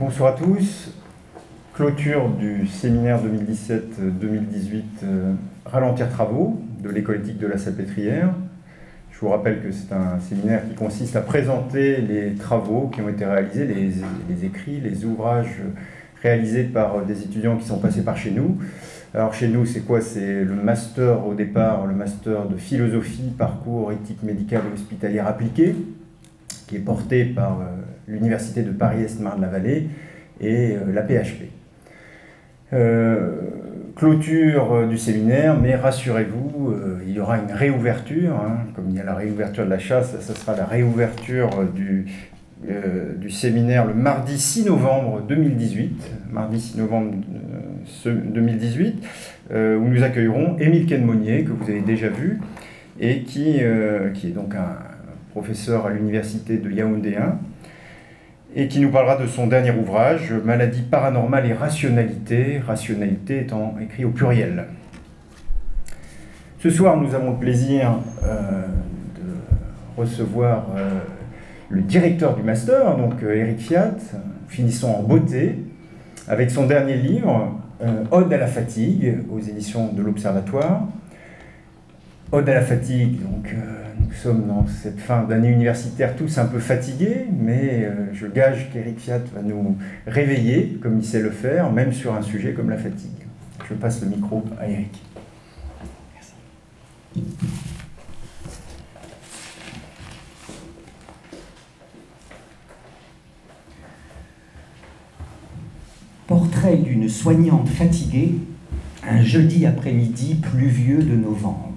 Bonsoir 0.00 0.32
à 0.34 0.38
tous. 0.38 0.94
Clôture 1.74 2.30
du 2.30 2.66
séminaire 2.66 3.20
2017-2018 3.22 4.82
euh, 5.02 5.34
Ralentir 5.66 6.08
travaux 6.08 6.58
de 6.82 6.88
l'école 6.88 7.16
éthique 7.16 7.36
de 7.36 7.46
la 7.46 7.58
Salpêtrière. 7.58 8.32
Je 9.12 9.20
vous 9.20 9.28
rappelle 9.28 9.60
que 9.60 9.70
c'est 9.70 9.92
un 9.92 10.18
séminaire 10.18 10.66
qui 10.66 10.74
consiste 10.74 11.16
à 11.16 11.20
présenter 11.20 11.98
les 11.98 12.32
travaux 12.32 12.88
qui 12.88 13.02
ont 13.02 13.10
été 13.10 13.26
réalisés, 13.26 13.66
les, 13.66 14.44
écrits, 14.46 14.80
les 14.80 15.04
ouvrages 15.04 15.60
réalisés 16.22 16.64
par 16.64 17.04
des 17.04 17.22
étudiants 17.22 17.58
qui 17.58 17.66
sont 17.66 17.78
passés 17.78 18.00
par 18.02 18.16
chez 18.16 18.30
nous. 18.30 18.56
Alors 19.12 19.34
chez 19.34 19.48
nous, 19.48 19.66
c'est 19.66 19.80
quoi? 19.80 20.00
C'est 20.00 20.44
le 20.44 20.54
master 20.54 21.26
au 21.26 21.34
départ, 21.34 21.86
le 21.86 21.94
master 21.94 22.46
de 22.46 22.56
philosophie, 22.56 23.34
parcours 23.36 23.92
éthique 23.92 24.22
médicale 24.22 24.62
et 24.70 24.72
hospitalière 24.72 25.26
appliquée, 25.26 25.76
qui 26.68 26.76
est 26.76 26.80
porté 26.86 27.26
par 27.26 27.60
euh, 27.60 27.64
l'Université 28.08 28.62
de 28.62 28.70
Paris-Est 28.70 29.20
Marne-la-Vallée 29.20 29.88
et 30.40 30.76
euh, 30.76 30.92
la 30.92 31.02
PHP. 31.02 31.50
Euh, 32.72 33.40
clôture 33.96 34.86
du 34.88 34.96
séminaire, 34.96 35.58
mais 35.60 35.74
rassurez-vous, 35.74 36.74
il 37.06 37.12
y 37.12 37.20
aura 37.20 37.38
une 37.38 37.52
réouverture, 37.52 38.34
hein. 38.36 38.58
comme 38.74 38.88
il 38.88 38.96
y 38.96 39.00
a 39.00 39.04
la 39.04 39.14
réouverture 39.14 39.64
de 39.64 39.70
la 39.70 39.78
chasse, 39.78 40.18
ça 40.20 40.34
sera 40.34 40.56
la 40.56 40.64
réouverture 40.64 41.50
du, 41.74 42.06
du 43.16 43.30
séminaire 43.30 43.84
le 43.84 43.92
mardi 43.92 44.38
6 44.38 44.66
novembre 44.66 45.20
2018, 45.28 46.12
mardi 46.30 46.60
6 46.60 46.78
novembre 46.78 47.12
2018, 48.06 49.04
où 49.52 49.54
nous 49.88 50.02
accueillerons 50.02 50.56
Émile 50.58 50.86
Kenmonier, 50.86 51.44
que 51.44 51.50
vous 51.50 51.68
avez 51.68 51.82
déjà 51.82 52.08
vu, 52.08 52.40
et 53.00 53.22
qui, 53.24 53.60
qui 54.14 54.28
est 54.28 54.34
donc 54.34 54.54
un, 54.54 54.78
professeur 55.30 55.86
à 55.86 55.90
l'université 55.90 56.58
de 56.58 56.70
Yaoundé 56.70 57.16
1, 57.16 57.38
et 58.54 58.68
qui 58.68 58.80
nous 58.80 58.90
parlera 58.90 59.16
de 59.16 59.26
son 59.26 59.46
dernier 59.46 59.70
ouvrage, 59.70 60.32
Maladie 60.32 60.82
paranormale 60.82 61.46
et 61.46 61.52
rationalité, 61.52 62.58
rationalité 62.58 63.40
étant 63.40 63.76
écrit 63.80 64.04
au 64.04 64.10
pluriel. 64.10 64.66
Ce 66.58 66.68
soir, 66.68 66.96
nous 66.96 67.14
avons 67.14 67.30
le 67.30 67.38
plaisir 67.38 68.00
euh, 68.22 68.66
de 69.14 70.00
recevoir 70.00 70.66
euh, 70.76 70.98
le 71.68 71.80
directeur 71.82 72.36
du 72.36 72.42
master, 72.42 72.96
donc 72.96 73.22
Eric 73.22 73.56
euh, 73.56 73.58
Fiat, 73.58 73.94
finissons 74.48 74.92
en 74.92 75.02
beauté, 75.02 75.58
avec 76.28 76.50
son 76.50 76.66
dernier 76.66 76.96
livre, 76.96 77.56
Ode 78.10 78.30
à 78.30 78.36
la 78.36 78.46
fatigue, 78.46 79.20
aux 79.30 79.40
éditions 79.40 79.90
de 79.90 80.02
l'Observatoire. 80.02 80.86
Ode 82.30 82.46
à 82.46 82.52
la 82.52 82.60
fatigue, 82.60 83.22
donc 83.22 83.54
nous 84.10 84.16
sommes 84.16 84.46
dans 84.48 84.66
cette 84.66 84.98
fin 84.98 85.22
d'année 85.22 85.50
universitaire 85.50 86.16
tous 86.16 86.38
un 86.38 86.46
peu 86.46 86.58
fatigués, 86.58 87.26
mais 87.32 87.84
euh, 87.84 88.12
je 88.12 88.26
gage 88.26 88.68
qu'Eric 88.72 88.98
Fiat 88.98 89.20
va 89.32 89.40
nous 89.40 89.76
réveiller, 90.06 90.78
comme 90.82 90.98
il 90.98 91.04
sait 91.04 91.20
le 91.20 91.30
faire, 91.30 91.70
même 91.70 91.92
sur 91.92 92.14
un 92.14 92.22
sujet 92.22 92.52
comme 92.52 92.70
la 92.70 92.76
fatigue. 92.76 93.10
Je 93.68 93.74
passe 93.74 94.02
le 94.02 94.08
micro 94.08 94.44
à 94.58 94.68
Eric. 94.68 95.00
Merci. 96.12 96.32
Portrait 106.26 106.78
d'une 106.78 107.08
soignante 107.08 107.68
fatiguée, 107.68 108.34
un 109.08 109.22
jeudi 109.22 109.66
après-midi 109.66 110.34
pluvieux 110.34 111.02
de 111.04 111.14
novembre. 111.14 111.69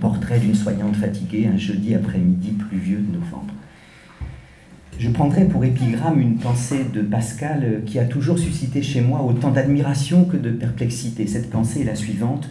Portrait 0.00 0.38
d'une 0.38 0.54
soignante 0.54 0.96
fatiguée 0.96 1.46
un 1.46 1.56
jeudi 1.56 1.94
après-midi 1.94 2.52
pluvieux 2.52 2.98
de 2.98 3.12
novembre. 3.12 3.54
Je 4.98 5.10
prendrai 5.10 5.46
pour 5.46 5.64
épigramme 5.64 6.20
une 6.20 6.36
pensée 6.36 6.84
de 6.92 7.02
Pascal 7.02 7.82
qui 7.86 7.98
a 7.98 8.04
toujours 8.04 8.38
suscité 8.38 8.82
chez 8.82 9.00
moi 9.00 9.22
autant 9.22 9.50
d'admiration 9.50 10.24
que 10.24 10.36
de 10.36 10.50
perplexité. 10.50 11.26
Cette 11.26 11.50
pensée 11.50 11.80
est 11.80 11.84
la 11.84 11.94
suivante. 11.94 12.48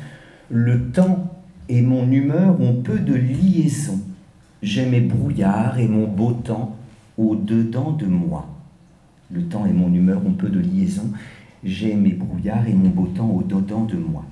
Le 0.49 0.89
temps 0.91 1.31
et 1.69 1.81
mon 1.81 2.11
humeur 2.11 2.59
ont 2.59 2.73
peu 2.73 2.99
de 2.99 3.13
liaison. 3.13 3.99
J'ai 4.61 4.85
mes 4.85 5.01
brouillards 5.01 5.79
et 5.79 5.87
mon 5.87 6.07
beau 6.07 6.33
temps 6.33 6.75
au-dedans 7.17 7.91
de 7.91 8.05
moi. 8.05 8.47
Le 9.31 9.43
temps 9.43 9.65
et 9.65 9.73
mon 9.73 9.93
humeur 9.93 10.21
ont 10.25 10.33
peu 10.33 10.49
de 10.49 10.59
liaison. 10.59 11.09
J'ai 11.63 11.95
mes 11.95 12.11
brouillards 12.11 12.67
et 12.67 12.73
mon 12.73 12.89
beau 12.89 13.07
temps 13.07 13.29
au-dedans 13.29 13.85
de 13.85 13.95
moi. 13.95 14.25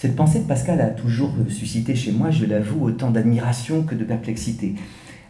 Cette 0.00 0.16
pensée 0.16 0.38
de 0.38 0.44
Pascal 0.44 0.80
a 0.80 0.86
toujours 0.86 1.34
suscité 1.50 1.94
chez 1.94 2.10
moi, 2.10 2.30
je 2.30 2.46
l'avoue, 2.46 2.86
autant 2.86 3.10
d'admiration 3.10 3.82
que 3.82 3.94
de 3.94 4.02
perplexité. 4.02 4.74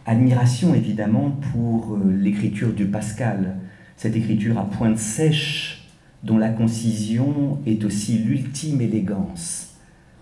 Admiration 0.05 0.73
évidemment 0.73 1.31
pour 1.51 1.95
euh, 1.95 2.15
l'écriture 2.17 2.73
de 2.73 2.85
Pascal, 2.85 3.57
cette 3.97 4.15
écriture 4.15 4.57
à 4.57 4.63
pointe 4.63 4.97
sèche 4.97 5.89
dont 6.23 6.37
la 6.37 6.47
concision 6.47 7.59
est 7.65 7.83
aussi 7.83 8.19
l'ultime 8.19 8.79
élégance. 8.79 9.75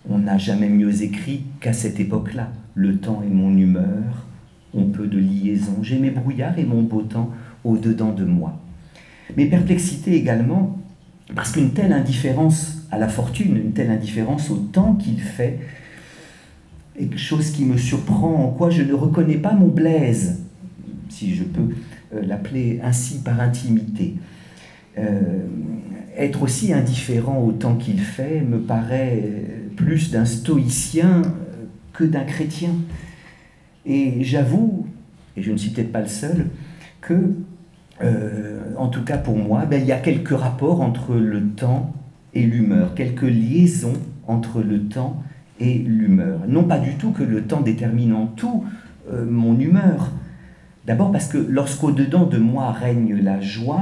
On 0.09 0.17
n'a 0.17 0.39
jamais 0.39 0.69
mieux 0.69 1.03
écrit 1.03 1.43
qu'à 1.61 1.71
cette 1.71 1.99
époque-là. 1.99 2.51
Le 2.73 2.97
temps 2.97 3.21
et 3.23 3.31
mon 3.31 3.55
humeur 3.55 4.25
ont 4.73 4.85
peu 4.85 5.05
de 5.05 5.19
liaison. 5.19 5.83
J'ai 5.83 5.99
mes 5.99 6.09
brouillards 6.09 6.57
et 6.57 6.65
mon 6.65 6.81
beau 6.81 7.03
temps 7.03 7.29
au-dedans 7.63 8.13
de 8.13 8.25
moi. 8.25 8.59
Mes 9.37 9.45
perplexités 9.45 10.15
également, 10.15 10.79
parce 11.35 11.51
qu'une 11.51 11.69
telle 11.69 11.93
indifférence 11.93 12.78
à 12.91 12.97
la 12.97 13.07
fortune, 13.07 13.55
une 13.55 13.73
telle 13.73 13.91
indifférence 13.91 14.49
au 14.49 14.57
temps 14.57 14.95
qu'il 14.95 15.19
fait, 15.19 15.59
quelque 16.97 17.17
chose 17.17 17.51
qui 17.51 17.65
me 17.65 17.77
surprend, 17.77 18.45
en 18.45 18.49
quoi 18.49 18.69
je 18.69 18.83
ne 18.83 18.93
reconnais 18.93 19.37
pas 19.37 19.53
mon 19.53 19.67
Blaise, 19.67 20.43
si 21.09 21.35
je 21.35 21.43
peux 21.43 21.69
euh, 22.13 22.21
l'appeler 22.25 22.79
ainsi 22.83 23.19
par 23.19 23.39
intimité. 23.39 24.15
Euh, 24.97 25.45
être 26.17 26.43
aussi 26.43 26.73
indifférent 26.73 27.41
au 27.41 27.51
temps 27.51 27.75
qu'il 27.75 27.99
fait 27.99 28.41
me 28.41 28.59
paraît 28.59 29.23
plus 29.77 30.11
d'un 30.11 30.25
stoïcien 30.25 31.21
que 31.93 32.03
d'un 32.03 32.23
chrétien. 32.23 32.71
Et 33.85 34.23
j'avoue, 34.23 34.87
et 35.37 35.41
je 35.41 35.51
ne 35.51 35.57
suis 35.57 35.69
peut-être 35.71 35.91
pas 35.91 36.01
le 36.01 36.07
seul, 36.07 36.47
que, 37.01 37.33
euh, 38.01 38.59
en 38.77 38.87
tout 38.87 39.03
cas 39.03 39.17
pour 39.17 39.37
moi, 39.37 39.65
ben, 39.65 39.81
il 39.81 39.87
y 39.87 39.91
a 39.91 39.99
quelques 39.99 40.37
rapports 40.37 40.81
entre 40.81 41.15
le 41.15 41.47
temps 41.47 41.93
et 42.33 42.43
l'humeur, 42.43 42.95
quelques 42.95 43.21
liaisons 43.23 43.93
entre 44.27 44.61
le 44.61 44.83
temps 44.83 45.23
et 45.59 45.77
l'humeur. 45.77 46.41
Non 46.47 46.63
pas 46.63 46.79
du 46.79 46.95
tout 46.95 47.11
que 47.11 47.23
le 47.23 47.43
temps 47.43 47.61
détermine 47.61 48.13
en 48.13 48.27
tout 48.27 48.63
euh, 49.11 49.25
mon 49.29 49.59
humeur. 49.59 50.11
D'abord 50.85 51.11
parce 51.11 51.27
que 51.27 51.37
lorsqu'au-dedans 51.37 52.25
de 52.25 52.37
moi 52.37 52.71
règne 52.71 53.19
la 53.21 53.41
joie, 53.41 53.81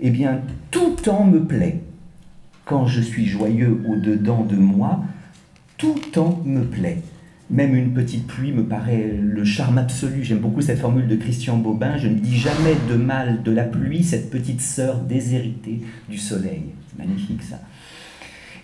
eh 0.00 0.10
bien 0.10 0.40
tout 0.70 0.96
temps 1.02 1.24
me 1.24 1.44
plaît. 1.44 1.80
Quand 2.64 2.86
je 2.86 3.00
suis 3.00 3.26
joyeux 3.26 3.80
au-dedans 3.88 4.44
de 4.44 4.56
moi, 4.56 5.02
tout 5.76 5.98
temps 6.12 6.40
me 6.44 6.62
plaît. 6.62 7.02
Même 7.50 7.74
une 7.74 7.92
petite 7.92 8.28
pluie 8.28 8.52
me 8.52 8.62
paraît 8.62 9.12
le 9.20 9.44
charme 9.44 9.78
absolu. 9.78 10.22
J'aime 10.22 10.38
beaucoup 10.38 10.60
cette 10.60 10.78
formule 10.78 11.08
de 11.08 11.16
Christian 11.16 11.56
Bobin. 11.56 11.96
Je 11.96 12.06
ne 12.06 12.14
dis 12.14 12.36
jamais 12.36 12.76
de 12.88 12.94
mal 12.94 13.42
de 13.42 13.50
la 13.50 13.64
pluie, 13.64 14.04
cette 14.04 14.30
petite 14.30 14.60
sœur 14.60 15.00
déshéritée 15.00 15.80
du 16.08 16.16
soleil. 16.16 16.62
Magnifique 16.96 17.42
ça. 17.42 17.58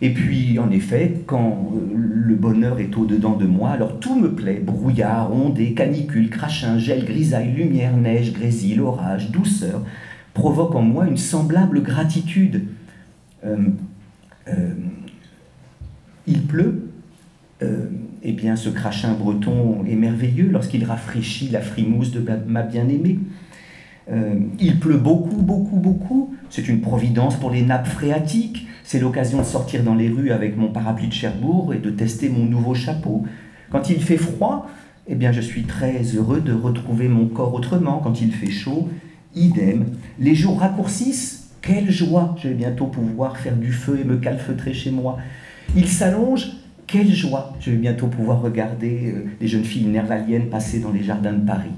Et 0.02 0.10
puis, 0.12 0.58
en 0.58 0.70
effet, 0.70 1.22
quand 1.26 1.72
euh, 1.74 1.94
le 1.94 2.34
bonheur 2.34 2.78
est 2.80 2.96
au-dedans 2.96 3.36
de 3.36 3.46
moi, 3.46 3.70
alors 3.70 3.98
tout 3.98 4.18
me 4.18 4.34
plaît. 4.34 4.60
Brouillard, 4.62 5.32
ondée, 5.32 5.72
canicule, 5.72 6.28
crachin, 6.28 6.78
gel, 6.78 7.04
grisaille, 7.04 7.52
lumière, 7.52 7.96
neige, 7.96 8.32
grésil, 8.32 8.80
orage, 8.82 9.30
douceur, 9.30 9.82
provoque 10.34 10.74
en 10.74 10.82
moi 10.82 11.06
une 11.06 11.16
semblable 11.16 11.82
gratitude. 11.82 12.64
Euh, 13.44 13.56
euh, 14.48 14.74
il 16.26 16.42
pleut, 16.42 16.90
eh 18.22 18.32
bien 18.32 18.56
ce 18.56 18.68
crachin 18.68 19.14
breton 19.14 19.84
est 19.88 19.94
merveilleux 19.94 20.48
lorsqu'il 20.50 20.84
rafraîchit 20.84 21.48
la 21.50 21.60
frimousse 21.60 22.10
de 22.10 22.22
ma 22.48 22.62
bien-aimée. 22.62 23.20
il 24.58 24.80
pleut 24.80 24.98
beaucoup, 24.98 25.40
beaucoup, 25.40 25.76
beaucoup. 25.76 26.34
C'est 26.50 26.68
une 26.68 26.80
providence 26.80 27.36
pour 27.36 27.52
les 27.52 27.62
nappes 27.62 27.86
phréatiques. 27.86 28.66
C'est 28.86 29.00
l'occasion 29.00 29.38
de 29.38 29.42
sortir 29.42 29.82
dans 29.82 29.96
les 29.96 30.08
rues 30.08 30.30
avec 30.30 30.56
mon 30.56 30.68
parapluie 30.68 31.08
de 31.08 31.12
Cherbourg 31.12 31.74
et 31.74 31.78
de 31.78 31.90
tester 31.90 32.28
mon 32.28 32.44
nouveau 32.44 32.72
chapeau. 32.72 33.24
Quand 33.72 33.90
il 33.90 34.00
fait 34.00 34.16
froid, 34.16 34.68
eh 35.08 35.16
bien 35.16 35.32
je 35.32 35.40
suis 35.40 35.64
très 35.64 36.02
heureux 36.14 36.40
de 36.40 36.52
retrouver 36.52 37.08
mon 37.08 37.26
corps 37.26 37.52
autrement. 37.52 37.98
Quand 37.98 38.20
il 38.20 38.30
fait 38.30 38.52
chaud, 38.52 38.88
idem. 39.34 39.86
Les 40.20 40.36
jours 40.36 40.60
raccourcissent, 40.60 41.50
quelle 41.62 41.90
joie 41.90 42.36
Je 42.40 42.46
vais 42.46 42.54
bientôt 42.54 42.86
pouvoir 42.86 43.38
faire 43.38 43.56
du 43.56 43.72
feu 43.72 43.98
et 44.00 44.04
me 44.04 44.18
calfeutrer 44.18 44.72
chez 44.72 44.92
moi. 44.92 45.18
Il 45.74 45.88
s'allonge, 45.88 46.52
quelle 46.86 47.12
joie 47.12 47.54
Je 47.58 47.72
vais 47.72 47.78
bientôt 47.78 48.06
pouvoir 48.06 48.40
regarder 48.40 49.12
euh, 49.12 49.24
les 49.40 49.48
jeunes 49.48 49.64
filles 49.64 49.86
nervaliennes 49.86 50.48
passer 50.48 50.78
dans 50.78 50.92
les 50.92 51.02
jardins 51.02 51.32
de 51.32 51.44
Paris. 51.44 51.74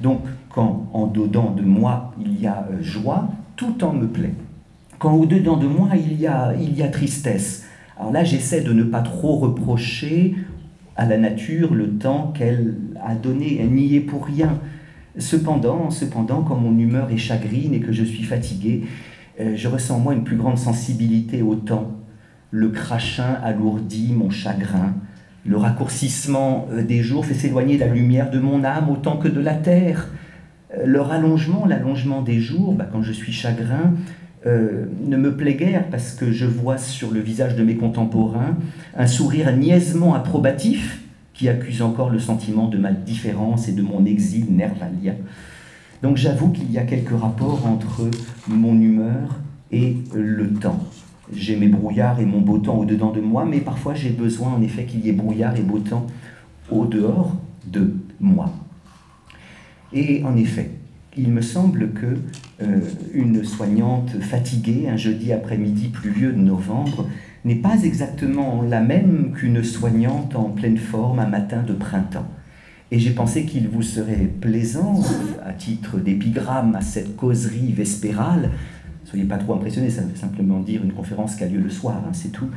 Donc, 0.00 0.22
quand 0.48 0.88
en 0.94 1.06
dedans 1.06 1.50
de 1.50 1.60
moi 1.60 2.14
il 2.18 2.40
y 2.40 2.46
a 2.46 2.66
euh, 2.72 2.82
joie, 2.82 3.28
tout 3.56 3.72
temps 3.72 3.92
me 3.92 4.06
plaît 4.06 4.32
quand 5.00 5.14
au-dedans 5.14 5.56
de 5.56 5.66
moi, 5.66 5.88
il 5.96 6.20
y 6.20 6.26
a, 6.26 6.54
il 6.60 6.76
y 6.76 6.82
a 6.82 6.88
tristesse. 6.88 7.64
Alors 7.98 8.12
là, 8.12 8.22
j'essaie 8.22 8.60
de 8.60 8.72
ne 8.72 8.84
pas 8.84 9.00
trop 9.00 9.36
reprocher 9.36 10.36
à 10.94 11.06
la 11.06 11.16
nature 11.16 11.74
le 11.74 11.88
temps 11.88 12.32
qu'elle 12.36 12.74
a 13.02 13.14
donné. 13.14 13.58
Elle 13.60 13.70
n'y 13.70 13.96
est 13.96 14.00
pour 14.00 14.26
rien. 14.26 14.60
Cependant, 15.18 15.88
cependant, 15.90 16.42
quand 16.42 16.56
mon 16.56 16.78
humeur 16.78 17.10
est 17.10 17.16
chagrine 17.16 17.72
et 17.72 17.80
que 17.80 17.92
je 17.92 18.04
suis 18.04 18.24
fatigué, 18.24 18.82
euh, 19.40 19.56
je 19.56 19.68
ressens 19.68 19.96
en 19.96 20.00
moi 20.00 20.12
une 20.12 20.22
plus 20.22 20.36
grande 20.36 20.58
sensibilité 20.58 21.40
au 21.40 21.54
temps. 21.54 21.92
Le 22.50 22.68
crachin 22.68 23.38
alourdit 23.42 24.12
mon 24.12 24.28
chagrin. 24.28 24.94
Le 25.46 25.56
raccourcissement 25.56 26.68
euh, 26.72 26.82
des 26.82 27.02
jours 27.02 27.24
fait 27.24 27.32
s'éloigner 27.32 27.78
la 27.78 27.86
lumière 27.86 28.30
de 28.30 28.38
mon 28.38 28.64
âme 28.64 28.90
autant 28.90 29.16
que 29.16 29.28
de 29.28 29.40
la 29.40 29.54
terre. 29.54 30.10
Euh, 30.76 30.84
le 30.84 31.00
rallongement, 31.00 31.64
l'allongement 31.64 32.20
des 32.20 32.38
jours, 32.38 32.74
bah, 32.74 32.86
quand 32.92 33.00
je 33.00 33.12
suis 33.12 33.32
chagrin, 33.32 33.94
ne 34.46 35.16
me 35.16 35.36
plaît 35.36 35.54
guère 35.54 35.88
parce 35.90 36.12
que 36.12 36.32
je 36.32 36.46
vois 36.46 36.78
sur 36.78 37.10
le 37.10 37.20
visage 37.20 37.56
de 37.56 37.62
mes 37.62 37.76
contemporains 37.76 38.56
un 38.96 39.06
sourire 39.06 39.54
niaisement 39.54 40.14
approbatif 40.14 41.02
qui 41.34 41.48
accuse 41.48 41.82
encore 41.82 42.10
le 42.10 42.18
sentiment 42.18 42.68
de 42.68 42.78
ma 42.78 42.92
différence 42.92 43.68
et 43.68 43.72
de 43.72 43.82
mon 43.82 44.04
exil 44.04 44.46
nervalien. 44.50 45.14
Donc 46.02 46.16
j'avoue 46.16 46.48
qu'il 46.48 46.70
y 46.72 46.78
a 46.78 46.82
quelques 46.82 47.18
rapports 47.18 47.66
entre 47.66 48.10
mon 48.48 48.78
humeur 48.80 49.38
et 49.70 49.96
le 50.14 50.52
temps. 50.52 50.80
J'ai 51.32 51.56
mes 51.56 51.68
brouillards 51.68 52.20
et 52.20 52.24
mon 52.24 52.40
beau 52.40 52.58
temps 52.58 52.78
au-dedans 52.78 53.12
de 53.12 53.20
moi, 53.20 53.44
mais 53.44 53.60
parfois 53.60 53.94
j'ai 53.94 54.10
besoin 54.10 54.52
en 54.52 54.62
effet 54.62 54.84
qu'il 54.84 55.00
y 55.00 55.10
ait 55.10 55.12
brouillard 55.12 55.56
et 55.56 55.62
beau 55.62 55.78
temps 55.78 56.06
au-dehors 56.70 57.36
de 57.66 57.94
moi. 58.20 58.52
Et 59.92 60.22
en 60.24 60.36
effet, 60.36 60.70
il 61.16 61.30
me 61.30 61.40
semble 61.40 61.90
que 61.92 62.06
euh, 62.62 62.80
une 63.12 63.44
soignante 63.44 64.20
fatiguée 64.20 64.88
un 64.88 64.96
jeudi 64.96 65.32
après-midi 65.32 65.88
pluvieux 65.88 66.32
de 66.32 66.38
novembre 66.38 67.06
n'est 67.44 67.56
pas 67.56 67.82
exactement 67.82 68.62
la 68.62 68.80
même 68.80 69.32
qu'une 69.34 69.64
soignante 69.64 70.36
en 70.36 70.50
pleine 70.50 70.76
forme 70.76 71.18
un 71.18 71.26
matin 71.26 71.62
de 71.62 71.72
printemps. 71.72 72.28
Et 72.92 72.98
j'ai 72.98 73.10
pensé 73.10 73.44
qu'il 73.44 73.68
vous 73.68 73.82
serait 73.82 74.28
plaisant, 74.40 75.00
à 75.44 75.52
titre 75.52 75.98
d'épigramme 75.98 76.74
à 76.74 76.80
cette 76.80 77.16
causerie 77.16 77.72
vespérale, 77.72 78.50
soyez 79.04 79.24
pas 79.24 79.38
trop 79.38 79.54
impressionnés, 79.54 79.90
ça 79.90 80.02
veut 80.02 80.16
simplement 80.16 80.60
dire 80.60 80.84
une 80.84 80.92
conférence 80.92 81.36
qui 81.36 81.44
a 81.44 81.48
lieu 81.48 81.60
le 81.60 81.70
soir, 81.70 82.02
hein, 82.06 82.10
c'est 82.12 82.32
tout, 82.32 82.48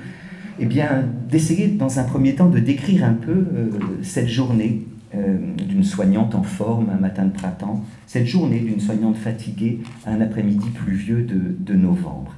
eh 0.59 0.65
bien, 0.65 1.05
d'essayer 1.29 1.67
dans 1.67 1.99
un 1.99 2.03
premier 2.03 2.35
temps 2.35 2.49
de 2.49 2.59
décrire 2.59 3.05
un 3.05 3.13
peu 3.13 3.31
euh, 3.31 3.69
cette 4.01 4.27
journée 4.27 4.85
euh, 5.15 5.37
d'une 5.67 5.83
soignante 5.83 6.35
en 6.35 6.43
forme 6.43 6.89
un 6.89 6.99
matin 6.99 7.25
de 7.25 7.31
printemps, 7.31 7.83
cette 8.07 8.25
journée 8.25 8.59
d'une 8.59 8.79
soignante 8.79 9.17
fatiguée 9.17 9.79
un 10.05 10.21
après-midi 10.21 10.69
pluvieux 10.73 11.21
de, 11.23 11.73
novembre. 11.73 12.35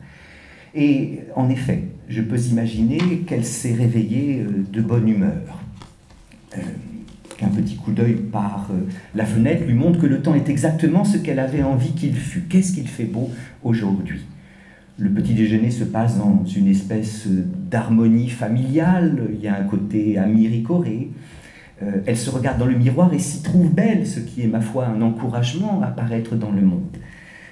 Et 0.74 1.20
en 1.36 1.50
effet, 1.50 1.84
je 2.10 2.22
peux 2.22 2.40
imaginer 2.40 3.00
qu'elle 3.28 3.46
s'est 3.46 3.74
réveillée 3.74 4.42
euh, 4.42 4.64
de 4.72 4.82
bonne 4.82 5.08
humeur 5.08 5.62
qu'un 7.38 7.50
petit 7.50 7.76
coup 7.76 7.92
d'œil 7.92 8.16
par 8.16 8.70
euh, 8.72 8.88
la 9.14 9.26
fenêtre 9.26 9.66
lui 9.66 9.74
montre 9.74 10.00
que 10.00 10.08
le 10.08 10.22
temps 10.22 10.36
est 10.36 10.50
exactement 10.50 11.04
ce 11.04 11.18
qu'elle 11.18 11.40
avait 11.40 11.64
envie 11.64 11.94
qu'il 11.94 12.16
fût. 12.16 12.42
Qu'est-ce 12.42 12.74
qu'il 12.74 12.88
fait 12.88 13.06
beau 13.06 13.30
aujourd'hui? 13.64 14.22
Le 14.98 15.10
petit 15.10 15.34
déjeuner 15.34 15.72
se 15.72 15.84
passe 15.84 16.18
dans 16.18 16.46
une 16.46 16.68
espèce 16.68 17.28
d'harmonie 17.28 18.30
familiale, 18.30 19.28
il 19.34 19.42
y 19.42 19.48
a 19.48 19.60
un 19.60 19.64
côté 19.64 20.18
amiricoré. 20.18 21.10
Euh, 21.84 22.02
elle 22.06 22.18
se 22.18 22.30
regarde 22.30 22.58
dans 22.58 22.66
le 22.66 22.78
miroir 22.78 23.14
et 23.14 23.20
s'y 23.20 23.44
trouve 23.44 23.74
belle, 23.74 24.08
ce 24.08 24.20
qui 24.20 24.44
est, 24.44 24.48
ma 24.48 24.62
foi, 24.62 24.88
un 24.88 25.02
encouragement 25.02 25.82
à 25.82 25.88
paraître 25.88 26.36
dans 26.36 26.52
le 26.52 26.62
monde. 26.62 26.98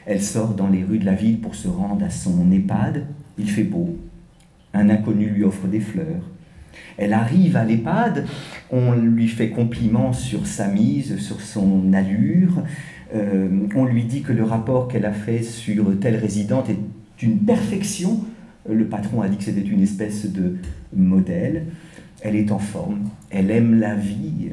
Elle 0.05 0.21
sort 0.21 0.53
dans 0.53 0.67
les 0.67 0.83
rues 0.83 0.99
de 0.99 1.05
la 1.05 1.13
ville 1.13 1.39
pour 1.39 1.55
se 1.55 1.67
rendre 1.67 2.05
à 2.05 2.09
son 2.09 2.51
EHPAD. 2.51 3.05
Il 3.37 3.49
fait 3.49 3.63
beau. 3.63 3.97
Un 4.73 4.89
inconnu 4.89 5.27
lui 5.27 5.43
offre 5.43 5.67
des 5.67 5.79
fleurs. 5.79 6.29
Elle 6.97 7.13
arrive 7.13 7.55
à 7.55 7.65
l'EHPAD, 7.65 8.25
on 8.71 8.93
lui 8.93 9.27
fait 9.27 9.49
compliment 9.49 10.13
sur 10.13 10.47
sa 10.47 10.67
mise, 10.67 11.17
sur 11.17 11.41
son 11.41 11.93
allure, 11.93 12.63
euh, 13.15 13.47
on 13.75 13.85
lui 13.85 14.03
dit 14.03 14.21
que 14.21 14.33
le 14.33 14.43
rapport 14.43 14.87
qu'elle 14.87 15.05
a 15.05 15.13
fait 15.13 15.43
sur 15.43 15.99
telle 15.99 16.15
résidente 16.15 16.69
est 16.69 16.77
d'une 17.17 17.39
perfection. 17.39 18.21
Le 18.69 18.85
patron 18.85 19.21
a 19.21 19.29
dit 19.29 19.37
que 19.37 19.43
c'était 19.43 19.61
une 19.61 19.81
espèce 19.81 20.31
de 20.31 20.55
modèle. 20.95 21.65
Elle 22.23 22.37
est 22.37 22.51
en 22.51 22.59
forme, 22.59 23.09
elle 23.29 23.51
aime 23.51 23.79
la 23.79 23.95
vie, 23.95 24.49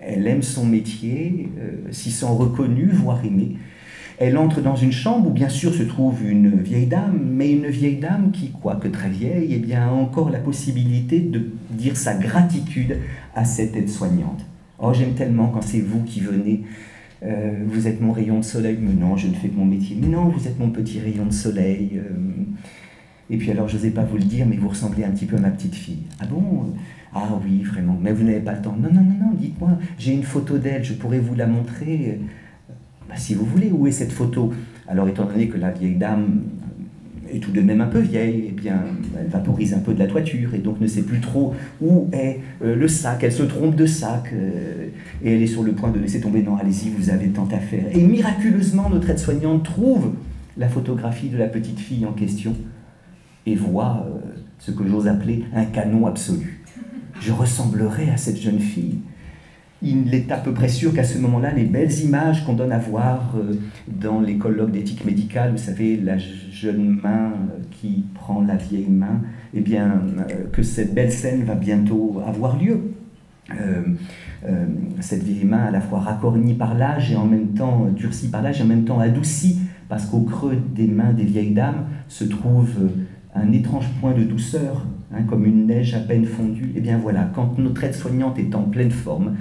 elle 0.00 0.26
aime 0.28 0.42
son 0.42 0.64
métier, 0.64 1.48
euh, 1.58 1.90
s'y 1.90 2.12
sent 2.12 2.26
reconnue, 2.26 2.90
voire 2.92 3.24
aimée. 3.24 3.56
Elle 4.18 4.38
entre 4.38 4.60
dans 4.60 4.76
une 4.76 4.92
chambre 4.92 5.30
où 5.30 5.32
bien 5.32 5.48
sûr 5.48 5.74
se 5.74 5.82
trouve 5.82 6.24
une 6.24 6.62
vieille 6.62 6.86
dame, 6.86 7.20
mais 7.28 7.50
une 7.50 7.66
vieille 7.66 7.96
dame 7.96 8.30
qui, 8.30 8.52
quoique 8.52 8.86
très 8.86 9.08
vieille, 9.08 9.48
eh 9.50 9.58
bien, 9.58 9.88
a 9.88 9.90
encore 9.90 10.30
la 10.30 10.38
possibilité 10.38 11.18
de 11.18 11.50
dire 11.70 11.96
sa 11.96 12.14
gratitude 12.14 12.98
à 13.34 13.44
cette 13.44 13.74
aide-soignante. 13.74 14.46
Oh, 14.78 14.92
j'aime 14.94 15.14
tellement 15.14 15.48
quand 15.48 15.62
c'est 15.62 15.80
vous 15.80 16.04
qui 16.04 16.20
venez. 16.20 16.62
Euh, 17.24 17.64
vous 17.66 17.88
êtes 17.88 18.00
mon 18.00 18.12
rayon 18.12 18.38
de 18.38 18.44
soleil. 18.44 18.78
Mais 18.80 18.94
non, 18.94 19.16
je 19.16 19.28
ne 19.28 19.34
fais 19.34 19.48
que 19.48 19.56
mon 19.56 19.64
métier. 19.64 19.96
Mais 20.00 20.08
non, 20.08 20.28
vous 20.28 20.46
êtes 20.46 20.58
mon 20.58 20.70
petit 20.70 21.00
rayon 21.00 21.26
de 21.26 21.32
soleil. 21.32 21.90
Euh. 21.96 22.44
Et 23.32 23.38
puis 23.38 23.50
alors, 23.50 23.66
je 23.66 23.76
n'osais 23.76 23.90
pas 23.90 24.04
vous 24.04 24.18
le 24.18 24.24
dire, 24.24 24.46
mais 24.46 24.56
vous 24.56 24.68
ressemblez 24.68 25.04
un 25.04 25.10
petit 25.10 25.24
peu 25.24 25.36
à 25.36 25.40
ma 25.40 25.50
petite 25.50 25.74
fille. 25.74 26.02
Ah 26.20 26.26
bon? 26.26 26.74
Ah 27.14 27.28
oui, 27.42 27.62
vraiment. 27.62 27.98
Mais 28.00 28.12
vous 28.12 28.24
n'avez 28.24 28.40
pas 28.40 28.52
le 28.52 28.60
temps. 28.60 28.76
Non, 28.78 28.90
non, 28.92 29.00
non, 29.00 29.26
non, 29.26 29.32
dites-moi. 29.34 29.70
J'ai 29.98 30.12
une 30.12 30.22
photo 30.22 30.58
d'elle, 30.58 30.84
je 30.84 30.92
pourrais 30.92 31.18
vous 31.18 31.34
la 31.34 31.46
montrer. 31.46 32.20
Bah, 33.08 33.14
si 33.16 33.34
vous 33.34 33.46
voulez, 33.46 33.70
où 33.72 33.86
est 33.86 33.90
cette 33.90 34.12
photo? 34.12 34.52
Alors, 34.86 35.08
étant 35.08 35.24
donné 35.24 35.48
que 35.48 35.56
la 35.56 35.70
vieille 35.70 35.96
dame 35.96 36.42
est 37.32 37.38
tout 37.38 37.52
de 37.52 37.62
même 37.62 37.80
un 37.80 37.86
peu 37.86 38.00
vieille, 38.00 38.48
eh 38.48 38.52
bien, 38.52 38.84
elle 39.18 39.28
vaporise 39.28 39.72
un 39.72 39.78
peu 39.78 39.94
de 39.94 39.98
la 39.98 40.06
toiture 40.06 40.54
et 40.54 40.58
donc 40.58 40.78
ne 40.78 40.86
sait 40.86 41.00
plus 41.00 41.20
trop 41.20 41.54
où 41.80 42.10
est 42.12 42.40
euh, 42.62 42.76
le 42.76 42.86
sac. 42.86 43.24
Elle 43.24 43.32
se 43.32 43.44
trompe 43.44 43.76
de 43.76 43.86
sac 43.86 44.30
euh, 44.34 44.88
et 45.24 45.34
elle 45.34 45.40
est 45.40 45.46
sur 45.46 45.62
le 45.62 45.72
point 45.72 45.90
de 45.90 45.98
laisser 45.98 46.20
tomber. 46.20 46.42
Non, 46.42 46.56
allez-y, 46.56 46.90
vous 46.90 47.08
avez 47.08 47.28
tant 47.28 47.48
à 47.50 47.58
faire. 47.58 47.86
Et 47.96 48.02
miraculeusement, 48.02 48.90
notre 48.90 49.08
aide-soignante 49.08 49.64
trouve 49.64 50.12
la 50.58 50.68
photographie 50.68 51.30
de 51.30 51.38
la 51.38 51.46
petite 51.46 51.80
fille 51.80 52.04
en 52.04 52.12
question 52.12 52.54
et 53.46 53.54
voit 53.54 54.06
euh, 54.06 54.18
ce 54.58 54.70
que 54.70 54.86
j'ose 54.86 55.08
appeler 55.08 55.44
un 55.54 55.64
canon 55.64 56.06
absolu. 56.06 56.64
Je 57.20 57.32
ressemblerai 57.32 58.10
à 58.10 58.16
cette 58.16 58.40
jeune 58.40 58.60
fille 58.60 58.98
il 59.82 60.14
est 60.14 60.30
à 60.30 60.36
peu 60.36 60.52
près 60.52 60.68
sûr 60.68 60.94
qu'à 60.94 61.04
ce 61.04 61.18
moment-là, 61.18 61.52
les 61.52 61.64
belles 61.64 61.92
images 62.00 62.44
qu'on 62.44 62.54
donne 62.54 62.72
à 62.72 62.78
voir 62.78 63.34
euh, 63.36 63.54
dans 63.88 64.20
les 64.20 64.36
colloques 64.36 64.70
d'éthique 64.70 65.04
médicale, 65.04 65.50
vous 65.52 65.58
savez, 65.58 65.96
la 65.96 66.18
jeune 66.18 67.00
main 67.02 67.32
euh, 67.32 67.60
qui 67.72 68.04
prend 68.14 68.40
la 68.42 68.54
vieille 68.54 68.88
main, 68.88 69.20
eh 69.54 69.60
bien, 69.60 70.00
que 70.52 70.62
cette 70.62 70.94
belle 70.94 71.12
scène 71.12 71.44
va 71.44 71.54
bientôt 71.54 72.22
avoir 72.26 72.56
lieu. 72.56 72.80
cette 75.00 75.24
vieille 75.24 75.44
main 75.44 75.64
à 75.64 75.70
la 75.70 75.80
fois 75.80 75.98
racornie 75.98 76.54
par 76.54 76.74
l'âge 76.74 77.12
et 77.12 77.16
en 77.16 77.26
même 77.26 77.48
temps 77.48 77.86
durcie 77.94 78.28
par 78.28 78.40
l'âge 78.40 78.60
et 78.60 78.62
en 78.62 78.66
même 78.66 78.84
temps 78.84 79.00
adoucie, 79.00 79.58
parce 79.88 80.06
qu'au 80.06 80.20
creux 80.20 80.56
des 80.74 80.86
mains 80.86 81.12
des 81.12 81.24
vieilles 81.24 81.54
dames 81.54 81.84
se 82.08 82.24
trouve 82.24 82.70
un 83.34 83.52
étrange 83.52 83.86
point 84.00 84.12
de 84.12 84.24
douceur, 84.24 84.84
hein, 85.12 85.22
comme 85.28 85.46
une 85.46 85.66
neige 85.66 85.94
à 85.94 86.00
peine 86.00 86.26
fondue. 86.26 86.70
Et 86.74 86.78
eh 86.78 86.80
bien 86.80 86.98
voilà, 86.98 87.30
quand 87.34 87.58
notre 87.58 87.84
aide-soignante 87.84 88.38
est 88.38 88.54
en 88.54 88.62
pleine 88.62 88.90
forme, 88.90 89.36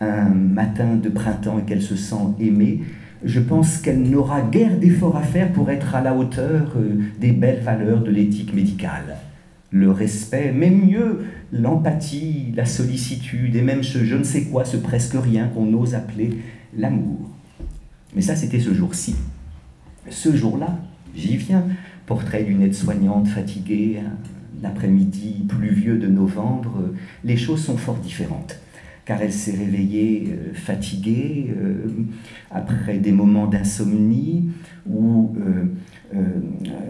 un 0.00 0.28
matin 0.28 0.96
de 0.96 1.08
printemps 1.08 1.58
et 1.58 1.62
qu'elle 1.62 1.82
se 1.82 1.96
sent 1.96 2.34
aimée, 2.40 2.82
je 3.24 3.40
pense 3.40 3.78
qu'elle 3.78 4.02
n'aura 4.02 4.42
guère 4.42 4.78
d'efforts 4.78 5.16
à 5.16 5.22
faire 5.22 5.52
pour 5.52 5.70
être 5.70 5.94
à 5.94 6.02
la 6.02 6.14
hauteur 6.14 6.72
euh, 6.76 7.00
des 7.18 7.32
belles 7.32 7.62
valeurs 7.62 8.02
de 8.02 8.10
l'éthique 8.10 8.54
médicale. 8.54 9.16
Le 9.70 9.90
respect, 9.90 10.52
même 10.52 10.86
mieux 10.86 11.24
l'empathie, 11.52 12.52
la 12.54 12.66
sollicitude 12.66 13.56
et 13.56 13.62
même 13.62 13.82
ce 13.82 14.04
je 14.04 14.16
ne 14.16 14.22
sais 14.22 14.44
quoi, 14.44 14.64
ce 14.64 14.76
presque 14.76 15.14
rien 15.14 15.48
qu'on 15.48 15.72
ose 15.74 15.94
appeler 15.94 16.30
l'amour. 16.76 17.30
Mais 18.14 18.22
ça, 18.22 18.36
c'était 18.36 18.60
ce 18.60 18.72
jour-ci. 18.72 19.16
Ce 20.08 20.34
jour-là, 20.34 20.78
j'y 21.14 21.36
viens, 21.36 21.64
portrait 22.06 22.44
d'une 22.44 22.62
aide-soignante 22.62 23.28
fatiguée, 23.28 24.00
un 24.62 24.68
après-midi 24.68 25.44
pluvieux 25.48 25.98
de 25.98 26.06
novembre, 26.06 26.90
les 27.24 27.36
choses 27.36 27.64
sont 27.64 27.76
fort 27.76 27.96
différentes 27.96 28.58
car 29.06 29.22
elle 29.22 29.32
s'est 29.32 29.56
réveillée 29.56 30.28
euh, 30.28 30.52
fatiguée 30.52 31.54
euh, 31.56 31.86
après 32.50 32.98
des 32.98 33.12
moments 33.12 33.46
d'insomnie 33.46 34.50
où 34.88 35.34
euh, 35.38 36.20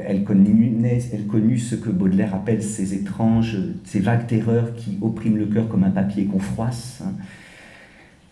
elle, 0.06 0.24
connut, 0.24 1.58
ce 1.58 1.74
que 1.74 1.90
Baudelaire 1.90 2.34
appelle 2.34 2.62
ces 2.62 2.94
étranges, 2.94 3.58
ces 3.84 4.00
vagues 4.00 4.26
terreurs 4.26 4.74
qui 4.74 4.98
oppriment 5.02 5.36
le 5.36 5.46
cœur 5.46 5.68
comme 5.68 5.84
un 5.84 5.90
papier 5.90 6.24
qu'on 6.24 6.38
froisse. 6.38 7.02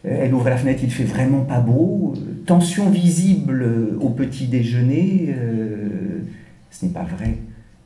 Elle 0.03 0.35
ouvre 0.35 0.51
la 0.51 0.59
fenêtre, 0.59 0.81
il 0.83 0.91
fait 0.91 1.05
vraiment 1.05 1.41
pas 1.41 1.61
beau. 1.61 2.15
Tension 2.45 2.91
visible 2.91 3.67
au 4.01 4.11
petit 4.11 4.47
déjeuner. 4.47 5.35
Ce 6.75 6.85
n'est 6.85 6.93
pas 6.93 7.05
vrai. 7.05 7.39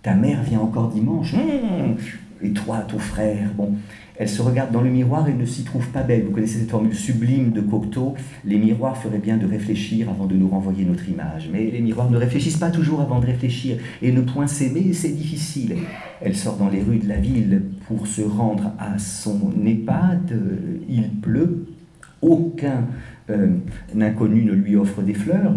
Ta 0.02 0.14
mère 0.14 0.42
vient 0.42 0.60
encore 0.60 0.88
dimanche. 0.88 1.34
Hum, 1.34 1.96
et 2.40 2.52
toi, 2.52 2.78
ton 2.78 2.98
frère. 2.98 3.50
Bon, 3.56 3.74
elle 4.16 4.28
se 4.28 4.40
regarde 4.42 4.72
dans 4.72 4.80
le 4.80 4.90
miroir 4.90 5.28
et 5.28 5.34
ne 5.34 5.44
s'y 5.44 5.64
trouve 5.64 5.86
pas 5.88 6.02
belle. 6.02 6.24
Vous 6.24 6.30
connaissez 6.30 6.60
cette 6.60 6.70
formule 6.70 6.94
sublime 6.94 7.50
de 7.50 7.60
Cocteau 7.60 8.14
Les 8.44 8.58
miroirs 8.58 8.96
feraient 8.96 9.18
bien 9.18 9.36
de 9.36 9.46
réfléchir 9.46 10.08
avant 10.08 10.26
de 10.26 10.34
nous 10.34 10.48
renvoyer 10.48 10.84
notre 10.84 11.08
image. 11.08 11.50
Mais 11.52 11.70
les 11.70 11.80
miroirs 11.80 12.10
ne 12.10 12.16
réfléchissent 12.16 12.56
pas 12.56 12.70
toujours 12.70 13.00
avant 13.00 13.20
de 13.20 13.26
réfléchir. 13.26 13.78
Et 14.00 14.12
ne 14.12 14.20
point 14.20 14.46
s'aimer, 14.46 14.92
c'est 14.92 15.14
difficile. 15.14 15.76
Elle 16.20 16.36
sort 16.36 16.56
dans 16.56 16.68
les 16.68 16.82
rues 16.82 16.98
de 16.98 17.08
la 17.08 17.16
ville 17.16 17.62
pour 17.86 18.06
se 18.06 18.22
rendre 18.22 18.72
à 18.78 18.98
son 18.98 19.52
EHPAD. 19.64 20.40
Il 20.88 21.10
pleut. 21.20 21.66
aucun 22.22 22.86
inconnu 24.00 24.44
ne 24.44 24.52
lui 24.52 24.76
offre 24.76 25.02
des 25.02 25.14
fleurs, 25.14 25.54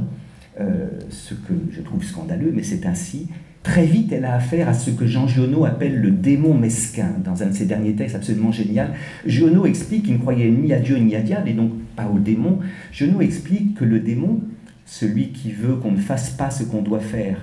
ce 1.10 1.34
que 1.34 1.54
je 1.72 1.82
trouve 1.82 2.04
scandaleux, 2.04 2.52
mais 2.54 2.64
c'est 2.64 2.86
ainsi. 2.86 3.28
Très 3.64 3.86
vite, 3.86 4.12
elle 4.12 4.26
a 4.26 4.36
affaire 4.36 4.68
à 4.68 4.74
ce 4.74 4.90
que 4.90 5.06
Jean 5.06 5.28
Giono 5.28 5.66
appelle 5.66 6.02
le 6.02 6.10
démon 6.10 6.56
mesquin, 6.56 7.14
dans 7.24 7.44
un 7.44 7.48
de 7.48 7.54
ses 7.54 7.66
derniers 7.66 7.94
textes 7.94 8.16
absolument 8.16 8.52
génial. 8.52 8.94
Giono 9.28 9.66
explique 9.68 10.06
qu'il 10.06 10.14
ne 10.14 10.20
croyait 10.20 10.50
ni 10.50 10.74
à 10.74 10.80
Dieu 10.80 10.98
ni 10.98 11.16
à 11.16 11.22
diable, 11.22 11.48
et 11.48 11.54
donc 11.54 11.72
pas 11.96 12.08
au 12.08 12.18
démon. 12.18 12.60
Giono 12.92 13.22
explique 13.22 13.76
que 13.76 13.86
le 13.86 14.00
démon, 14.00 14.42
celui 14.86 15.30
qui 15.30 15.52
veut 15.52 15.76
qu'on 15.76 15.92
ne 15.92 15.98
fasse 15.98 16.32
pas 16.32 16.50
ce 16.50 16.64
qu'on 16.64 16.82
doit 16.82 17.00
faire 17.00 17.38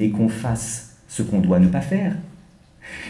et 0.00 0.10
qu'on 0.10 0.28
fasse 0.28 0.96
ce 1.08 1.22
qu'on 1.22 1.40
doit 1.40 1.60
ne 1.60 1.68
pas 1.68 1.82
faire, 1.82 2.16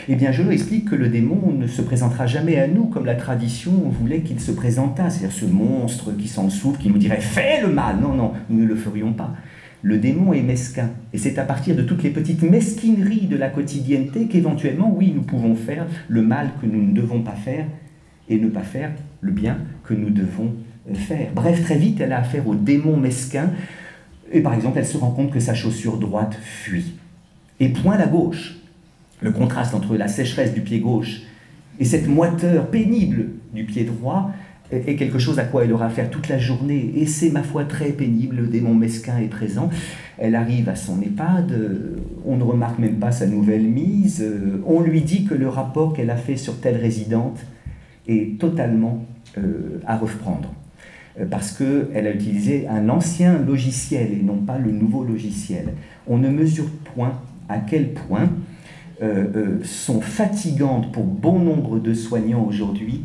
eh 0.09 0.17
bien, 0.17 0.33
Giono 0.33 0.51
explique 0.51 0.91
que 0.91 0.95
le 0.95 1.09
démon 1.09 1.53
ne 1.53 1.67
se 1.67 1.83
présentera 1.83 2.27
jamais 2.27 2.59
à 2.59 2.69
nous 2.69 2.87
comme 2.87 3.07
la 3.07 3.15
tradition 3.15 3.73
voulait 3.89 4.21
qu'il 4.21 4.41
se 4.41 4.53
présentât, 4.53 5.11
c'est-à-dire 5.11 5.37
ce 5.37 5.47
monstre 5.47 6.13
qui 6.13 6.29
s'en 6.29 6.51
souffre, 6.51 6.79
qui 6.79 6.91
nous 6.91 6.99
dirait 6.99 7.21
fais 7.21 7.63
le 7.63 7.69
mal. 7.69 7.97
Non, 8.01 8.15
non, 8.15 8.33
nous 8.51 8.63
ne 8.63 8.67
le 8.67 8.77
ferions 8.77 9.13
pas. 9.13 9.35
Le 9.83 9.99
démon 9.99 10.33
est 10.33 10.43
mesquin. 10.43 10.91
Et 11.13 11.19
c'est 11.19 11.39
à 11.39 11.45
partir 11.45 11.77
de 11.77 11.83
toutes 11.83 12.03
les 12.03 12.11
petites 12.11 12.43
mesquineries 12.43 13.27
de 13.27 13.37
la 13.37 13.51
quotidienneté 13.51 14.27
qu'éventuellement, 14.29 14.93
oui, 14.95 15.13
nous 15.15 15.23
pouvons 15.23 15.55
faire 15.55 15.87
le 16.09 16.23
mal 16.23 16.51
que 16.61 16.67
nous 16.67 16.83
ne 16.83 16.93
devons 16.93 17.23
pas 17.23 17.35
faire 17.35 17.67
et 18.29 18.39
ne 18.39 18.49
pas 18.49 18.63
faire 18.63 18.93
le 19.21 19.33
bien 19.33 19.59
que 19.85 19.95
nous 19.95 20.11
devons 20.11 20.55
faire. 20.95 21.29
Bref, 21.35 21.63
très 21.63 21.77
vite, 21.77 22.01
elle 22.01 22.13
a 22.13 22.21
affaire 22.21 22.47
au 22.49 22.55
démon 22.55 22.97
mesquin. 22.97 23.51
Et 24.33 24.41
par 24.41 24.55
exemple, 24.55 24.79
elle 24.79 24.87
se 24.87 24.97
rend 24.97 25.11
compte 25.11 25.31
que 25.31 25.41
sa 25.41 25.55
chaussure 25.55 25.99
droite 25.99 26.37
fuit. 26.43 26.95
Et 27.61 27.69
point 27.69 27.99
la 27.99 28.07
gauche. 28.07 28.57
Le 29.21 29.31
contraste 29.31 29.75
entre 29.75 29.97
la 29.97 30.09
sécheresse 30.09 30.53
du 30.53 30.61
pied 30.61 30.81
gauche 30.81 31.23
et 31.81 31.85
cette 31.85 32.07
moiteur 32.07 32.69
pénible 32.69 33.31
du 33.53 33.65
pied 33.65 33.85
droit 33.85 34.31
est 34.71 34.97
quelque 34.97 35.19
chose 35.19 35.39
à 35.39 35.45
quoi 35.45 35.65
elle 35.65 35.73
aura 35.73 35.87
affaire 35.87 36.11
toute 36.11 36.29
la 36.29 36.39
journée. 36.39 36.93
Et 36.97 37.07
c'est, 37.07 37.31
ma 37.31 37.43
foi, 37.43 37.65
très 37.65 37.91
pénible. 37.91 38.37
Le 38.37 38.47
démon 38.47 38.75
mesquin 38.75 39.19
est 39.19 39.29
présent. 39.29 39.71
Elle 40.19 40.35
arrive 40.35 40.69
à 40.69 40.77
son 40.77 41.01
EHPAD. 41.03 41.53
Euh, 41.53 41.97
on 42.25 42.37
ne 42.37 42.43
remarque 42.43 42.79
même 42.79 42.97
pas 42.97 43.13
sa 43.13 43.27
nouvelle 43.27 43.65
mise. 43.65 44.23
Euh, 44.23 44.63
on 44.67 44.81
lui 44.81 45.03
dit 45.03 45.25
que 45.25 45.35
le 45.35 45.49
rapport 45.49 45.93
qu'elle 45.93 46.11
a 46.11 46.17
fait 46.17 46.37
sur 46.37 46.61
telle 46.61 46.77
résidente 46.77 47.39
est 48.09 48.39
totalement 48.39 49.05
euh, 49.39 49.81
à 49.87 49.97
reprendre. 49.97 50.53
Parce 51.31 51.53
qu'elle 51.53 52.07
a 52.09 52.11
utilisé 52.11 52.67
un 52.67 52.89
ancien 52.89 53.39
logiciel 53.39 54.09
et 54.13 54.23
non 54.23 54.39
pas 54.39 54.59
le 54.59 54.73
nouveau 54.73 55.05
logiciel. 55.05 55.75
On 56.09 56.19
ne 56.19 56.29
mesure 56.29 56.69
point 56.97 57.21
à 57.49 57.59
quel 57.59 57.93
point 57.93 58.31
sont 59.65 60.01
fatigantes 60.01 60.93
pour 60.93 61.05
bon 61.05 61.39
nombre 61.39 61.79
de 61.79 61.95
soignants 61.95 62.45
aujourd'hui 62.45 63.03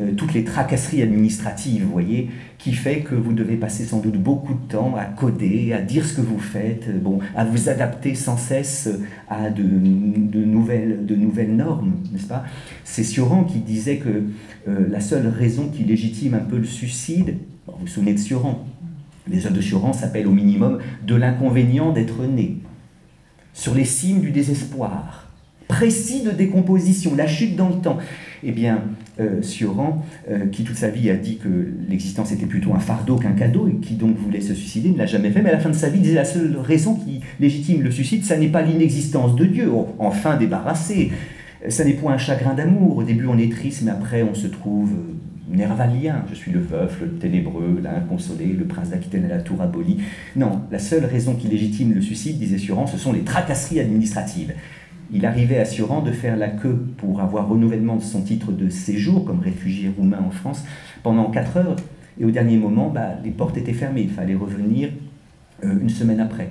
euh, 0.00 0.12
toutes 0.12 0.32
les 0.32 0.44
tracasseries 0.44 1.02
administratives, 1.02 1.82
vous 1.82 1.90
voyez, 1.90 2.30
qui 2.58 2.72
fait 2.72 3.00
que 3.00 3.16
vous 3.16 3.32
devez 3.32 3.56
passer 3.56 3.84
sans 3.84 3.98
doute 3.98 4.16
beaucoup 4.16 4.54
de 4.54 4.68
temps 4.68 4.94
à 4.96 5.04
coder, 5.04 5.72
à 5.72 5.80
dire 5.80 6.06
ce 6.06 6.14
que 6.14 6.20
vous 6.20 6.38
faites, 6.38 6.86
euh, 6.88 6.98
bon, 7.00 7.18
à 7.34 7.44
vous 7.44 7.68
adapter 7.68 8.14
sans 8.14 8.36
cesse 8.36 8.88
à 9.28 9.50
de, 9.50 9.64
nouvelles, 9.64 11.04
de 11.04 11.16
nouvelles 11.16 11.56
normes, 11.56 11.94
n'est-ce 12.12 12.28
pas? 12.28 12.44
C'est 12.84 13.02
Sioran 13.02 13.42
qui 13.42 13.58
disait 13.58 13.96
que 13.96 14.22
euh, 14.68 14.86
la 14.88 15.00
seule 15.00 15.26
raison 15.26 15.68
qui 15.68 15.82
légitime 15.82 16.34
un 16.34 16.44
peu 16.48 16.58
le 16.58 16.64
suicide, 16.64 17.34
vous 17.66 17.74
vous 17.80 17.86
souvenez 17.88 18.12
de 18.12 18.20
Sioran, 18.20 18.64
les 19.26 19.46
œuvres 19.46 19.56
de 19.56 19.60
Sioran 19.60 19.92
s'appellent 19.92 20.28
au 20.28 20.32
minimum 20.32 20.78
de 21.04 21.16
l'inconvénient 21.16 21.92
d'être 21.92 22.24
né, 22.24 22.58
sur 23.52 23.74
les 23.74 23.84
cimes 23.84 24.20
du 24.20 24.30
désespoir, 24.30 25.27
précis 25.68 26.22
de 26.22 26.30
décomposition, 26.30 27.14
la 27.14 27.26
chute 27.26 27.54
dans 27.54 27.68
le 27.68 27.76
temps. 27.76 27.98
Eh 28.42 28.52
bien, 28.52 28.82
euh, 29.20 29.42
Sioran, 29.42 30.04
euh, 30.30 30.46
qui 30.46 30.64
toute 30.64 30.76
sa 30.76 30.88
vie 30.88 31.10
a 31.10 31.16
dit 31.16 31.38
que 31.38 31.48
l'existence 31.88 32.32
était 32.32 32.46
plutôt 32.46 32.72
un 32.72 32.78
fardeau 32.78 33.16
qu'un 33.16 33.32
cadeau, 33.32 33.68
et 33.68 33.74
qui 33.74 33.94
donc 33.94 34.16
voulait 34.16 34.40
se 34.40 34.54
suicider, 34.54 34.90
ne 34.90 34.98
l'a 34.98 35.06
jamais 35.06 35.30
fait, 35.30 35.42
mais 35.42 35.50
à 35.50 35.54
la 35.54 35.58
fin 35.58 35.70
de 35.70 35.74
sa 35.74 35.88
vie, 35.88 36.00
disait 36.00 36.14
la 36.14 36.24
seule 36.24 36.56
raison 36.56 36.94
qui 36.94 37.20
légitime 37.38 37.82
le 37.82 37.90
suicide, 37.90 38.24
ça 38.24 38.36
n'est 38.36 38.48
pas 38.48 38.62
l'inexistence 38.62 39.36
de 39.36 39.44
Dieu, 39.44 39.70
oh, 39.72 39.88
enfin 39.98 40.36
débarrassé, 40.36 41.10
ça 41.68 41.84
n'est 41.84 41.94
point 41.94 42.14
un 42.14 42.18
chagrin 42.18 42.54
d'amour, 42.54 42.98
au 42.98 43.02
début 43.02 43.26
on 43.26 43.38
est 43.38 43.50
triste, 43.50 43.82
mais 43.84 43.90
après 43.90 44.22
on 44.22 44.34
se 44.34 44.46
trouve 44.46 44.92
euh, 44.92 45.56
nervalien, 45.56 46.24
je 46.30 46.36
suis 46.36 46.52
le 46.52 46.60
veuf, 46.60 47.00
le 47.00 47.08
ténébreux, 47.08 47.80
l'inconsolé, 47.82 48.46
le 48.46 48.66
prince 48.66 48.90
d'Aquitaine 48.90 49.24
à 49.24 49.28
la 49.28 49.40
tour 49.40 49.60
abolie. 49.60 49.98
Non, 50.36 50.60
la 50.70 50.78
seule 50.78 51.04
raison 51.04 51.34
qui 51.34 51.48
légitime 51.48 51.92
le 51.92 52.00
suicide, 52.00 52.38
disait 52.38 52.58
Sioran, 52.58 52.86
ce 52.86 52.98
sont 52.98 53.12
les 53.12 53.22
tracasseries 53.22 53.80
administratives 53.80 54.52
il 55.12 55.24
arrivait 55.26 55.58
à 55.58 55.64
Sioran 55.64 56.02
de 56.02 56.12
faire 56.12 56.36
la 56.36 56.48
queue 56.48 56.86
pour 56.98 57.20
avoir 57.20 57.48
renouvellement 57.48 57.96
de 57.96 58.02
son 58.02 58.22
titre 58.22 58.52
de 58.52 58.68
séjour 58.68 59.24
comme 59.24 59.40
réfugié 59.40 59.90
roumain 59.96 60.20
en 60.26 60.30
France 60.30 60.64
pendant 61.02 61.30
4 61.30 61.56
heures. 61.56 61.76
Et 62.20 62.24
au 62.24 62.30
dernier 62.30 62.56
moment, 62.56 62.90
bah, 62.90 63.14
les 63.24 63.30
portes 63.30 63.56
étaient 63.56 63.72
fermées. 63.72 64.02
Il 64.02 64.10
fallait 64.10 64.34
revenir 64.34 64.90
euh, 65.64 65.78
une 65.80 65.88
semaine 65.88 66.20
après 66.20 66.50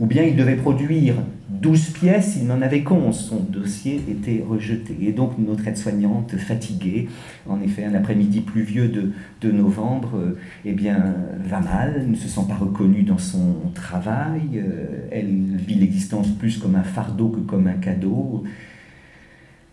ou 0.00 0.06
bien 0.06 0.22
il 0.22 0.36
devait 0.36 0.56
produire 0.56 1.14
12 1.48 1.90
pièces, 1.90 2.36
il 2.40 2.46
n'en 2.46 2.62
avait 2.62 2.82
qu'onze, 2.82 3.18
son 3.18 3.40
dossier 3.40 4.00
était 4.08 4.44
rejeté. 4.48 4.96
Et 5.00 5.12
donc 5.12 5.38
notre 5.38 5.66
aide-soignante, 5.66 6.36
fatiguée, 6.36 7.08
en 7.48 7.60
effet 7.60 7.84
un 7.84 7.94
après-midi 7.94 8.40
pluvieux 8.40 8.88
de, 8.88 9.50
novembre, 9.50 10.16
euh, 10.16 10.38
eh 10.64 10.72
bien, 10.72 11.14
va 11.44 11.60
mal, 11.60 12.06
ne 12.08 12.14
se 12.14 12.28
sent 12.28 12.42
pas 12.48 12.54
reconnue 12.54 13.02
dans 13.02 13.18
son 13.18 13.54
travail, 13.74 14.42
euh, 14.56 15.08
elle 15.10 15.56
vit 15.56 15.74
l'existence 15.74 16.28
plus 16.28 16.58
comme 16.58 16.76
un 16.76 16.84
fardeau 16.84 17.28
que 17.28 17.40
comme 17.40 17.66
un 17.66 17.72
cadeau. 17.72 18.44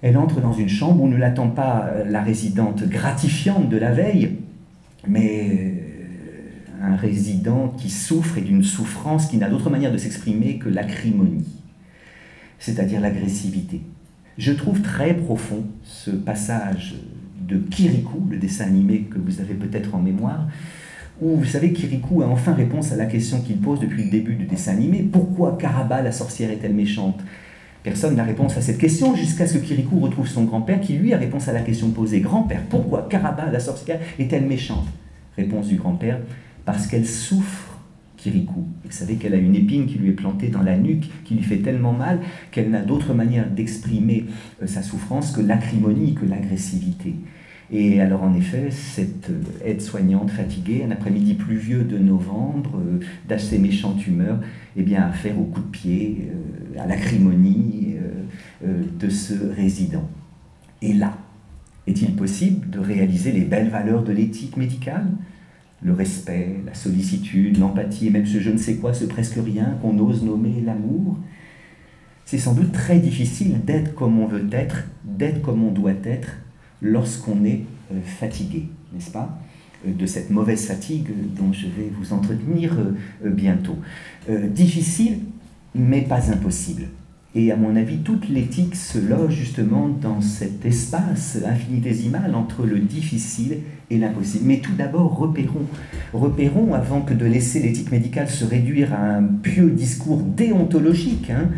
Elle 0.02 0.18
entre 0.18 0.42
dans 0.42 0.54
une 0.54 0.70
chambre 0.70 1.04
où 1.04 1.08
ne 1.08 1.18
l'attend 1.18 1.50
pas 1.50 1.92
la 2.08 2.22
résidente 2.22 2.88
gratifiante 2.88 3.70
de 3.70 3.78
la 3.78 3.92
veille, 3.92 4.38
mais 5.08 5.85
un 6.82 6.96
résident 6.96 7.70
qui 7.78 7.90
souffre 7.90 8.38
et 8.38 8.42
d'une 8.42 8.64
souffrance 8.64 9.28
qui 9.28 9.38
n'a 9.38 9.50
d'autre 9.50 9.70
manière 9.70 9.92
de 9.92 9.98
s'exprimer 9.98 10.58
que 10.58 10.70
l'acrimonie, 10.70 11.48
c'est-à-dire 12.60 13.02
l'agressivité. 13.02 13.82
Je 14.38 14.52
trouve 14.52 14.82
très 14.82 15.14
profond 15.14 15.64
ce 15.84 16.12
passage 16.12 16.96
de 17.48 17.58
Kirikou, 17.58 18.28
le 18.30 18.38
dessin 18.38 18.66
animé 18.66 19.02
que 19.04 19.18
vous 19.18 19.40
avez 19.40 19.54
peut-être 19.54 19.96
en 19.96 20.00
mémoire, 20.00 20.48
où 21.22 21.38
vous 21.38 21.46
savez 21.46 21.72
Kirikou 21.72 22.22
a 22.22 22.28
enfin 22.28 22.54
réponse 22.54 22.92
à 22.92 22.98
la 22.98 23.06
question 23.06 23.42
qu'il 23.42 23.58
pose 23.58 23.80
depuis 23.80 24.04
le 24.04 24.10
début 24.10 24.36
du 24.36 24.46
dessin 24.46 24.74
animé. 24.74 25.08
Pourquoi 25.10 25.58
Karaba 25.58 26.02
la 26.02 26.12
sorcière 26.12 26.52
est-elle 26.52 26.74
méchante? 26.74 27.22
Personne 27.84 28.16
n'a 28.16 28.24
réponse 28.24 28.58
à 28.58 28.62
cette 28.62 28.80
question 28.80 29.16
jusqu'à 29.16 29.48
ce 29.48 29.58
que 29.58 29.66
Kirikou 29.66 30.00
retrouve 30.00 30.28
son 30.28 30.44
grand-père 30.44 30.82
qui 30.82 30.94
lui 30.94 31.14
a 31.14 31.18
réponse 31.18 31.48
à 31.48 31.54
la 31.54 31.62
question 31.62 31.92
posée. 31.92 32.20
Grand-père, 32.20 32.64
pourquoi 32.70 33.08
Karaba 33.10 33.50
la 33.52 33.60
sorcière 33.60 34.00
est-elle 34.20 34.48
méchante? 34.48 34.88
Réponse 35.38 35.68
du 35.68 35.76
grand-père 35.76 36.20
parce 36.66 36.88
qu'elle 36.88 37.06
souffre, 37.06 37.76
Kirikou. 38.18 38.68
Vous 38.84 38.92
savez 38.92 39.16
qu'elle 39.16 39.36
a 39.36 39.38
une 39.38 39.56
épine 39.56 39.86
qui 39.86 40.00
lui 40.00 40.10
est 40.10 40.14
plantée 40.14 40.48
dans 40.48 40.64
la 40.64 40.78
nuque, 40.78 41.10
qui 41.26 41.36
lui 41.36 41.44
fait 41.44 41.60
tellement 41.60 41.94
mal 41.94 42.22
qu'elle 42.50 42.72
n'a 42.72 42.82
d'autre 42.82 43.14
manière 43.14 43.48
d'exprimer 43.50 44.26
euh, 44.64 44.68
sa 44.68 44.82
souffrance 44.82 45.32
que 45.32 45.42
l'acrimonie, 45.42 46.16
que 46.16 46.26
l'agressivité. 46.26 47.14
Et 47.72 48.02
alors 48.02 48.24
en 48.24 48.34
effet, 48.34 48.72
cette 48.72 49.30
euh, 49.30 49.42
aide-soignante 49.64 50.32
fatiguée, 50.32 50.84
un 50.84 50.90
après-midi 50.92 51.36
pluvieux 51.36 51.84
de 51.84 52.00
novembre, 52.00 52.80
euh, 52.80 53.00
d'assez 53.30 53.60
méchante 53.60 54.08
humeur, 54.08 54.40
eh 54.76 54.82
bien, 54.82 55.04
a 55.04 55.10
affaire 55.10 55.40
au 55.40 55.44
coup 55.44 55.62
de 55.62 55.68
pied, 55.68 56.30
à 56.80 56.88
l'acrimonie 56.88 57.96
de 58.62 59.10
ce 59.10 59.34
résident. 59.56 60.10
Et 60.82 60.92
là, 60.94 61.18
est-il 61.88 62.16
possible 62.16 62.70
de 62.70 62.80
réaliser 62.80 63.32
les 63.32 63.46
belles 63.46 63.70
valeurs 63.70 64.04
de 64.04 64.12
l'éthique 64.12 64.58
médicale? 64.58 65.06
Le 65.82 65.94
respect, 65.94 66.62
la 66.66 66.74
sollicitude, 66.74 67.58
l'empathie 67.58 68.08
et 68.08 68.10
même 68.10 68.26
ce 68.26 68.40
je 68.40 68.50
ne 68.50 68.58
sais 68.58 68.76
quoi, 68.76 68.94
ce 68.94 69.06
presque 69.06 69.38
rien 69.44 69.78
qu'on 69.82 69.98
ose 70.00 70.24
nommer 70.24 70.62
l'amour, 70.62 71.18
c'est 72.26 72.40
sans 72.40 72.54
doute 72.54 72.72
très 72.72 73.00
difficile 73.00 73.64
d'être 73.64 73.94
comme 73.94 74.20
on 74.20 74.26
veut 74.26 74.48
être, 74.52 74.86
d'être 75.04 75.42
comme 75.42 75.64
on 75.64 75.72
doit 75.72 75.94
être 76.04 76.38
lorsqu'on 76.82 77.46
est 77.46 77.62
euh, 77.92 78.02
fatigué, 78.02 78.68
n'est-ce 78.94 79.12
pas 79.12 79.40
euh, 79.88 79.94
de 79.94 80.06
cette 80.06 80.32
mauvaise 80.32 80.66
fatigue 80.66 81.08
dont 81.38 81.54
je 81.54 81.68
vais 81.68 81.92
vous 81.98 82.14
entretenir 82.14 82.74
euh, 82.80 83.30
bientôt. 83.30 83.78
difficile, 84.50 85.20
mais 85.76 86.02
pas 86.02 86.32
impossible. 86.32 86.88
Et 87.38 87.52
à 87.52 87.58
mon 87.58 87.76
avis, 87.76 87.98
toute 87.98 88.30
l'éthique 88.30 88.76
se 88.76 88.98
loge 88.98 89.34
justement 89.34 89.90
dans 89.90 90.22
cet 90.22 90.66
espace 90.66 91.38
infinitésimal 91.46 92.34
entre 92.34 92.66
le 92.66 92.80
difficile 92.80 93.58
et 93.90 93.98
l'impossible. 93.98 94.46
Mais 94.46 94.60
tout 94.60 94.72
d'abord, 94.72 95.18
repérons, 95.18 95.66
repérons 96.14 96.74
avant 96.74 97.02
que 97.02 97.14
de 97.14 97.26
laisser 97.26 97.60
l'éthique 97.60 97.92
médicale 97.92 98.30
se 98.30 98.46
réduire 98.46 98.94
à 98.94 99.18
un 99.18 99.24
pieux 99.24 99.70
discours 99.70 100.22
déontologique. 100.22 101.30
Hein. 101.30 101.50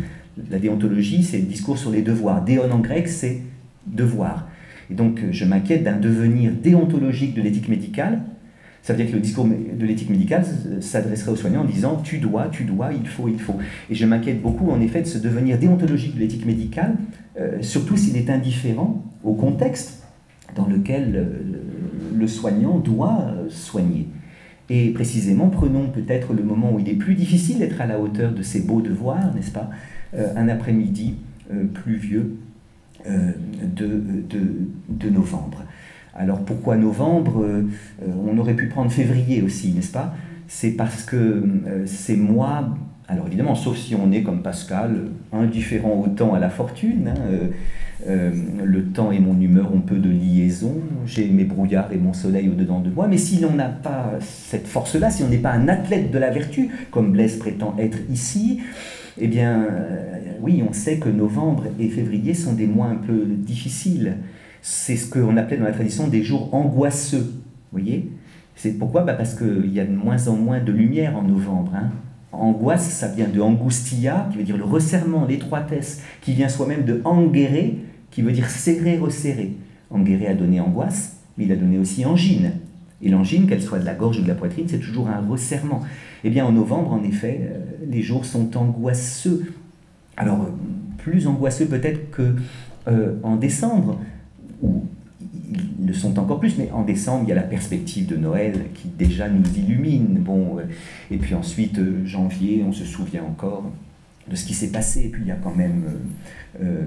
La 0.50 0.58
déontologie, 0.58 1.22
c'est 1.22 1.38
le 1.38 1.44
discours 1.44 1.78
sur 1.78 1.92
les 1.92 2.02
devoirs. 2.02 2.44
Déon 2.44 2.72
en 2.72 2.80
grec, 2.80 3.06
c'est 3.06 3.42
devoir. 3.86 4.48
Et 4.90 4.94
donc, 4.94 5.20
je 5.30 5.44
m'inquiète 5.44 5.84
d'un 5.84 5.96
devenir 5.96 6.50
déontologique 6.60 7.34
de 7.34 7.42
l'éthique 7.42 7.68
médicale 7.68 8.22
ça 8.88 8.94
veut 8.94 9.02
dire 9.02 9.10
que 9.10 9.16
le 9.16 9.20
discours 9.20 9.46
de 9.46 9.84
l'éthique 9.84 10.08
médicale 10.08 10.46
s'adresserait 10.80 11.32
aux 11.32 11.36
soignants 11.36 11.60
en 11.60 11.66
disant 11.66 11.96
tu 12.02 12.16
dois, 12.16 12.48
tu 12.50 12.64
dois, 12.64 12.94
il 12.94 13.06
faut, 13.06 13.28
il 13.28 13.38
faut. 13.38 13.56
Et 13.90 13.94
je 13.94 14.06
m'inquiète 14.06 14.40
beaucoup 14.40 14.70
en 14.70 14.80
effet 14.80 15.02
de 15.02 15.06
ce 15.06 15.18
devenir 15.18 15.58
déontologique 15.58 16.14
de 16.14 16.20
l'éthique 16.20 16.46
médicale, 16.46 16.94
euh, 17.38 17.60
surtout 17.60 17.98
s'il 17.98 18.16
est 18.16 18.30
indifférent 18.30 19.04
au 19.22 19.34
contexte 19.34 20.04
dans 20.56 20.66
lequel 20.66 21.16
euh, 21.16 21.26
le 22.16 22.26
soignant 22.26 22.78
doit 22.78 23.26
soigner. 23.50 24.08
Et 24.70 24.88
précisément, 24.88 25.50
prenons 25.50 25.90
peut-être 25.90 26.32
le 26.32 26.42
moment 26.42 26.72
où 26.72 26.78
il 26.78 26.88
est 26.88 26.94
plus 26.94 27.14
difficile 27.14 27.58
d'être 27.58 27.82
à 27.82 27.86
la 27.86 28.00
hauteur 28.00 28.32
de 28.32 28.40
ses 28.40 28.62
beaux 28.62 28.80
devoirs, 28.80 29.34
n'est-ce 29.34 29.50
pas 29.50 29.68
Un 30.16 30.48
après-midi 30.48 31.16
pluvieux 31.74 32.36
de, 33.06 34.02
de, 34.88 35.10
novembre. 35.10 35.64
Alors 36.18 36.40
pourquoi 36.40 36.76
novembre 36.76 37.46
On 38.26 38.36
aurait 38.38 38.54
pu 38.54 38.66
prendre 38.66 38.90
février 38.90 39.42
aussi, 39.42 39.72
n'est-ce 39.72 39.92
pas? 39.92 40.14
C'est 40.48 40.72
parce 40.72 41.04
que 41.04 41.44
ces 41.86 42.16
mois 42.16 42.76
alors 43.10 43.26
évidemment, 43.26 43.54
sauf 43.54 43.78
si 43.78 43.94
on 43.94 44.12
est 44.12 44.22
comme 44.22 44.42
Pascal, 44.42 45.06
indifférent 45.32 46.04
au 46.04 46.08
temps, 46.08 46.34
à 46.34 46.38
la 46.38 46.50
fortune. 46.50 47.08
Hein, 47.08 47.20
euh, 47.30 47.46
euh, 48.06 48.30
le 48.62 48.84
temps 48.84 49.10
et 49.10 49.18
mon 49.18 49.40
humeur 49.40 49.74
ont 49.74 49.80
peu 49.80 49.96
de 49.96 50.10
liaison. 50.10 50.74
J'ai 51.06 51.26
mes 51.26 51.44
brouillards 51.44 51.90
et 51.90 51.96
mon 51.96 52.12
soleil 52.12 52.50
au-dedans 52.50 52.80
de 52.80 52.90
moi. 52.90 53.08
Mais 53.08 53.16
si 53.16 53.40
l'on 53.40 53.54
n'a 53.54 53.68
pas 53.68 54.12
cette 54.20 54.66
force-là, 54.66 55.10
si 55.10 55.22
on 55.22 55.28
n'est 55.28 55.38
pas 55.38 55.52
un 55.52 55.68
athlète 55.68 56.10
de 56.10 56.18
la 56.18 56.30
vertu, 56.30 56.68
comme 56.90 57.12
Blaise 57.12 57.38
prétend 57.38 57.74
être 57.78 57.98
ici, 58.12 58.60
eh 59.18 59.26
bien, 59.26 59.62
euh, 59.62 60.20
oui, 60.42 60.62
on 60.68 60.74
sait 60.74 60.98
que 60.98 61.08
novembre 61.08 61.64
et 61.80 61.88
février 61.88 62.34
sont 62.34 62.52
des 62.52 62.66
mois 62.66 62.88
un 62.88 62.96
peu 62.96 63.24
difficiles. 63.24 64.16
C'est 64.62 64.96
ce 64.96 65.10
qu'on 65.10 65.36
appelait 65.36 65.56
dans 65.56 65.64
la 65.64 65.72
tradition 65.72 66.08
des 66.08 66.22
jours 66.22 66.54
angoisseux. 66.54 67.32
Vous 67.72 67.78
voyez 67.78 68.10
C'est 68.56 68.72
pourquoi 68.72 69.02
bah 69.02 69.14
Parce 69.14 69.34
qu'il 69.34 69.72
y 69.72 69.80
a 69.80 69.84
de 69.84 69.94
moins 69.94 70.28
en 70.28 70.36
moins 70.36 70.60
de 70.60 70.72
lumière 70.72 71.16
en 71.16 71.22
novembre. 71.22 71.72
Hein. 71.74 71.90
Angoisse, 72.32 72.88
ça 72.88 73.08
vient 73.08 73.28
de 73.28 73.40
angustia, 73.40 74.28
qui 74.30 74.38
veut 74.38 74.44
dire 74.44 74.56
le 74.56 74.64
resserrement, 74.64 75.24
l'étroitesse, 75.24 76.02
qui 76.20 76.34
vient 76.34 76.48
soi-même 76.48 76.84
de 76.84 77.00
angere, 77.04 77.78
qui 78.10 78.22
veut 78.22 78.32
dire 78.32 78.50
serrer, 78.50 78.98
resserrer. 78.98 79.54
Angere 79.90 80.28
a 80.28 80.34
donné 80.34 80.60
angoisse, 80.60 81.16
mais 81.36 81.44
il 81.44 81.52
a 81.52 81.56
donné 81.56 81.78
aussi 81.78 82.04
angine. 82.04 82.52
Et 83.00 83.08
l'angine, 83.08 83.46
qu'elle 83.46 83.62
soit 83.62 83.78
de 83.78 83.84
la 83.84 83.94
gorge 83.94 84.18
ou 84.18 84.22
de 84.22 84.28
la 84.28 84.34
poitrine, 84.34 84.66
c'est 84.68 84.80
toujours 84.80 85.08
un 85.08 85.20
resserrement. 85.20 85.82
Eh 86.24 86.30
bien, 86.30 86.44
en 86.44 86.52
novembre, 86.52 86.92
en 86.92 87.02
effet, 87.04 87.40
euh, 87.42 87.58
les 87.88 88.02
jours 88.02 88.24
sont 88.24 88.56
angoisseux. 88.56 89.52
Alors, 90.16 90.42
euh, 90.42 90.50
plus 90.98 91.26
angoisseux 91.28 91.66
peut-être 91.66 92.10
que 92.10 92.34
euh, 92.88 93.14
en 93.22 93.36
décembre, 93.36 94.00
où 94.62 94.84
ils 95.80 95.86
le 95.86 95.94
sont 95.94 96.18
encore 96.18 96.40
plus, 96.40 96.58
mais 96.58 96.70
en 96.72 96.82
décembre, 96.82 97.24
il 97.24 97.28
y 97.28 97.32
a 97.32 97.34
la 97.34 97.42
perspective 97.42 98.06
de 98.06 98.16
Noël 98.16 98.66
qui 98.74 98.88
déjà 98.88 99.28
nous 99.28 99.44
illumine. 99.56 100.18
Bon, 100.20 100.58
euh, 100.58 100.62
et 101.10 101.16
puis 101.16 101.34
ensuite, 101.34 101.78
euh, 101.78 102.04
janvier, 102.04 102.64
on 102.66 102.72
se 102.72 102.84
souvient 102.84 103.24
encore 103.24 103.70
de 104.28 104.36
ce 104.36 104.44
qui 104.44 104.54
s'est 104.54 104.70
passé. 104.70 105.06
Et 105.06 105.08
puis 105.08 105.22
il 105.22 105.28
y 105.28 105.32
a 105.32 105.36
quand 105.36 105.54
même 105.54 105.84
euh, 106.62 106.82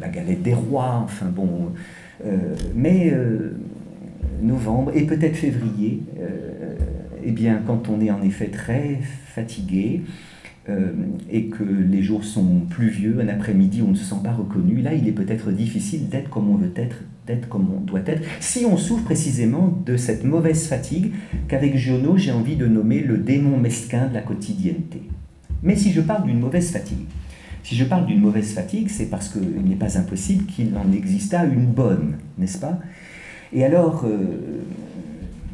la 0.00 0.08
galette 0.08 0.42
des 0.42 0.54
rois, 0.54 1.00
enfin 1.04 1.26
bon. 1.26 1.72
mais 2.74 3.14
novembre 4.42 4.92
et 4.94 5.04
peut-être 5.06 5.36
février, 5.36 6.02
eh 7.22 7.30
bien, 7.30 7.62
quand 7.66 7.88
on 7.88 8.00
est 8.00 8.10
en 8.10 8.22
effet 8.22 8.48
très 8.48 8.98
fatigué, 9.26 10.02
euh, 10.70 10.92
et 11.30 11.46
que 11.46 11.64
les 11.64 12.02
jours 12.02 12.24
sont 12.24 12.60
pluvieux, 12.68 13.18
un 13.20 13.28
après-midi 13.28 13.82
on 13.82 13.90
ne 13.90 13.96
se 13.96 14.04
sent 14.04 14.20
pas 14.22 14.32
reconnu, 14.32 14.80
là 14.80 14.94
il 14.94 15.06
est 15.06 15.12
peut-être 15.12 15.50
difficile 15.50 16.08
d'être 16.08 16.30
comme 16.30 16.48
on 16.48 16.54
veut 16.54 16.72
être, 16.76 16.96
d'être 17.26 17.48
comme 17.48 17.68
on 17.76 17.80
doit 17.80 18.02
être, 18.06 18.22
si 18.40 18.64
on 18.64 18.76
souffre 18.76 19.04
précisément 19.04 19.78
de 19.84 19.96
cette 19.96 20.24
mauvaise 20.24 20.66
fatigue 20.66 21.12
qu'avec 21.48 21.76
Giono 21.76 22.16
j'ai 22.16 22.32
envie 22.32 22.56
de 22.56 22.66
nommer 22.66 23.00
le 23.00 23.18
démon 23.18 23.58
mesquin 23.58 24.06
de 24.08 24.14
la 24.14 24.22
quotidienneté. 24.22 25.02
Mais 25.62 25.76
si 25.76 25.92
je 25.92 26.00
parle 26.00 26.26
d'une 26.26 26.40
mauvaise 26.40 26.70
fatigue, 26.70 27.06
si 27.62 27.76
je 27.76 27.84
parle 27.84 28.06
d'une 28.06 28.20
mauvaise 28.20 28.52
fatigue, 28.52 28.88
c'est 28.88 29.06
parce 29.06 29.28
qu'il 29.28 29.62
n'est 29.64 29.76
pas 29.76 29.98
impossible 29.98 30.46
qu'il 30.46 30.74
en 30.76 30.90
exista 30.92 31.44
une 31.44 31.66
bonne, 31.66 32.16
n'est-ce 32.38 32.58
pas? 32.58 32.78
Et 33.52 33.64
alors, 33.64 34.04
euh, 34.06 34.62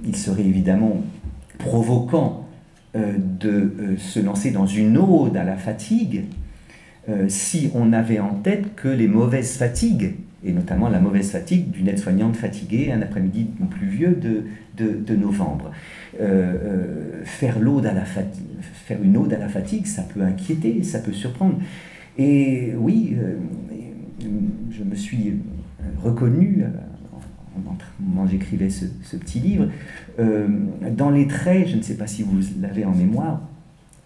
il 0.06 0.14
serait 0.14 0.44
évidemment 0.44 1.02
provoquant 1.58 2.45
de 2.96 3.50
euh, 3.50 3.96
se 3.98 4.20
lancer 4.20 4.50
dans 4.50 4.66
une 4.66 4.96
ode 4.96 5.36
à 5.36 5.44
la 5.44 5.56
fatigue 5.56 6.24
euh, 7.08 7.26
si 7.28 7.70
on 7.74 7.92
avait 7.92 8.18
en 8.18 8.34
tête 8.34 8.74
que 8.74 8.88
les 8.88 9.08
mauvaises 9.08 9.56
fatigues, 9.56 10.14
et 10.44 10.52
notamment 10.52 10.88
la 10.88 11.00
mauvaise 11.00 11.30
fatigue 11.30 11.70
d'une 11.70 11.88
aide-soignante 11.88 12.36
fatiguée 12.36 12.92
un 12.92 13.02
après-midi 13.02 13.48
pluvieux 13.70 14.16
de, 14.16 14.44
de, 14.76 15.16
novembre. 15.16 15.72
faire, 17.24 17.56
à 17.56 17.92
la 17.92 18.04
faire 18.04 19.02
une 19.02 19.16
ode 19.16 19.32
à 19.32 19.38
la 19.38 19.48
fatigue, 19.48 19.86
ça 19.86 20.02
peut 20.02 20.22
inquiéter, 20.22 20.82
ça 20.82 20.98
peut 21.00 21.12
surprendre. 21.12 21.58
Et 22.18 22.72
oui, 22.76 23.16
je 24.70 24.84
me 24.84 24.94
suis 24.94 25.34
reconnu 26.02 26.64
moment 28.00 28.26
j'écrivais 28.26 28.70
ce, 28.70 29.16
petit 29.16 29.40
livre, 29.40 29.68
euh, 30.18 30.48
dans 30.90 31.10
les 31.10 31.26
traits, 31.26 31.68
je 31.68 31.76
ne 31.76 31.82
sais 31.82 31.96
pas 31.96 32.06
si 32.06 32.22
vous 32.22 32.38
l'avez 32.60 32.84
en 32.84 32.92
mémoire, 32.92 33.40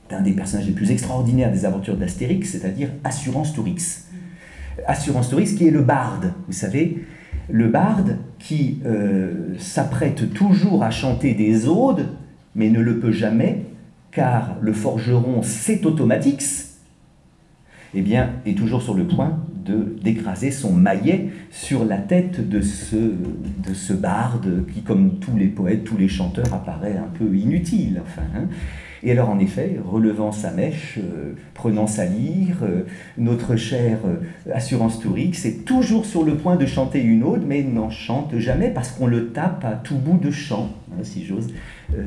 d'un 0.09 0.21
des 0.21 0.33
personnages 0.33 0.67
les 0.67 0.73
plus 0.73 0.91
extraordinaires 0.91 1.53
des 1.53 1.65
aventures 1.65 1.97
d'Astérix, 1.97 2.51
c'est-à-dire 2.51 2.89
Assurance 3.05 3.53
Tourix. 3.53 4.07
Assurance 4.87 5.31
Tourix 5.31 5.55
qui 5.55 5.69
est 5.69 5.71
le 5.71 5.83
barde, 5.83 6.33
vous 6.47 6.53
savez, 6.53 7.05
le 7.49 7.69
barde 7.69 8.17
qui 8.39 8.81
euh, 8.87 9.55
s'apprête 9.59 10.33
toujours 10.33 10.83
à 10.83 10.91
chanter 10.91 11.35
des 11.35 11.69
odes, 11.69 12.09
mais 12.55 12.71
ne 12.71 12.81
le 12.81 12.99
peut 12.99 13.13
jamais, 13.13 13.65
car 14.11 14.57
le 14.61 14.73
forgeron 14.73 15.43
c'est 15.43 15.85
Automatix, 15.87 16.79
eh 17.95 18.03
bien, 18.03 18.31
est 18.47 18.57
toujours 18.57 18.83
sur 18.83 18.95
le 18.95 19.05
point 19.05 19.39
d'écraser 20.03 20.51
son 20.51 20.73
maillet 20.73 21.29
sur 21.51 21.85
la 21.85 21.99
tête 21.99 22.49
de 22.49 22.61
ce, 22.61 22.97
de 22.97 23.75
ce 23.75 23.93
barde 23.93 24.65
qui, 24.73 24.83
comme 24.83 25.19
tous 25.19 25.37
les 25.37 25.49
poètes, 25.49 25.85
tous 25.85 25.97
les 25.97 26.09
chanteurs, 26.09 26.53
apparaît 26.53 26.97
un 26.97 27.09
peu 27.19 27.35
inutile. 27.35 28.01
Enfin, 28.05 28.23
hein. 28.35 28.49
Et 29.03 29.13
alors, 29.13 29.31
en 29.31 29.39
effet, 29.39 29.77
relevant 29.83 30.31
sa 30.31 30.51
mèche, 30.51 30.99
euh, 30.99 31.33
prenant 31.55 31.87
sa 31.87 32.05
lyre, 32.05 32.59
euh, 32.63 32.83
notre 33.17 33.57
cher 33.57 33.99
euh, 34.05 34.53
Assurance 34.53 35.01
Tourix 35.01 35.47
est 35.47 35.65
toujours 35.65 36.05
sur 36.05 36.23
le 36.23 36.37
point 36.37 36.57
de 36.57 36.67
chanter 36.67 37.01
une 37.03 37.23
ode, 37.23 37.45
mais 37.47 37.63
n'en 37.63 37.89
chante 37.89 38.37
jamais 38.37 38.69
parce 38.69 38.91
qu'on 38.91 39.07
le 39.07 39.29
tape 39.29 39.65
à 39.65 39.73
tout 39.73 39.97
bout 39.97 40.19
de 40.19 40.31
chant, 40.31 40.71
hein, 40.93 41.03
si 41.03 41.25
j'ose 41.25 41.49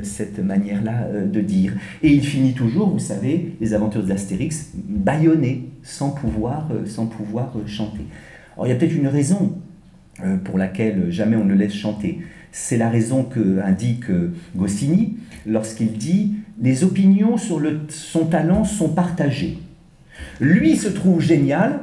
cette 0.02 0.38
manière-là 0.38 1.08
de 1.26 1.40
dire. 1.42 1.74
Et 2.02 2.08
il 2.08 2.24
finit 2.24 2.54
toujours, 2.54 2.88
vous 2.88 2.98
savez, 2.98 3.54
les 3.60 3.74
aventures 3.74 4.02
d'Astérix, 4.02 4.70
bâillonné, 4.74 5.68
sans 5.82 6.10
pouvoir, 6.10 6.68
sans 6.86 7.04
pouvoir 7.04 7.52
chanter. 7.66 8.06
Alors, 8.54 8.66
il 8.66 8.70
y 8.70 8.72
a 8.72 8.76
peut-être 8.76 8.96
une 8.96 9.08
raison 9.08 9.58
pour 10.44 10.58
laquelle 10.58 11.10
jamais 11.10 11.36
on 11.36 11.44
ne 11.44 11.54
laisse 11.54 11.74
chanter. 11.74 12.20
C'est 12.52 12.76
la 12.76 12.88
raison 12.88 13.24
que 13.24 13.60
indique 13.60 14.04
Goscinny 14.54 15.16
lorsqu'il 15.46 15.92
dit 15.92 16.34
les 16.60 16.84
opinions 16.84 17.36
sur 17.36 17.60
son 17.88 18.26
talent 18.26 18.64
sont 18.64 18.90
partagées. 18.90 19.58
Lui 20.40 20.76
se 20.76 20.88
trouve 20.88 21.20
génial, 21.20 21.80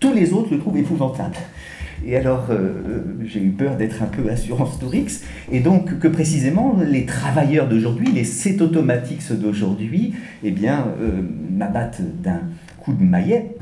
tous 0.00 0.12
les 0.12 0.32
autres 0.32 0.52
le 0.52 0.58
trouvent 0.58 0.78
épouvantable. 0.78 1.36
Et 2.04 2.16
alors, 2.16 2.46
euh, 2.50 2.54
euh, 2.54 3.02
j'ai 3.24 3.42
eu 3.42 3.50
peur 3.50 3.76
d'être 3.76 4.02
un 4.02 4.06
peu 4.06 4.30
assurance 4.30 4.78
Tourix, 4.78 5.22
et 5.50 5.60
donc 5.60 5.98
que 5.98 6.08
précisément 6.08 6.76
les 6.86 7.06
travailleurs 7.06 7.68
d'aujourd'hui, 7.68 8.12
les 8.12 8.24
cétautomatiques 8.24 9.32
d'aujourd'hui, 9.32 10.14
eh 10.44 10.50
bien, 10.50 10.88
euh, 11.00 11.22
m'abattent 11.50 12.02
d'un 12.22 12.40
coup 12.78 12.92
de 12.92 13.02
maillet, 13.02 13.56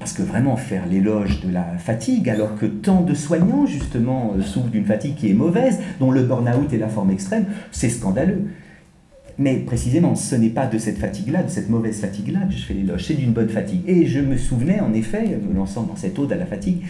parce 0.00 0.14
que 0.14 0.22
vraiment 0.22 0.56
faire 0.56 0.86
l'éloge 0.86 1.40
de 1.40 1.52
la 1.52 1.76
fatigue, 1.78 2.28
alors 2.30 2.56
que 2.56 2.64
tant 2.64 3.02
de 3.02 3.14
soignants, 3.14 3.66
justement, 3.66 4.34
souffrent 4.40 4.70
d'une 4.70 4.86
fatigue 4.86 5.14
qui 5.14 5.30
est 5.30 5.34
mauvaise, 5.34 5.78
dont 6.00 6.10
le 6.10 6.22
burn-out 6.22 6.72
est 6.72 6.78
la 6.78 6.88
forme 6.88 7.10
extrême, 7.10 7.44
c'est 7.70 7.90
scandaleux. 7.90 8.46
Mais 9.36 9.56
précisément, 9.56 10.14
ce 10.16 10.34
n'est 10.34 10.48
pas 10.48 10.66
de 10.66 10.78
cette 10.78 10.96
fatigue-là, 10.96 11.42
de 11.42 11.50
cette 11.50 11.68
mauvaise 11.68 12.00
fatigue-là 12.00 12.40
que 12.46 12.52
je 12.54 12.62
fais 12.62 12.74
l'éloge, 12.74 13.04
c'est 13.04 13.14
d'une 13.14 13.32
bonne 13.32 13.50
fatigue. 13.50 13.82
Et 13.86 14.06
je 14.06 14.20
me 14.20 14.38
souvenais, 14.38 14.80
en 14.80 14.94
effet, 14.94 15.38
me 15.48 15.54
lançant 15.54 15.82
dans 15.82 15.96
cette 15.96 16.18
ode 16.18 16.32
à 16.32 16.36
la 16.36 16.46
fatigue, 16.46 16.82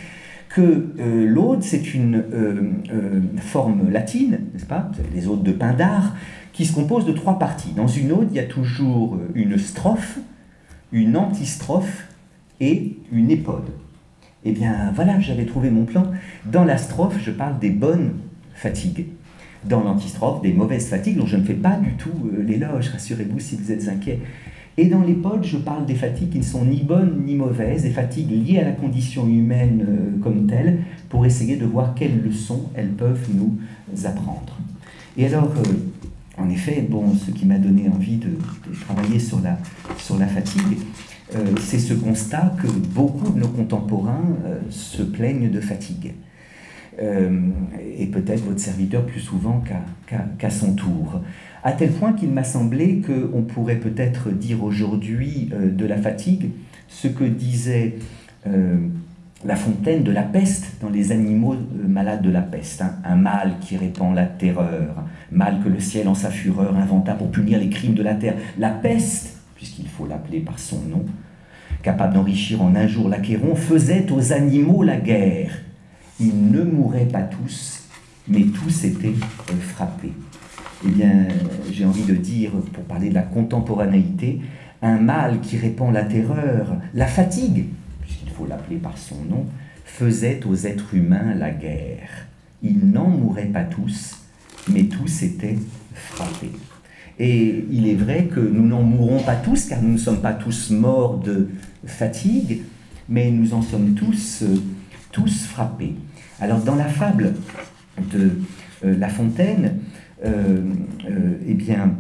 que 0.49 0.61
euh, 0.99 1.27
l'ode, 1.27 1.63
c'est 1.63 1.95
une 1.95 2.17
euh, 2.17 2.73
euh, 2.93 3.21
forme 3.39 3.91
latine, 3.91 4.41
n'est-ce 4.53 4.67
pas? 4.67 4.91
Les 5.15 5.29
odes 5.29 5.43
de 5.43 5.53
Pindare, 5.53 6.17
qui 6.53 6.65
se 6.65 6.73
composent 6.73 7.07
de 7.07 7.13
trois 7.13 7.39
parties. 7.39 7.73
Dans 7.73 7.87
une 7.87 8.13
ode, 8.13 8.29
il 8.31 8.37
y 8.37 8.41
a 8.41 8.47
toujours 8.47 9.19
une 9.35 9.59
strophe, 9.59 10.19
une 10.93 11.17
antistrophe 11.17 12.09
et 12.61 12.97
une 13.13 13.31
épode. 13.31 13.71
Eh 14.45 14.53
bien, 14.53 14.93
voilà, 14.95 15.21
j'avais 15.21 15.45
trouvé 15.45 15.71
mon 15.71 15.85
plan. 15.85 16.11
Dans 16.47 16.65
la 16.65 16.79
strophe, 16.79 17.19
je 17.23 17.31
parle 17.31 17.59
des 17.59 17.71
bonnes 17.71 18.13
fatigues 18.55 19.07
dans 19.65 19.83
l'antistrophe 19.83 20.43
des 20.43 20.53
mauvaises 20.53 20.89
fatigues 20.89 21.19
dont 21.19 21.27
je 21.27 21.37
ne 21.37 21.45
fais 21.45 21.55
pas 21.55 21.77
du 21.77 21.93
tout 21.93 22.31
euh, 22.33 22.43
l'éloge, 22.43 22.89
rassurez-vous 22.89 23.39
si 23.39 23.57
vous 23.57 23.73
êtes 23.73 23.89
inquiet. 23.89 24.21
Et 24.77 24.87
dans 24.87 25.03
pods, 25.03 25.43
je 25.43 25.59
parle 25.59 25.85
des 25.85 25.95
fatigues 25.95 26.31
qui 26.31 26.39
ne 26.39 26.45
sont 26.45 26.65
ni 26.65 26.81
bonnes 26.81 27.25
ni 27.27 27.35
mauvaises, 27.35 27.83
des 27.83 27.91
fatigues 27.91 28.31
liées 28.31 28.59
à 28.59 28.65
la 28.65 28.73
condition 28.73 29.29
humaine 29.29 29.85
euh, 29.87 30.23
comme 30.23 30.47
telle, 30.47 30.79
pour 31.09 31.27
essayer 31.27 31.57
de 31.57 31.67
voir 31.67 31.95
quelles 31.95 32.23
leçons 32.23 32.71
elles 32.75 32.93
peuvent 32.93 33.29
nous 33.35 33.59
apprendre. 34.07 34.59
Et 35.19 35.27
alors, 35.27 35.53
euh, 35.59 36.43
en 36.43 36.49
effet, 36.49 36.87
bon, 36.89 37.13
ce 37.15 37.31
qui 37.31 37.45
m'a 37.45 37.59
donné 37.59 37.89
envie 37.89 38.17
de, 38.17 38.31
travailler 38.87 39.19
sur 39.19 39.41
la, 39.41 39.59
sur 39.99 40.17
la 40.19 40.27
fatigue, 40.27 40.79
c'est 41.61 41.79
ce 41.79 41.95
constat 41.95 42.55
que 42.61 42.67
beaucoup 42.67 43.33
de 43.33 43.41
nos 43.41 43.49
contemporains 43.49 44.37
se 44.69 45.03
plaignent 45.03 45.51
de 45.51 45.61
fatigue. 45.61 46.15
et 46.99 48.07
peut-être 48.07 48.45
votre 48.45 48.61
serviteur 48.61 49.07
plus 49.07 49.21
souvent 49.21 49.63
qu'à 50.39 50.51
son 50.51 50.75
tour. 50.75 51.21
À 51.63 51.73
tel 51.73 51.91
point 51.93 52.13
qu'il 52.13 52.31
m'a 52.31 52.45
semblé 52.45 53.01
qu'on 53.01 53.43
pourrait 53.43 53.79
peut-être 53.79 54.31
dire 54.31 54.65
aujourd'hui 54.65 55.51
de 55.53 55.87
la 55.87 55.97
fatigue 55.97 56.51
ce 56.89 57.09
que 57.09 57.25
disait 57.25 57.97
la 59.45 59.57
fontaine 59.57 60.03
de 60.03 60.13
la 60.13 60.23
peste 60.23 60.75
dans 60.83 60.91
les 60.91 61.13
animaux 61.13 61.55
euh, 61.55 61.89
malades 61.89 62.23
de 62.23 62.31
la 62.31 62.43
peste, 62.43 62.83
hein. 62.83 62.97
un 63.05 63.17
mal 63.17 63.55
qui 63.61 63.77
répand 63.77 64.15
la 64.15 64.27
terreur, 64.27 65.05
mal 65.33 65.61
que 65.65 65.69
le 65.69 65.81
ciel 65.81 66.09
en 66.09 66.15
sa 66.15 66.31
fureur 66.31 66.77
inventa 66.77 67.15
pour 67.15 67.31
punir 67.31 67.59
les 67.59 67.71
crimes 67.71 67.95
de 67.95 68.03
la 68.03 68.15
terre. 68.15 68.35
La 68.59 68.71
peste, 68.71 69.40
puisqu'il 69.61 69.89
faut 69.89 70.07
l'appeler 70.07 70.41
par 70.41 70.59
son 70.59 70.81
nom, 70.81 71.05
capable 71.83 72.15
d'enrichir 72.15 72.63
en 72.63 72.75
un 72.75 72.87
jour 72.87 73.11
l'Achéron, 73.11 73.55
faisait 73.55 74.11
aux 74.11 74.33
animaux 74.33 74.83
la 74.83 74.97
guerre. 74.97 75.53
Ils 76.19 76.51
ne 76.51 76.63
mouraient 76.63 77.05
pas 77.05 77.21
tous, 77.21 77.83
mais 78.27 78.45
tous 78.45 78.85
étaient 78.85 79.09
euh, 79.09 79.61
frappés. 79.61 80.15
Eh 80.87 80.89
bien, 80.89 81.29
j'ai 81.71 81.85
envie 81.85 82.05
de 82.05 82.15
dire, 82.15 82.53
pour 82.73 82.85
parler 82.85 83.11
de 83.11 83.15
la 83.15 83.23
contemporanéité, 83.23 84.41
un 84.81 84.97
mal 84.97 85.41
qui 85.43 85.59
répand 85.59 85.93
la 85.93 86.05
terreur, 86.05 86.79
la 86.95 87.07
fatigue, 87.07 87.67
l'appeler 88.47 88.77
par 88.77 88.97
son 88.99 89.17
nom, 89.25 89.47
faisait 89.85 90.41
aux 90.47 90.55
êtres 90.55 90.95
humains 90.95 91.35
la 91.35 91.51
guerre. 91.51 92.27
Ils 92.63 92.91
n'en 92.91 93.09
mouraient 93.09 93.47
pas 93.47 93.65
tous, 93.65 94.19
mais 94.69 94.85
tous 94.85 95.23
étaient 95.23 95.59
frappés. 95.95 96.53
Et 97.21 97.67
il 97.71 97.87
est 97.87 97.95
vrai 97.95 98.25
que 98.25 98.41
nous 98.41 98.67
n'en 98.67 98.83
mourrons 98.83 99.23
pas 99.23 99.37
tous, 99.37 99.67
car 99.67 99.83
nous 99.83 99.93
ne 99.93 99.99
sommes 99.99 100.23
pas 100.23 100.33
tous 100.33 100.71
morts 100.71 101.19
de 101.19 101.51
fatigue, 101.85 102.63
mais 103.11 103.31
nous 103.31 103.53
en 103.53 103.61
sommes 103.61 103.93
tous, 103.93 104.43
euh, 104.43 104.57
tous 105.13 105.45
frappés. 105.45 105.97
Alors 106.41 106.61
dans 106.61 106.77
la 106.77 106.87
fable 106.87 107.35
de 108.11 108.31
euh, 108.87 108.97
La 108.97 109.11
Fontaine, 109.11 109.77
euh, 110.25 110.63
eh 111.47 111.53
bien, 111.53 111.95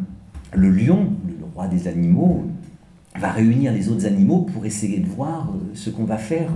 le 0.55 0.71
lion, 0.71 1.13
le 1.29 1.45
roi 1.55 1.69
des 1.69 1.87
animaux, 1.87 2.47
va 3.19 3.31
réunir 3.31 3.75
les 3.75 3.91
autres 3.91 4.07
animaux 4.07 4.49
pour 4.51 4.65
essayer 4.65 5.01
de 5.01 5.07
voir 5.07 5.53
ce 5.75 5.91
qu'on 5.91 6.05
va 6.05 6.17
faire 6.17 6.53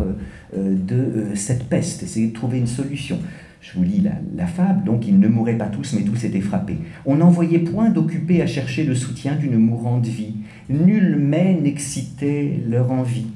de 0.57 1.35
cette 1.35 1.65
peste, 1.65 2.05
essayer 2.05 2.29
de 2.29 2.33
trouver 2.33 2.59
une 2.59 2.69
solution. 2.69 3.19
Je 3.65 3.79
vous 3.79 3.83
lis 3.83 4.03
la, 4.37 4.47
fable, 4.47 4.85
donc 4.85 5.09
ils 5.09 5.19
ne 5.19 5.27
mouraient 5.27 5.57
pas 5.57 5.69
tous, 5.69 5.95
mais 5.95 6.03
tous 6.03 6.23
étaient 6.25 6.43
frappés. 6.43 6.77
On 7.07 7.17
n'envoyait 7.17 7.61
point 7.61 7.89
d'occupés 7.89 8.43
à 8.43 8.47
chercher 8.47 8.85
le 8.85 8.95
soutien 8.95 9.37
d'une 9.37 9.57
mourante 9.57 10.07
vie. 10.07 10.35
Nul 10.69 11.17
mais 11.19 11.59
n'excitait 11.59 12.61
leur 12.69 12.93
envie. 12.93 13.29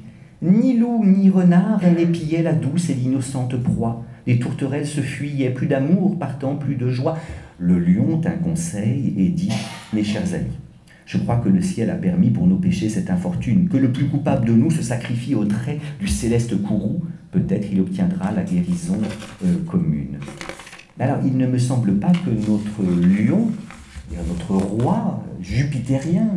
Ni 0.43 0.77
loup 0.77 1.03
ni 1.03 1.31
renard 1.31 1.81
n'épillaient 1.97 2.43
la 2.43 2.53
douce 2.53 2.91
et 2.91 2.93
l'innocente 2.93 3.57
proie. 3.57 4.05
Les 4.27 4.37
tourterelles 4.37 4.85
se 4.85 5.01
fuyaient, 5.01 5.49
plus 5.49 5.65
d'amour 5.65 6.19
partant, 6.19 6.57
plus 6.57 6.75
de 6.75 6.89
joie. 6.89 7.17
Le 7.57 7.79
lion 7.79 8.19
tint 8.19 8.37
conseil 8.37 9.15
et 9.17 9.29
dit 9.29 9.51
Mes 9.93 10.03
chers 10.03 10.35
amis, 10.35 10.59
je 11.09 11.17
crois 11.17 11.37
que 11.37 11.49
le 11.49 11.59
ciel 11.59 11.89
a 11.89 11.95
permis 11.95 12.29
pour 12.29 12.45
nos 12.45 12.57
péchés 12.57 12.87
cette 12.87 13.09
infortune, 13.09 13.67
que 13.67 13.77
le 13.77 13.91
plus 13.91 14.05
coupable 14.05 14.45
de 14.45 14.53
nous 14.53 14.69
se 14.69 14.83
sacrifie 14.83 15.33
au 15.33 15.43
trait 15.43 15.79
du 15.99 16.07
céleste 16.07 16.61
courroux, 16.61 17.01
peut-être 17.31 17.67
il 17.71 17.81
obtiendra 17.81 18.31
la 18.31 18.43
guérison 18.43 18.99
euh, 19.43 19.55
commune. 19.65 20.19
Alors, 20.99 21.17
il 21.25 21.35
ne 21.35 21.47
me 21.47 21.57
semble 21.57 21.95
pas 21.95 22.11
que 22.11 22.29
notre 22.29 22.83
lion, 22.83 23.47
notre 24.27 24.63
roi 24.63 25.23
jupitérien 25.41 26.29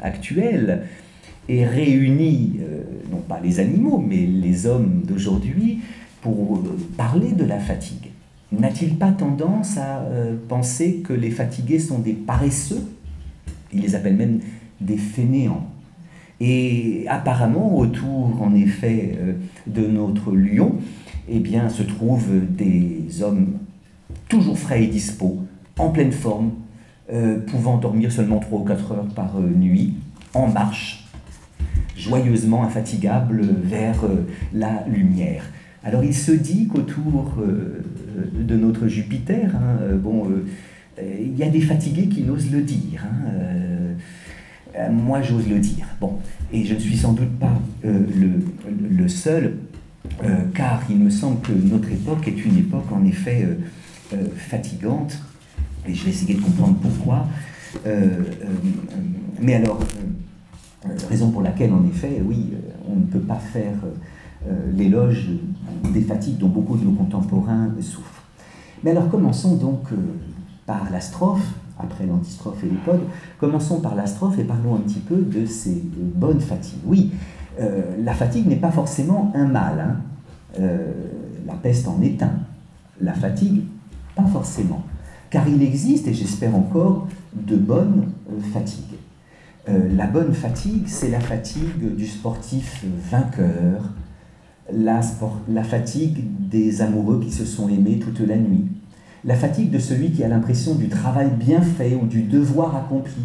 actuel, 0.00 0.82
ait 1.48 1.66
réuni, 1.66 2.60
euh, 2.60 2.82
non 3.10 3.22
pas 3.28 3.40
les 3.42 3.58
animaux, 3.58 3.98
mais 3.98 4.24
les 4.24 4.66
hommes 4.66 5.02
d'aujourd'hui, 5.04 5.80
pour 6.20 6.58
euh, 6.58 6.78
parler 6.96 7.32
de 7.32 7.44
la 7.44 7.58
fatigue. 7.58 8.10
N'a-t-il 8.52 8.98
pas 8.98 9.10
tendance 9.10 9.78
à 9.78 10.06
penser 10.46 10.96
que 11.02 11.14
les 11.14 11.30
fatigués 11.30 11.78
sont 11.78 12.00
des 12.00 12.12
paresseux? 12.12 12.82
Il 13.72 13.80
les 13.80 13.94
appelle 13.94 14.16
même 14.16 14.40
des 14.80 14.96
fainéants. 14.96 15.66
Et 16.44 17.04
apparemment, 17.08 17.78
autour, 17.78 18.42
en 18.42 18.52
effet, 18.54 19.16
euh, 19.16 19.34
de 19.68 19.86
notre 19.86 20.32
lion, 20.32 20.74
eh 21.28 21.40
se 21.68 21.84
trouvent 21.84 22.32
des 22.50 23.22
hommes 23.22 23.58
toujours 24.28 24.58
frais 24.58 24.82
et 24.82 24.88
dispos, 24.88 25.38
en 25.78 25.90
pleine 25.90 26.10
forme, 26.10 26.50
euh, 27.12 27.38
pouvant 27.38 27.76
dormir 27.76 28.10
seulement 28.10 28.40
3 28.40 28.58
ou 28.58 28.64
4 28.64 28.92
heures 28.92 29.08
par 29.14 29.36
euh, 29.36 29.48
nuit, 29.48 29.94
en 30.34 30.48
marche, 30.48 31.06
joyeusement 31.96 32.64
infatigables 32.64 33.46
vers 33.62 34.02
la 34.52 34.84
lumière. 34.88 35.44
Alors 35.84 36.02
il 36.02 36.14
se 36.14 36.32
dit 36.32 36.66
qu'autour 36.66 37.36
de 38.34 38.56
notre 38.56 38.88
Jupiter, 38.88 39.54
hein, 39.54 39.94
bon, 40.02 40.26
il 41.00 41.36
y 41.36 41.42
a 41.42 41.48
des 41.48 41.60
fatigués 41.60 42.08
qui 42.08 42.22
n'osent 42.22 42.50
le 42.50 42.62
dire. 42.62 43.04
Hein, 43.04 43.30
euh, 43.34 43.94
euh, 44.76 44.90
moi, 44.90 45.22
j'ose 45.22 45.48
le 45.48 45.58
dire. 45.58 45.86
Bon, 46.00 46.18
et 46.52 46.64
je 46.64 46.74
ne 46.74 46.78
suis 46.78 46.96
sans 46.96 47.12
doute 47.12 47.38
pas 47.38 47.54
le, 47.84 49.08
seul, 49.08 49.58
car 50.54 50.82
il 50.88 50.98
me 50.98 51.10
semble 51.10 51.40
que 51.40 51.52
notre 51.52 51.90
époque 51.90 52.26
est 52.28 52.44
une 52.44 52.58
époque 52.58 52.90
en 52.92 53.04
effet 53.04 53.46
fatigante, 54.36 55.18
et 55.86 55.94
je 55.94 56.04
vais 56.04 56.10
essayer 56.10 56.34
de 56.34 56.40
comprendre 56.40 56.76
pourquoi. 56.76 57.26
mais 59.40 59.54
alors, 59.54 59.80
raison 61.08 61.30
pour 61.30 61.42
laquelle, 61.42 61.72
en 61.72 61.84
effet, 61.86 62.22
oui, 62.24 62.52
on 62.88 62.96
ne 62.96 63.04
peut 63.04 63.20
pas 63.20 63.38
faire 63.38 63.74
l'éloge 64.74 65.28
des 65.92 66.02
fatigues 66.02 66.38
dont 66.38 66.48
beaucoup 66.48 66.76
de 66.76 66.84
nos 66.84 66.92
contemporains 66.92 67.70
souffrent. 67.80 68.22
Mais 68.84 68.90
alors, 68.90 69.08
commençons 69.08 69.56
donc 69.56 69.88
par 70.66 70.90
la 70.90 71.00
strophe, 71.00 71.46
après 71.78 72.06
l'antistrophe 72.06 72.62
et 72.64 72.68
l'épode. 72.68 73.00
Commençons 73.38 73.80
par 73.80 73.94
la 73.94 74.06
strophe 74.06 74.38
et 74.38 74.44
parlons 74.44 74.76
un 74.76 74.80
petit 74.80 75.00
peu 75.00 75.16
de 75.16 75.46
ces 75.46 75.82
bonnes 75.94 76.40
fatigues. 76.40 76.80
Oui, 76.86 77.12
euh, 77.60 77.82
la 78.02 78.14
fatigue 78.14 78.46
n'est 78.46 78.56
pas 78.56 78.70
forcément 78.70 79.32
un 79.34 79.46
mal. 79.46 79.80
Hein. 79.80 79.96
Euh, 80.60 80.92
la 81.46 81.54
peste 81.54 81.88
en 81.88 82.00
est 82.02 82.22
un. 82.22 82.32
La 83.00 83.14
fatigue, 83.14 83.62
pas 84.14 84.26
forcément. 84.26 84.82
Car 85.30 85.48
il 85.48 85.62
existe, 85.62 86.06
et 86.08 86.14
j'espère 86.14 86.54
encore, 86.54 87.08
de 87.34 87.56
bonnes 87.56 88.08
euh, 88.30 88.40
fatigues. 88.52 88.98
la 89.66 90.06
bonne 90.06 90.34
fatigue, 90.34 90.84
c'est 90.86 91.08
la 91.08 91.20
fatigue 91.20 91.94
du 91.96 92.06
sportif 92.06 92.84
vainqueur, 93.10 93.90
la, 94.72 95.00
la 95.48 95.64
fatigue 95.64 96.48
des 96.48 96.82
amoureux 96.82 97.20
qui 97.20 97.30
se 97.30 97.44
sont 97.44 97.68
aimés 97.68 98.00
toute 98.00 98.20
la 98.20 98.36
nuit, 98.36 98.66
la 99.24 99.34
fatigue 99.34 99.70
de 99.70 99.78
celui 99.78 100.10
qui 100.10 100.24
a 100.24 100.28
l'impression 100.28 100.74
du 100.74 100.88
travail 100.88 101.30
bien 101.30 101.60
fait 101.60 101.94
ou 102.00 102.06
du 102.06 102.22
devoir 102.22 102.76
accompli. 102.76 103.22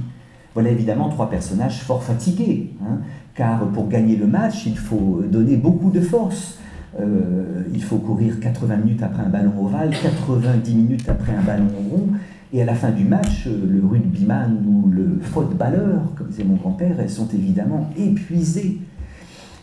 Voilà 0.54 0.70
évidemment 0.70 1.10
trois 1.10 1.30
personnages 1.30 1.82
fort 1.82 2.04
fatigués, 2.04 2.74
hein, 2.82 3.00
car 3.36 3.68
pour 3.68 3.88
gagner 3.88 4.16
le 4.16 4.28
match, 4.28 4.66
il 4.66 4.78
faut 4.78 5.22
donner 5.30 5.56
beaucoup 5.56 5.92
de 5.92 6.02
force. 6.02 6.58
Euh, 7.00 7.64
il 7.74 7.84
faut 7.84 7.98
courir 7.98 8.40
80 8.40 8.78
minutes 8.78 9.04
après 9.04 9.24
un 9.24 9.30
ballon 9.30 9.54
ovale, 9.64 9.92
90 10.02 10.74
minutes 10.74 11.10
après 11.10 11.34
un 11.34 11.44
ballon 11.44 11.68
rond, 11.92 12.08
et 12.54 12.62
à 12.62 12.66
la 12.66 12.74
fin 12.74 12.92
du 12.92 13.04
match, 13.04 13.46
le 13.48 13.86
rugbyman 13.86 14.64
ou 14.66 14.90
le 14.90 15.20
footballeur, 15.22 16.14
comme 16.16 16.28
disait 16.28 16.44
mon 16.44 16.56
grand-père, 16.56 16.98
sont 17.10 17.28
évidemment 17.34 17.90
épuisés. 17.98 18.80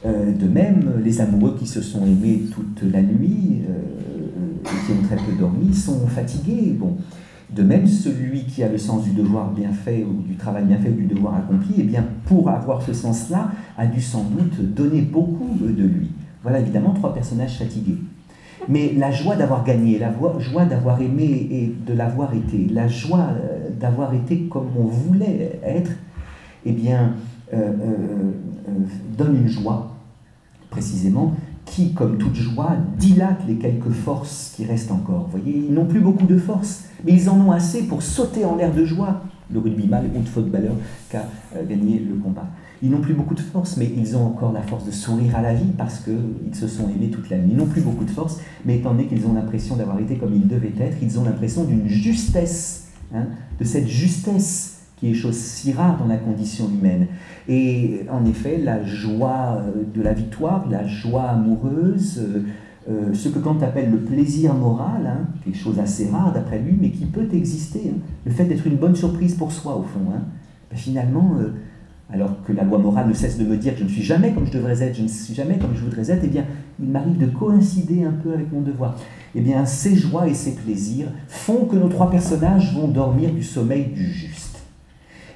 Euh, 0.05 0.33
de 0.33 0.47
même, 0.47 1.01
les 1.03 1.21
amoureux 1.21 1.57
qui 1.59 1.67
se 1.67 1.81
sont 1.81 2.05
aimés 2.05 2.43
toute 2.53 2.83
la 2.93 3.01
nuit, 3.01 3.63
euh, 3.69 4.14
qui 4.65 4.93
ont 4.93 5.03
très 5.03 5.17
peu 5.17 5.33
dormi 5.39 5.75
sont 5.75 6.07
fatigués. 6.07 6.77
Bon. 6.79 6.97
De 7.51 7.63
même, 7.63 7.87
celui 7.87 8.45
qui 8.45 8.63
a 8.63 8.69
le 8.69 8.79
sens 8.79 9.05
du 9.05 9.11
devoir 9.11 9.51
bien 9.51 9.71
fait 9.73 10.05
ou 10.05 10.23
du 10.23 10.37
travail 10.37 10.65
bien 10.65 10.79
fait 10.79 10.89
ou 10.89 10.95
du 10.95 11.07
devoir 11.07 11.37
accompli, 11.37 11.75
eh 11.79 11.83
bien, 11.83 12.05
pour 12.25 12.49
avoir 12.49 12.83
ce 12.83 12.93
sens-là, 12.93 13.51
a 13.77 13.87
dû 13.87 14.01
sans 14.01 14.25
doute 14.25 14.61
donner 14.75 15.03
beaucoup 15.03 15.57
de 15.61 15.85
lui. 15.85 16.11
Voilà 16.43 16.61
évidemment 16.61 16.93
trois 16.93 17.15
personnages 17.15 17.59
fatigués. 17.59 17.99
Mais 18.69 18.93
la 18.97 19.11
joie 19.11 19.37
d'avoir 19.37 19.65
gagné, 19.65 19.99
la 19.99 20.13
joie 20.39 20.65
d'avoir 20.65 21.01
aimé 21.01 21.49
et 21.51 21.75
de 21.87 21.95
l'avoir 21.95 22.35
été, 22.35 22.67
la 22.71 22.89
joie 22.89 23.29
euh, 23.31 23.69
d'avoir 23.79 24.15
été 24.15 24.43
comme 24.45 24.69
on 24.79 24.85
voulait 24.85 25.59
être, 25.63 25.93
eh 26.65 26.73
bien, 26.73 27.15
euh, 27.53 27.57
euh, 27.57 28.73
donne 29.17 29.37
une 29.37 29.49
joie, 29.49 29.95
précisément, 30.71 31.35
qui, 31.65 31.93
comme 31.93 32.19
toute 32.19 32.35
joie, 32.35 32.77
dilate 32.99 33.41
les 33.47 33.57
quelques 33.57 33.91
forces 33.91 34.53
qui 34.57 34.65
restent 34.65 34.93
encore. 34.93 35.29
Vous 35.31 35.39
voyez, 35.39 35.65
ils 35.69 35.75
n'ont 35.75 35.87
plus 35.87 36.01
beaucoup 36.01 36.27
de 36.27 36.39
force, 36.39 36.85
mais 37.05 37.13
ils 37.13 37.29
en 37.31 37.41
ont 37.41 37.53
assez 37.53 37.85
pour 37.85 38.03
sauter 38.03 38.45
en 38.45 38.57
l'air 38.57 38.73
de 38.73 38.85
joie. 38.85 39.23
Le 39.53 39.59
rugbyman 39.59 40.11
ou 40.17 40.23
de 40.23 40.29
footballeur 40.29 40.73
qui 41.11 41.17
a 41.19 41.29
euh, 41.55 41.67
gagné 41.69 41.99
le 41.99 42.17
combat. 42.17 42.47
Ils 42.83 42.91
n'ont 42.91 43.03
plus 43.03 43.13
beaucoup 43.13 43.35
de 43.35 43.41
force, 43.41 43.77
mais 43.77 43.91
ils 43.95 44.17
ont 44.17 44.25
encore 44.27 44.53
la 44.53 44.63
force 44.63 44.87
de 44.87 44.91
sourire 44.91 45.37
à 45.37 45.43
la 45.43 45.53
vie 45.53 45.71
parce 45.77 46.01
qu'ils 46.01 46.55
se 46.55 46.67
sont 46.67 46.89
aimés 46.89 47.11
toute 47.11 47.29
la 47.29 47.37
nuit. 47.37 47.51
Ils 47.53 47.57
n'ont 47.57 47.67
plus 47.67 47.83
beaucoup 47.83 48.05
de 48.05 48.11
force, 48.11 48.41
mais 48.65 48.79
étant 48.79 48.93
donné 48.93 49.07
qu'ils 49.07 49.27
ont 49.27 49.35
l'impression 49.35 49.77
d'avoir 49.77 49.99
été 49.99 50.17
comme 50.17 50.35
ils 50.35 50.49
devaient 50.49 50.73
être, 50.81 50.97
ils 51.03 51.19
ont 51.19 51.25
l'impression 51.25 51.65
d'une 51.65 51.87
justesse, 51.87 52.89
hein, 53.15 53.27
de 53.59 53.65
cette 53.65 53.87
justesse 53.87 54.74
qui 55.13 55.33
si 55.33 55.73
rare 55.73 55.99
dans 55.99 56.07
la 56.07 56.17
condition 56.17 56.69
humaine. 56.69 57.07
Et 57.49 58.01
en 58.11 58.25
effet, 58.25 58.59
la 58.59 58.85
joie 58.85 59.59
euh, 59.59 59.83
de 59.95 60.03
la 60.03 60.15
victoire, 60.15 60.65
la 60.71 60.87
joie 60.87 61.25
amoureuse, 61.25 62.23
euh, 62.89 63.13
ce 63.13 63.29
que 63.29 63.39
Kant 63.39 63.59
appelle 63.61 63.91
le 63.91 63.99
plaisir 63.99 64.55
moral, 64.55 65.07
hein, 65.07 65.29
quelque 65.45 65.59
chose 65.59 65.79
assez 65.79 66.09
rare 66.09 66.33
d'après 66.33 66.59
lui, 66.59 66.77
mais 66.81 66.91
qui 66.91 67.05
peut 67.07 67.29
exister, 67.33 67.93
hein. 67.93 67.99
le 68.25 68.33
fait 68.33 68.45
d'être 68.45 68.67
une 68.67 68.77
bonne 68.77 68.97
surprise 68.97 69.35
pour 69.35 69.53
soi 69.53 69.77
au 69.77 69.83
fond. 69.83 70.13
Hein. 70.15 70.23
Ben, 70.71 70.77
finalement, 70.77 71.37
alors 72.11 72.43
que 72.45 72.53
la 72.53 72.65
loi 72.65 72.79
morale 72.79 73.09
ne 73.09 73.15
cesse 73.15 73.39
de 73.39 73.45
me 73.45 73.57
dire 73.57 73.75
que 73.75 73.81
je 73.81 73.85
ne 73.85 73.89
suis 73.89 74.03
jamais 74.03 74.33
comme 74.33 74.47
je 74.47 74.53
devrais 74.53 74.83
être, 74.83 74.97
je 74.97 75.03
ne 75.03 75.09
suis 75.09 75.35
jamais 75.35 75.59
comme 75.59 75.75
je 75.75 75.83
voudrais 75.85 76.11
être, 76.11 76.23
eh 76.25 76.29
bien, 76.29 76.45
il 76.81 76.89
m'arrive 76.89 77.19
de 77.19 77.27
coïncider 77.27 78.05
un 78.05 78.13
peu 78.13 78.33
avec 78.33 78.53
mon 78.53 78.61
devoir. 78.61 78.97
Eh 79.35 79.41
bien, 79.41 79.65
ces 79.67 79.97
joies 79.97 80.29
et 80.29 80.35
ces 80.35 80.55
plaisirs 80.55 81.09
font 81.29 81.65
que 81.65 81.77
nos 81.77 81.89
trois 81.89 82.11
personnages 82.11 82.75
vont 82.75 82.89
dormir 82.89 83.33
du 83.33 83.43
sommeil 83.43 83.87
du 83.87 84.05
juste. 84.05 84.44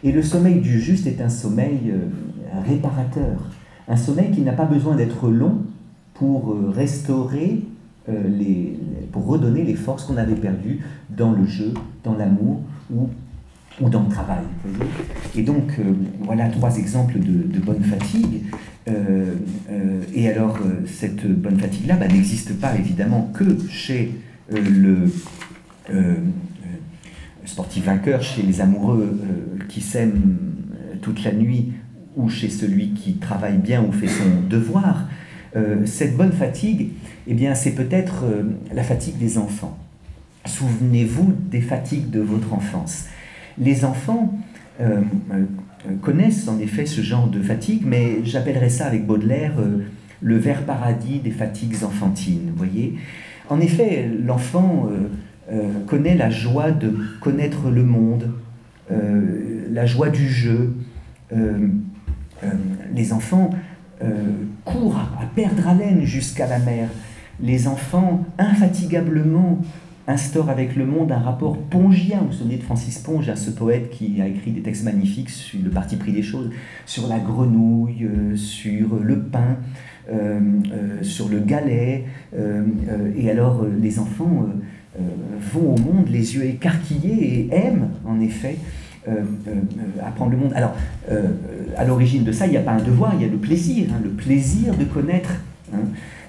Et 0.04 0.12
le 0.12 0.22
sommeil 0.22 0.60
du 0.60 0.80
juste 0.80 1.06
est 1.06 1.20
un 1.20 1.28
sommeil 1.28 1.92
euh, 1.92 2.60
réparateur, 2.66 3.50
un 3.88 3.96
sommeil 3.96 4.30
qui 4.30 4.42
n'a 4.42 4.52
pas 4.52 4.64
besoin 4.64 4.94
d'être 4.94 5.28
long 5.28 5.62
pour 6.14 6.52
euh, 6.52 6.72
restaurer 6.74 7.60
euh, 8.08 8.12
les, 8.28 8.78
pour 9.10 9.26
redonner 9.26 9.64
les 9.64 9.74
forces 9.74 10.04
qu'on 10.04 10.16
avait 10.16 10.36
perdues 10.36 10.80
dans 11.10 11.32
le 11.32 11.46
jeu, 11.46 11.74
dans 12.04 12.14
l'amour 12.14 12.60
ou 12.90 13.08
dans 13.88 14.02
le 14.02 14.08
travail. 14.08 14.44
Et 15.36 15.42
donc, 15.42 15.78
voilà 16.20 16.48
trois 16.48 16.78
exemples 16.78 17.18
de, 17.20 17.60
bonne 17.60 17.82
fatigue. 17.82 18.42
Et 20.14 20.28
alors, 20.28 20.58
cette 20.86 21.24
bonne 21.26 21.60
fatigue-là 21.60 21.94
bah, 21.94 22.08
n'existe 22.08 22.58
pas 22.58 22.74
évidemment 22.76 23.30
que 23.32 23.44
chez 23.68 24.14
le 24.50 25.12
sportif 27.44 27.84
vainqueur, 27.84 28.20
chez 28.20 28.42
les 28.42 28.60
amoureux 28.60 29.16
qui 29.68 29.80
s'aiment 29.80 30.36
toute 31.02 31.22
la 31.24 31.32
nuit, 31.32 31.72
ou 32.16 32.28
chez 32.28 32.48
celui 32.48 32.90
qui 32.90 33.14
travaille 33.14 33.58
bien 33.58 33.84
ou 33.84 33.92
fait 33.92 34.08
son 34.08 34.48
devoir. 34.48 35.08
cette 35.84 36.16
bonne 36.16 36.32
fatigue, 36.32 36.90
eh 37.26 37.34
bien, 37.34 37.54
c'est 37.54 37.72
peut-être 37.72 38.24
la 38.72 38.82
fatigue 38.82 39.18
des 39.18 39.38
enfants. 39.38 39.78
Souvenez-vous 40.46 41.34
des 41.50 41.60
fatigues 41.60 42.10
de 42.10 42.20
votre 42.20 42.54
enfance. 42.54 43.06
Les 43.58 43.84
enfants 43.84 44.32
euh, 44.80 45.00
euh, 45.32 45.44
connaissent 46.02 46.46
en 46.46 46.60
effet 46.60 46.86
ce 46.86 47.00
genre 47.00 47.28
de 47.28 47.40
fatigue, 47.42 47.82
mais 47.84 48.24
j'appellerais 48.24 48.68
ça 48.68 48.86
avec 48.86 49.06
Baudelaire 49.06 49.54
euh, 49.58 49.84
le 50.20 50.36
vert 50.36 50.62
paradis 50.62 51.18
des 51.18 51.30
fatigues 51.30 51.82
enfantines. 51.84 52.52
Voyez, 52.56 52.94
en 53.48 53.60
effet, 53.60 54.08
l'enfant 54.24 54.88
connaît 55.86 56.16
la 56.16 56.28
joie 56.28 56.70
de 56.70 56.92
connaître 57.20 57.70
le 57.70 57.82
monde, 57.82 58.32
la 58.90 59.86
joie 59.86 60.10
du 60.10 60.28
jeu. 60.28 60.74
les 62.94 63.12
enfants 63.12 63.50
courent 64.64 64.98
à 64.98 65.26
perdre 65.34 65.68
haleine 65.68 66.04
jusqu'à 66.04 66.46
la 66.46 66.58
mer. 66.58 66.88
Les 67.40 67.68
enfants 67.68 68.24
infatigablement 68.38 69.60
instaure 70.08 70.48
avec 70.48 70.74
le 70.74 70.86
monde 70.86 71.12
un 71.12 71.18
rapport 71.18 71.58
pongien. 71.58 72.20
Vous 72.20 72.28
vous 72.28 72.32
souvenez 72.32 72.56
de 72.56 72.62
Francis 72.62 72.98
Ponge, 72.98 73.32
ce 73.34 73.50
poète 73.50 73.90
qui 73.90 74.20
a 74.20 74.26
écrit 74.26 74.52
des 74.52 74.62
textes 74.62 74.84
magnifiques 74.84 75.30
sur 75.30 75.60
le 75.62 75.70
parti 75.70 75.96
pris 75.96 76.12
des 76.12 76.22
choses, 76.22 76.50
sur 76.86 77.06
la 77.06 77.18
grenouille, 77.18 78.04
euh, 78.04 78.34
sur 78.34 78.96
le 78.96 79.20
pain, 79.20 79.58
euh, 80.10 80.40
euh, 80.72 81.02
sur 81.02 81.28
le 81.28 81.40
galet. 81.40 82.06
et 83.16 83.30
alors 83.30 83.64
les 83.80 83.98
enfants 83.98 84.46
vont 85.52 85.74
au 85.74 85.78
monde 85.78 86.08
les 86.08 86.34
yeux 86.34 86.44
écarquillés 86.44 87.48
et 87.50 87.54
aiment 87.54 87.90
en 88.04 88.20
effet 88.20 88.56
apprendre 90.04 90.32
le 90.32 90.36
monde. 90.36 90.52
Alors, 90.54 90.74
à 91.76 91.84
l'origine 91.84 92.24
de 92.24 92.32
ça, 92.32 92.46
il 92.46 92.50
n'y 92.50 92.56
a 92.56 92.62
pas 92.62 92.72
un 92.72 92.82
devoir, 92.82 93.14
il 93.14 93.22
y 93.22 93.24
a 93.24 93.28
le 93.28 93.38
plaisir, 93.38 93.86
hein, 93.90 94.00
le 94.02 94.10
plaisir 94.10 94.76
de 94.76 94.84
connaître. 94.84 95.30
Hein. 95.72 95.78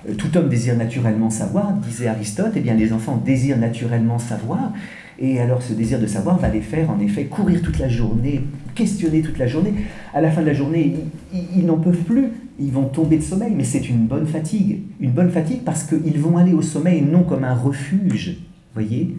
Euh, 0.08 0.13
tout 0.13 0.38
homme 0.38 0.49
désire 0.49 0.77
naturellement 0.77 1.29
savoir, 1.29 1.73
disait 1.73 2.08
Aristote, 2.08 2.53
eh 2.55 2.62
bien 2.62 2.73
les 2.73 2.93
enfants 2.93 3.21
désirent 3.23 3.58
naturellement 3.58 4.19
savoir, 4.19 4.73
et 5.19 5.39
alors 5.39 5.62
ce 5.62 5.73
désir 5.73 5.99
de 5.99 6.08
savoir 6.08 6.38
va 6.38 6.47
les 6.47 6.62
faire 6.62 6.89
en 6.89 6.99
effet 6.99 7.25
courir 7.25 7.62
toute 7.62 7.79
la 7.79 7.89
journée, 7.89 8.41
questionner 8.75 9.21
toute 9.21 9.38
la 9.38 9.47
journée. 9.47 9.73
À 10.13 10.21
la 10.21 10.32
fin 10.32 10.41
de 10.41 10.47
la 10.47 10.53
journée, 10.53 10.95
ils, 11.34 11.65
n'en 11.65 11.77
peuvent 11.77 12.03
plus, 12.03 12.29
ils 12.58 12.71
vont 12.71 12.86
tomber 12.86 13.17
de 13.17 13.23
sommeil, 13.23 13.53
mais 13.55 13.65
c'est 13.65 13.89
une 13.89 14.05
bonne 14.05 14.25
fatigue. 14.25 14.84
Une 15.01 15.12
bonne 15.12 15.29
fatigue 15.29 15.63
parce 15.65 15.84
qu'ils 15.84 16.19
vont 16.19 16.38
aller 16.38 16.53
au 16.53 16.62
sommeil 16.62 17.01
non 17.01 17.23
comme 17.23 17.43
un 17.43 17.53
refuge, 17.53 18.38
voyez, 18.73 19.17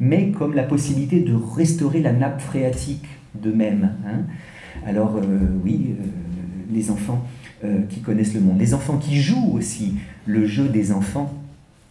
mais 0.00 0.30
comme 0.30 0.54
la 0.54 0.62
possibilité 0.62 1.20
de 1.20 1.34
restaurer 1.34 2.00
la 2.00 2.12
nappe 2.12 2.40
phréatique 2.40 3.06
d'eux-mêmes. 3.34 3.92
Hein. 4.06 4.22
Alors 4.86 5.16
euh, 5.16 5.38
oui, 5.64 5.90
euh, 5.90 6.04
les 6.72 6.90
enfants 6.90 7.26
qui 7.88 8.00
connaissent 8.00 8.34
le 8.34 8.40
monde, 8.40 8.58
les 8.58 8.74
enfants 8.74 8.96
qui 8.96 9.20
jouent 9.20 9.52
aussi, 9.52 9.94
le 10.26 10.46
jeu 10.46 10.68
des 10.68 10.90
enfants, 10.90 11.32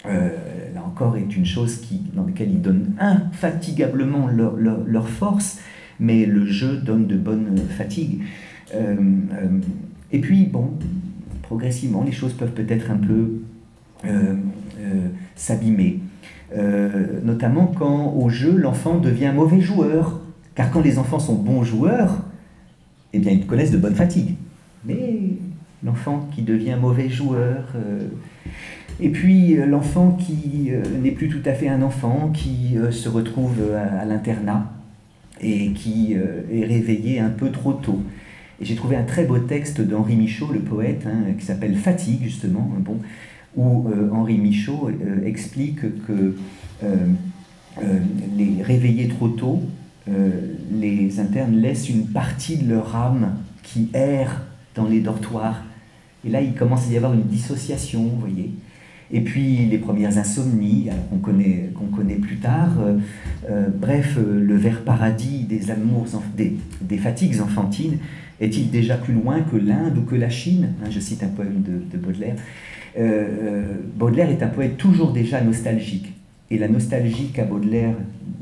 euh, 0.08 0.30
là 0.74 0.84
encore, 0.84 1.16
est 1.18 1.36
une 1.36 1.46
chose 1.46 1.78
qui, 1.78 2.02
dans 2.14 2.26
laquelle 2.26 2.52
ils 2.52 2.62
donnent 2.62 2.94
infatigablement 3.00 4.28
leur, 4.28 5.10
force, 5.10 5.60
mais 6.00 6.26
le 6.26 6.46
jeu 6.46 6.78
donne 6.78 7.08
de 7.08 7.18
bonnes 7.18 7.58
fatigues. 7.78 8.24
Euh, 8.74 8.96
euh, 9.34 9.60
et 10.12 10.20
puis, 10.20 10.46
bon, 10.46 10.72
progressivement, 11.44 12.04
les 12.04 12.12
choses 12.12 12.34
peuvent 12.34 12.54
peut-être 12.54 12.90
un 12.92 12.98
peu 12.98 13.42
s'abîmer. 15.36 16.00
Notamment 17.24 17.68
quand 17.68 18.14
au 18.16 18.30
jeu, 18.30 18.56
l'enfant 18.56 18.98
devient 18.98 19.32
mauvais 19.34 19.62
joueur. 19.62 20.20
Car 20.56 20.70
quand 20.72 20.82
les 20.82 21.00
enfants 21.00 21.20
sont 21.20 21.36
bons 21.36 21.64
joueurs, 21.64 22.24
eh 23.14 23.20
bien, 23.20 23.32
ils 23.32 23.46
connaissent 23.46 23.72
de 23.72 23.78
bonnes 23.78 23.96
fatigues. 23.96 24.36
Mais 24.86 25.22
l'enfant 25.84 26.28
qui 26.34 26.42
devient 26.42 26.78
mauvais 26.80 27.10
joueur, 27.10 27.66
euh, 27.76 28.08
et 29.00 29.10
puis 29.10 29.58
euh, 29.58 29.66
l'enfant 29.66 30.12
qui 30.12 30.70
euh, 30.72 30.84
n'est 31.02 31.12
plus 31.12 31.30
tout 31.30 31.42
à 31.46 31.54
fait 31.54 31.68
un 31.68 31.82
enfant, 31.82 32.32
qui 32.34 32.76
se 32.92 33.10
retrouve 33.10 33.58
à, 33.76 34.06
l'internat 34.06 34.72
et 35.44 35.72
qui 35.72 36.14
est 36.14 36.66
réveillé 36.66 37.20
un 37.20 37.30
peu 37.30 37.50
trop 37.50 37.74
tôt. 37.74 38.00
J'ai 38.62 38.76
trouvé 38.76 38.96
un 38.96 39.04
très 39.04 39.24
beau 39.24 39.40
texte 39.40 39.82
d'Henri 39.82 40.16
Michaud, 40.16 40.52
le 40.54 40.60
poète, 40.60 41.08
hein, 41.08 41.34
qui 41.36 41.44
s'appelle 41.44 41.76
Fatigue, 41.76 42.22
justement, 42.22 42.72
bon, 42.80 42.98
où 43.56 43.90
Henri 44.14 44.38
Michaud 44.38 44.90
explique 45.26 45.82
que 46.06 46.36
les 48.38 48.64
réveillés 48.64 49.10
trop 49.10 49.28
tôt, 49.28 49.62
les 50.72 51.20
internes 51.20 51.58
laissent 51.58 51.90
une 51.90 52.08
partie 52.08 52.58
de 52.58 52.70
leur 52.70 52.96
âme 52.96 53.36
qui 53.64 53.90
erre 53.94 54.42
dans 54.76 54.88
les 54.88 55.02
dortoirs 55.02 55.64
et 56.26 56.30
là, 56.30 56.42
il 56.42 56.54
commence 56.54 56.88
à 56.88 56.92
y 56.92 56.98
avoir 56.98 57.14
une 57.14 57.24
dissociation, 57.24 58.04
vous 58.04 58.20
voyez. 58.20 58.52
Et 59.14 59.22
puis 59.22 59.66
les 59.66 59.78
premières 59.78 60.18
insomnies 60.18 60.90
qu'on 61.24 61.88
connaît, 61.88 62.16
plus 62.16 62.38
tard. 62.38 62.80
Euh, 62.80 62.98
euh, 63.50 63.68
bref, 63.74 64.16
euh, 64.18 64.40
le 64.40 64.56
vert 64.56 64.84
paradis 64.84 65.44
des 65.44 65.70
amours, 65.70 66.08
des, 66.38 66.98
fatigues 66.98 67.42
enfantines 67.42 67.98
est-il 68.40 68.72
déjà 68.72 68.96
plus 68.96 69.14
loin 69.14 69.42
que 69.42 69.58
l'Inde 69.58 69.98
ou 69.98 70.02
que 70.04 70.16
la 70.16 70.30
Chine 70.30 70.70
hein, 70.84 70.90
Je 70.90 71.00
cite 71.00 71.24
un 71.24 71.28
poème 71.28 71.62
de 71.62 71.98
Baudelaire. 71.98 72.36
Baudelaire 73.96 74.30
est 74.30 74.44
un 74.44 74.48
poète 74.48 74.78
toujours 74.78 75.12
déjà 75.12 75.42
nostalgique. 75.42 76.14
Et 76.50 76.58
la 76.58 76.68
nostalgie 76.68 77.32
qu'a 77.34 77.46
Baudelaire 77.46 77.96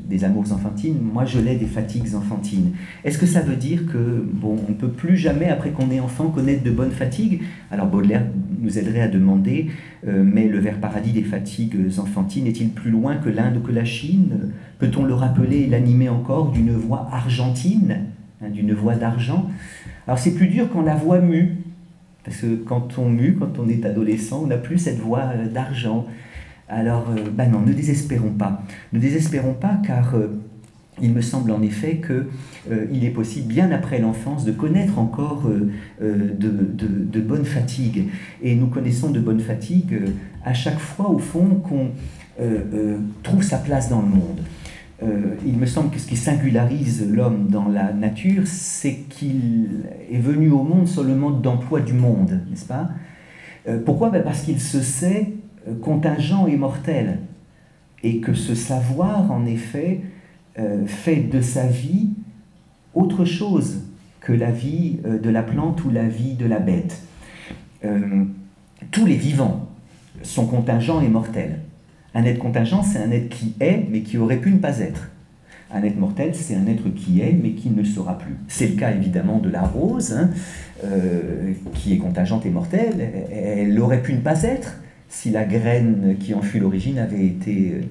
des 0.08 0.24
amours 0.24 0.52
enfantines, 0.52 0.96
moi 1.00 1.24
je 1.24 1.38
l'ai 1.38 1.54
des 1.54 1.66
fatigues 1.66 2.16
enfantines. 2.16 2.72
Est-ce 3.04 3.16
que 3.16 3.26
ça 3.26 3.40
veut 3.40 3.54
dire 3.54 3.86
que 3.86 4.26
bon, 4.32 4.56
on 4.68 4.72
peut 4.72 4.88
plus 4.88 5.16
jamais 5.16 5.48
après 5.48 5.70
qu'on 5.70 5.88
est 5.92 6.00
enfant 6.00 6.30
connaître 6.30 6.64
de 6.64 6.72
bonnes 6.72 6.90
fatigues 6.90 7.42
Alors 7.70 7.86
Baudelaire 7.86 8.24
nous 8.60 8.76
aiderait 8.76 9.02
à 9.02 9.08
demander, 9.08 9.68
euh, 10.08 10.24
mais 10.26 10.48
le 10.48 10.58
vers 10.58 10.78
paradis 10.78 11.12
des 11.12 11.22
fatigues 11.22 11.76
enfantines 11.98 12.48
est-il 12.48 12.70
plus 12.70 12.90
loin 12.90 13.16
que 13.16 13.28
l'Inde 13.28 13.58
ou 13.58 13.60
que 13.60 13.70
la 13.70 13.84
Chine? 13.84 14.52
Peut-on 14.80 15.04
le 15.04 15.14
rappeler 15.14 15.58
et 15.58 15.66
l'animer 15.68 16.08
encore 16.08 16.50
d'une 16.50 16.72
voix 16.72 17.08
argentine, 17.12 17.98
hein, 18.42 18.48
d'une 18.52 18.74
voix 18.74 18.96
d'argent? 18.96 19.48
Alors 20.08 20.18
c'est 20.18 20.34
plus 20.34 20.48
dur 20.48 20.68
quand 20.72 20.82
la 20.82 20.96
voix 20.96 21.20
mue, 21.20 21.58
parce 22.24 22.38
que 22.38 22.56
quand 22.56 22.98
on 22.98 23.08
mue, 23.08 23.36
quand 23.38 23.58
on 23.58 23.68
est 23.68 23.84
adolescent, 23.84 24.42
on 24.44 24.46
n'a 24.46 24.58
plus 24.58 24.78
cette 24.78 24.98
voix 24.98 25.32
euh, 25.34 25.48
d'argent. 25.48 26.06
Alors, 26.68 27.08
bah 27.32 27.46
non, 27.46 27.62
ne 27.62 27.72
désespérons 27.72 28.30
pas. 28.30 28.62
Ne 28.92 29.00
désespérons 29.00 29.54
pas 29.54 29.80
car 29.84 30.14
euh, 30.14 30.28
il 31.02 31.12
me 31.12 31.20
semble 31.20 31.50
en 31.50 31.62
effet 31.62 32.00
qu'il 32.00 33.04
est 33.04 33.10
possible, 33.10 33.48
bien 33.48 33.72
après 33.72 33.98
l'enfance, 33.98 34.44
de 34.44 34.52
connaître 34.52 34.98
encore 34.98 35.50
de, 36.00 37.20
bonnes 37.20 37.46
fatigues. 37.46 38.08
Et 38.42 38.54
nous 38.54 38.66
connaissons 38.66 39.10
de 39.10 39.18
bonnes 39.18 39.40
fatigues 39.40 39.98
à 40.44 40.52
chaque 40.52 40.78
fois, 40.78 41.08
au 41.08 41.18
fond, 41.18 41.62
qu'on 41.66 41.88
trouve 43.22 43.42
sa 43.42 43.56
place 43.56 43.88
dans 43.88 44.02
le 44.02 44.08
monde. 44.08 44.40
Il 45.02 45.56
me 45.56 45.66
semble 45.66 45.90
que 45.90 45.98
ce 45.98 46.06
qui 46.06 46.16
singularise 46.16 47.10
l'homme 47.10 47.48
dans 47.48 47.68
la 47.68 47.92
nature, 47.92 48.42
c'est 48.46 48.96
qu'il 49.08 49.84
est 50.10 50.18
venu 50.18 50.50
au 50.50 50.62
monde 50.62 50.86
sur 50.86 51.04
le 51.04 51.14
mode 51.14 51.40
d'emploi 51.40 51.80
du 51.80 51.94
monde, 51.94 52.40
n'est-ce 52.50 52.66
pas? 52.66 52.90
Pourquoi? 53.84 54.10
Ben 54.10 54.22
Parce 54.22 54.42
qu'il 54.42 54.60
se 54.60 54.82
sait 54.82 55.32
euh, 55.68 55.74
contingent 55.78 56.46
et 56.46 56.56
mortel, 56.56 57.18
et 58.02 58.20
que 58.20 58.32
ce 58.32 58.54
savoir, 58.54 59.30
en 59.30 59.44
effet, 59.44 60.00
euh, 60.58 60.86
fait 60.86 61.16
de 61.16 61.42
sa 61.42 61.66
vie 61.66 62.10
autre 62.94 63.26
chose 63.26 63.82
que 64.20 64.32
la 64.32 64.50
vie 64.50 65.00
euh, 65.04 65.18
de 65.18 65.28
la 65.28 65.42
plante 65.42 65.84
ou 65.84 65.90
la 65.90 66.08
vie 66.08 66.34
de 66.34 66.46
la 66.46 66.58
bête. 66.58 67.02
tous 68.90 69.06
les 69.06 69.16
vivants 69.16 69.68
son 70.22 70.46
contingent 70.46 71.00
est 71.00 71.08
mortel. 71.08 71.60
Un 72.14 72.24
être 72.24 72.38
contingent, 72.38 72.82
c'est 72.82 72.98
un 72.98 73.10
être 73.10 73.28
qui 73.28 73.54
est, 73.60 73.86
mais 73.90 74.00
qui 74.00 74.18
aurait 74.18 74.38
pu 74.38 74.50
ne 74.50 74.58
pas 74.58 74.80
être. 74.80 75.10
Un 75.72 75.84
être 75.84 75.98
mortel, 75.98 76.34
c'est 76.34 76.56
un 76.56 76.66
être 76.66 76.88
qui 76.88 77.20
est, 77.20 77.32
mais 77.32 77.52
qui 77.52 77.70
ne 77.70 77.84
sera 77.84 78.18
plus. 78.18 78.36
C'est 78.48 78.66
le 78.66 78.74
cas 78.74 78.90
évidemment 78.90 79.38
de 79.38 79.48
la 79.48 79.62
rose, 79.62 80.12
hein, 80.12 80.30
euh, 80.84 81.52
qui 81.74 81.92
est 81.92 81.98
contingente 81.98 82.44
et 82.44 82.50
mortelle. 82.50 83.28
Elle 83.32 83.78
aurait 83.78 84.02
pu 84.02 84.14
ne 84.14 84.20
pas 84.20 84.42
être 84.42 84.80
si 85.08 85.30
la 85.30 85.44
graine 85.44 86.16
qui 86.18 86.34
en 86.34 86.42
fut 86.42 86.58
l'origine 86.58 86.98
avait 86.98 87.24
été 87.24 87.72
euh, 87.74 87.82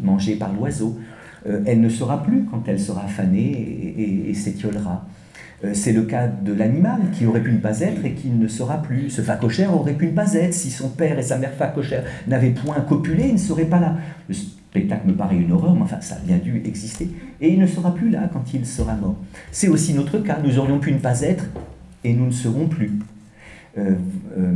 mangée 0.00 0.34
par 0.34 0.52
l'oiseau. 0.52 0.98
Euh, 1.46 1.62
elle 1.66 1.80
ne 1.80 1.88
sera 1.88 2.22
plus 2.22 2.44
quand 2.44 2.62
elle 2.66 2.80
sera 2.80 3.06
fanée 3.06 3.94
et, 4.28 4.34
s'étiolera. 4.34 5.06
C'est 5.72 5.92
le 5.92 6.02
cas 6.02 6.28
de 6.28 6.52
l'animal 6.52 7.00
qui 7.12 7.26
aurait 7.26 7.42
pu 7.42 7.50
ne 7.50 7.58
pas 7.58 7.80
être 7.80 8.04
et 8.04 8.12
qui 8.12 8.28
ne 8.28 8.46
sera 8.46 8.80
plus. 8.80 9.10
Ce 9.10 9.22
facochère 9.22 9.74
aurait 9.74 9.94
pu 9.94 10.06
ne 10.06 10.12
pas 10.12 10.34
être 10.34 10.54
si 10.54 10.70
son 10.70 10.88
père 10.88 11.18
et 11.18 11.22
sa 11.22 11.36
mère 11.36 11.52
facochère 11.52 12.04
n'avaient 12.28 12.50
point 12.50 12.80
copulé, 12.82 13.24
il 13.26 13.32
ne 13.32 13.38
serait 13.38 13.64
pas 13.64 13.80
là 13.80 13.96
spectacle 14.78 15.08
me 15.08 15.14
paraît 15.14 15.36
une 15.36 15.52
horreur, 15.52 15.74
mais 15.74 15.82
enfin, 15.82 16.00
ça 16.00 16.16
a 16.16 16.18
bien 16.18 16.38
dû 16.38 16.62
exister. 16.64 17.10
Et 17.40 17.52
il 17.52 17.58
ne 17.58 17.66
sera 17.66 17.94
plus 17.94 18.10
là 18.10 18.28
quand 18.32 18.52
il 18.54 18.66
sera 18.66 18.94
mort. 18.94 19.16
C'est 19.50 19.68
aussi 19.68 19.94
notre 19.94 20.18
cas. 20.18 20.38
Nous 20.44 20.58
aurions 20.58 20.78
pu 20.78 20.92
ne 20.92 20.98
pas 20.98 21.22
être 21.22 21.46
et 22.04 22.12
nous 22.12 22.26
ne 22.26 22.30
serons 22.30 22.68
plus. 22.68 22.92
Euh, 23.76 23.94
euh, 24.36 24.52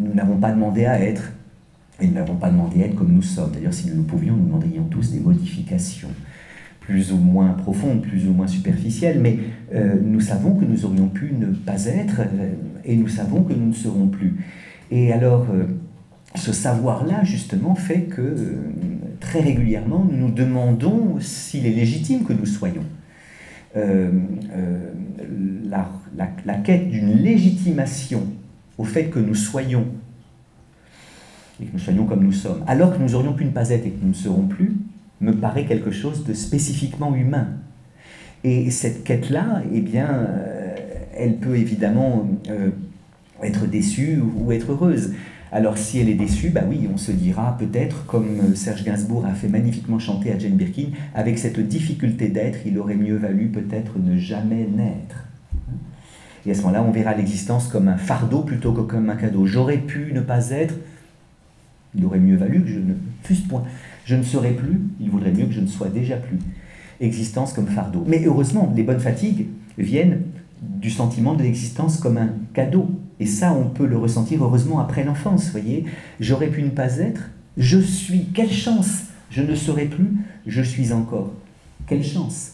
nous 0.00 0.14
n'avons 0.14 0.36
pas 0.36 0.52
demandé 0.52 0.84
à 0.84 1.00
être 1.00 1.32
et 2.00 2.06
nous 2.06 2.14
n'avons 2.14 2.36
pas 2.36 2.50
demandé 2.50 2.82
à 2.82 2.86
être 2.86 2.94
comme 2.94 3.12
nous 3.12 3.22
sommes. 3.22 3.50
D'ailleurs, 3.52 3.74
si 3.74 3.88
nous 3.88 3.96
le 3.96 4.02
pouvions, 4.02 4.36
nous 4.36 4.46
demanderions 4.46 4.84
tous 4.84 5.10
des 5.10 5.20
modifications 5.20 6.08
plus 6.82 7.12
ou 7.12 7.16
moins 7.16 7.50
profondes, 7.50 8.02
plus 8.02 8.26
ou 8.28 8.32
moins 8.32 8.46
superficielles, 8.46 9.20
mais 9.20 9.38
euh, 9.74 9.96
nous 10.02 10.20
savons 10.20 10.54
que 10.54 10.64
nous 10.64 10.84
aurions 10.84 11.08
pu 11.08 11.32
ne 11.32 11.46
pas 11.46 11.86
être 11.86 12.22
et 12.84 12.96
nous 12.96 13.08
savons 13.08 13.42
que 13.42 13.52
nous 13.52 13.68
ne 13.68 13.74
serons 13.74 14.08
plus. 14.08 14.44
Et 14.90 15.12
alors, 15.12 15.46
ce 16.34 16.52
savoir-là, 16.52 17.24
justement, 17.24 17.74
fait 17.74 18.02
que 18.02 18.22
euh, 18.22 18.56
très 19.20 19.40
régulièrement, 19.40 20.06
nous 20.10 20.16
nous 20.16 20.32
demandons 20.32 21.18
s'il 21.20 21.66
est 21.66 21.72
légitime 21.72 22.24
que 22.24 22.32
nous 22.32 22.46
soyons. 22.46 22.84
Euh, 23.76 24.10
euh, 24.54 24.92
la, 25.68 26.54
quête 26.56 26.90
d'une 26.90 27.16
légitimation 27.16 28.26
au 28.76 28.84
fait 28.84 29.06
que 29.06 29.18
nous 29.18 29.34
soyons, 29.34 29.86
et 31.60 31.66
que 31.66 31.72
nous 31.72 31.78
soyons 31.78 32.04
comme 32.04 32.24
nous 32.24 32.32
sommes, 32.32 32.62
alors 32.66 32.92
que 32.92 33.02
nous 33.02 33.14
aurions 33.14 33.32
pu 33.32 33.44
ne 33.44 33.50
pas 33.50 33.70
être 33.70 33.86
et 33.86 33.90
que 33.90 34.02
nous 34.02 34.10
ne 34.10 34.14
serons 34.14 34.46
plus, 34.46 34.76
me 35.22 35.32
paraît 35.32 35.64
quelque 35.64 35.90
chose 35.90 36.24
de 36.24 36.34
spécifiquement 36.34 37.14
humain. 37.14 37.48
Et 38.44 38.70
cette 38.70 39.04
quête-là, 39.04 39.62
eh 39.72 39.80
bien, 39.80 40.26
elle 41.16 41.36
peut 41.36 41.56
évidemment 41.56 42.28
être 43.42 43.66
déçue 43.66 44.20
ou 44.20 44.52
être 44.52 44.72
heureuse. 44.72 45.12
Alors 45.54 45.76
si 45.76 45.98
elle 45.98 46.08
est 46.08 46.14
déçue, 46.14 46.48
bah 46.48 46.62
oui, 46.66 46.88
on 46.92 46.96
se 46.96 47.12
dira 47.12 47.58
peut-être, 47.58 48.06
comme 48.06 48.40
euh, 48.40 48.54
Serge 48.54 48.84
Gainsbourg 48.84 49.26
a 49.26 49.34
fait 49.34 49.48
magnifiquement 49.48 49.98
chanter 49.98 50.32
à 50.32 50.38
Jane 50.38 50.56
Birkin, 50.56 50.86
avec 51.14 51.38
cette 51.38 51.60
difficulté 51.60 52.28
d'être, 52.28 52.60
il 52.64 52.78
aurait 52.78 52.94
mieux 52.94 53.16
valu 53.16 53.48
peut-être 53.48 53.98
ne 53.98 54.16
jamais 54.16 54.66
naître. 54.66 55.26
Et 56.46 56.52
à 56.52 56.54
ce 56.54 56.62
moment-là, 56.62 56.82
on 56.82 56.90
verra 56.90 57.14
l'existence 57.14 57.68
comme 57.68 57.88
un 57.88 57.98
fardeau 57.98 58.40
plutôt 58.40 58.72
que 58.72 58.80
comme 58.80 59.10
un 59.10 59.16
cadeau. 59.16 59.44
J'aurais 59.44 59.76
pu 59.76 60.12
ne 60.14 60.22
pas 60.22 60.50
être, 60.50 60.74
il 61.94 62.04
aurait 62.06 62.18
mieux 62.18 62.36
valu 62.36 62.62
que 62.62 62.68
je 62.68 62.78
ne 62.78 62.94
fusse 63.22 63.42
point. 63.42 63.64
Je 64.04 64.16
ne 64.16 64.22
serai 64.22 64.52
plus, 64.52 64.80
il 65.00 65.10
vaudrait 65.10 65.32
mieux 65.32 65.46
que 65.46 65.52
je 65.52 65.60
ne 65.60 65.66
sois 65.66 65.88
déjà 65.88 66.16
plus. 66.16 66.38
Existence 67.00 67.52
comme 67.52 67.66
fardeau. 67.66 68.04
Mais 68.06 68.24
heureusement, 68.24 68.72
les 68.76 68.82
bonnes 68.82 69.00
fatigues 69.00 69.46
viennent 69.78 70.22
du 70.60 70.90
sentiment 70.90 71.34
de 71.34 71.42
l'existence 71.42 71.98
comme 71.98 72.18
un 72.18 72.30
cadeau. 72.54 72.90
Et 73.20 73.26
ça, 73.26 73.52
on 73.52 73.68
peut 73.68 73.86
le 73.86 73.96
ressentir 73.96 74.42
heureusement 74.42 74.80
après 74.80 75.04
l'enfance, 75.04 75.50
voyez. 75.50 75.84
J'aurais 76.20 76.48
pu 76.48 76.62
ne 76.62 76.70
pas 76.70 76.98
être, 76.98 77.30
je 77.56 77.78
suis, 77.78 78.26
quelle 78.34 78.50
chance 78.50 79.04
Je 79.30 79.42
ne 79.42 79.54
serai 79.54 79.86
plus, 79.86 80.16
je 80.46 80.62
suis 80.62 80.92
encore. 80.92 81.32
Quelle 81.86 82.04
chance 82.04 82.51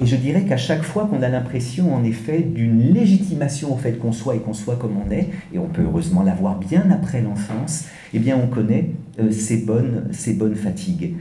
Et 0.00 0.06
je 0.06 0.16
dirais 0.16 0.44
qu'à 0.44 0.56
chaque 0.56 0.82
fois 0.82 1.06
qu'on 1.06 1.22
a 1.22 1.28
l'impression, 1.28 1.94
en 1.94 2.04
effet, 2.04 2.40
d'une 2.40 2.92
légitimation 2.92 3.72
au 3.72 3.76
fait 3.76 3.92
qu'on 3.92 4.12
soit 4.12 4.36
et 4.36 4.38
qu'on 4.38 4.54
soit 4.54 4.76
comme 4.76 4.96
on 4.96 5.10
est, 5.10 5.28
et 5.52 5.58
on 5.58 5.66
peut 5.66 5.82
heureusement 5.82 6.22
l'avoir 6.22 6.58
bien 6.58 6.90
après 6.90 7.20
l'enfance, 7.20 7.86
eh 8.14 8.18
bien 8.18 8.36
on 8.36 8.46
connaît 8.46 8.90
euh, 9.20 9.30
ces, 9.30 9.58
bonnes, 9.58 10.08
ces 10.12 10.34
bonnes 10.34 10.54
fatigues. 10.54 11.14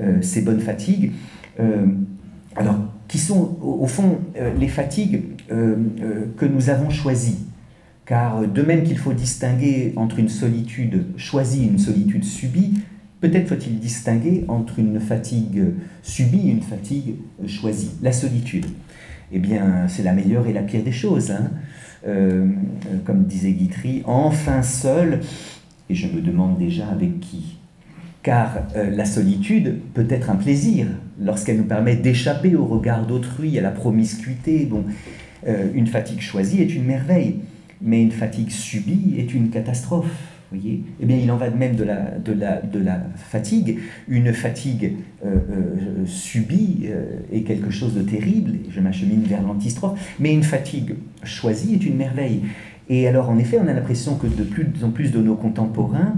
Euh, 0.00 0.20
ces 0.22 0.42
bonnes 0.42 0.60
fatigues. 0.60 1.12
Euh, 1.60 1.86
alors, 2.56 2.76
qui 3.08 3.18
sont 3.18 3.56
au, 3.62 3.86
fond 3.86 4.18
les 4.58 4.66
fatigues 4.66 5.22
que 5.48 6.44
nous 6.44 6.70
avons 6.70 6.90
choisies. 6.90 7.38
Car 8.04 8.48
de 8.48 8.62
même 8.62 8.82
qu'il 8.82 8.98
faut 8.98 9.12
distinguer 9.12 9.92
entre 9.94 10.18
une 10.18 10.28
solitude 10.28 11.04
choisie 11.16 11.64
et 11.64 11.66
une 11.68 11.78
solitude 11.78 12.24
subie, 12.24 12.80
peut-être 13.28 13.48
faut-il 13.48 13.78
distinguer 13.78 14.44
entre 14.48 14.78
une 14.78 15.00
fatigue 15.00 15.62
subie 16.02 16.48
et 16.48 16.50
une 16.52 16.62
fatigue 16.62 17.16
choisie. 17.46 17.90
La 18.02 18.12
solitude, 18.12 18.66
eh 19.32 19.38
bien, 19.38 19.86
c'est 19.88 20.02
la 20.02 20.12
meilleure 20.12 20.46
et 20.46 20.52
la 20.52 20.62
pire 20.62 20.82
des 20.82 20.92
choses. 20.92 21.30
Hein. 21.30 21.50
Euh, 22.06 22.46
comme 23.04 23.24
disait 23.24 23.52
Guitry, 23.52 24.02
enfin 24.04 24.62
seul, 24.62 25.20
et 25.90 25.94
je 25.94 26.06
me 26.06 26.20
demande 26.20 26.58
déjà 26.58 26.86
avec 26.88 27.18
qui. 27.20 27.58
Car 28.22 28.58
euh, 28.76 28.90
la 28.90 29.04
solitude 29.04 29.80
peut 29.94 30.06
être 30.08 30.30
un 30.30 30.36
plaisir 30.36 30.86
lorsqu'elle 31.20 31.56
nous 31.56 31.64
permet 31.64 31.96
d'échapper 31.96 32.54
au 32.54 32.64
regard 32.64 33.06
d'autrui, 33.06 33.58
à 33.58 33.62
la 33.62 33.70
promiscuité. 33.70 34.66
Bon, 34.66 34.84
euh, 35.48 35.68
une 35.74 35.86
fatigue 35.86 36.20
choisie 36.20 36.60
est 36.60 36.74
une 36.74 36.84
merveille 36.84 37.36
mais 37.80 38.02
une 38.02 38.12
fatigue 38.12 38.50
subie 38.50 39.14
est 39.18 39.34
une 39.34 39.50
catastrophe. 39.50 40.10
Voyez 40.52 40.84
eh 41.00 41.06
bien, 41.06 41.16
il 41.16 41.30
en 41.32 41.36
va 41.36 41.50
de 41.50 41.56
même 41.56 41.74
de 41.74 41.82
la, 41.82 42.18
de 42.18 42.32
la, 42.32 42.60
de 42.60 42.78
la 42.78 43.00
fatigue. 43.16 43.80
Une 44.08 44.32
fatigue 44.32 44.92
euh, 45.24 45.34
euh, 45.34 46.06
subie 46.06 46.84
euh, 46.86 47.18
est 47.32 47.42
quelque 47.42 47.70
chose 47.70 47.94
de 47.94 48.02
terrible, 48.02 48.52
je 48.70 48.80
m'achemine 48.80 49.22
vers 49.22 49.42
l'antistrophe, 49.42 49.98
mais 50.20 50.32
une 50.32 50.44
fatigue 50.44 50.94
choisie 51.24 51.74
est 51.74 51.84
une 51.84 51.96
merveille. 51.96 52.42
Et 52.88 53.08
alors, 53.08 53.28
en 53.28 53.38
effet, 53.38 53.58
on 53.60 53.66
a 53.66 53.72
l'impression 53.72 54.14
que 54.14 54.28
de 54.28 54.44
plus 54.44 54.66
en 54.84 54.90
plus 54.90 55.10
de 55.10 55.18
nos 55.18 55.34
contemporains 55.34 56.14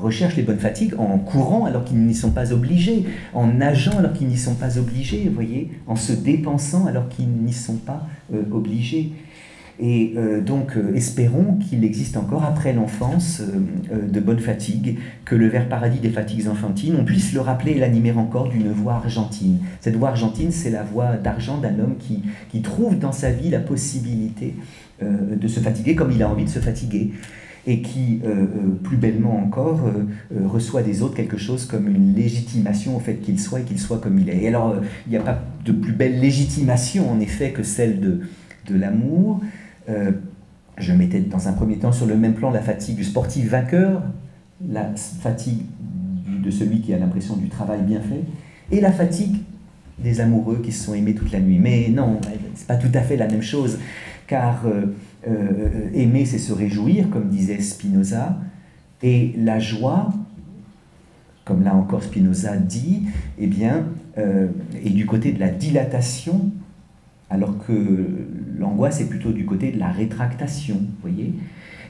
recherchent 0.00 0.36
les 0.36 0.42
bonnes 0.42 0.58
fatigues 0.58 0.94
en 0.96 1.18
courant 1.18 1.66
alors 1.66 1.84
qu'ils 1.84 1.98
n'y 1.98 2.14
sont 2.14 2.30
pas 2.30 2.50
obligés, 2.50 3.04
en 3.34 3.46
nageant 3.46 3.98
alors 3.98 4.14
qu'ils 4.14 4.28
n'y 4.28 4.38
sont 4.38 4.54
pas 4.54 4.78
obligés, 4.78 5.30
voyez, 5.32 5.70
en 5.86 5.96
se 5.96 6.14
dépensant 6.14 6.86
alors 6.86 7.10
qu'ils 7.10 7.28
n'y 7.28 7.52
sont 7.52 7.76
pas 7.76 8.08
obligés. 8.50 9.12
Et 9.82 10.12
euh, 10.16 10.42
donc, 10.42 10.76
euh, 10.76 10.94
espérons 10.94 11.56
qu'il 11.56 11.84
existe 11.84 12.18
encore 12.18 12.44
après 12.44 12.74
l'enfance 12.74 13.40
euh, 13.40 14.06
de 14.06 14.20
bonnes 14.20 14.38
fatigues, 14.38 14.98
que 15.24 15.34
le 15.34 15.48
vers 15.48 15.68
paradis 15.70 16.00
des 16.00 16.10
fatigues 16.10 16.48
enfantines, 16.48 16.96
on 16.98 17.04
puisse 17.04 17.32
le 17.32 17.40
rappeler 17.40 17.72
et 17.72 17.78
l'animer 17.78 18.12
encore 18.12 18.50
d'une 18.50 18.70
voix 18.70 18.94
argentine. 18.94 19.58
Cette 19.80 19.96
voix 19.96 20.10
argentine, 20.10 20.50
c'est 20.50 20.70
la 20.70 20.82
voix 20.82 21.16
d'argent 21.16 21.56
d'un 21.56 21.78
homme 21.78 21.96
qui, 21.98 22.22
qui, 22.50 22.60
trouve 22.60 22.98
dans 22.98 23.12
sa 23.12 23.30
vie 23.30 23.48
la 23.48 23.60
possibilité 23.60 24.54
de 25.00 25.48
se 25.48 25.60
fatiguer 25.60 25.94
comme 25.94 26.12
il 26.12 26.22
a 26.22 26.28
envie 26.28 26.44
de 26.44 26.50
se 26.50 26.58
fatiguer 26.58 27.12
et 27.66 27.80
qui, 27.80 28.20
plus 28.82 28.98
bellement 28.98 29.38
encore, 29.38 29.80
reçoit 30.44 30.82
des 30.82 31.00
autres 31.00 31.14
quelque 31.14 31.38
chose 31.38 31.64
comme 31.64 31.88
une 31.88 32.14
légitimation 32.14 32.96
au 32.96 33.00
fait 33.00 33.14
qu'il 33.14 33.40
soit 33.40 33.60
et 33.60 33.62
qu'il 33.62 33.78
soit 33.78 33.98
comme 33.98 34.18
il 34.18 34.28
est. 34.28 34.42
Et 34.42 34.48
alors, 34.48 34.76
il 35.06 35.10
n'y 35.10 35.16
a 35.16 35.22
pas 35.22 35.42
de 35.64 35.72
plus 35.72 35.92
belle 35.92 36.20
légitimation, 36.20 37.10
en 37.10 37.18
effet, 37.18 37.52
que 37.52 37.62
celle 37.62 38.00
de, 38.00 38.20
de 38.68 38.76
l'amour, 38.76 39.40
euh, 39.90 40.12
je 40.78 40.92
mettais 40.92 41.20
dans 41.20 41.48
un 41.48 41.52
premier 41.52 41.76
temps 41.76 41.92
sur 41.92 42.06
le 42.06 42.16
même 42.16 42.34
plan 42.34 42.50
la 42.50 42.62
fatigue 42.62 42.96
du 42.96 43.04
sportif 43.04 43.50
vainqueur, 43.50 44.02
la 44.66 44.94
fatigue 44.94 45.62
de 46.42 46.50
celui 46.50 46.80
qui 46.80 46.94
a 46.94 46.98
l'impression 46.98 47.36
du 47.36 47.48
travail 47.48 47.82
bien 47.82 48.00
fait, 48.00 48.22
et 48.70 48.80
la 48.80 48.92
fatigue 48.92 49.36
des 49.98 50.20
amoureux 50.20 50.60
qui 50.64 50.72
se 50.72 50.84
sont 50.84 50.94
aimés 50.94 51.14
toute 51.14 51.32
la 51.32 51.40
nuit. 51.40 51.58
Mais 51.58 51.88
non, 51.90 52.20
c'est 52.54 52.66
pas 52.66 52.76
tout 52.76 52.90
à 52.94 53.02
fait 53.02 53.16
la 53.16 53.28
même 53.28 53.42
chose, 53.42 53.78
car 54.26 54.64
euh, 54.64 54.86
euh, 55.28 55.90
aimer, 55.92 56.24
c'est 56.24 56.38
se 56.38 56.52
réjouir, 56.52 57.10
comme 57.10 57.28
disait 57.28 57.60
Spinoza, 57.60 58.38
et 59.02 59.34
la 59.36 59.58
joie, 59.58 60.10
comme 61.44 61.62
là 61.62 61.74
encore 61.74 62.02
Spinoza 62.02 62.56
dit, 62.56 63.02
eh 63.38 63.46
bien, 63.46 63.86
est 64.16 64.90
du 64.90 65.06
côté 65.06 65.32
de 65.32 65.40
la 65.40 65.48
dilatation 65.48 66.50
alors 67.30 67.54
que 67.66 68.06
l'angoisse 68.58 69.00
est 69.00 69.08
plutôt 69.08 69.32
du 69.32 69.44
côté 69.44 69.70
de 69.70 69.78
la 69.78 69.88
rétractation, 69.88 70.80
voyez. 71.00 71.32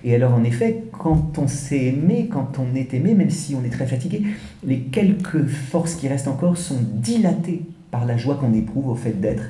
Et 0.04 0.14
alors 0.14 0.34
en 0.34 0.44
effet, 0.44 0.84
quand 0.92 1.38
on 1.38 1.48
s'est 1.48 1.86
aimé, 1.86 2.28
quand 2.30 2.58
on 2.58 2.74
est 2.74 2.94
aimé, 2.94 3.14
même 3.14 3.30
si 3.30 3.54
on 3.54 3.64
est 3.64 3.70
très 3.70 3.86
fatigué, 3.86 4.22
les 4.64 4.80
quelques 4.80 5.46
forces 5.46 5.94
qui 5.94 6.08
restent 6.08 6.28
encore 6.28 6.56
sont 6.56 6.78
dilatées 6.94 7.62
par 7.90 8.06
la 8.06 8.16
joie 8.16 8.36
qu'on 8.36 8.54
éprouve 8.54 8.88
au 8.88 8.94
fait 8.94 9.20
d'être 9.20 9.44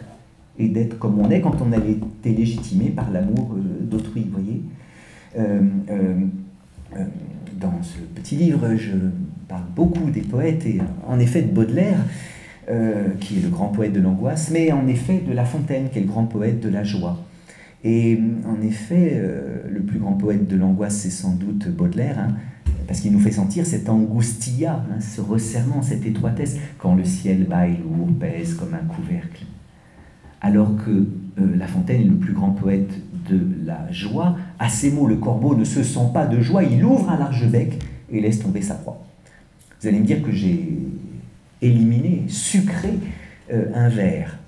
et 0.58 0.68
d'être 0.68 0.98
comme 0.98 1.18
on 1.18 1.30
est 1.30 1.40
quand 1.40 1.56
on 1.62 1.72
a 1.72 1.76
été 1.76 2.34
légitimé 2.34 2.90
par 2.90 3.10
l'amour 3.10 3.54
euh, 3.54 3.84
d'autrui, 3.84 4.26
voyez. 4.30 4.62
Euh, 5.38 5.60
euh, 5.90 7.04
Dans 7.60 7.82
ce 7.82 7.98
petit 8.14 8.36
livre, 8.36 8.74
je 8.76 8.96
parle 9.48 9.64
beaucoup 9.74 10.10
des 10.10 10.22
poètes 10.22 10.66
et 10.66 10.80
en 11.06 11.18
effet 11.18 11.42
de 11.42 11.52
Baudelaire, 11.52 11.98
qui 13.20 13.38
est 13.38 13.42
le 13.42 13.48
grand 13.48 13.68
poète 13.68 13.92
de 13.92 14.00
l'angoisse, 14.00 14.50
mais 14.52 14.70
en 14.70 14.86
effet 14.86 15.22
de 15.26 15.32
La 15.32 15.44
Fontaine, 15.44 15.88
qui 15.90 15.98
est 15.98 16.02
le 16.02 16.06
grand 16.06 16.26
poète 16.26 16.60
de 16.60 16.68
la 16.68 16.84
joie. 16.84 17.18
Et 17.82 18.18
en 18.46 18.60
effet, 18.60 19.12
euh, 19.14 19.62
le 19.70 19.80
plus 19.80 19.98
grand 19.98 20.12
poète 20.12 20.46
de 20.46 20.56
l'angoisse, 20.56 20.96
c'est 20.96 21.10
sans 21.10 21.34
doute 21.34 21.68
Baudelaire, 21.68 22.18
hein, 22.18 22.34
parce 22.86 23.00
qu'il 23.00 23.12
nous 23.12 23.20
fait 23.20 23.30
sentir 23.30 23.64
cette 23.64 23.88
angustia, 23.88 24.84
hein, 24.90 25.00
ce 25.00 25.20
resserrement, 25.20 25.80
cette 25.80 26.04
étroitesse, 26.04 26.58
quand 26.78 26.94
le 26.94 27.04
ciel 27.04 27.44
baille 27.44 27.78
lourd, 27.82 28.08
pèse 28.18 28.54
comme 28.54 28.74
un 28.74 28.84
couvercle. 28.86 29.46
Alors 30.42 30.76
que 30.76 30.90
euh, 30.90 31.56
La 31.56 31.66
Fontaine 31.66 32.02
est 32.02 32.04
le 32.04 32.16
plus 32.16 32.34
grand 32.34 32.50
poète 32.50 32.90
de 33.30 33.40
la 33.64 33.90
joie, 33.90 34.36
à 34.58 34.68
ces 34.68 34.90
mots, 34.90 35.06
le 35.06 35.16
corbeau 35.16 35.54
ne 35.54 35.64
se 35.64 35.82
sent 35.82 36.08
pas 36.12 36.26
de 36.26 36.40
joie, 36.40 36.64
il 36.64 36.84
ouvre 36.84 37.08
un 37.08 37.18
large 37.18 37.50
bec 37.50 37.78
et 38.10 38.20
laisse 38.20 38.40
tomber 38.40 38.60
sa 38.60 38.74
proie. 38.74 39.06
Vous 39.80 39.88
allez 39.88 40.00
me 40.00 40.04
dire 40.04 40.22
que 40.22 40.32
j'ai 40.32 40.78
éliminé, 41.62 42.24
sucré 42.28 42.94
euh, 43.52 43.66
un 43.74 43.88
vers, 43.88 44.38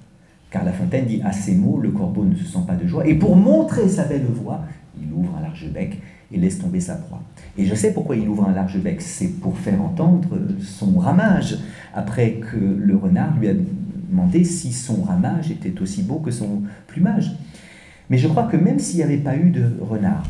car 0.51 0.65
La 0.65 0.73
Fontaine 0.73 1.07
dit 1.07 1.21
à 1.25 1.33
ces 1.33 1.55
mots, 1.55 1.79
le 1.79 1.91
corbeau 1.91 2.25
ne 2.25 2.35
se 2.35 2.45
sent 2.45 2.65
pas 2.67 2.75
de 2.75 2.87
joie, 2.87 3.07
et 3.07 3.15
pour 3.15 3.37
montrer 3.37 3.89
sa 3.89 4.05
belle 4.05 4.27
voix, 4.27 4.63
il 5.01 5.13
ouvre 5.13 5.37
un 5.39 5.43
large 5.43 5.67
bec 5.73 6.01
et 6.33 6.39
laisse 6.39 6.59
tomber 6.59 6.81
sa 6.81 6.97
proie. 6.97 7.23
Et 7.57 7.65
je 7.67 7.75
sais 7.75 7.93
pourquoi 7.93 8.17
il 8.17 8.29
ouvre 8.29 8.49
un 8.49 8.53
large 8.53 8.79
bec, 8.79 9.01
c'est 9.01 9.29
pour 9.41 9.57
faire 9.59 9.81
entendre 9.83 10.39
son 10.61 10.99
ramage, 10.99 11.59
après 11.95 12.35
que 12.35 12.57
le 12.57 12.97
renard 12.97 13.37
lui 13.39 13.49
a 13.49 13.55
demandé 14.11 14.45
si 14.45 14.73
son 14.73 15.03
ramage 15.03 15.51
était 15.51 15.81
aussi 15.81 16.03
beau 16.03 16.17
que 16.17 16.31
son 16.31 16.63
plumage. 16.87 17.35
Mais 18.11 18.19
je 18.19 18.29
crois 18.29 18.45
que 18.45 18.57
même 18.57 18.79
s'il 18.79 18.99
n'y 18.99 19.05
avait 19.05 19.17
pas 19.17 19.37
eu 19.37 19.51
de 19.51 19.65
renard, 19.81 20.25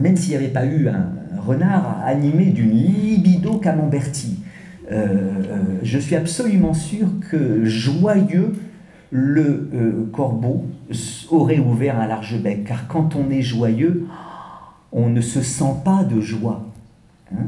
même 0.00 0.16
s'il 0.16 0.30
n'y 0.30 0.36
avait 0.36 0.48
pas 0.48 0.66
eu 0.66 0.88
un 0.88 1.10
renard 1.38 2.00
animé 2.04 2.46
d'une 2.46 2.72
libido 2.72 3.58
camemberti, 3.58 4.38
euh, 4.38 4.43
je 4.90 5.98
suis 5.98 6.16
absolument 6.16 6.74
sûr 6.74 7.06
que 7.30 7.64
joyeux, 7.64 8.54
le 9.10 9.70
euh, 9.72 10.10
corbeau 10.12 10.66
aurait 11.30 11.60
ouvert 11.60 12.00
un 12.00 12.06
large 12.06 12.40
bec, 12.42 12.64
car 12.64 12.88
quand 12.88 13.14
on 13.14 13.30
est 13.30 13.42
joyeux, 13.42 14.06
on 14.92 15.08
ne 15.08 15.20
se 15.20 15.40
sent 15.40 15.74
pas 15.84 16.02
de 16.02 16.20
joie. 16.20 16.66
Hein. 17.32 17.46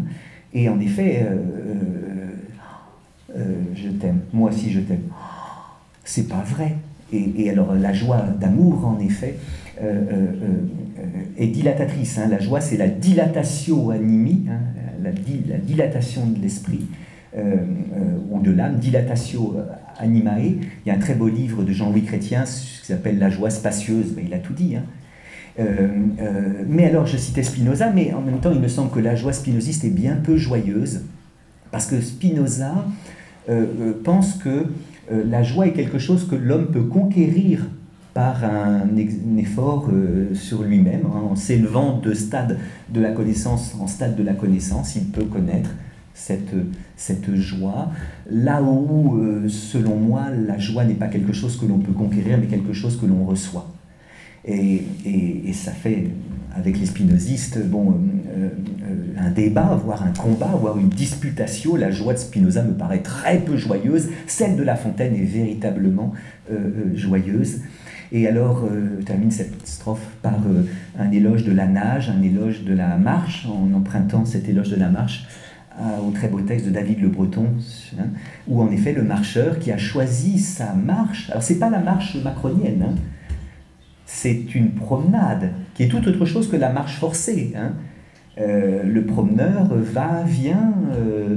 Et 0.55 0.69
en 0.69 0.79
effet, 0.81 1.27
je 3.75 3.89
t'aime, 3.89 4.21
moi 4.33 4.51
aussi 4.51 4.71
je 4.71 4.81
t'aime. 4.81 5.03
C'est 6.05 6.29
pas 6.29 6.43
vrai. 6.43 6.77
Et, 7.13 7.51
alors 7.51 7.75
la 7.75 7.93
joie 7.93 8.23
d'amour, 8.41 8.87
en 8.87 8.99
effet, 9.01 9.37
est 11.37 11.47
dilatatrice. 11.49 12.19
Hein. 12.19 12.29
La 12.29 12.39
joie, 12.39 12.61
c'est 12.61 12.77
la 12.77 12.89
dilatatio 12.89 13.91
animi, 13.91 14.47
hein, 14.49 14.61
la, 15.03 15.11
dilatation 15.59 16.27
de 16.27 16.41
l'esprit. 16.41 16.87
Euh, 17.37 17.57
ou 18.31 18.41
de 18.41 18.51
l'âme, 18.51 18.77
Dilatatio 18.77 19.57
Animae. 19.99 20.57
Il 20.85 20.89
y 20.89 20.91
a 20.91 20.95
un 20.95 20.99
très 20.99 21.15
beau 21.15 21.29
livre 21.29 21.65
de 21.65 21.73
Jean-Louis 21.73 22.03
Chrétien 22.03 22.45
qui 22.45 22.87
s'appelle 22.87 23.19
La 23.19 23.29
joie 23.29 23.51
spacieuse, 23.51 24.13
ben, 24.13 24.25
il 24.27 24.33
a 24.33 24.39
tout 24.39 24.55
dit. 24.55 24.77
Hein. 24.77 24.85
Euh, 25.59 25.89
euh, 26.21 26.65
mais 26.67 26.87
alors, 26.87 27.07
je 27.07 27.19
citais 27.19 27.43
Spinoza, 27.43 27.91
mais 27.91 28.15
en 28.15 28.23
même 28.23 28.41
temps, 28.41 28.53
il 28.53 28.61
me 28.61 28.69
semble 28.69 28.91
que 28.91 29.01
la 29.01 29.17
joie 29.17 29.35
spinoziste 29.35 29.85
est 29.85 29.91
bien 29.91 30.17
peu 30.17 30.37
joyeuse, 30.37 31.03
parce 31.71 31.87
que 31.87 32.01
Spinoza 32.01 32.73
pense 34.03 34.35
que 34.35 34.67
la 35.09 35.43
joie 35.43 35.69
est 35.69 35.73
quelque 35.73 35.99
chose 35.99 36.27
que 36.27 36.35
l'homme 36.35 36.73
peut 36.73 36.83
conquérir 36.83 37.67
par 38.13 38.45
un, 38.45 38.97
effort 39.37 39.91
sur 40.33 40.63
lui-même, 40.63 41.03
hein, 41.05 41.21
en 41.31 41.37
s'élevant 41.37 41.99
de 41.99 42.13
stade 42.13 42.59
de 42.89 43.01
la 43.01 43.13
connaissance 43.13 43.77
en 43.79 43.87
stade 43.87 44.17
de 44.17 44.23
la 44.23 44.33
connaissance, 44.33 44.97
il 44.97 45.05
peut 45.05 45.25
connaître 45.25 45.71
cette, 46.17 46.55
cette 46.97 47.35
joie, 47.35 47.93
là 48.31 48.63
où, 48.63 49.19
euh, 49.19 49.49
selon 49.49 49.97
moi, 49.97 50.31
la 50.31 50.59
joie 50.59 50.85
n'est 50.85 50.95
pas 50.95 51.09
quelque 51.09 51.35
chose 51.35 51.59
que 51.59 51.67
l'on 51.67 51.79
peut 51.79 51.93
conquérir, 51.93 52.39
mais 52.39 52.47
quelque 52.47 52.73
chose 52.73 52.99
que 52.99 53.05
l'on 53.05 53.25
reçoit. 53.25 53.71
Et, 54.47 54.83
et, 55.05 55.53
ça 55.53 55.73
fait, 55.73 56.05
avec 56.55 56.79
les 56.79 56.87
spinozistes, 56.87 57.63
bon, 57.67 57.91
euh, 57.91 58.49
euh, 58.83 58.95
un 59.19 59.31
débat, 59.31 59.79
voire 59.85 60.05
un 60.05 60.13
combat, 60.13 60.57
voire 60.59 60.79
une 60.79 60.89
disputation. 60.89 61.77
La 61.77 61.91
joie 61.91 62.15
de 62.15 62.19
Spinoza 62.19 62.63
me 62.63 62.73
paraît 62.73 63.03
très 63.03 63.39
peu 63.39 63.57
joyeuse, 63.57 64.09
celle 64.27 64.57
de 64.57 64.63
La 64.63 64.77
Fontaine 64.77 65.15
est 65.15 65.25
véritablement 65.25 66.13
joyeuse. 66.95 67.61
Et 68.13 68.29
alors, 68.29 68.69
je 69.01 69.05
termine 69.05 69.33
cette 69.33 69.67
strophe 69.67 70.07
par 70.23 70.39
un 70.97 71.11
éloge 71.11 71.43
de 71.43 71.51
la 71.51 71.67
nage, 71.67 72.09
un 72.09 72.23
éloge 72.23 72.63
de 72.63 72.73
la 72.73 72.97
marche, 72.97 73.47
en 73.47 73.77
empruntant 73.77 74.25
cet 74.25 74.49
éloge 74.49 74.71
de 74.71 74.77
la 74.77 74.89
marche 74.89 75.27
au 76.07 76.11
très 76.11 76.29
beau 76.29 76.41
texte 76.41 76.67
de 76.67 76.71
David 76.71 77.01
Le 77.01 77.09
Breton, 77.09 77.49
hein, 77.99 78.07
où 78.49 78.63
en 78.63 78.71
effet 78.71 78.93
le 78.93 79.03
marcheur 79.03 79.59
qui 79.59 79.71
a 79.73 79.79
choisi 79.79 80.39
sa 80.39 80.73
marche, 80.73 81.29
alors 81.31 81.43
c'est 81.43 81.59
pas 81.59 81.69
la 81.69 81.81
marche 81.81 82.17
macronienne, 82.23 82.87
hein, 82.89 82.95
c'est 84.07 84.55
une 84.55 84.71
promenade 84.71 85.53
qui 85.75 85.83
est 85.83 85.89
tout 85.89 86.07
autre 86.09 86.25
chose 86.25 86.49
que 86.49 86.57
la 86.57 86.73
marche 86.73 86.99
forcée. 86.99 87.53
Hein. 87.57 87.73
Euh, 88.39 88.83
le 88.83 89.05
promeneur 89.05 89.67
va, 89.75 90.23
vient, 90.23 90.75
euh, 90.95 91.37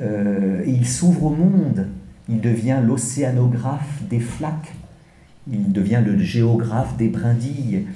euh, 0.00 0.62
il 0.66 0.86
s'ouvre 0.86 1.24
au 1.24 1.30
monde, 1.30 1.86
il 2.28 2.40
devient 2.40 2.78
l'océanographe 2.84 4.02
des 4.08 4.20
flaques, 4.20 4.74
il 5.50 5.72
devient 5.72 6.02
le 6.04 6.18
géographe 6.18 6.96
des 6.96 7.08
brindilles, 7.08 7.86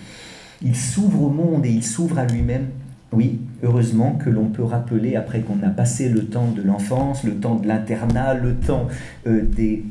il 0.63 0.77
s'ouvre 0.77 1.23
au 1.23 1.31
monde 1.31 1.67
et 1.67 1.71
il 1.71 1.83
s'ouvre 1.83 2.19
à 2.19 2.27
lui-même 2.27 2.69
oui, 3.13 3.41
heureusement 3.63 4.13
que 4.13 4.31
l'on 4.31 4.47
peut 4.47 4.65
rappeler, 4.65 5.17
après 5.17 5.41
qu'on 5.41 5.63
a 5.63 5.69
passé 5.69 6.09
le 6.09 6.27
temps 6.27 6.51
de 6.51 6.63
l'enfance, 6.63 7.25
le 7.25 7.35
temps 7.35 7.57
de 7.57 7.69
l'internat, 7.69 8.35
le 8.35 8.55
temps 8.55 8.89
euh, 9.27 9.43
des 9.43 9.85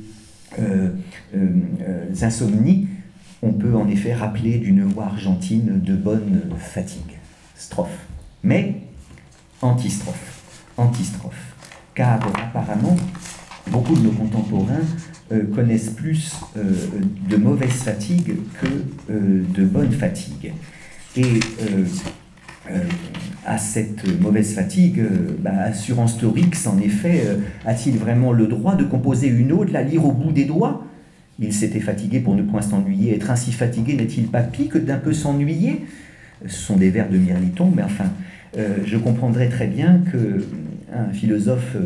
euh, 0.60 0.90
euh, 1.36 2.06
insomnies, 2.22 2.88
on 3.44 3.54
peut 3.54 3.76
en 3.76 3.88
effet 3.88 4.14
rappeler 4.14 4.58
d'une 4.58 4.84
voix 4.84 5.06
argentine 5.06 5.80
de 5.82 5.96
bonne 5.96 6.42
fatigue. 6.58 7.20
Strophe. 7.56 8.08
Mais 8.44 8.82
antistrophe. 9.62 10.42
Antistrophe. 10.78 11.56
Car 11.94 12.20
apparemment, 12.44 12.96
beaucoup 13.70 13.96
de 13.96 14.02
nos 14.02 14.12
contemporains 14.12 14.82
connaissent 15.56 15.92
plus 15.92 16.34
de 16.56 17.36
mauvaise 17.38 17.72
fatigue 17.72 18.36
que 18.60 18.68
de 19.10 19.66
bonne 19.66 19.92
fatigue. 19.92 20.54
Et 21.16 21.40
à 23.46 23.58
cette 23.58 24.20
mauvaise 24.22 24.54
fatigue, 24.54 25.00
euh, 25.00 25.36
bah, 25.40 25.52
Assurance 25.64 26.18
Torix, 26.18 26.52
en 26.68 26.80
effet, 26.80 27.24
euh, 27.26 27.38
a-t-il 27.66 27.98
vraiment 27.98 28.32
le 28.34 28.48
droit 28.48 28.76
de 28.76 28.84
composer 28.84 29.28
une 29.28 29.52
ode, 29.52 29.72
la 29.72 29.82
lire 29.82 30.06
au 30.06 30.12
bout 30.12 30.32
des 30.32 30.46
doigts? 30.46 30.86
Il 31.40 31.54
s'était 31.54 31.80
fatigué 31.80 32.20
pour 32.20 32.36
ne 32.36 32.44
point 32.44 32.62
s'ennuyer. 32.62 33.16
Être 33.16 33.32
ainsi 33.32 33.52
fatigué 33.52 33.96
n'est-il 33.96 34.28
pas 34.28 34.42
pis 34.42 34.68
que 34.68 34.78
d'un 34.78 34.98
peu 34.98 35.12
s'ennuyer? 35.12 35.86
Ce 36.46 36.56
sont 36.56 36.78
des 36.78 36.92
vers 36.92 37.10
de 37.10 37.18
Mirliton, 37.18 37.72
mais 37.76 37.84
enfin, 37.84 38.12
je 38.56 38.98
comprendrais 38.98 39.48
très 39.50 39.68
bien 39.68 40.02
que 40.12 40.46
un 40.94 41.12
philosophe 41.14 41.78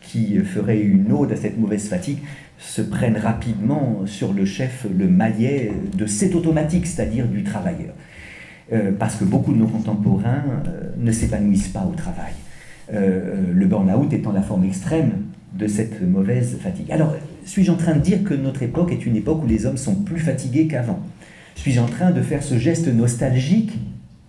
qui 0.00 0.38
ferait 0.38 0.80
une 0.80 1.12
ode 1.12 1.32
à 1.32 1.36
cette 1.36 1.58
mauvaise 1.58 1.88
fatigue 1.88 2.18
se 2.58 2.80
prenne 2.80 3.16
rapidement 3.16 4.02
sur 4.06 4.32
le 4.32 4.46
chef, 4.46 4.86
le 4.96 5.08
maillet 5.08 5.72
de 5.94 6.06
cet 6.06 6.34
automatique, 6.34 6.86
c'est-à-dire 6.86 7.26
du 7.26 7.42
travailleur. 7.42 7.92
Euh, 8.72 8.92
parce 8.96 9.16
que 9.16 9.24
beaucoup 9.24 9.52
de 9.52 9.58
nos 9.58 9.66
contemporains 9.66 10.44
euh, 10.66 10.92
ne 10.96 11.10
s'épanouissent 11.10 11.68
pas 11.68 11.84
au 11.84 11.94
travail. 11.94 12.32
Euh, 12.94 13.42
le 13.52 13.66
burn-out 13.66 14.12
étant 14.12 14.32
la 14.32 14.42
forme 14.42 14.64
extrême 14.64 15.12
de 15.52 15.66
cette 15.66 16.00
mauvaise 16.00 16.56
fatigue. 16.62 16.90
Alors, 16.90 17.14
suis-je 17.44 17.72
en 17.72 17.76
train 17.76 17.94
de 17.94 18.00
dire 18.00 18.22
que 18.22 18.34
notre 18.34 18.62
époque 18.62 18.92
est 18.92 19.04
une 19.04 19.16
époque 19.16 19.42
où 19.42 19.46
les 19.46 19.66
hommes 19.66 19.76
sont 19.76 19.96
plus 19.96 20.20
fatigués 20.20 20.68
qu'avant? 20.68 21.00
Suis-je 21.56 21.80
en 21.80 21.86
train 21.86 22.12
de 22.12 22.22
faire 22.22 22.42
ce 22.42 22.56
geste 22.56 22.86
nostalgique 22.86 23.78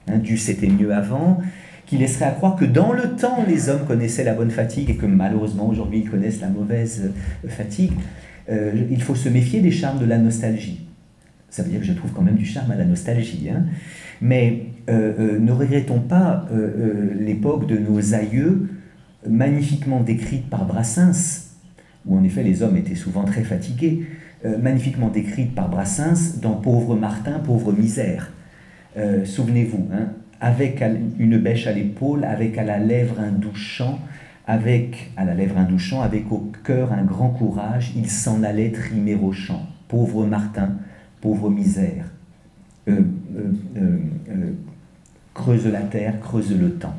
hein, 0.08 0.18
du 0.18 0.38
c'était 0.38 0.68
mieux 0.68 0.94
avant 0.94 1.40
qui 1.86 1.98
laisserait 1.98 2.26
à 2.26 2.32
croire 2.32 2.56
que 2.56 2.66
dans 2.66 2.92
le 2.92 3.16
temps, 3.16 3.46
les 3.48 3.70
hommes 3.70 3.86
connaissaient 3.86 4.24
la 4.24 4.34
bonne 4.34 4.52
fatigue 4.52 4.90
et 4.90 4.96
que 4.96 5.06
malheureusement 5.06 5.68
aujourd'hui 5.68 6.00
ils 6.00 6.10
connaissent 6.10 6.42
la 6.42 6.50
mauvaise 6.50 7.12
fatigue? 7.48 7.92
Il 8.50 9.02
faut 9.02 9.16
se 9.16 9.30
méfier 9.30 9.62
des 9.62 9.72
charmes 9.72 10.00
de 10.00 10.06
la 10.06 10.18
nostalgie. 10.18 10.86
Ça 11.50 11.62
veut 11.62 11.70
dire 11.70 11.82
que 11.82 11.86
je 11.86 11.94
trouve 11.94 12.12
quand 12.12 12.22
même 12.22 12.36
du 12.36 12.46
charme 12.46 12.72
à 12.72 12.76
la 12.76 12.86
nostalgie. 12.86 13.50
Hein 13.54 13.66
mais 14.24 14.68
euh, 14.90 15.14
euh, 15.20 15.40
ne 15.40 15.52
regrettons 15.52 16.00
pas 16.00 16.46
euh, 16.54 17.14
l'époque 17.20 17.68
de 17.68 17.78
nos 17.78 18.14
aïeux, 18.14 18.70
magnifiquement 19.28 20.00
décrite 20.00 20.50
par 20.50 20.66
Brassens, 20.66 21.50
où 22.06 22.18
en 22.18 22.24
effet 22.24 22.42
les 22.42 22.64
hommes 22.64 22.78
étaient 22.78 22.96
souvent 22.96 23.26
très 23.26 23.44
fatigués, 23.44 24.06
magnifiquement 24.62 25.08
décrite 25.08 25.56
par 25.56 25.70
Brassens 25.70 26.40
dans 26.42 26.56
Pauvre 26.56 26.98
Martin, 26.98 27.40
pauvre 27.40 27.72
misère. 27.72 28.34
Souvenez-vous, 29.24 29.88
hein, 29.94 30.08
avec 30.42 30.84
une 31.18 31.38
bêche 31.38 31.66
à 31.66 31.72
l'épaule, 31.72 32.26
avec 32.26 32.58
à 32.58 32.66
la 32.66 32.78
lèvre 32.78 33.22
un 33.22 33.32
doux 33.32 33.56
chant, 33.56 34.00
avec 34.46 35.12
à 35.16 35.24
la 35.24 35.34
lèvre 35.34 35.58
un 35.58 35.64
doux 35.64 35.80
avec 36.02 36.30
au 36.30 36.52
cœur 36.66 36.92
un 36.92 37.04
grand 37.04 37.30
courage, 37.30 37.94
il 37.96 38.10
s'en 38.10 38.44
allait 38.44 38.72
trimer 38.72 39.16
au 39.16 39.32
chant. 39.32 39.66
Pauvre 39.88 40.26
Martin, 40.26 40.76
pauvre 41.22 41.50
misère. 41.50 42.13
Euh, 42.90 43.02
euh, 43.38 43.98
euh, 44.30 44.52
creuse 45.34 45.66
la 45.68 45.82
terre, 45.82 46.20
creuse 46.20 46.56
le 46.56 46.72
temps. 46.72 46.96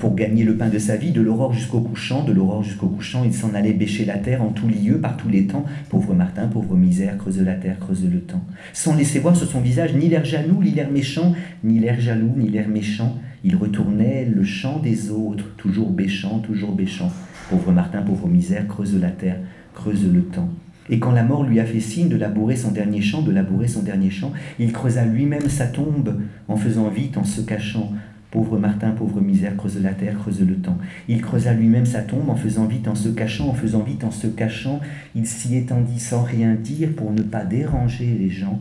pour 0.00 0.14
gagner 0.14 0.42
le 0.42 0.56
pain 0.56 0.68
de 0.68 0.78
sa 0.78 0.96
vie, 0.96 1.12
de 1.12 1.20
l'aurore 1.20 1.52
jusqu'au 1.52 1.80
couchant, 1.80 2.24
de 2.24 2.32
l'aurore 2.32 2.62
jusqu'au 2.62 2.88
couchant, 2.88 3.22
il 3.24 3.34
s'en 3.34 3.52
allait 3.54 3.74
bêcher 3.74 4.04
la 4.04 4.16
terre 4.16 4.42
en 4.42 4.48
tout 4.48 4.66
lieu, 4.66 4.98
par 4.98 5.16
tous 5.16 5.28
les 5.28 5.46
temps. 5.46 5.64
Pauvre 5.90 6.14
Martin, 6.14 6.46
pauvre 6.46 6.74
misère, 6.76 7.18
creuse 7.18 7.40
la 7.42 7.54
terre, 7.54 7.78
creuse 7.78 8.08
le 8.10 8.20
temps. 8.20 8.42
Sans 8.72 8.96
laisser 8.96 9.18
voir 9.18 9.36
sur 9.36 9.46
son 9.46 9.60
visage 9.60 9.94
ni 9.94 10.08
l'air 10.08 10.24
jaloux, 10.24 10.62
ni 10.62 10.70
l'air 10.70 10.90
méchant, 10.90 11.34
ni 11.62 11.78
l'air 11.78 12.00
jaloux, 12.00 12.32
ni 12.36 12.48
l'air 12.48 12.68
méchant. 12.68 13.18
Il 13.44 13.56
retournait 13.56 14.24
le 14.24 14.44
chant 14.44 14.78
des 14.78 15.10
autres, 15.10 15.54
toujours 15.56 15.90
bêchant, 15.90 16.38
toujours 16.38 16.72
bêchant. 16.72 17.12
Pauvre 17.50 17.72
Martin, 17.72 18.00
pauvre 18.02 18.28
misère, 18.28 18.66
creuse 18.66 18.98
la 18.98 19.10
terre, 19.10 19.38
creuse 19.74 20.10
le 20.10 20.22
temps. 20.22 20.48
Et 20.90 20.98
quand 20.98 21.12
la 21.12 21.22
mort 21.22 21.44
lui 21.44 21.60
a 21.60 21.64
fait 21.64 21.80
signe 21.80 22.08
de 22.08 22.16
labourer 22.16 22.56
son 22.56 22.72
dernier 22.72 23.00
champ, 23.00 23.22
de 23.22 23.30
labourer 23.30 23.68
son 23.68 23.82
dernier 23.82 24.10
champ, 24.10 24.32
il 24.58 24.72
creusa 24.72 25.04
lui-même 25.04 25.48
sa 25.48 25.66
tombe 25.66 26.20
en 26.48 26.56
faisant 26.56 26.88
vite, 26.88 27.16
en 27.16 27.24
se 27.24 27.40
cachant. 27.40 27.92
Pauvre 28.32 28.58
Martin, 28.58 28.90
pauvre 28.90 29.20
misère, 29.20 29.56
creuse 29.56 29.80
la 29.82 29.92
terre, 29.92 30.18
creuse 30.18 30.40
le 30.40 30.56
temps. 30.56 30.78
Il 31.08 31.20
creusa 31.20 31.52
lui-même 31.52 31.86
sa 31.86 32.02
tombe 32.02 32.28
en 32.28 32.36
faisant 32.36 32.66
vite, 32.66 32.88
en 32.88 32.94
se 32.94 33.08
cachant, 33.08 33.48
en 33.48 33.54
faisant 33.54 33.82
vite, 33.82 34.04
en 34.04 34.10
se 34.10 34.26
cachant. 34.26 34.80
Il 35.14 35.26
s'y 35.26 35.56
étendit 35.56 35.98
sans 35.98 36.22
rien 36.22 36.54
dire 36.54 36.90
pour 36.94 37.12
ne 37.12 37.22
pas 37.22 37.44
déranger 37.44 38.16
les 38.18 38.30
gens. 38.30 38.60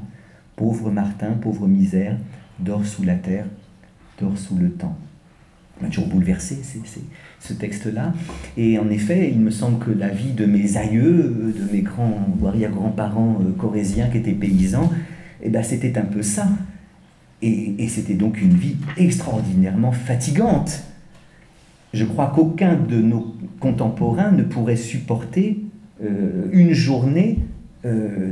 Pauvre 0.55 0.91
Martin, 0.91 1.31
pauvre 1.41 1.67
misère, 1.67 2.15
dort 2.59 2.85
sous 2.85 3.03
la 3.03 3.15
terre, 3.15 3.45
dort 4.19 4.37
sous 4.37 4.55
le 4.55 4.69
temps. 4.69 4.97
M'a 5.81 5.87
toujours 5.87 6.07
bouleversé 6.07 6.57
ce 7.39 7.53
texte-là. 7.53 8.13
Et 8.57 8.77
en 8.79 8.89
effet, 8.89 9.29
il 9.31 9.39
me 9.39 9.51
semble 9.51 9.83
que 9.83 9.91
la 9.91 10.09
vie 10.09 10.31
de 10.31 10.45
mes 10.45 10.77
aïeux, 10.77 11.53
de 11.57 11.71
mes 11.71 11.81
grands, 11.81 12.27
voire 12.37 12.57
grands-parents 12.57 13.39
euh, 13.41 13.51
corésiens 13.57 14.07
qui 14.09 14.17
étaient 14.17 14.33
paysans, 14.33 14.89
eh 15.41 15.49
ben, 15.49 15.63
c'était 15.63 15.97
un 15.97 16.05
peu 16.05 16.21
ça. 16.21 16.47
Et, 17.41 17.87
c'était 17.87 18.15
donc 18.15 18.41
une 18.41 18.53
vie 18.53 18.75
extraordinairement 18.97 19.93
fatigante. 19.93 20.83
Je 21.93 22.03
crois 22.03 22.33
qu'aucun 22.35 22.75
de 22.75 22.97
nos 22.97 23.33
contemporains 23.61 24.31
ne 24.31 24.43
pourrait 24.43 24.75
supporter 24.75 25.61
euh, 26.03 26.47
une 26.51 26.73
journée 26.73 27.39
euh, 27.85 28.31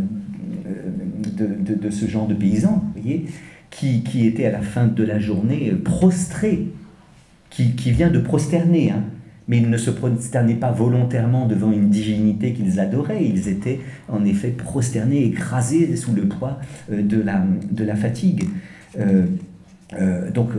de, 1.38 1.90
ce 1.90 2.06
genre 2.06 2.28
de 2.28 2.34
paysan, 2.34 2.84
voyez, 2.94 3.26
qui, 3.70 4.04
qui, 4.04 4.28
était 4.28 4.46
à 4.46 4.52
la 4.52 4.62
fin 4.62 4.88
de 4.88 5.04
la 5.04 5.20
journée 5.20 5.72
prostré, 5.72 6.68
qui, 7.66 7.92
vient 7.92 8.10
de 8.10 8.20
prosterner, 8.20 8.92
hein. 8.92 9.04
mais 9.48 9.58
ils 9.58 9.70
ne 9.70 9.78
se 9.78 9.90
prosternaient 9.90 10.56
pas 10.56 10.72
volontairement 10.72 11.48
devant 11.48 11.72
une 11.72 11.90
divinité 11.90 12.54
qu'ils 12.54 12.80
adoraient, 12.80 13.26
ils 13.26 13.48
étaient 13.50 13.80
en 14.08 14.24
effet 14.26 14.50
prosternés, 14.50 15.26
écrasés 15.26 15.96
sous 15.96 16.14
le 16.14 16.28
poids 16.28 16.60
euh, 16.92 17.02
de 17.02 17.20
la, 17.20 17.44
de 17.72 17.84
la 17.84 17.96
fatigue. 17.96 18.46
Euh, 19.00 19.26
euh, 19.94 20.30
donc 20.32 20.50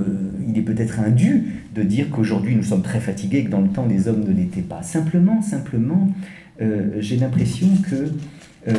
il 0.49 0.57
est 0.57 0.63
peut-être 0.63 1.01
indu 1.01 1.65
de 1.75 1.83
dire 1.83 2.09
qu'aujourd'hui 2.11 2.57
nous 2.57 2.63
sommes 2.63 2.83
très 2.83 3.01
fatigués, 3.01 3.45
que 3.45 3.51
dans 3.51 3.61
le 3.61 3.69
temps 3.69 3.87
les 3.87 4.09
hommes 4.09 4.25
ne 4.25 4.33
l'étaient 4.33 4.63
pas. 4.63 4.83
Simplement, 4.83 5.43
simplement, 5.43 6.09
j'ai 6.99 7.19
l'impression 7.19 7.69
que 7.89 8.73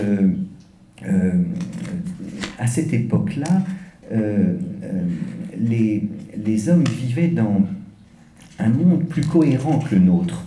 à 2.58 2.68
cette 2.68 2.92
époque-là, 2.92 3.64
les, 5.58 6.04
les 6.46 6.70
hommes 6.70 6.84
vivaient 6.84 7.30
dans 7.30 7.62
un 8.60 8.70
monde 8.70 9.06
plus 9.06 9.24
cohérent 9.26 9.80
que 9.80 9.96
le 9.96 10.02
nôtre, 10.02 10.46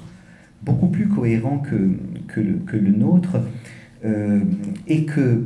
beaucoup 0.62 0.88
plus 0.88 1.08
cohérent 1.08 1.58
que, 1.58 1.98
que, 2.28 2.40
le, 2.76 2.90
nôtre, 2.90 3.38
et 4.86 5.04
que 5.04 5.44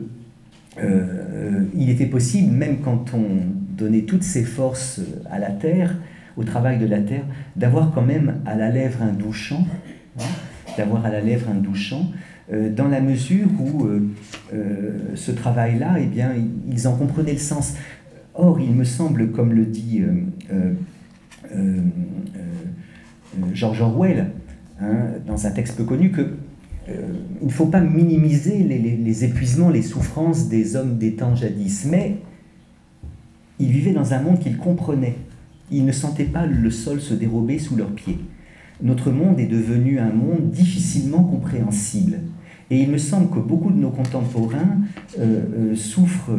il 1.75 1.91
était 1.91 2.07
possible, 2.07 2.53
même 2.53 2.79
quand 2.79 3.15
on 3.15 3.41
donner 3.77 4.03
toutes 4.03 4.23
ses 4.23 4.45
forces 4.45 5.01
à 5.31 5.39
la 5.39 5.51
terre, 5.51 5.97
au 6.37 6.45
travail 6.45 6.79
de 6.79 6.87
la 6.87 7.01
terre, 7.01 7.25
d'avoir 7.55 7.93
quand 7.93 8.03
même 8.03 8.37
à 8.45 8.55
la 8.55 8.71
lèvre 8.71 9.03
un 9.03 9.13
doux 9.13 9.33
chant, 9.33 9.67
hein, 10.19 10.25
d'avoir 10.77 11.05
à 11.07 11.11
la 11.11 11.21
lèvre 11.21 11.51
un 11.51 11.55
doux 11.55 11.75
chant, 11.75 12.11
euh, 12.53 12.71
dans 12.71 12.89
la 12.89 13.01
mesure 13.01 13.49
où 13.59 13.85
euh, 13.85 14.09
euh, 14.55 14.99
ce 15.15 15.31
travail-là, 15.33 15.97
eh 16.01 16.07
bien, 16.07 16.33
ils 16.71 16.87
en 16.87 16.97
comprenaient 16.97 17.33
le 17.33 17.39
sens. 17.39 17.75
Or, 18.35 18.61
il 18.61 18.73
me 18.73 18.85
semble, 18.85 19.31
comme 19.31 19.53
le 19.53 19.65
dit 19.65 20.03
George 23.53 23.81
Orwell, 23.81 24.31
hein, 24.81 24.97
dans 25.27 25.47
un 25.47 25.51
texte 25.51 25.77
peu 25.77 25.85
connu, 25.85 26.11
que 26.11 26.35
il 27.41 27.47
ne 27.47 27.53
faut 27.53 27.67
pas 27.67 27.81
minimiser 27.81 28.59
les, 28.59 29.25
épuisements, 29.25 29.71
les 29.71 29.83
souffrances 29.83 30.49
des 30.49 30.77
hommes 30.77 30.99
des 30.99 31.15
temps 31.15 31.35
jadis, 31.35 31.85
mais 31.85 32.19
ils 33.59 33.73
vivaient 33.73 33.93
dans 33.93 34.15
un 34.15 34.23
monde 34.23 34.39
qu'ils 34.39 34.57
comprenaient. 34.57 35.17
Ils 35.73 35.85
ne 35.85 35.91
sentaient 35.91 36.25
pas 36.25 36.47
le 36.47 36.71
sol 36.71 37.01
se 37.01 37.13
dérober 37.13 37.59
sous 37.59 37.75
leurs 37.75 37.91
pieds. 37.91 38.19
Notre 38.83 39.11
monde 39.11 39.41
est 39.41 39.47
devenu 39.47 39.99
un 39.99 40.13
monde 40.13 40.51
difficilement 40.51 41.25
compréhensible. 41.25 42.21
Et 42.71 42.81
il 42.81 42.91
me 42.91 42.99
semble 42.99 43.31
que 43.31 43.39
beaucoup 43.39 43.71
de 43.71 43.79
nos 43.79 43.91
contemporains 43.91 44.81
euh, 45.19 45.71
euh, 45.73 45.77
souffrent 45.77 46.33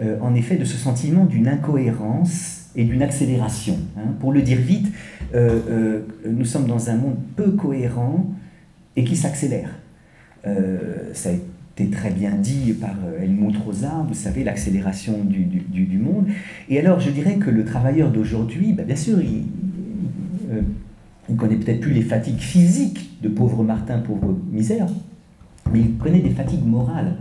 euh, 0.00 0.18
en 0.20 0.34
effet 0.34 0.56
de 0.56 0.64
ce 0.64 0.76
sentiment 0.76 1.24
d'une 1.24 1.48
incohérence 1.48 2.61
et 2.74 2.84
d'une 2.84 3.02
accélération. 3.02 3.78
Hein. 3.96 4.14
Pour 4.20 4.32
le 4.32 4.42
dire 4.42 4.58
vite, 4.58 4.92
nous 5.34 6.44
sommes 6.44 6.66
dans 6.66 6.90
un 6.90 6.96
monde 6.96 7.16
peu 7.36 7.52
cohérent 7.52 8.26
et 8.96 9.04
qui 9.04 9.16
s'accélère. 9.16 9.70
ça 10.44 11.30
a 11.30 11.32
très 11.90 12.10
bien 12.10 12.32
dit 12.32 12.72
par 12.72 12.94
euh, 13.04 13.22
Helmut 13.22 13.56
Rosa, 13.56 14.04
vous 14.06 14.14
savez, 14.14 14.44
l'accélération 14.44 15.24
du, 15.24 15.44
du, 15.44 15.98
monde. 15.98 16.26
Et 16.68 16.78
alors, 16.78 17.00
je 17.00 17.10
dirais 17.10 17.36
que 17.36 17.50
le 17.50 17.64
travailleur 17.64 18.10
d'aujourd'hui, 18.10 18.72
ben, 18.72 18.86
bien 18.86 18.96
sûr, 18.96 19.20
il, 19.20 19.44
ne 20.50 20.58
euh, 20.58 21.36
connaît 21.36 21.56
peut-être 21.56 21.80
plus 21.80 21.92
les 21.92 22.02
fatigues 22.02 22.38
physiques 22.38 23.20
de 23.22 23.28
pauvre 23.28 23.62
Martin, 23.64 23.98
pauvre 23.98 24.36
misère, 24.50 24.86
mais 25.72 25.80
il 25.80 25.96
connaît 25.96 26.20
des 26.20 26.30
fatigues 26.30 26.64
morales 26.64 27.16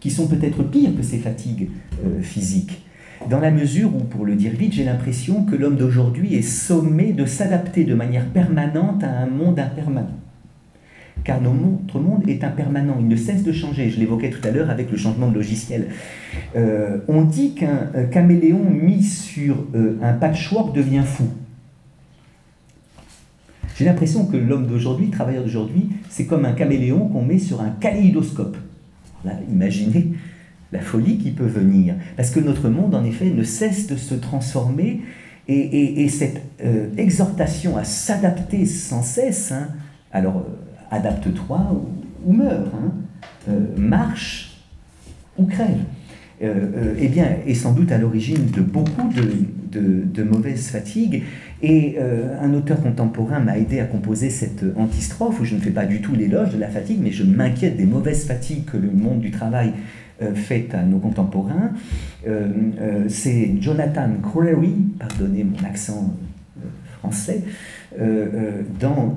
qui 0.00 0.10
sont 0.10 0.26
peut-être 0.26 0.62
pires 0.64 0.94
que 0.96 1.02
ces 1.02 1.18
fatigues 1.18 1.70
euh, 2.04 2.20
physiques. 2.20 2.83
Dans 3.30 3.40
la 3.40 3.50
mesure 3.50 3.94
où, 3.94 4.00
pour 4.00 4.24
le 4.24 4.34
dire 4.34 4.52
vite, 4.52 4.74
j'ai 4.74 4.84
l'impression 4.84 5.44
que 5.44 5.56
l'homme 5.56 5.76
d'aujourd'hui 5.76 6.34
est 6.34 6.42
sommé 6.42 7.12
de 7.12 7.24
s'adapter 7.24 7.84
de 7.84 7.94
manière 7.94 8.26
permanente 8.26 9.02
à 9.02 9.10
un 9.10 9.26
monde 9.26 9.58
impermanent 9.58 10.10
car 11.24 11.40
notre 11.40 11.98
monde 11.98 12.28
est 12.28 12.44
impermanent, 12.44 12.96
il 13.00 13.08
ne 13.08 13.16
cesse 13.16 13.42
de 13.42 13.52
changer. 13.52 13.88
Je 13.88 13.98
l'évoquais 13.98 14.30
tout 14.30 14.46
à 14.46 14.50
l'heure 14.50 14.68
avec 14.68 14.90
le 14.90 14.96
changement 14.96 15.28
de 15.28 15.34
logiciel. 15.34 15.88
Euh, 16.54 16.98
on 17.08 17.22
dit 17.22 17.54
qu'un 17.54 17.88
caméléon 18.12 18.62
mis 18.70 19.02
sur 19.02 19.66
euh, 19.74 19.96
un 20.02 20.12
patchwork 20.12 20.74
devient 20.74 21.02
fou. 21.04 21.24
J'ai 23.76 23.86
l'impression 23.86 24.26
que 24.26 24.36
l'homme 24.36 24.66
d'aujourd'hui, 24.66 25.06
le 25.06 25.12
travailleur 25.12 25.42
d'aujourd'hui, 25.42 25.88
c'est 26.08 26.26
comme 26.26 26.44
un 26.44 26.52
caméléon 26.52 27.08
qu'on 27.08 27.22
met 27.22 27.38
sur 27.38 27.60
un 27.60 27.70
kaléidoscope. 27.70 28.56
imaginez 29.50 30.12
la 30.74 30.80
folie 30.80 31.16
qui 31.16 31.30
peut 31.30 31.46
venir. 31.46 31.94
Parce 32.16 32.30
que 32.30 32.40
notre 32.40 32.68
monde, 32.68 32.94
en 32.94 33.04
effet, 33.04 33.30
ne 33.30 33.44
cesse 33.44 33.86
de 33.86 33.96
se 33.96 34.14
transformer 34.14 35.00
et, 35.46 36.08
cette 36.08 36.40
euh, 36.64 36.88
exhortation 36.96 37.76
à 37.76 37.84
s'adapter 37.84 38.66
sans 38.66 39.02
cesse, 39.02 39.52
hein, 39.52 39.68
alors 40.12 40.46
adapte-toi 40.90 41.82
ou, 42.26 42.32
meurs, 42.32 42.72
hein. 42.74 42.92
euh, 43.48 43.60
marche 43.76 44.58
ou 45.38 45.46
crève. 45.46 45.80
Euh, 46.42 46.66
euh, 46.76 46.94
eh 46.98 47.08
bien, 47.08 47.26
est 47.46 47.54
sans 47.54 47.72
doute 47.72 47.92
à 47.92 47.98
l'origine 47.98 48.50
de 48.50 48.60
beaucoup 48.60 49.08
de, 49.70 50.02
de, 50.04 50.22
mauvaises 50.24 50.68
fatigues. 50.68 51.22
Et 51.62 51.96
un 52.42 52.52
auteur 52.52 52.82
contemporain 52.82 53.38
m'a 53.38 53.56
aidé 53.56 53.80
à 53.80 53.84
composer 53.84 54.28
cette 54.28 54.64
antistrophe 54.76 55.40
où 55.40 55.44
je 55.44 55.54
ne 55.54 55.60
fais 55.60 55.70
pas 55.70 55.86
du 55.86 56.00
tout 56.00 56.14
l'éloge 56.14 56.52
de 56.52 56.58
la 56.58 56.68
fatigue, 56.68 56.98
mais 57.02 57.10
je 57.10 57.24
m'inquiète 57.24 57.76
des 57.76 57.86
mauvaises 57.86 58.26
fatigues 58.26 58.66
que 58.66 58.76
le 58.76 58.90
monde 58.90 59.20
du 59.20 59.30
travail 59.30 59.72
fait 60.34 60.68
à 60.74 60.82
nos 60.82 60.98
contemporains. 60.98 61.70
C'est 63.08 63.54
Jonathan 63.60 64.10
Crary, 64.22 64.74
pardonnez 64.98 65.44
mon 65.44 65.66
accent 65.66 66.14
français, 67.04 67.42
euh, 68.00 68.26
euh, 68.34 68.62
dans 68.80 69.14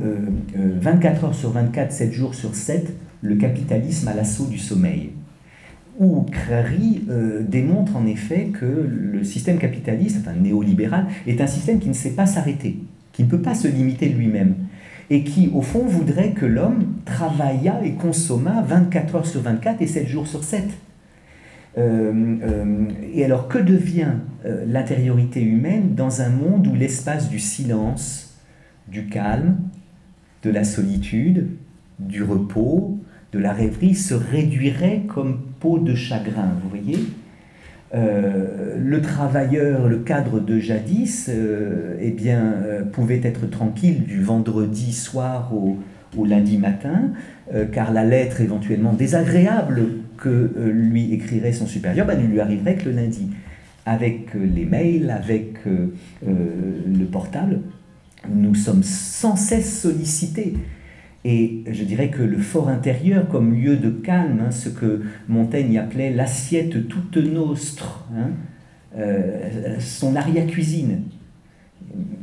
24 0.56 1.24
euh, 1.24 1.28
heures 1.28 1.36
sur 1.36 1.52
24, 1.52 1.91
7 1.91 2.12
jours 2.12 2.36
sur 2.36 2.54
7, 2.54 2.93
le 3.22 3.36
capitalisme 3.36 4.08
à 4.08 4.14
l'assaut 4.14 4.45
du 4.45 4.58
sommeil 4.58 5.12
où 6.00 6.28
Crary 6.32 7.02
démontre 7.39 7.95
en 7.95 8.06
effet 8.06 8.52
que 8.54 8.66
le 8.66 9.24
système 9.24 9.58
capitaliste, 9.58 10.18
enfin 10.22 10.34
néolibéral, 10.39 11.08
est 11.26 11.41
un 11.41 11.48
système 11.48 11.80
qui 11.80 11.89
ne 11.89 11.95
sait 11.95 12.12
pas 12.12 12.28
s'arrêter, 12.28 12.78
qui 13.14 13.24
ne 13.24 13.28
peut 13.28 13.41
pas 13.41 13.56
se 13.56 13.68
limiter 13.68 14.08
lui-même, 14.08 14.54
et 15.10 15.24
qui, 15.24 15.50
au 15.56 15.64
fond, 15.64 15.88
voudrait 15.88 16.34
que 16.34 16.45
l'homme 16.45 16.84
travaillât 17.04 17.82
et 17.84 17.93
consommât 17.93 18.62
24 18.62 19.16
heures 19.16 19.26
sur 19.26 19.41
24 19.41 19.82
et 19.82 19.88
7 19.88 20.08
jours 20.08 20.28
sur 20.28 20.43
7. 20.43 20.66
Et 21.78 23.24
alors, 23.24 23.48
que 23.48 23.60
devient 23.60 24.14
l'intériorité 24.66 25.42
humaine 25.42 25.94
dans 25.96 26.22
un 26.22 26.30
monde 26.30 26.68
où 26.68 26.74
l'espace 26.76 27.30
du 27.30 27.40
silence, 27.40 28.40
du 28.88 29.08
calme, 29.08 29.58
de 30.44 30.50
la 30.50 30.64
solitude, 30.64 31.50
du 32.00 32.24
repos, 32.24 32.98
de 33.32 33.40
la 33.40 33.54
rêverie 33.54 33.96
se 33.96 34.14
réduirait 34.14 35.04
comme 35.08 35.42
peau 35.60 35.78
de 35.78 35.94
chagrin, 35.94 36.50
vous 36.64 36.70
voyez? 36.70 36.98
Le 37.94 39.00
travailleur, 39.02 39.88
le 39.88 40.00
cadre 40.00 40.40
de 40.40 40.60
jadis, 40.60 41.30
eh 41.30 42.12
bien, 42.12 42.54
pouvait 42.92 43.22
être 43.24 43.50
tranquille 43.50 44.04
du 44.04 44.22
vendredi 44.22 44.94
soir 44.94 45.54
au 45.54 46.26
lundi 46.26 46.58
matin, 46.58 47.12
car 47.72 47.93
la 47.93 48.04
lettre 48.04 48.41
éventuellement 48.41 48.93
désagréable 48.93 49.84
que 50.18 50.52
lui 50.72 51.14
écrirait 51.14 51.54
son 51.54 51.66
supérieur 51.66 52.06
bah, 52.06 52.16
ne 52.16 52.28
lui 52.28 52.39
arriverait 52.39 52.76
que 52.76 52.89
le 52.89 52.95
lundi. 52.95 53.30
Avec 53.86 54.34
les 54.34 54.66
mails, 54.66 55.10
avec 55.10 55.60
le 56.26 57.06
portable, 57.06 57.62
nous 58.30 58.56
sommes 58.56 58.84
sans 58.84 59.36
cesse 59.36 59.82
sollicités. 59.82 60.56
Et 61.26 61.64
je 61.70 61.84
dirais 61.84 62.10
que 62.10 62.22
le 62.22 62.38
fort 62.38 62.70
intérieur 62.70 63.28
comme 63.28 63.54
lieu 63.54 63.76
de 63.76 63.89
calme, 63.89 64.39
hein, 64.48 64.52
ce 64.52 64.70
que 64.70 65.02
Montaigne 65.28 65.78
appelait 65.78 66.12
l'assiette 66.12 66.88
toute 66.88 67.18
nostre, 67.18 68.08
hein, 68.16 68.30
euh, 68.98 69.78
son 69.80 70.16
aria-cuisine. 70.16 71.02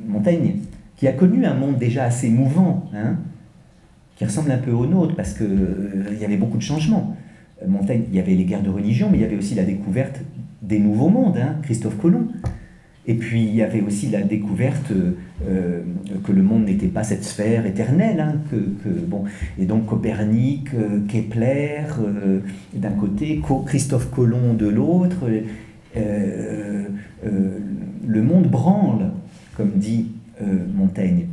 Montaigne, 0.07 0.61
qui 0.97 1.07
a 1.07 1.13
connu 1.13 1.45
un 1.45 1.55
monde 1.55 1.77
déjà 1.77 2.05
assez 2.05 2.31
mouvant, 2.31 2.89
hein, 2.95 3.19
qui 4.17 4.25
ressemble 4.25 4.51
un 4.51 4.59
peu 4.59 4.71
au 4.71 4.87
nôtre, 4.87 5.15
parce 5.17 5.35
qu'il 5.35 5.47
euh, 5.47 6.17
y 6.21 6.25
avait 6.25 6.37
beaucoup 6.37 6.59
de 6.59 6.63
changements. 6.63 7.17
Montaigne, 7.67 8.05
il 8.11 8.17
y 8.17 8.21
avait 8.21 8.35
les 8.35 8.45
guerres 8.45 8.63
de 8.63 8.71
religion, 8.71 9.09
mais 9.11 9.19
il 9.19 9.23
y 9.23 9.25
avait 9.25 9.37
aussi 9.37 9.55
la 9.55 9.65
découverte 9.65 10.21
des 10.63 10.79
nouveaux 10.79 11.09
mondes, 11.09 11.39
Christophe 11.63 11.97
Colomb. 11.99 12.29
Et 13.07 13.15
puis 13.15 13.43
il 13.43 13.55
y 13.55 13.63
avait 13.63 13.83
aussi 13.83 14.09
la 14.09 14.23
découverte 14.23 14.91
euh, 15.47 15.83
que 16.25 16.33
le 16.33 16.43
monde 16.43 16.65
n'était 16.65 16.87
pas 16.87 17.05
cette 17.05 17.25
sphère 17.25 17.67
éternelle. 17.67 18.21
Hein, 18.21 18.37
que, 18.51 18.89
bon, 18.89 19.25
et 19.59 19.67
donc 19.67 19.87
Copernic, 19.87 20.73
euh, 20.75 21.01
Kepler 21.07 21.85
euh, 22.01 22.41
d'un 22.73 22.93
côté, 22.93 23.43
Christophe 23.67 24.11
Colomb 24.11 24.55
de 24.55 24.69
l'autre. 24.69 25.29
le 28.07 28.23
monde 28.23 28.47
branle, 28.47 29.11
comme 29.57 29.73
dit 29.77 30.13
Montaigne. 30.75 31.27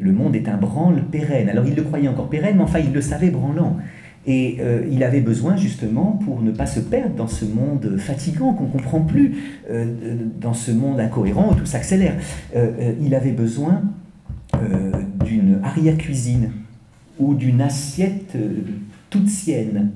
Le 0.00 0.12
monde 0.12 0.34
est 0.36 0.48
un 0.48 0.56
branle 0.56 1.02
pérenne. 1.10 1.48
Alors 1.48 1.66
il 1.66 1.74
le 1.74 1.82
croyait 1.82 2.08
encore 2.08 2.28
pérenne, 2.28 2.56
mais 2.56 2.62
enfin 2.62 2.78
il 2.78 2.92
le 2.92 3.00
savait 3.00 3.30
branlant. 3.30 3.78
Et 4.26 4.58
euh, 4.60 4.86
il 4.90 5.02
avait 5.02 5.20
besoin 5.20 5.56
justement, 5.56 6.20
pour 6.24 6.42
ne 6.42 6.52
pas 6.52 6.66
se 6.66 6.80
perdre 6.80 7.14
dans 7.16 7.26
ce 7.26 7.44
monde 7.44 7.96
fatigant 7.98 8.52
qu'on 8.52 8.64
ne 8.64 8.70
comprend 8.70 9.00
plus, 9.00 9.34
euh, 9.68 9.86
dans 10.40 10.54
ce 10.54 10.70
monde 10.70 11.00
incohérent 11.00 11.50
où 11.50 11.54
tout 11.54 11.66
s'accélère, 11.66 12.14
euh, 12.54 12.92
il 13.00 13.14
avait 13.14 13.32
besoin 13.32 13.82
d'une 15.24 15.60
arrière-cuisine 15.64 16.50
ou 17.18 17.34
d'une 17.34 17.62
assiette 17.62 18.36
toute 19.08 19.28
sienne. 19.28 19.90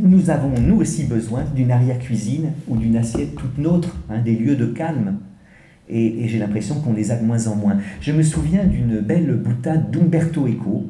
Nous 0.00 0.30
avons, 0.30 0.54
nous 0.60 0.76
aussi, 0.76 1.04
besoin 1.04 1.42
d'une 1.54 1.72
arrière-cuisine 1.72 2.52
ou 2.68 2.76
d'une 2.76 2.96
assiette 2.96 3.34
toute 3.34 3.58
nôtre, 3.58 3.96
hein, 4.08 4.20
des 4.24 4.36
lieux 4.36 4.54
de 4.54 4.66
calme. 4.66 5.16
Et, 5.88 6.28
j'ai 6.28 6.38
l'impression 6.38 6.76
qu'on 6.80 6.92
les 6.92 7.10
a 7.10 7.16
de 7.16 7.24
moins 7.24 7.46
en 7.46 7.56
moins. 7.56 7.78
Je 8.00 8.12
me 8.12 8.22
souviens 8.22 8.64
d'une 8.64 9.00
belle 9.00 9.34
boutade 9.34 9.90
d'Umberto 9.90 10.46
Eco 10.46 10.84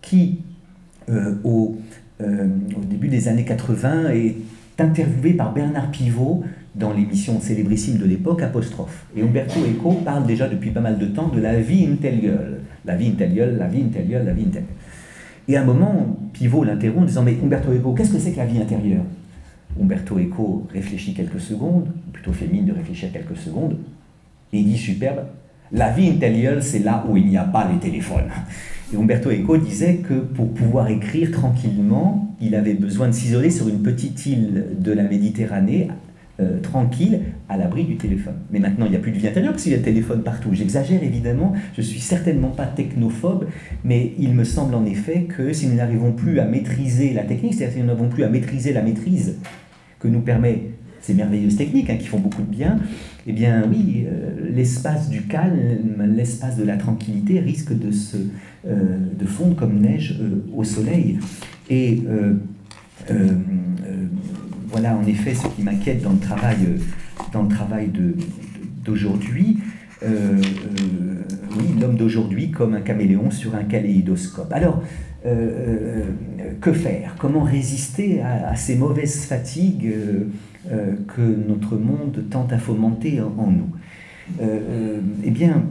qui, 0.00 0.40
euh, 1.08 1.34
au, 1.44 1.76
euh, 2.20 2.46
au, 2.76 2.84
début 2.84 3.08
des 3.08 3.28
années 3.28 3.44
80 3.44 4.10
est 4.10 4.36
interviewé 4.78 5.32
par 5.32 5.52
Bernard 5.52 5.90
Pivot 5.90 6.44
dans 6.74 6.92
l'émission 6.92 7.40
célébrissime 7.40 7.98
de 7.98 8.04
l'époque, 8.04 8.42
Apostrophe. 8.42 9.06
Et 9.16 9.22
Umberto 9.22 9.60
Eco 9.60 9.92
parle 10.04 10.26
déjà 10.26 10.48
depuis 10.48 10.70
pas 10.70 10.80
mal 10.80 10.98
de 10.98 11.06
temps 11.06 11.28
de 11.28 11.40
la 11.40 11.58
vie 11.60 11.86
intérieure. 11.86 12.40
La 12.84 12.96
vie 12.96 13.08
intérieure, 13.08 13.50
la 13.58 13.66
vie 13.66 13.82
intérieure, 13.82 14.22
la 14.22 14.32
vie 14.32 14.44
intérieure. 14.44 14.70
Et 15.48 15.56
à 15.56 15.62
un 15.62 15.64
moment, 15.64 16.16
Pivot 16.32 16.64
l'interrompt 16.64 17.02
en 17.02 17.06
disant 17.06 17.22
Mais 17.22 17.36
Umberto 17.42 17.72
Eco, 17.72 17.92
qu'est-ce 17.94 18.12
que 18.12 18.18
c'est 18.18 18.32
que 18.32 18.38
la 18.38 18.46
vie 18.46 18.60
intérieure? 18.60 19.04
Umberto 19.80 20.18
Eco 20.18 20.66
réfléchit 20.72 21.14
quelques 21.14 21.40
secondes, 21.40 21.88
plutôt 22.12 22.32
mine 22.50 22.64
de 22.66 22.72
réfléchir 22.72 23.10
quelques 23.12 23.36
secondes, 23.36 23.76
il 24.58 24.64
dit 24.66 24.78
superbe 24.78 25.24
La 25.72 25.92
vie 25.92 26.08
intérieure, 26.08 26.62
c'est 26.62 26.80
là 26.80 27.04
où 27.08 27.16
il 27.16 27.26
n'y 27.26 27.36
a 27.36 27.44
pas 27.44 27.68
les 27.70 27.78
téléphones. 27.78 28.30
Et 28.92 28.96
Umberto 28.96 29.30
Eco 29.30 29.56
disait 29.56 29.96
que 29.96 30.14
pour 30.14 30.52
pouvoir 30.52 30.88
écrire 30.88 31.32
tranquillement, 31.32 32.34
il 32.40 32.54
avait 32.54 32.74
besoin 32.74 33.08
de 33.08 33.12
s'isoler 33.12 33.50
sur 33.50 33.68
une 33.68 33.82
petite 33.82 34.26
île 34.26 34.66
de 34.78 34.92
la 34.92 35.02
Méditerranée, 35.02 35.88
euh, 36.38 36.60
tranquille, 36.60 37.20
à 37.48 37.56
l'abri 37.56 37.84
du 37.84 37.96
téléphone. 37.96 38.34
Mais 38.50 38.58
maintenant, 38.58 38.84
il 38.84 38.90
n'y 38.90 38.96
a 38.96 39.00
plus 39.00 39.10
de 39.10 39.18
vie 39.18 39.26
intérieure 39.26 39.52
parce 39.52 39.64
qu'il 39.64 39.72
y 39.72 39.74
a 39.74 39.78
téléphone 39.78 40.22
partout. 40.22 40.50
J'exagère 40.52 41.02
évidemment, 41.02 41.54
je 41.74 41.80
suis 41.80 41.98
certainement 41.98 42.50
pas 42.50 42.66
technophobe, 42.66 43.46
mais 43.84 44.12
il 44.18 44.34
me 44.34 44.44
semble 44.44 44.74
en 44.74 44.84
effet 44.84 45.22
que 45.22 45.52
si 45.52 45.66
nous 45.66 45.76
n'arrivons 45.76 46.12
plus 46.12 46.38
à 46.38 46.44
maîtriser 46.44 47.12
la 47.12 47.22
technique, 47.22 47.54
c'est-à-dire 47.54 47.76
si 47.76 47.80
nous 47.80 47.86
n'avons 47.86 48.08
plus 48.08 48.22
à 48.22 48.28
maîtriser 48.28 48.72
la 48.72 48.82
maîtrise 48.82 49.38
que 49.98 50.08
nous 50.08 50.20
permet 50.20 50.60
ces 51.06 51.14
merveilleuses 51.14 51.56
techniques 51.56 51.88
hein, 51.88 51.96
qui 51.96 52.08
font 52.08 52.18
beaucoup 52.18 52.42
de 52.42 52.50
bien, 52.50 52.80
eh 53.28 53.32
bien 53.32 53.64
oui, 53.70 54.06
euh, 54.06 54.50
l'espace 54.52 55.08
du 55.08 55.22
calme, 55.22 55.56
l'espace 56.16 56.56
de 56.56 56.64
la 56.64 56.76
tranquillité 56.76 57.38
risque 57.38 57.78
de, 57.78 57.92
se, 57.92 58.16
euh, 58.66 58.98
de 59.16 59.24
fondre 59.24 59.54
comme 59.54 59.80
neige 59.80 60.18
euh, 60.20 60.44
au 60.52 60.64
soleil. 60.64 61.18
Et 61.70 62.02
voilà 64.68 64.96
en 64.96 65.06
effet 65.06 65.34
ce 65.34 65.46
qui 65.54 65.62
m'inquiète 65.62 66.02
dans 66.02 66.12
le 66.12 66.18
travail, 66.18 66.56
dans 67.32 67.42
le 67.42 67.48
travail 67.48 67.90
d'aujourd'hui. 68.84 69.58
Oui, 70.02 71.80
l'homme 71.80 71.96
d'aujourd'hui 71.96 72.50
comme 72.50 72.74
un 72.74 72.80
caméléon 72.80 73.30
sur 73.30 73.54
un 73.54 73.64
kaléidoscope. 73.64 74.52
Alors, 74.52 74.82
que 76.60 76.72
faire? 76.72 77.14
Comment 77.18 77.42
résister 77.42 78.22
à, 78.22 78.54
ces 78.56 78.76
mauvaises 78.76 79.24
fatigues 79.24 79.92
euh, 80.70 80.94
que 81.14 81.20
notre 81.20 81.76
monde 81.76 82.24
tente 82.30 82.52
à 82.52 82.58
fomenter 82.58 83.20
en, 83.20 83.50
nous? 83.50 83.70
Euh, 84.40 84.58
euh, 84.70 85.00
eh 85.24 85.30
bien, 85.30 85.64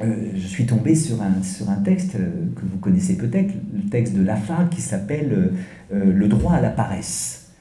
je 0.00 0.46
suis 0.46 0.66
tombé 0.66 0.94
sur 0.94 1.22
un, 1.22 1.42
sur 1.42 1.70
un 1.70 1.76
texte 1.76 2.12
que 2.12 2.60
vous 2.70 2.76
connaissez 2.78 3.16
peut-être, 3.16 3.54
le 3.74 3.88
texte 3.88 4.14
de 4.14 4.22
Lafargue 4.22 4.68
qui 4.68 4.82
s'appelle 4.82 5.52
Le 5.90 6.28
droit 6.28 6.52
à 6.52 6.60
la 6.60 6.68
paresse. 6.68 7.52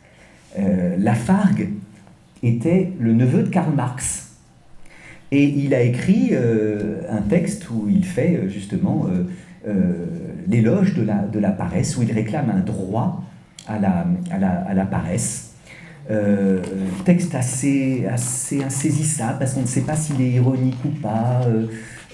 Lafargue 1.00 1.70
était 2.44 2.92
le 3.00 3.14
neveu 3.14 3.44
de 3.44 3.48
Karl 3.48 3.74
Marx. 3.74 4.25
Et 5.32 5.44
il 5.44 5.74
a 5.74 5.82
écrit 5.82 6.32
un 7.10 7.22
texte 7.22 7.70
où 7.70 7.88
il 7.90 8.06
fait 8.06 8.48
justement 8.48 9.08
l'éloge 10.48 10.94
de 10.94 11.04
la, 11.04 11.24
de 11.24 11.40
la 11.40 11.52
paresse, 11.52 11.98
où 11.98 12.04
il 12.04 12.12
réclame 12.12 12.50
un 12.50 12.60
droit 12.60 13.24
à 13.68 13.80
la, 13.80 14.06
à 14.32 14.38
la, 14.38 14.52
à 14.52 14.74
la 14.74 14.86
paresse. 14.86 15.56
Euh, 16.12 16.60
texte 17.04 17.34
assez, 17.34 18.06
assez 18.06 18.64
insaisissable 18.64 19.40
parce 19.40 19.56
qu'on 19.56 19.62
ne 19.62 19.68
sait 19.68 19.82
pas 19.82 19.96
s'il 19.96 20.22
est 20.22 20.32
ironique 20.32 20.78
ou 20.86 20.90
pas. 20.90 21.42
Euh, 21.48 21.66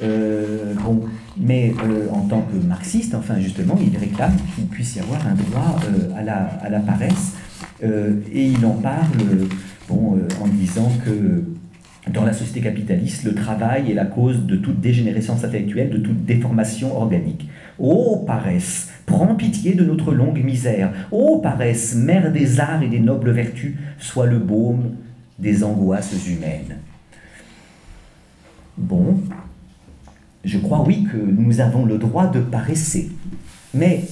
euh, 0.01 0.74
bon, 0.76 1.01
mais 1.38 1.74
en 2.12 2.22
tant 2.22 2.41
que 2.41 2.55
marxiste, 2.66 3.14
enfin 3.16 3.39
justement, 3.39 3.78
il 3.82 3.95
réclame 3.97 4.36
qu'il 4.55 4.66
puisse 4.68 4.95
y 4.95 4.99
avoir 4.99 5.28
un 5.28 5.34
droit 5.34 5.78
à, 6.16 6.24
la, 6.24 6.38
à 6.64 6.70
la 6.70 6.80
paresse 6.80 7.34
et 7.84 8.45
il 8.45 8.66
en 8.66 8.76
parle 8.76 9.47
bon, 9.89 10.20
en 10.41 10.47
disant 10.47 10.91
que 11.03 11.43
dans 12.10 12.26
la 12.26 12.34
société 12.34 12.62
capitaliste, 12.62 13.24
le 13.24 13.36
travail 13.36 13.91
est 13.91 13.93
la 13.93 14.06
cause 14.06 14.45
de 14.45 14.56
toute 14.56 14.82
dégénérescence 14.82 15.43
intellectuelle, 15.43 15.91
de 15.91 15.99
toute 15.99 16.26
déformation 16.26 16.97
organique. 16.97 17.47
Ô 17.78 18.18
paresse, 18.26 18.89
prends 19.06 19.36
pitié 19.36 19.76
de 19.76 19.84
notre 19.84 20.14
longue 20.14 20.43
misère. 20.43 20.91
Ô 21.12 21.38
paresse, 21.39 21.95
mère 21.95 22.32
des 22.32 22.60
arts 22.60 22.82
et 22.82 22.88
des 22.88 22.99
nobles 22.99 23.32
vertus, 23.32 23.76
sois 23.99 24.26
le 24.26 24.39
baume 24.39 24.95
des 25.38 25.64
angoisses 25.64 26.28
humaines. 26.28 26.78
Bon, 28.78 29.20
je 30.43 30.58
crois 30.58 30.84
oui 30.86 31.08
que 31.12 31.18
nous 31.18 31.62
avons 31.62 31.86
le 31.86 31.99
droit 31.99 32.28
de 32.28 32.39
paresser, 32.39 33.12
mais 33.76 34.06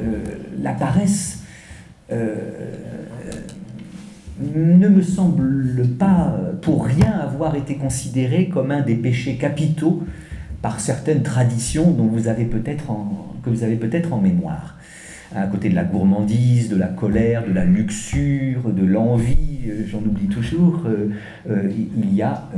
euh, 0.00 0.18
la 0.60 0.72
paresse 0.72 1.42
euh, 2.12 2.34
ne 4.40 4.88
me 4.88 5.02
semble 5.02 5.86
pas 5.98 6.36
pour 6.62 6.86
rien 6.86 7.12
avoir 7.12 7.54
été 7.54 7.76
considérée 7.76 8.48
comme 8.48 8.70
un 8.70 8.80
des 8.80 8.96
péchés 8.96 9.36
capitaux 9.36 10.04
par 10.62 10.80
certaines 10.80 11.22
traditions 11.22 11.90
dont 11.90 12.06
vous 12.06 12.26
avez 12.26 12.44
peut-être 12.44 12.84
que 13.44 13.50
vous 13.50 13.62
avez 13.62 13.76
peut-être 13.76 14.12
en 14.12 14.20
mémoire. 14.20 14.78
À 15.34 15.46
côté 15.46 15.68
de 15.68 15.74
la 15.74 15.84
gourmandise, 15.84 16.68
de 16.68 16.76
la 16.76 16.86
colère, 16.86 17.44
de 17.46 17.52
la 17.52 17.64
luxure, 17.64 18.70
de 18.70 18.84
l'envie, 18.84 19.60
euh, 19.66 19.84
j'en 19.86 19.98
oublie 19.98 20.28
toujours, 20.28 20.84
euh, 20.86 21.10
euh, 21.50 21.70
il 21.96 22.14
y 22.14 22.22
a 22.22 22.48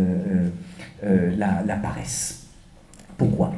la, 1.02 1.62
la, 1.66 1.76
paresse. 1.76 2.46
Pourquoi? 3.16 3.54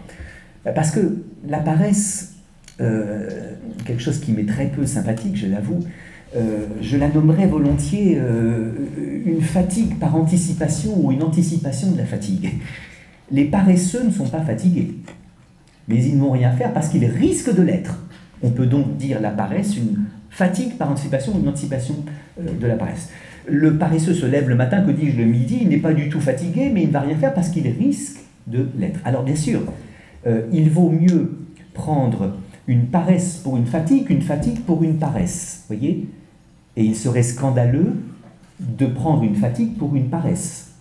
Parce 0.74 0.90
que 0.90 1.24
la 1.46 1.58
paresse, 1.58 2.34
quelque 2.78 4.00
chose 4.00 4.20
qui 4.20 4.32
m'est 4.32 4.46
très 4.46 4.66
peu 4.66 4.86
sympathique, 4.86 5.36
je 5.36 5.46
l'avoue, 5.46 5.80
je 6.34 6.96
la 6.96 7.08
nommerais 7.08 7.46
volontiers 7.46 8.20
une 9.26 9.40
fatigue 9.40 9.98
par 9.98 10.14
anticipation 10.14 10.92
ou 10.96 11.12
une 11.12 11.22
anticipation 11.22 11.90
de 11.90 11.98
la 11.98 12.04
fatigue. 12.04 12.50
Les 13.30 13.44
paresseux 13.44 14.04
ne 14.04 14.10
sont 14.10 14.28
pas 14.28 14.40
fatigués, 14.40 14.94
mais 15.86 16.02
ils 16.02 16.16
n'ont 16.16 16.30
rien 16.30 16.52
faire 16.52 16.72
parce 16.72 16.88
qu'ils 16.88 17.04
risquent 17.04 17.54
de 17.54 17.62
l'être. 17.62 17.98
On 18.42 18.50
peut 18.50 18.66
donc 18.66 18.96
dire 18.96 19.20
la 19.20 19.30
paresse 19.30 19.76
une 19.76 20.04
fatigue 20.30 20.76
par 20.76 20.90
anticipation 20.90 21.34
ou 21.34 21.40
une 21.40 21.48
anticipation 21.48 21.96
euh, 22.40 22.52
de 22.58 22.66
la 22.66 22.76
paresse. 22.76 23.10
Le 23.46 23.76
paresseux 23.76 24.14
se 24.14 24.26
lève 24.26 24.48
le 24.48 24.54
matin, 24.54 24.82
que 24.82 24.90
dis-je 24.90 25.16
le 25.16 25.24
midi, 25.24 25.58
il 25.62 25.68
n'est 25.68 25.78
pas 25.78 25.94
du 25.94 26.08
tout 26.08 26.20
fatigué, 26.20 26.70
mais 26.72 26.82
il 26.82 26.88
ne 26.88 26.92
va 26.92 27.00
rien 27.00 27.16
faire 27.16 27.34
parce 27.34 27.48
qu'il 27.48 27.66
risque 27.66 28.18
de 28.46 28.66
l'être. 28.78 29.00
Alors 29.04 29.24
bien 29.24 29.34
sûr, 29.34 29.60
euh, 30.26 30.42
il 30.52 30.70
vaut 30.70 30.90
mieux 30.90 31.38
prendre 31.74 32.36
une 32.68 32.86
paresse 32.86 33.38
pour 33.38 33.56
une 33.56 33.66
fatigue 33.66 34.06
qu'une 34.06 34.22
fatigue 34.22 34.60
pour 34.60 34.84
une 34.84 34.98
paresse. 34.98 35.64
Voyez 35.66 36.06
Et 36.76 36.84
il 36.84 36.94
serait 36.94 37.24
scandaleux 37.24 37.96
de 38.60 38.86
prendre 38.86 39.24
une 39.24 39.34
fatigue 39.34 39.76
pour 39.76 39.96
une 39.96 40.08
paresse. 40.08 40.72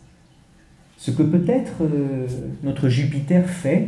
Ce 0.98 1.12
que 1.12 1.24
peut-être 1.24 1.84
euh, 1.84 2.28
notre 2.64 2.90
Jupiter 2.90 3.48
fait 3.48 3.88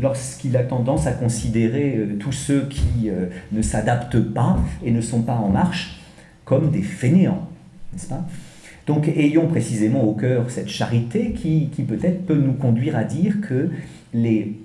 lorsqu'il 0.00 0.56
a 0.56 0.64
tendance 0.64 1.06
à 1.06 1.12
considérer 1.12 1.96
euh, 1.96 2.16
tous 2.18 2.32
ceux 2.32 2.66
qui 2.68 3.08
euh, 3.08 3.26
ne 3.52 3.62
s'adaptent 3.62 4.20
pas 4.20 4.58
et 4.84 4.90
ne 4.90 5.00
sont 5.00 5.22
pas 5.22 5.36
en 5.36 5.48
marche 5.48 6.00
comme 6.44 6.70
des 6.70 6.82
fainéants, 6.82 7.48
n'est-ce 7.92 8.08
pas? 8.08 8.26
Donc 8.86 9.06
ayons 9.06 9.46
précisément 9.46 10.02
au 10.02 10.14
cœur 10.14 10.50
cette 10.50 10.68
charité 10.68 11.32
qui, 11.32 11.68
peut-être 11.86 12.26
peut 12.26 12.34
nous 12.34 12.54
conduire 12.54 12.96
à 12.96 13.04
dire 13.04 13.40
que 13.40 13.70
les, 14.12 14.58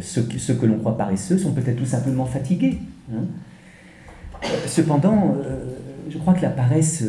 ceux, 0.00 0.22
que 0.54 0.66
l'on 0.66 0.78
croit 0.78 0.96
paresseux 0.96 1.38
sont 1.38 1.52
peut-être 1.52 1.76
tout 1.76 1.86
simplement 1.86 2.26
fatigués. 2.26 2.78
Hein. 3.12 3.24
Cependant, 4.66 5.36
je 6.10 6.18
crois 6.18 6.34
que 6.34 6.42
la 6.42 6.50
paresse 6.50 7.04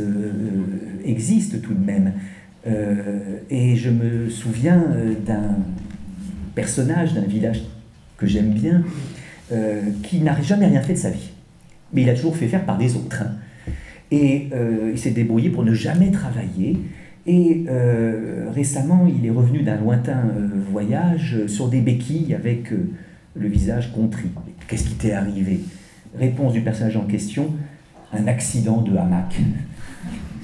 existe 1.04 1.62
tout 1.62 1.74
de 1.74 1.84
même. 1.84 2.14
Euh, 2.66 3.40
et 3.50 3.76
je 3.76 3.90
me 3.90 4.30
souviens 4.30 4.82
euh, 4.96 5.14
d'un 5.26 5.58
personnage 6.56 7.14
d'un 7.14 7.22
village 7.22 7.64
que 8.18 8.26
j'aime 8.26 8.52
bien, 8.52 8.84
euh, 9.52 9.82
qui 10.04 10.22
n'a 10.22 10.40
jamais 10.42 10.68
rien 10.68 10.82
fait 10.82 10.94
de 10.94 11.00
sa 11.00 11.10
vie. 11.10 11.32
Mais 11.92 12.04
il 12.04 12.10
a 12.10 12.14
toujours 12.14 12.38
fait 12.38 12.48
faire 12.48 12.66
par 12.66 12.78
des 12.78 12.96
autres. 12.96 13.24
Hein. 13.24 13.32
Et 14.12 14.50
il 14.92 15.00
s'est 15.00 15.10
débrouillé 15.10 15.50
pour 15.50 15.64
ne 15.64 15.74
jamais 15.74 16.12
travailler. 16.12 16.78
Et 17.26 17.66
récemment, 18.54 19.08
il 19.08 19.26
est 19.26 19.32
revenu 19.32 19.62
d'un 19.62 19.78
lointain 19.78 20.24
voyage 20.72 21.48
sur 21.48 21.70
des 21.70 21.80
béquilles 21.80 22.34
avec 22.36 22.72
le 23.36 23.48
visage 23.48 23.94
contrit. 23.94 24.30
Qu'est-ce 24.68 24.84
qui 24.84 24.96
t'est 24.96 25.14
arrivé? 25.14 25.62
Réponse 26.18 26.54
du 26.54 26.62
personnage 26.62 26.98
en 26.98 27.06
question, 27.06 27.52
un 28.12 28.28
accident 28.28 28.82
de 28.82 28.98
hamac 28.98 29.40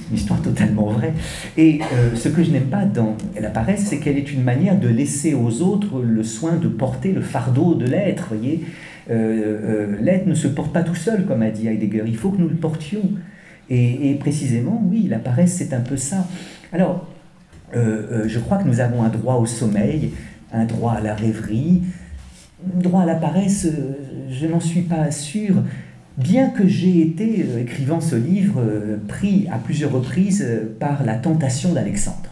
une 0.09 0.17
histoire 0.17 0.41
totalement 0.41 0.87
vraie. 0.87 1.13
Et 1.57 1.79
euh, 1.93 2.15
ce 2.15 2.29
que 2.29 2.43
je 2.43 2.51
n'aime 2.51 2.67
pas 2.67 2.85
dans 2.85 3.15
la 3.39 3.49
paresse, 3.49 3.85
c'est 3.85 3.97
qu'elle 3.97 4.17
est 4.17 4.31
une 4.31 4.43
manière 4.43 4.79
de 4.79 4.87
laisser 4.87 5.33
aux 5.33 5.61
autres 5.61 6.01
le 6.01 6.23
soin 6.23 6.57
de 6.57 6.67
porter 6.67 7.11
le 7.11 7.21
fardeau 7.21 7.75
de 7.75 7.85
l'être. 7.85 8.29
Voyez, 8.29 8.65
euh, 9.09 9.13
euh, 9.13 9.97
l'être 10.01 10.27
ne 10.27 10.33
se 10.33 10.47
porte 10.47 10.73
pas 10.73 10.83
tout 10.83 10.95
seul, 10.95 11.25
comme 11.25 11.41
a 11.41 11.51
dit 11.51 11.67
Heidegger. 11.67 12.03
Il 12.07 12.17
faut 12.17 12.31
que 12.31 12.41
nous 12.41 12.49
le 12.49 12.55
portions. 12.55 13.11
Et, 13.71 14.15
précisément, 14.19 14.83
oui, 14.89 15.05
la 15.07 15.19
paresse, 15.19 15.53
c'est 15.53 15.75
un 15.75 15.81
peu 15.81 15.95
ça. 15.95 16.27
Alors, 16.71 17.07
je 17.73 18.39
crois 18.39 18.57
que 18.57 18.67
nous 18.67 18.79
avons 18.79 19.03
un 19.03 19.09
droit 19.09 19.35
au 19.35 19.45
sommeil, 19.45 20.11
un 20.51 20.65
droit 20.65 20.93
à 20.93 21.01
la 21.01 21.15
rêverie, 21.15 21.83
un 22.75 22.79
droit 22.79 23.01
à 23.01 23.05
la 23.05 23.15
paresse. 23.15 23.67
je 24.29 24.47
n'en 24.47 24.59
suis 24.59 24.81
pas 24.81 25.11
sûr 25.11 25.55
bien 26.19 26.49
que 26.49 26.67
j'ai 26.67 27.01
été, 27.01 27.45
euh, 27.47 27.61
écrivant 27.61 28.01
ce 28.01 28.15
livre, 28.15 28.61
euh, 28.61 28.97
pris 29.07 29.47
à 29.51 29.57
plusieurs 29.57 29.91
reprises 29.91 30.45
euh, 30.45 30.75
par 30.79 31.03
la 31.03 31.15
tentation 31.15 31.73
d'Alexandre. 31.73 32.29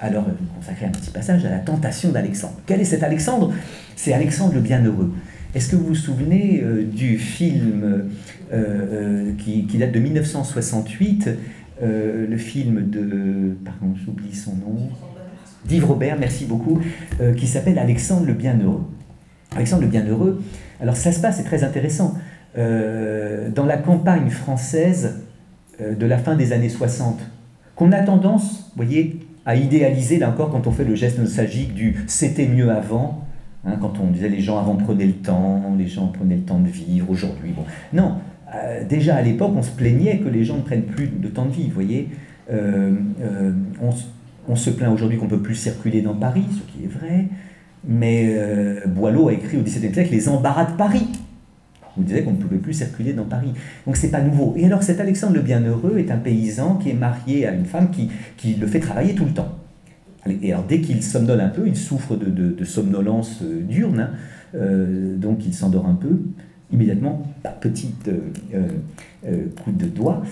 Alors, 0.00 0.26
consacrer 0.56 0.86
un 0.86 0.90
petit 0.90 1.10
passage 1.10 1.44
à 1.44 1.50
la 1.50 1.58
tentation 1.58 2.10
d'Alexandre. 2.10 2.54
Quel 2.66 2.80
est 2.80 2.84
cet 2.84 3.02
Alexandre? 3.02 3.52
C'est 3.94 4.12
Alexandre 4.12 4.54
le 4.54 4.60
Bienheureux. 4.60 5.14
Est-ce 5.54 5.70
que 5.70 5.76
vous 5.76 5.86
vous 5.86 5.94
souvenez 5.94 6.64
du 6.92 7.16
film 7.16 8.10
qui, 9.38 9.78
date 9.78 9.92
de 9.92 10.00
1968, 10.00 11.30
le 11.82 12.36
film 12.36 12.88
de... 12.88 13.56
Pardon, 13.64 13.94
j'oublie 13.94 14.34
son 14.34 14.56
nom. 14.56 14.88
D'Yves 15.64 15.86
Robert, 15.86 16.16
merci 16.18 16.44
beaucoup, 16.44 16.80
qui 17.36 17.46
s'appelle 17.46 17.78
Alexandre 17.78 18.26
le 18.26 18.34
Bienheureux. 18.34 18.84
Alexandre 19.54 19.82
le 19.82 19.88
Bienheureux, 19.88 20.42
alors 20.80 20.96
ça 20.96 21.12
se 21.12 21.20
passe, 21.20 21.36
c'est 21.38 21.44
très 21.44 21.64
intéressant. 21.64 22.14
Euh, 22.56 23.50
dans 23.50 23.66
la 23.66 23.76
campagne 23.76 24.30
française 24.30 25.22
euh, 25.80 25.94
de 25.94 26.06
la 26.06 26.18
fin 26.18 26.36
des 26.36 26.52
années 26.52 26.68
60, 26.68 27.18
qu'on 27.74 27.90
a 27.90 28.00
tendance, 28.00 28.70
vous 28.76 28.84
voyez, 28.84 29.20
à 29.44 29.56
idéaliser, 29.56 30.18
là 30.18 30.30
encore, 30.30 30.50
quand 30.50 30.66
on 30.66 30.70
fait 30.70 30.84
le 30.84 30.94
geste 30.94 31.18
nostalgique 31.18 31.74
du 31.74 32.04
c'était 32.06 32.46
mieux 32.46 32.70
avant, 32.70 33.24
hein, 33.66 33.76
quand 33.80 33.94
on 34.00 34.10
disait 34.10 34.28
les 34.28 34.40
gens 34.40 34.58
avant 34.58 34.76
prenaient 34.76 35.06
le 35.06 35.14
temps, 35.14 35.74
les 35.76 35.88
gens 35.88 36.08
prenaient 36.08 36.36
le 36.36 36.42
temps 36.42 36.60
de 36.60 36.68
vivre, 36.68 37.10
aujourd'hui, 37.10 37.50
bon. 37.50 37.64
Non, 37.92 38.18
euh, 38.54 38.84
déjà 38.84 39.16
à 39.16 39.22
l'époque, 39.22 39.52
on 39.56 39.62
se 39.62 39.70
plaignait 39.70 40.18
que 40.18 40.28
les 40.28 40.44
gens 40.44 40.56
ne 40.56 40.62
prennent 40.62 40.84
plus 40.84 41.08
de 41.08 41.28
temps 41.28 41.46
de 41.46 41.52
vivre, 41.52 41.68
vous 41.68 41.74
voyez. 41.74 42.08
on, 42.50 43.90
on, 44.48 44.56
se 44.56 44.70
plaint 44.70 44.92
aujourd'hui 44.92 45.18
qu'on 45.18 45.24
ne 45.24 45.30
peut 45.30 45.42
plus 45.42 45.54
circuler 45.54 46.02
dans 46.02 46.14
Paris, 46.14 46.44
ce 46.50 46.72
qui 46.72 46.84
est 46.84 46.88
vrai, 46.88 47.28
mais 47.86 48.36
Boileau 48.86 49.28
a 49.28 49.32
écrit 49.32 49.56
au 49.56 49.62
XVIIe 49.62 49.92
siècle 49.92 50.12
Les 50.12 50.28
embarras 50.28 50.66
de 50.66 50.76
Paris 50.76 51.08
on 51.96 52.02
disait 52.02 52.22
qu'on 52.22 52.32
ne 52.32 52.36
pouvait 52.36 52.58
plus 52.58 52.74
circuler 52.74 53.12
dans 53.12 53.24
Paris. 53.24 53.52
Donc 53.86 53.96
c'est 53.96 54.10
pas 54.10 54.20
nouveau. 54.20 54.54
Et 54.56 54.66
alors 54.66 54.82
cet 54.82 55.00
Alexandre 55.00 55.34
le 55.34 55.42
Bienheureux 55.42 55.98
est 55.98 56.10
un 56.10 56.16
paysan 56.16 56.76
qui 56.76 56.90
est 56.90 56.94
marié 56.94 57.46
à 57.46 57.52
une 57.52 57.64
femme 57.64 57.90
qui, 57.90 58.10
qui 58.36 58.54
le 58.54 58.66
fait 58.66 58.80
travailler 58.80 59.14
tout 59.14 59.24
le 59.24 59.32
temps. 59.32 59.58
Et 60.42 60.52
alors 60.52 60.64
dès 60.64 60.80
qu'il 60.80 61.02
somnole 61.02 61.40
un 61.40 61.48
peu, 61.48 61.66
il 61.66 61.76
souffre 61.76 62.16
de, 62.16 62.30
de, 62.30 62.64
somnolence 62.64 63.42
euh, 63.42 63.60
diurne, 63.60 64.00
hein. 64.00 64.10
euh, 64.54 65.16
donc 65.16 65.44
il 65.46 65.52
s'endort 65.52 65.86
un 65.86 65.94
peu. 65.94 66.18
Immédiatement, 66.72 67.22
petit 67.60 67.94
euh, 68.08 69.46
coup 69.62 69.70
de 69.70 69.86
doigt, 69.86 70.22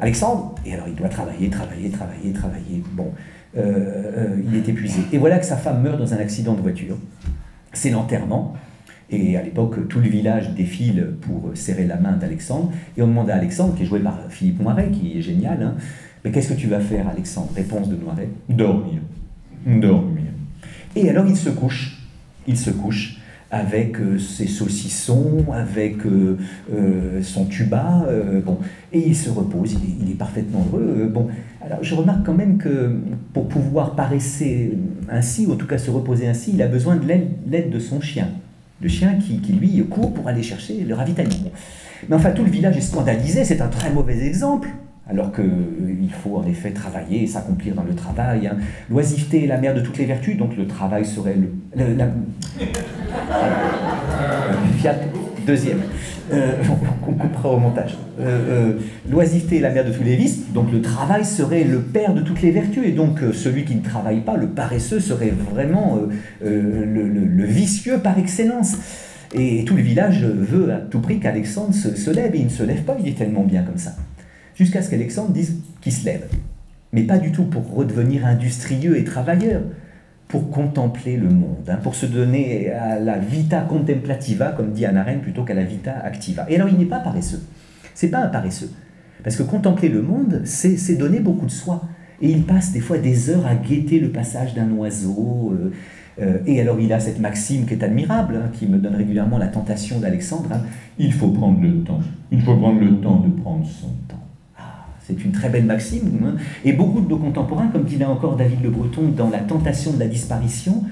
Alexandre, 0.00 0.54
et 0.64 0.74
alors 0.74 0.86
il 0.88 0.94
doit 0.94 1.08
travailler, 1.08 1.50
travailler, 1.50 1.90
travailler, 1.90 2.32
travailler. 2.32 2.82
Bon, 2.92 3.10
il 3.56 4.54
est 4.54 4.68
épuisé. 4.68 5.00
Et 5.12 5.18
voilà 5.18 5.38
que 5.38 5.46
sa 5.46 5.56
femme 5.56 5.82
meurt 5.82 5.98
dans 5.98 6.14
un 6.14 6.18
accident 6.18 6.54
de 6.54 6.60
voiture. 6.60 6.96
C'est 7.72 7.90
l'enterrement. 7.90 8.54
Et 9.10 9.38
à 9.38 9.42
l'époque, 9.42 9.88
tout 9.88 10.00
le 10.00 10.08
village 10.08 10.54
défile 10.54 11.14
pour 11.22 11.50
serrer 11.54 11.86
la 11.86 11.96
main 11.96 12.12
d'Alexandre. 12.12 12.70
Et 12.96 13.02
on 13.02 13.08
demande 13.08 13.30
à 13.30 13.36
Alexandre, 13.36 13.74
qui 13.74 13.82
est 13.82 13.86
joué 13.86 14.00
par 14.00 14.18
Philippe 14.28 14.60
Noiret, 14.60 14.90
qui 14.90 15.18
est 15.18 15.22
génial, 15.22 15.62
hein, 15.62 15.74
mais 16.24 16.30
qu'est-ce 16.30 16.52
que 16.52 16.58
tu 16.58 16.66
vas 16.66 16.80
faire, 16.80 17.08
Alexandre? 17.08 17.48
Réponse 17.56 17.88
de 17.88 17.96
Noiret 17.96 18.28
Dormir. 18.48 19.00
Dormir. 19.66 20.24
Et 20.94 21.08
alors 21.08 21.26
il 21.26 21.36
se 21.36 21.48
couche. 21.48 22.02
Il 22.46 22.58
se 22.58 22.70
couche 22.70 23.17
avec 23.50 23.98
euh, 23.98 24.18
ses 24.18 24.46
saucissons, 24.46 25.46
avec 25.52 26.04
euh, 26.04 26.36
euh, 26.72 27.22
son 27.22 27.46
tuba, 27.46 28.06
bon, 28.44 28.58
et 28.92 28.98
il 28.98 29.16
se 29.16 29.30
repose, 29.30 29.76
il 30.00 30.10
est, 30.10 30.14
parfaitement 30.14 30.66
heureux. 30.72 31.10
bon, 31.12 31.28
alors 31.64 31.82
je 31.82 31.94
remarque 31.94 32.26
quand 32.26 32.34
même 32.34 32.58
que 32.58 32.96
pour 33.32 33.48
pouvoir 33.48 33.94
paresser 33.94 34.76
ainsi, 35.08 35.46
ou 35.46 35.52
en 35.52 35.56
tout 35.56 35.66
cas 35.66 35.78
se 35.78 35.90
reposer 35.90 36.26
ainsi, 36.26 36.52
il 36.54 36.62
a 36.62 36.68
besoin 36.68 36.96
de 36.96 37.06
l'aide 37.06 37.70
de 37.70 37.78
son 37.78 38.00
chien 38.00 38.28
le 38.80 38.88
chien 38.88 39.18
qui, 39.18 39.52
lui 39.52 39.84
court 39.88 40.14
pour 40.14 40.28
aller 40.28 40.42
chercher 40.42 40.84
le 40.84 40.94
ravitaillement. 40.94 41.50
Mais 42.08 42.16
enfin, 42.16 42.30
tout 42.30 42.44
le 42.44 42.50
village 42.50 42.76
est 42.76 42.82
scandalisé, 42.82 43.44
c'est 43.44 43.60
un 43.60 43.68
très 43.68 43.90
mauvais 43.90 44.24
exemple. 44.24 44.68
Alors 45.10 45.32
qu'il 45.32 45.44
euh, 45.44 46.08
faut 46.22 46.36
en 46.36 46.46
effet 46.46 46.70
travailler 46.72 47.22
et 47.22 47.26
s'accomplir 47.26 47.74
dans 47.74 47.82
le 47.82 47.94
travail. 47.94 48.46
Hein. 48.46 48.58
L'oisiveté 48.90 49.44
est 49.44 49.46
la 49.46 49.56
mère 49.56 49.74
de 49.74 49.80
toutes 49.80 49.96
les 49.96 50.04
vertus, 50.04 50.36
donc 50.36 50.54
le 50.56 50.66
travail 50.66 51.06
serait 51.06 51.34
le. 51.34 51.94
la, 51.96 52.08
Fiat, 54.78 54.96
deuxième. 55.46 55.80
Euh, 56.30 56.52
on 57.06 57.14
coupera 57.14 57.48
au 57.48 57.58
montage. 57.58 57.96
Euh, 58.20 58.74
l'oisiveté 59.10 59.56
est 59.56 59.60
la 59.60 59.70
mère 59.70 59.86
de 59.86 59.92
tous 59.92 60.02
les 60.02 60.14
vices, 60.14 60.52
donc 60.52 60.70
le 60.70 60.82
travail 60.82 61.24
serait 61.24 61.64
le 61.64 61.80
père 61.80 62.12
de 62.12 62.20
toutes 62.20 62.42
les 62.42 62.50
vertus, 62.50 62.84
et 62.84 62.92
donc 62.92 63.20
celui 63.32 63.64
qui 63.64 63.76
ne 63.76 63.82
travaille 63.82 64.20
pas, 64.20 64.36
le 64.36 64.48
paresseux, 64.48 65.00
serait 65.00 65.30
vraiment 65.30 65.98
le, 66.42 67.44
vicieux 67.46 67.96
par 67.96 68.18
excellence. 68.18 68.76
Et 69.34 69.64
tout 69.64 69.74
le 69.74 69.82
village 69.82 70.22
veut 70.22 70.70
à 70.70 70.76
tout 70.76 71.00
prix 71.00 71.18
qu'Alexandre 71.18 71.72
se, 71.72 71.96
se, 71.96 72.10
lève, 72.10 72.34
et 72.34 72.40
il 72.40 72.44
ne 72.44 72.50
se 72.50 72.62
lève 72.62 72.82
pas, 72.82 72.96
il 73.00 73.08
est 73.08 73.16
tellement 73.16 73.44
bien 73.44 73.62
comme 73.62 73.78
ça 73.78 73.94
jusqu'à 74.58 74.82
ce 74.82 74.90
qu'Alexandre 74.90 75.30
dise 75.30 75.62
qu'il 75.80 75.92
se 75.92 76.04
lève. 76.04 76.26
Mais 76.92 77.02
pas 77.02 77.18
du 77.18 77.32
tout 77.32 77.44
pour 77.44 77.72
redevenir 77.74 78.26
industrieux 78.26 78.98
et 78.98 79.04
travailleur, 79.04 79.62
pour 80.26 80.50
contempler 80.50 81.16
le 81.16 81.30
monde, 81.30 81.68
hein, 81.68 81.78
pour 81.82 81.94
se 81.94 82.06
donner 82.06 82.70
à 82.70 82.98
la 82.98 83.18
vita 83.18 83.60
contemplativa, 83.62 84.52
comme 84.52 84.72
dit 84.72 84.84
Anna 84.84 85.02
Arendt, 85.02 85.20
plutôt 85.20 85.44
qu'à 85.44 85.54
la 85.54 85.64
vita 85.64 85.92
activa. 85.92 86.44
Et 86.48 86.56
alors 86.56 86.68
il 86.68 86.76
n'est 86.76 86.86
pas 86.86 86.98
paresseux. 86.98 87.42
C'est 87.94 88.08
pas 88.08 88.18
un 88.18 88.28
paresseux. 88.28 88.70
Parce 89.22 89.36
que 89.36 89.42
contempler 89.42 89.88
le 89.88 90.02
monde, 90.02 90.42
c'est 90.44 90.96
donner 90.96 91.20
beaucoup 91.20 91.46
de 91.46 91.50
soi. 91.50 91.82
Et 92.20 92.30
il 92.30 92.44
passe 92.44 92.72
des 92.72 92.80
fois 92.80 92.98
des 92.98 93.30
heures 93.30 93.46
à 93.46 93.54
guetter 93.54 94.00
le 94.00 94.10
passage 94.10 94.54
d'un 94.54 94.70
oiseau. 94.72 95.52
Euh, 95.52 95.72
euh, 96.20 96.38
et 96.46 96.60
alors 96.60 96.80
il 96.80 96.92
a 96.92 96.98
cette 96.98 97.20
maxime 97.20 97.64
qui 97.64 97.74
est 97.74 97.84
admirable, 97.84 98.36
hein, 98.36 98.50
qui 98.52 98.66
me 98.66 98.78
donne 98.78 98.96
régulièrement 98.96 99.38
la 99.38 99.46
tentation 99.46 100.00
d'Alexandre. 100.00 100.50
Hein. 100.52 100.62
il 100.98 101.12
faut 101.12 101.28
prendre 101.28 101.60
le 101.60 101.82
temps. 101.84 102.00
Il 102.32 102.42
faut 102.42 102.56
prendre 102.56 102.80
le 102.80 103.00
temps 103.00 103.20
de 103.20 103.30
prendre 103.40 103.64
son 103.66 103.88
temps. 104.08 104.27
C'est 105.08 105.24
une 105.24 105.32
très 105.32 105.48
belle 105.48 105.64
maxime. 105.64 106.20
Hein. 106.22 106.34
Et 106.66 106.74
beaucoup 106.74 107.00
de 107.00 107.08
nos 107.08 107.16
contemporains, 107.16 107.68
comme 107.68 107.84
dit 107.84 107.96
là 107.96 108.10
encore 108.10 108.36
David 108.36 108.62
Le 108.62 108.68
Breton 108.68 109.08
dans 109.16 109.30
La 109.30 109.38
tentation 109.38 109.92
de 109.94 109.98
la 109.98 110.06
disparition, 110.06 110.84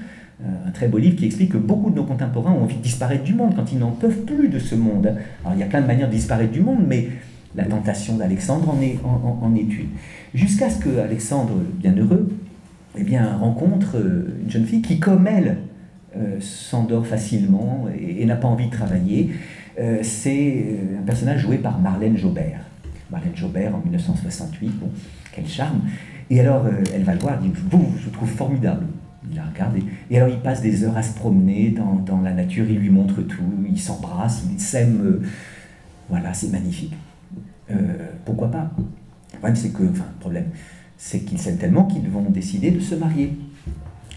euh, 0.43 0.67
un 0.67 0.71
très 0.71 0.87
beau 0.87 0.97
livre 0.97 1.15
qui 1.15 1.25
explique 1.25 1.51
que 1.51 1.57
beaucoup 1.57 1.91
de 1.91 1.95
nos 1.95 2.03
contemporains 2.03 2.51
ont 2.51 2.63
envie 2.63 2.77
de 2.77 2.81
disparaître 2.81 3.23
du 3.23 3.35
monde 3.35 3.53
quand 3.55 3.71
ils 3.71 3.77
n'en 3.77 3.91
peuvent 3.91 4.21
plus 4.21 4.49
de 4.49 4.57
ce 4.57 4.73
monde. 4.73 5.13
Alors 5.45 5.55
il 5.55 5.59
y 5.59 5.63
a 5.63 5.67
plein 5.67 5.81
de 5.81 5.87
manières 5.87 6.07
de 6.07 6.15
disparaître 6.15 6.51
du 6.51 6.61
monde, 6.61 6.83
mais 6.87 7.09
la 7.55 7.65
tentation 7.65 8.17
d'Alexandre 8.17 8.69
en 8.69 8.81
est, 8.81 9.61
une. 9.61 9.89
Jusqu'à 10.33 10.71
ce 10.71 10.79
que 10.79 10.97
Alexandre, 10.97 11.53
bienheureux, 11.75 12.29
eh 12.97 13.19
rencontre 13.19 13.95
une 14.43 14.49
jeune 14.49 14.65
fille 14.65 14.81
qui, 14.81 14.99
comme 14.99 15.27
elle, 15.27 15.57
s'endort 16.39 17.05
facilement 17.05 17.87
et, 17.99 18.25
n'a 18.25 18.35
pas 18.35 18.47
envie 18.47 18.67
de 18.67 18.71
travailler. 18.71 19.31
c'est 20.01 20.65
un 20.99 21.03
personnage 21.03 21.41
joué 21.41 21.57
par 21.57 21.79
Marlène 21.79 22.17
Jobert. 22.17 22.66
Marlène 23.11 23.35
Jobert 23.35 23.75
en 23.75 23.79
1968, 23.79 24.79
bon, 24.79 24.89
quel 25.33 25.47
charme. 25.47 25.81
Et 26.29 26.39
alors, 26.39 26.65
elle 26.93 27.03
va 27.03 27.13
le 27.13 27.19
voir, 27.19 27.35
elle 27.35 27.49
dit 27.49 27.57
Vous, 27.69 27.93
je 28.03 28.09
trouve 28.09 28.29
formidable 28.29 28.85
il 29.29 29.35
la 29.35 29.45
regarde 29.45 29.75
et, 30.09 30.17
alors 30.17 30.29
il 30.29 30.39
passe 30.39 30.61
des 30.61 30.83
heures 30.83 30.97
à 30.97 31.03
se 31.03 31.13
promener 31.15 31.69
dans, 31.69 32.21
la 32.21 32.33
nature, 32.33 32.65
il 32.69 32.79
lui 32.79 32.89
montre 32.89 33.21
tout, 33.21 33.43
il 33.67 33.79
s'embrasse, 33.79 34.43
il 34.51 34.59
s'aime. 34.59 35.01
Euh, 35.05 35.21
voilà, 36.09 36.33
c'est 36.33 36.49
magnifique. 36.51 36.93
Euh, 37.69 37.75
pourquoi 38.23 38.49
pas? 38.49 38.71
Le 39.33 39.39
problème, 39.39 39.55
c'est 39.55 39.69
que, 39.69 39.83
enfin, 39.83 40.05
problème, 40.19 40.47
c'est 40.97 41.19
qu'ils 41.19 41.37
s'aiment 41.37 41.57
tellement 41.57 41.85
qu'ils 41.85 42.07
vont 42.09 42.29
décider 42.29 42.71
de 42.71 42.79
se 42.79 42.95
marier. 42.95 43.37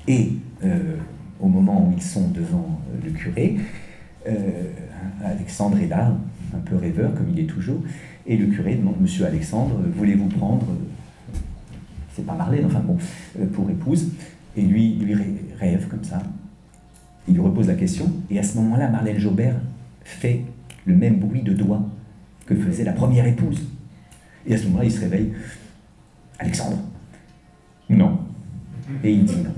Et 0.07 0.33
euh, 0.65 0.97
au 1.41 1.49
moment 1.49 1.87
où 1.87 1.93
ils 1.93 2.03
sont 2.03 2.29
devant 2.29 2.81
le 3.05 3.11
curé, 3.11 3.57
Alexandre 5.25 5.79
est 5.81 5.89
là, 5.89 6.15
un 6.55 6.61
peu 6.61 6.77
rêveur 6.77 7.15
comme 7.15 7.29
il 7.31 7.41
est 7.41 7.47
toujours, 7.47 7.83
et 8.27 8.37
le 8.37 8.47
curé 8.47 8.75
demande 8.75 9.01
Monsieur 9.01 9.27
Alexandre, 9.27 9.77
voulez-vous 9.97 10.29
prendre, 10.29 10.67
c'est 12.15 12.27
pas 12.27 12.35
Marlène, 12.35 12.67
enfin 12.67 12.81
bon, 12.81 12.99
pour 13.53 13.71
épouse 13.71 14.09
et 14.57 14.63
lui, 14.63 14.97
lui 14.97 15.15
rêve 15.59 15.89
comme 15.89 16.05
ça. 16.05 16.23
Il 17.29 17.35
lui 17.35 17.41
repose 17.41 17.69
la 17.69 17.75
question. 17.75 18.13
Et 18.31 18.39
à 18.39 18.43
ce 18.43 18.57
moment-là, 18.59 18.89
Marlène 18.89 19.19
Jobert 19.19 19.57
fait 20.03 20.45
le 20.87 20.97
même 20.97 21.19
bruit 21.19 21.43
de 21.43 21.53
doigt 21.53 21.83
que 22.47 22.55
faisait 22.57 22.85
la 22.85 22.93
première 22.93 23.27
épouse. 23.27 23.63
Et 24.47 24.55
à 24.55 24.59
ce 24.59 24.65
moment-là, 24.65 24.85
il 24.85 24.93
se 24.93 25.01
réveille. 25.01 25.33
Alexandre? 26.39 26.79
Non. 27.89 28.19
Et 29.05 29.13
il 29.13 29.25
dit 29.25 29.37
non. 29.37 29.55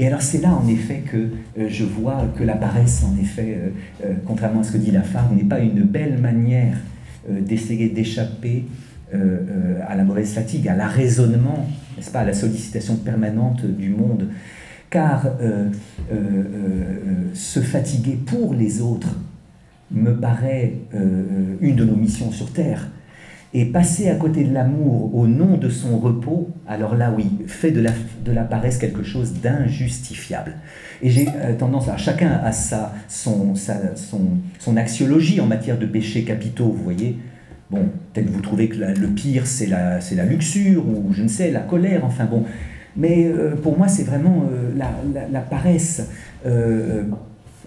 Et 0.00 0.06
alors 0.06 0.22
c'est 0.22 0.40
là 0.40 0.54
en 0.54 0.66
effet 0.68 1.02
que 1.10 1.16
euh, 1.16 1.68
je 1.68 1.84
vois 1.84 2.26
que 2.36 2.44
la 2.44 2.54
paresse, 2.54 3.04
en 3.04 3.20
effet, 3.20 3.58
euh, 3.58 3.70
euh, 4.04 4.14
contrairement 4.24 4.60
à 4.60 4.64
ce 4.64 4.72
que 4.72 4.78
dit 4.78 4.92
la 4.92 5.02
femme, 5.02 5.34
n'est 5.36 5.42
pas 5.42 5.60
une 5.60 5.82
belle 5.82 6.18
manière 6.18 6.76
d'essayer 7.28 7.90
d'échapper 7.90 8.64
à 9.12 9.94
la 9.94 10.02
mauvaise 10.02 10.32
fatigue, 10.32 10.66
à 10.66 10.74
l'arraisonnement 10.74 11.66
n'est-ce 11.94 12.10
pas, 12.10 12.20
à 12.20 12.24
la 12.24 12.32
sollicitation 12.32 12.96
permanente 12.96 13.66
du 13.66 13.90
monde. 13.90 14.28
Car 14.88 15.26
se 17.34 17.60
fatiguer 17.60 18.18
pour 18.24 18.54
les 18.54 18.80
autres 18.80 19.14
me 19.90 20.12
paraît 20.12 20.76
une 21.60 21.76
de 21.76 21.84
nos 21.84 21.96
missions 21.96 22.32
sur 22.32 22.50
Terre. 22.50 22.88
Et 23.54 23.64
passer 23.64 24.10
à 24.10 24.14
côté 24.14 24.44
de 24.44 24.52
l'amour 24.52 25.14
au 25.14 25.26
nom 25.26 25.56
de 25.56 25.70
son 25.70 25.98
repos, 25.98 26.50
alors 26.66 26.94
là 26.94 27.12
oui, 27.16 27.30
fait 27.46 27.70
de 27.70 27.80
la, 27.80 27.92
de 28.24 28.30
la 28.30 28.44
paresse 28.44 28.76
quelque 28.76 29.02
chose 29.02 29.40
d'injustifiable. 29.40 30.52
Et 31.00 31.08
j'ai 31.08 31.26
tendance 31.58 31.88
à, 31.88 31.96
chacun 31.96 32.30
a 32.44 32.52
sa, 32.52 32.92
son, 33.08 33.54
son, 33.54 34.20
son 34.58 34.76
axiologie 34.76 35.40
en 35.40 35.46
matière 35.46 35.78
de 35.78 35.86
péchés 35.86 36.24
capitaux, 36.24 36.66
vous 36.66 36.84
voyez. 36.84 37.18
Bon, 37.70 37.88
peut-être 38.12 38.30
vous 38.30 38.40
trouvez 38.40 38.68
que 38.68 38.76
le 38.76 39.08
pire, 39.08 39.46
c'est 39.46 39.66
la, 39.66 39.98
la 39.98 40.24
luxure, 40.24 40.86
ou 40.86 41.12
je 41.12 41.22
ne 41.22 41.28
sais, 41.28 41.50
la 41.50 41.60
colère, 41.60 42.04
enfin 42.04 42.24
bon. 42.24 42.44
Mais 42.96 43.26
euh, 43.26 43.54
pour 43.54 43.76
moi, 43.76 43.88
c'est 43.88 44.04
vraiment 44.04 44.44
euh, 44.50 44.72
la, 45.30 45.40
paresse. 45.40 46.08
Euh, 46.46 47.04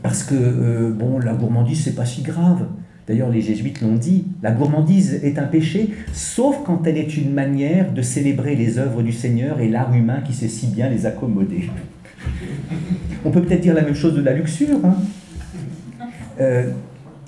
parce 0.01 0.23
que, 0.23 0.91
bon, 0.91 1.19
la 1.19 1.33
gourmandise, 1.33 1.83
c'est 1.83 1.95
pas 1.95 2.05
si 2.05 2.23
grave. 2.23 2.65
D'ailleurs, 3.11 3.29
les 3.29 3.41
jésuites 3.41 3.81
l'ont 3.81 3.95
dit, 3.95 4.23
la 4.41 4.51
gourmandise 4.51 5.19
est 5.21 5.37
un 5.37 5.43
péché, 5.43 5.89
sauf 6.13 6.59
quand 6.65 6.87
elle 6.87 6.97
est 6.97 7.17
une 7.17 7.33
manière 7.33 7.91
de 7.91 8.01
célébrer 8.01 8.55
les 8.55 8.79
œuvres 8.79 9.03
du 9.03 9.11
Seigneur 9.11 9.59
et 9.59 9.67
l'art 9.67 9.93
humain 9.93 10.21
qui 10.25 10.31
sait 10.31 10.47
si 10.47 10.67
bien 10.67 10.87
les 10.87 11.05
accommoder. 11.05 11.69
On 13.25 13.31
peut 13.31 13.41
peut-être 13.41 13.59
dire 13.59 13.73
la 13.73 13.81
même 13.81 13.95
chose 13.95 14.15
de 14.15 14.21
la 14.21 14.31
luxure. 14.31 14.79
Hein. 14.85 14.95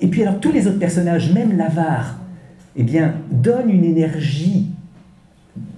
et 0.00 0.06
puis 0.06 0.22
alors, 0.22 0.40
tous 0.40 0.52
les 0.52 0.66
autres 0.66 0.78
personnages, 0.78 1.30
même 1.34 1.54
l'avare, 1.54 2.18
eh 2.76 2.82
bien, 2.82 3.16
donne 3.30 3.68
une 3.68 3.84
énergie 3.84 4.68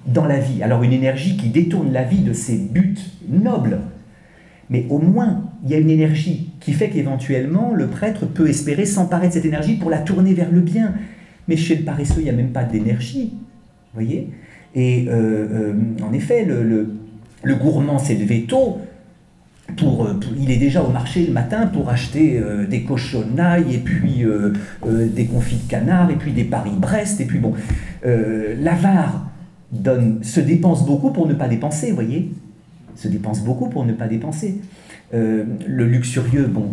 dans 0.07 0.27
la 0.27 0.39
vie. 0.39 0.63
Alors 0.63 0.85
une 0.85 0.93
énergie 0.93 1.37
qui 1.37 1.49
détourne 1.49 1.93
la 1.93 2.05
vie 2.05 2.23
de 2.23 2.33
ses 2.33 2.59
buts 2.59 2.95
nobles. 3.29 3.81
Mais 4.71 4.87
au 4.91 4.99
moins, 4.99 5.45
il 5.65 5.71
y 5.71 5.75
a 5.75 5.79
une 5.79 5.91
énergie 5.91 6.51
qui 6.61 6.73
fait 6.73 6.89
qu'éventuellement, 6.89 7.73
le 7.75 7.87
prêtre 7.87 8.27
peut 8.27 8.49
espérer 8.49 8.85
s'emparer 8.85 9.29
de 9.29 9.33
cette 9.33 9.45
énergie 9.45 9.77
pour 9.77 9.91
la 9.91 9.99
tourner 9.99 10.35
vers 10.35 10.51
le 10.51 10.61
bien. 10.61 10.95
Mais 11.49 11.57
chez 11.57 11.77
le 11.77 11.85
paresseux, 11.85 12.19
il 12.19 12.25
n'y 12.25 12.31
a 12.31 12.35
même 12.35 12.51
pas 12.51 12.65
d'énergie. 12.65 13.35
voyez 13.95 14.31
Et 14.75 15.07
euh, 15.09 15.13
euh, 15.13 15.75
en 16.03 16.13
effet, 16.13 16.45
le, 16.45 16.89
gourmand 17.55 17.99
s'est 17.99 18.17
levé 18.17 18.43
tôt, 18.49 18.79
pour, 19.77 20.09
il 20.39 20.51
est 20.51 20.57
déjà 20.57 20.83
au 20.83 20.91
marché 20.91 21.27
le 21.27 21.33
matin 21.33 21.67
pour 21.67 21.89
acheter 21.89 22.39
euh, 22.39 22.67
des 22.67 22.83
cochonnailles 22.83 23.75
et 23.75 23.79
puis 23.79 24.25
euh, 24.25 24.53
euh, 24.87 25.09
des 25.09 25.27
confits 25.27 25.57
de 25.57 25.69
canard 25.69 26.11
et 26.11 26.17
puis 26.17 26.33
des 26.33 26.45
Paris-Brest 26.45 27.21
et 27.21 27.25
puis 27.25 27.39
bon, 27.39 27.55
l'avare 28.05 29.27
donne, 29.73 30.23
se 30.23 30.41
dépense 30.41 30.87
beaucoup 30.87 31.11
pour 31.11 31.27
ne 31.27 31.35
pas 31.35 31.49
dépenser, 31.49 31.91
voyez, 31.91 32.31
se 32.97 33.09
dépense 33.09 33.45
beaucoup 33.45 33.69
pour 33.69 33.85
ne 33.85 33.93
pas 33.93 34.09
dépenser. 34.09 34.61
le 35.13 35.85
luxurieux, 35.87 36.47
bon, 36.47 36.73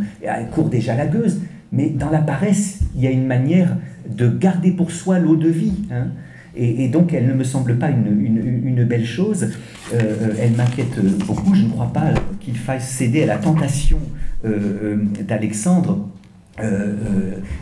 court 0.52 0.70
déjà 0.70 0.96
la 0.96 1.06
gueuse, 1.06 1.40
mais 1.72 1.90
dans 1.90 2.10
la 2.10 2.20
paresse, 2.20 2.80
il 2.96 3.02
y 3.02 3.08
a 3.08 3.12
une 3.12 3.26
manière 3.26 3.78
de 4.10 4.30
garder 4.30 4.72
pour 4.72 4.92
soi 4.92 5.20
l'eau 5.20 5.36
de 5.36 5.50
vie. 5.50 5.74
Hein. 5.92 6.08
Et, 6.56 6.88
donc, 6.88 7.14
elle 7.14 7.28
ne 7.28 7.34
me 7.34 7.44
semble 7.44 7.78
pas 7.78 7.90
une, 7.90 8.86
belle 8.86 9.06
chose. 9.06 9.50
Euh, 9.94 9.98
euh, 9.98 10.34
elle 10.40 10.52
m'inquiète 10.52 11.00
beaucoup. 11.26 11.56
Je 11.56 11.64
ne 11.64 11.70
crois 11.70 11.92
pas 11.92 12.14
qu'il 12.40 12.56
faille 12.56 12.82
céder 12.82 13.24
à 13.24 13.26
la 13.26 13.38
tentation 13.38 13.98
euh, 14.46 14.98
d'Alexandre. 15.28 16.10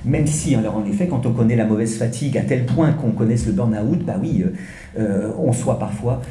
même 0.04 0.28
si, 0.28 0.56
alors 0.56 0.76
en 0.76 0.86
effet, 0.86 1.08
quand 1.08 1.26
on 1.26 1.32
connaît 1.32 1.56
la 1.56 1.66
mauvaise 1.66 1.98
fatigue 1.98 2.38
à 2.38 2.42
tel 2.42 2.66
point 2.66 2.92
qu'on 2.92 3.12
connaisse 3.12 3.46
le 3.46 3.54
burn-out, 3.54 4.04
bah 4.06 4.18
oui, 4.22 4.44
on 4.98 5.54
soit 5.54 5.80
parfois 5.80 6.22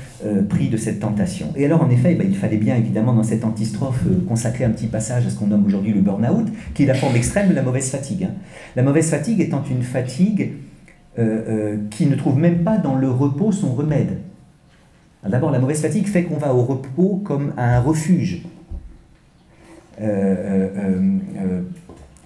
pris 0.48 0.68
de 0.68 0.76
cette 0.76 1.00
tentation. 1.00 1.52
Et 1.56 1.64
alors 1.64 1.82
en 1.82 1.90
effet, 1.90 2.14
bah, 2.14 2.24
il 2.24 2.36
fallait 2.36 2.56
bien 2.56 2.76
évidemment 2.76 3.14
dans 3.14 3.22
cette 3.22 3.44
antistrophe 3.44 4.02
consacrer 4.28 4.64
un 4.64 4.70
petit 4.70 4.86
passage 4.86 5.26
à 5.26 5.30
ce 5.30 5.38
qu'on 5.38 5.46
nomme 5.46 5.64
aujourd'hui 5.64 5.92
le 5.92 6.00
burn-out, 6.00 6.46
qui 6.74 6.82
est 6.82 6.86
la 6.86 6.94
forme 6.94 7.16
extrême 7.16 7.48
de 7.48 7.54
la 7.54 7.62
mauvaise 7.62 7.90
fatigue. 7.90 8.24
Hein. 8.24 8.34
La 8.76 8.82
mauvaise 8.82 9.08
fatigue 9.08 9.40
étant 9.40 9.62
une 9.70 9.82
fatigue 9.82 10.52
euh, 11.18 11.22
euh, 11.48 11.76
qui 11.90 12.06
ne 12.06 12.14
trouve 12.14 12.38
même 12.38 12.62
pas 12.62 12.78
dans 12.78 12.94
le 12.94 13.10
repos 13.10 13.50
son 13.50 13.74
remède. 13.74 14.18
D'abord, 15.28 15.50
la 15.50 15.58
mauvaise 15.58 15.82
fatigue 15.82 16.06
fait 16.06 16.22
qu'on 16.22 16.36
va 16.36 16.54
au 16.54 16.62
repos 16.62 17.20
comme 17.24 17.52
à 17.56 17.76
un 17.76 17.80
refuge. 17.80 18.42
Euh, 20.00 20.68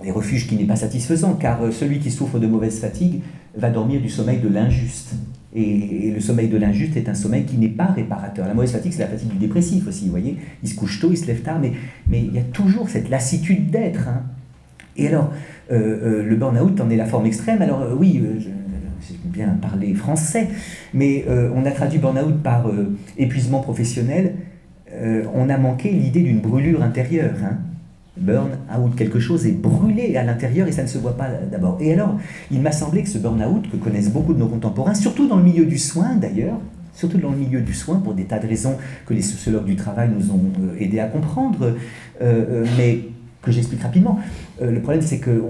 un 0.07 0.13
refuge 0.13 0.47
qui 0.47 0.57
n'est 0.57 0.67
pas 0.67 0.77
satisfaisant, 0.77 1.33
car 1.33 1.73
celui 1.73 1.99
qui 1.99 2.11
souffre 2.11 2.39
de 2.39 2.47
mauvaise 2.47 2.79
fatigue 2.79 3.23
va 3.57 3.71
dormir 3.71 4.03
du 4.03 4.11
sommeil 4.11 4.39
de 4.39 4.49
l'injuste. 4.49 5.15
Et, 5.55 6.11
le 6.13 6.21
sommeil 6.21 6.49
de 6.49 6.57
l'injuste 6.57 6.97
est 6.97 7.09
un 7.09 7.15
sommeil 7.15 7.45
qui 7.45 7.57
n'est 7.59 7.69
pas 7.69 7.87
réparateur. 7.87 8.47
La 8.47 8.55
mauvaise 8.55 8.73
fatigue, 8.73 8.93
c'est 8.93 9.03
la 9.03 9.09
fatigue 9.09 9.31
du 9.31 9.39
dépressif 9.39 9.87
aussi, 9.87 10.05
vous 10.05 10.11
voyez. 10.11 10.37
Il 10.63 10.69
se 10.69 10.75
couche 10.75 11.01
tôt, 11.01 11.11
il 11.11 11.17
se 11.17 11.27
lève 11.27 11.43
tard, 11.43 11.59
mais, 11.61 11.73
mais 12.09 12.21
il 12.21 12.35
y 12.35 12.39
a 12.39 12.43
toujours 12.43 12.89
cette 12.89 13.09
lassitude 13.09 13.71
d'être. 13.71 14.09
Hein. 14.09 14.23
Et 14.97 15.09
alors, 15.09 15.33
le 15.71 16.37
burn-out 16.37 16.81
en 16.81 16.89
est 16.89 16.97
la 16.97 17.07
forme 17.07 17.27
extrême. 17.27 17.61
Alors, 17.63 17.85
oui, 17.99 18.23
j'ai 19.07 19.17
bien 19.25 19.49
parler 19.61 19.95
français, 19.95 20.49
mais 20.93 21.25
euh, 21.29 21.51
on 21.55 21.65
a 21.67 21.71
traduit 21.71 21.99
burn-out 21.99 22.43
par 22.43 22.69
euh, 22.69 22.97
épuisement 23.19 23.61
professionnel. 23.61 24.37
Euh, 24.93 25.25
on 25.35 25.49
a 25.49 25.59
manqué 25.59 25.91
l'idée 25.91 26.21
d'une 26.21 26.41
brûlure 26.41 26.83
intérieure. 26.83 27.35
Hein. 27.45 27.59
Burn-out, 28.17 28.95
quelque 28.97 29.19
chose 29.19 29.45
est 29.47 29.53
brûlé 29.53 30.17
à 30.17 30.23
l'intérieur 30.23 30.69
et 30.69 30.73
ça 30.73 30.83
ne 30.83 30.89
se 30.89 30.99
voit 30.99 31.17
pas 31.17 31.29
d'abord. 31.51 31.79
Et 31.81 31.93
alors, 31.93 32.19
il 32.51 32.61
m'a 32.61 32.73
semblé 32.73 33.03
que 33.03 33.09
ce 33.09 33.19
burn-out, 33.19 33.69
que 33.71 33.77
connaissent 33.77 34.11
beaucoup 34.11 34.35
de 34.35 34.39
nos 34.39 34.49
contemporains, 34.49 34.95
surtout 34.95 35.27
dans 35.27 35.37
le 35.37 35.43
milieu 35.43 35.67
du 35.67 35.79
soin 35.79 36.15
d'ailleurs, 36.15 36.59
surtout 36.95 37.19
dans 37.19 37.31
le 37.31 37.37
milieu 37.39 37.61
du 37.61 37.75
soin, 37.75 37.99
pour 37.99 38.15
des 38.15 38.25
tas 38.25 38.39
de 38.39 38.47
raisons 38.47 38.77
que 39.05 39.15
les 39.15 39.23
sociologues 39.23 39.65
du 39.65 39.75
travail 39.75 40.11
nous 40.17 40.31
ont 40.31 40.45
aidés 40.79 41.01
à 41.01 41.07
comprendre, 41.07 41.75
mais 42.21 43.01
que 43.43 43.51
j'explique 43.51 43.83
rapidement. 43.83 44.21
le 44.61 44.81
problème, 44.81 45.03
c'est 45.03 45.19
que 45.19 45.43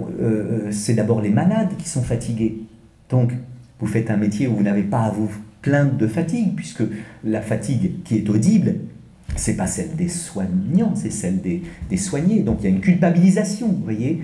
c'est 0.71 0.95
d'abord 0.95 1.21
les 1.21 1.31
malades 1.31 1.71
qui 1.79 1.89
sont 1.89 2.03
fatigués. 2.03 2.63
Donc, 3.11 3.33
vous 3.79 3.87
faites 3.87 4.11
un 4.11 4.17
métier 4.17 4.49
où 4.49 4.57
vous 4.57 4.63
n'avez 4.63 4.83
pas 4.83 5.03
à 5.03 5.11
vous 5.11 5.31
plaindre 5.61 5.97
de 5.97 6.07
fatigue, 6.07 6.55
puisque 6.57 6.83
la 7.25 7.41
fatigue 7.41 8.03
qui 8.05 8.17
est 8.17 8.29
audible, 8.31 8.77
c'est 9.37 9.57
pas 9.57 9.67
celle 9.67 9.95
des 9.97 10.09
soignants, 10.09 10.95
c'est 10.95 11.11
celle 11.11 11.41
des, 11.41 11.97
soignés. 11.97 12.41
Donc 12.41 12.59
il 12.61 12.65
y 12.65 12.67
a 12.67 12.71
une 12.71 12.81
culpabilisation, 12.81 13.69
vous 13.69 13.85
voyez. 13.85 14.23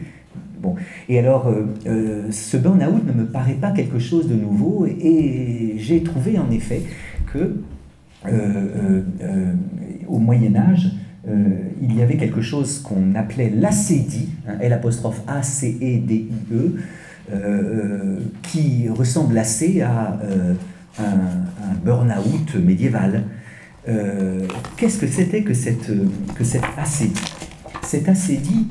Bon. 0.61 0.77
Et 1.09 1.19
alors, 1.19 1.49
euh, 1.49 1.65
euh, 1.87 2.31
ce 2.31 2.57
burn-out 2.59 3.07
ne 3.07 3.13
me 3.13 3.27
paraît 3.27 3.55
pas 3.55 3.71
quelque 3.71 3.99
chose 3.99 4.29
de 4.29 4.35
nouveau, 4.35 4.87
et, 4.87 5.75
j'ai 5.79 6.03
trouvé 6.03 6.39
en 6.39 6.51
effet 6.51 6.83
que 7.33 7.57
euh, 8.27 9.03
au 10.07 10.19
Moyen 10.19 10.55
Âge, 10.57 10.91
il 11.81 11.97
y 11.97 12.03
avait 12.03 12.17
quelque 12.17 12.43
chose 12.43 12.81
qu'on 12.81 13.15
appelait 13.15 13.51
l'acédie, 13.51 14.31
hein, 14.47 14.59
A 15.27 15.43
C 15.43 15.77
E 15.81 16.07
D 16.07 16.15
I 16.15 16.31
E, 16.53 16.77
qui 18.43 18.89
ressemble 18.89 19.39
assez 19.39 19.81
à 19.81 20.19
un, 20.99 21.75
burn-out 21.85 22.57
médiéval. 22.57 23.23
Qu'est-ce 24.77 24.99
que 24.99 25.07
c'était 25.07 25.43
que 25.43 25.55
cette, 25.55 25.91
que 26.35 26.45
cette 26.45 26.65
acédie? 26.77 27.21
Cette 27.83 28.09
acédie, 28.09 28.67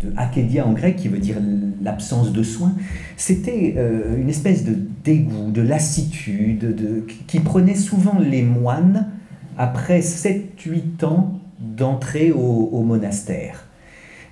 de 0.00 0.12
akédia 0.16 0.66
en 0.66 0.72
grec, 0.72 0.96
qui 0.96 1.08
veut 1.08 1.18
dire 1.18 1.36
l'absence 1.82 2.32
de 2.32 2.42
soins, 2.42 2.74
c'était 3.16 3.74
euh, 3.76 4.20
une 4.20 4.28
espèce 4.28 4.64
de 4.64 4.76
dégoût, 5.04 5.50
de 5.50 5.62
lassitude, 5.62 6.74
de, 6.74 7.04
qui 7.26 7.40
prenait 7.40 7.74
souvent 7.74 8.18
les 8.18 8.42
moines 8.42 9.08
après 9.56 10.00
7-8 10.00 11.04
ans 11.04 11.40
d'entrée 11.58 12.32
au, 12.32 12.82
monastère. 12.82 13.66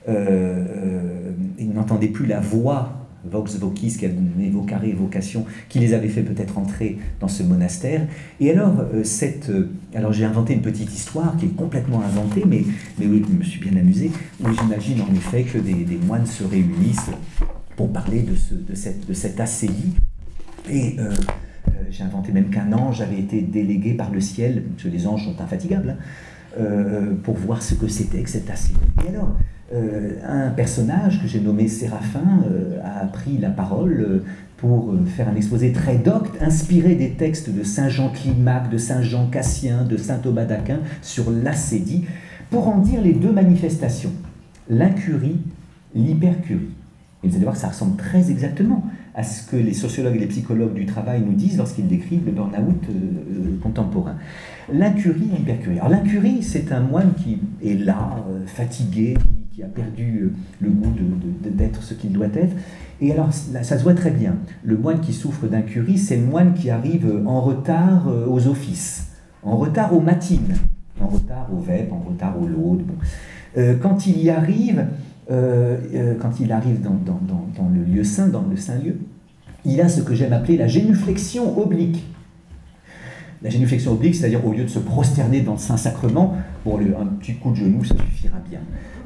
Euh, 0.09 0.13
euh, 0.19 1.33
ils 1.59 1.73
n'entendaient 1.73 2.09
plus 2.09 2.27
la 2.27 2.41
voix 2.41 3.04
vox 3.31 3.57
vocis, 3.57 3.97
qu'elle 3.99 4.17
évoquerait 4.41 4.91
évocation, 4.91 5.47
qui 5.69 5.79
les 5.79 5.95
avait 5.95 6.09
fait 6.09 6.23
peut-être 6.23 6.59
entrer 6.59 6.99
dans 7.21 7.29
ce 7.29 7.43
monastère. 7.43 8.07
Et 8.41 8.51
alors, 8.51 8.81
euh, 8.81 9.05
cette, 9.05 9.51
euh, 9.51 9.71
alors 9.95 10.13
j'ai 10.13 10.25
inventé 10.25 10.55
une 10.55 10.63
petite 10.63 10.93
histoire 10.93 11.37
qui 11.37 11.47
est 11.47 11.57
complètement 11.57 12.03
inventée, 12.03 12.45
mais, 12.47 12.63
mais 12.99 13.07
je 13.07 13.33
me 13.33 13.43
suis 13.43 13.61
bien 13.61 13.79
amusé, 13.79 14.11
où 14.43 14.47
j'imagine 14.53 15.01
en 15.03 15.15
effet 15.15 15.45
que 15.45 15.59
des, 15.59 15.75
moines 16.07 16.27
se 16.27 16.45
réunissent 16.45 17.11
pour 17.77 17.93
parler 17.93 18.23
de, 18.23 18.35
ce, 18.35 18.55
de, 18.55 18.75
cette, 18.75 19.07
de 19.07 19.15
cette 19.15 19.41
acélie. 19.41 19.95
Et 20.71 20.97
euh, 20.99 21.11
j'ai 21.91 22.05
inventé 22.05 22.33
même 22.33 22.51
qu'un 22.51 22.73
ange 22.73 23.01
avait 23.01 23.19
été 23.19 23.41
délégué 23.41 23.95
par 23.95 24.11
le 24.11 24.21
ciel, 24.21 24.63
parce 24.71 24.85
que 24.85 24.89
les 24.89 25.07
anges 25.07 25.25
sont 25.25 25.41
infatigables, 25.41 25.97
hein, 26.59 27.17
pour 27.23 27.35
voir 27.35 27.63
ce 27.63 27.75
que 27.75 27.89
c'était 27.89 28.23
que 28.23 28.31
cette 28.31 28.49
acélie. 28.49 28.79
Et 29.05 29.09
alors, 29.09 29.37
euh, 29.75 30.19
un 30.25 30.51
personnage 30.51 31.21
que 31.21 31.27
j'ai 31.27 31.41
nommé 31.41 31.67
Séraphin 31.67 32.45
euh, 32.47 32.79
a 32.85 33.07
pris 33.07 33.39
la 33.39 33.51
parole 33.51 34.01
euh, 34.01 34.25
pour 34.57 34.95
faire 35.05 35.29
un 35.29 35.35
exposé 35.35 35.73
très 35.73 35.97
docte, 35.99 36.41
inspiré 36.41 36.95
des 36.95 37.11
textes 37.11 37.51
de 37.51 37.65
Saint 37.65 37.89
Jean 37.89 38.11
Climac, 38.11 38.71
de 38.71 38.79
Saint 38.79 39.03
Jean 39.03 39.27
Cassien, 39.27 39.83
de 39.83 39.97
Saint 39.97 40.19
Thomas 40.19 40.45
d'Aquin 40.45 40.79
sur 41.03 41.31
l'acédie, 41.31 42.05
pour 42.51 42.69
en 42.69 42.79
dire 42.79 43.03
les 43.03 43.15
deux 43.15 43.33
manifestations, 43.33 44.13
l'incurie, 44.71 45.41
l'hypercurie. 45.95 46.71
Et 47.25 47.29
vous 47.29 47.35
allez 47.35 47.45
voir 47.45 47.57
que 47.57 47.61
ça 47.61 47.69
ressemble 47.69 47.97
très 47.97 48.31
exactement 48.31 48.85
à 49.15 49.25
ce 49.25 49.51
que 49.51 49.57
les 49.57 49.75
sociologues 49.75 50.17
et 50.17 50.21
les 50.21 50.27
psychologues 50.27 50.75
du 50.75 50.87
travail 50.87 51.21
nous 51.21 51.35
disent 51.35 51.59
lorsqu'ils 51.59 51.89
décrivent 51.89 52.25
le 52.25 52.33
burn-out 52.33 52.81
contemporain. 53.61 54.15
L'incurie, 54.73 55.31
l'hypercurie. 55.37 55.79
Alors 55.79 55.91
l'incurie, 55.91 56.43
c'est 56.43 56.71
un 56.73 56.81
moine 56.81 57.13
qui 57.23 57.39
est 57.65 57.75
là, 57.75 58.25
fatigué, 58.47 59.15
qui 59.15 59.44
a 59.63 59.67
perdu 59.67 60.21
euh, 60.23 60.33
le 60.61 60.71
goût 60.71 60.93
d'être 61.43 61.83
ce 61.83 61.95
qu'il 61.95 62.13
doit 62.13 62.27
être. 62.35 62.55
Et 63.01 63.13
alors, 63.13 63.33
ça 63.33 63.79
se 63.79 63.83
voit 63.83 63.95
très 63.95 64.11
bien. 64.11 64.37
Le 64.65 64.77
moine 64.77 65.01
qui 65.01 65.13
souffre 65.13 65.47
d'incurie, 65.47 65.99
c'est 65.99 66.17
le 66.17 66.25
moine 66.25 66.55
qui 66.55 66.71
arrive 66.71 67.07
euh, 67.07 67.25
en 67.27 67.41
retard 67.41 68.09
euh, 68.09 68.27
aux 68.27 68.47
offices, 68.47 69.13
en 69.43 69.57
retard 69.57 69.95
aux 69.95 70.01
matines, 70.01 70.55
en 71.01 71.07
retard 71.07 71.49
au 71.53 71.59
VEP, 71.59 71.93
en 71.93 72.01
retard 72.01 72.41
au 72.41 72.47
laude. 72.47 72.83
quand 73.81 74.07
il 74.07 74.21
y 74.21 74.31
arrive, 74.31 74.87
quand 75.29 76.41
il 76.41 76.51
arrive 76.51 76.81
dans, 76.81 76.99
dans, 77.05 77.69
le 77.69 77.83
lieu 77.85 78.05
saint, 78.05 78.29
dans 78.29 78.43
le 78.43 78.57
saint 78.57 78.79
lieu, 78.79 78.97
il 79.65 79.81
a 79.81 79.89
ce 79.89 80.01
que 80.01 80.15
j'aime 80.15 80.33
appeler 80.33 80.57
la 80.57 80.67
génuflexion 80.67 81.59
oblique. 81.59 82.05
La 83.43 83.51
génuflexion 83.51 83.93
oblique, 83.93 84.15
c'est-à-dire 84.15 84.45
au 84.47 84.53
lieu 84.53 84.65
de 84.65 84.69
se 84.71 84.79
prosterner 84.79 85.43
dans 85.43 85.53
le 85.53 85.59
Saint-Sacrement, 85.59 86.37
bon, 86.65 86.79
un 86.79 87.07
petit 87.07 87.35
coup 87.35 87.51
de 87.51 87.57
genou, 87.57 87.85
ça 87.85 87.95
suffira 87.97 88.39
bien. 88.49 88.61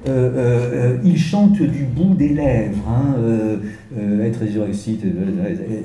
Euh, 0.07 0.11
euh, 0.11 0.71
euh, 0.73 0.99
il 1.03 1.19
chante 1.19 1.61
du 1.61 1.85
bout 1.85 2.15
des 2.15 2.29
lèvres, 2.29 2.79
hein, 2.89 3.17
être 4.23 4.41
réussite, 4.41 5.05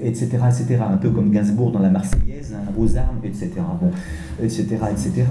etc., 0.04 0.28
etc., 0.48 0.78
un 0.88 0.98
peu 0.98 1.10
comme 1.10 1.32
Gainsbourg 1.32 1.72
dans 1.72 1.80
la 1.80 1.90
Marseillaise, 1.90 2.54
hein, 2.56 2.72
aux 2.78 2.96
armes, 2.96 3.20
etc., 3.24 3.50
bon, 3.82 3.90
etc., 4.42 4.68
etc. 4.92 5.26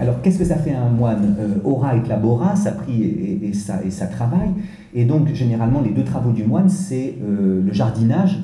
alors, 0.00 0.22
qu'est-ce 0.22 0.38
que 0.38 0.44
ça 0.44 0.56
fait 0.56 0.74
un 0.74 0.88
moine? 0.88 1.36
Ora 1.64 1.96
et 1.96 2.08
labora, 2.08 2.56
ça 2.56 2.72
prie 2.72 3.38
et, 3.42 3.52
ça, 3.52 3.80
et 3.84 3.90
ça 3.90 4.06
travaille. 4.06 4.50
Et 4.94 5.04
donc, 5.04 5.32
généralement, 5.34 5.82
les 5.82 5.90
deux 5.90 6.04
travaux 6.04 6.32
du 6.32 6.44
moine, 6.44 6.68
c'est 6.70 7.14
le 7.20 7.72
jardinage 7.72 8.38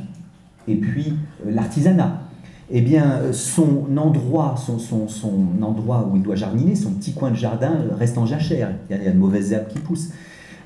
et 0.68 0.76
puis 0.76 1.14
l'artisanat 1.46 2.23
eh 2.70 2.80
bien, 2.80 3.32
son 3.32 3.84
endroit, 3.96 4.54
son, 4.56 4.78
son, 4.78 5.08
son, 5.08 5.46
endroit 5.60 6.08
où 6.10 6.16
il 6.16 6.22
doit 6.22 6.34
jardiner, 6.34 6.74
son 6.74 6.92
petit 6.92 7.12
coin 7.12 7.30
de 7.30 7.36
jardin 7.36 7.72
reste 7.98 8.16
en 8.16 8.26
jachère. 8.26 8.70
Il 8.88 8.96
y 8.96 9.06
a, 9.06 9.12
de 9.12 9.18
mauvaises 9.18 9.52
herbes 9.52 9.68
qui 9.68 9.78
poussent. 9.78 10.10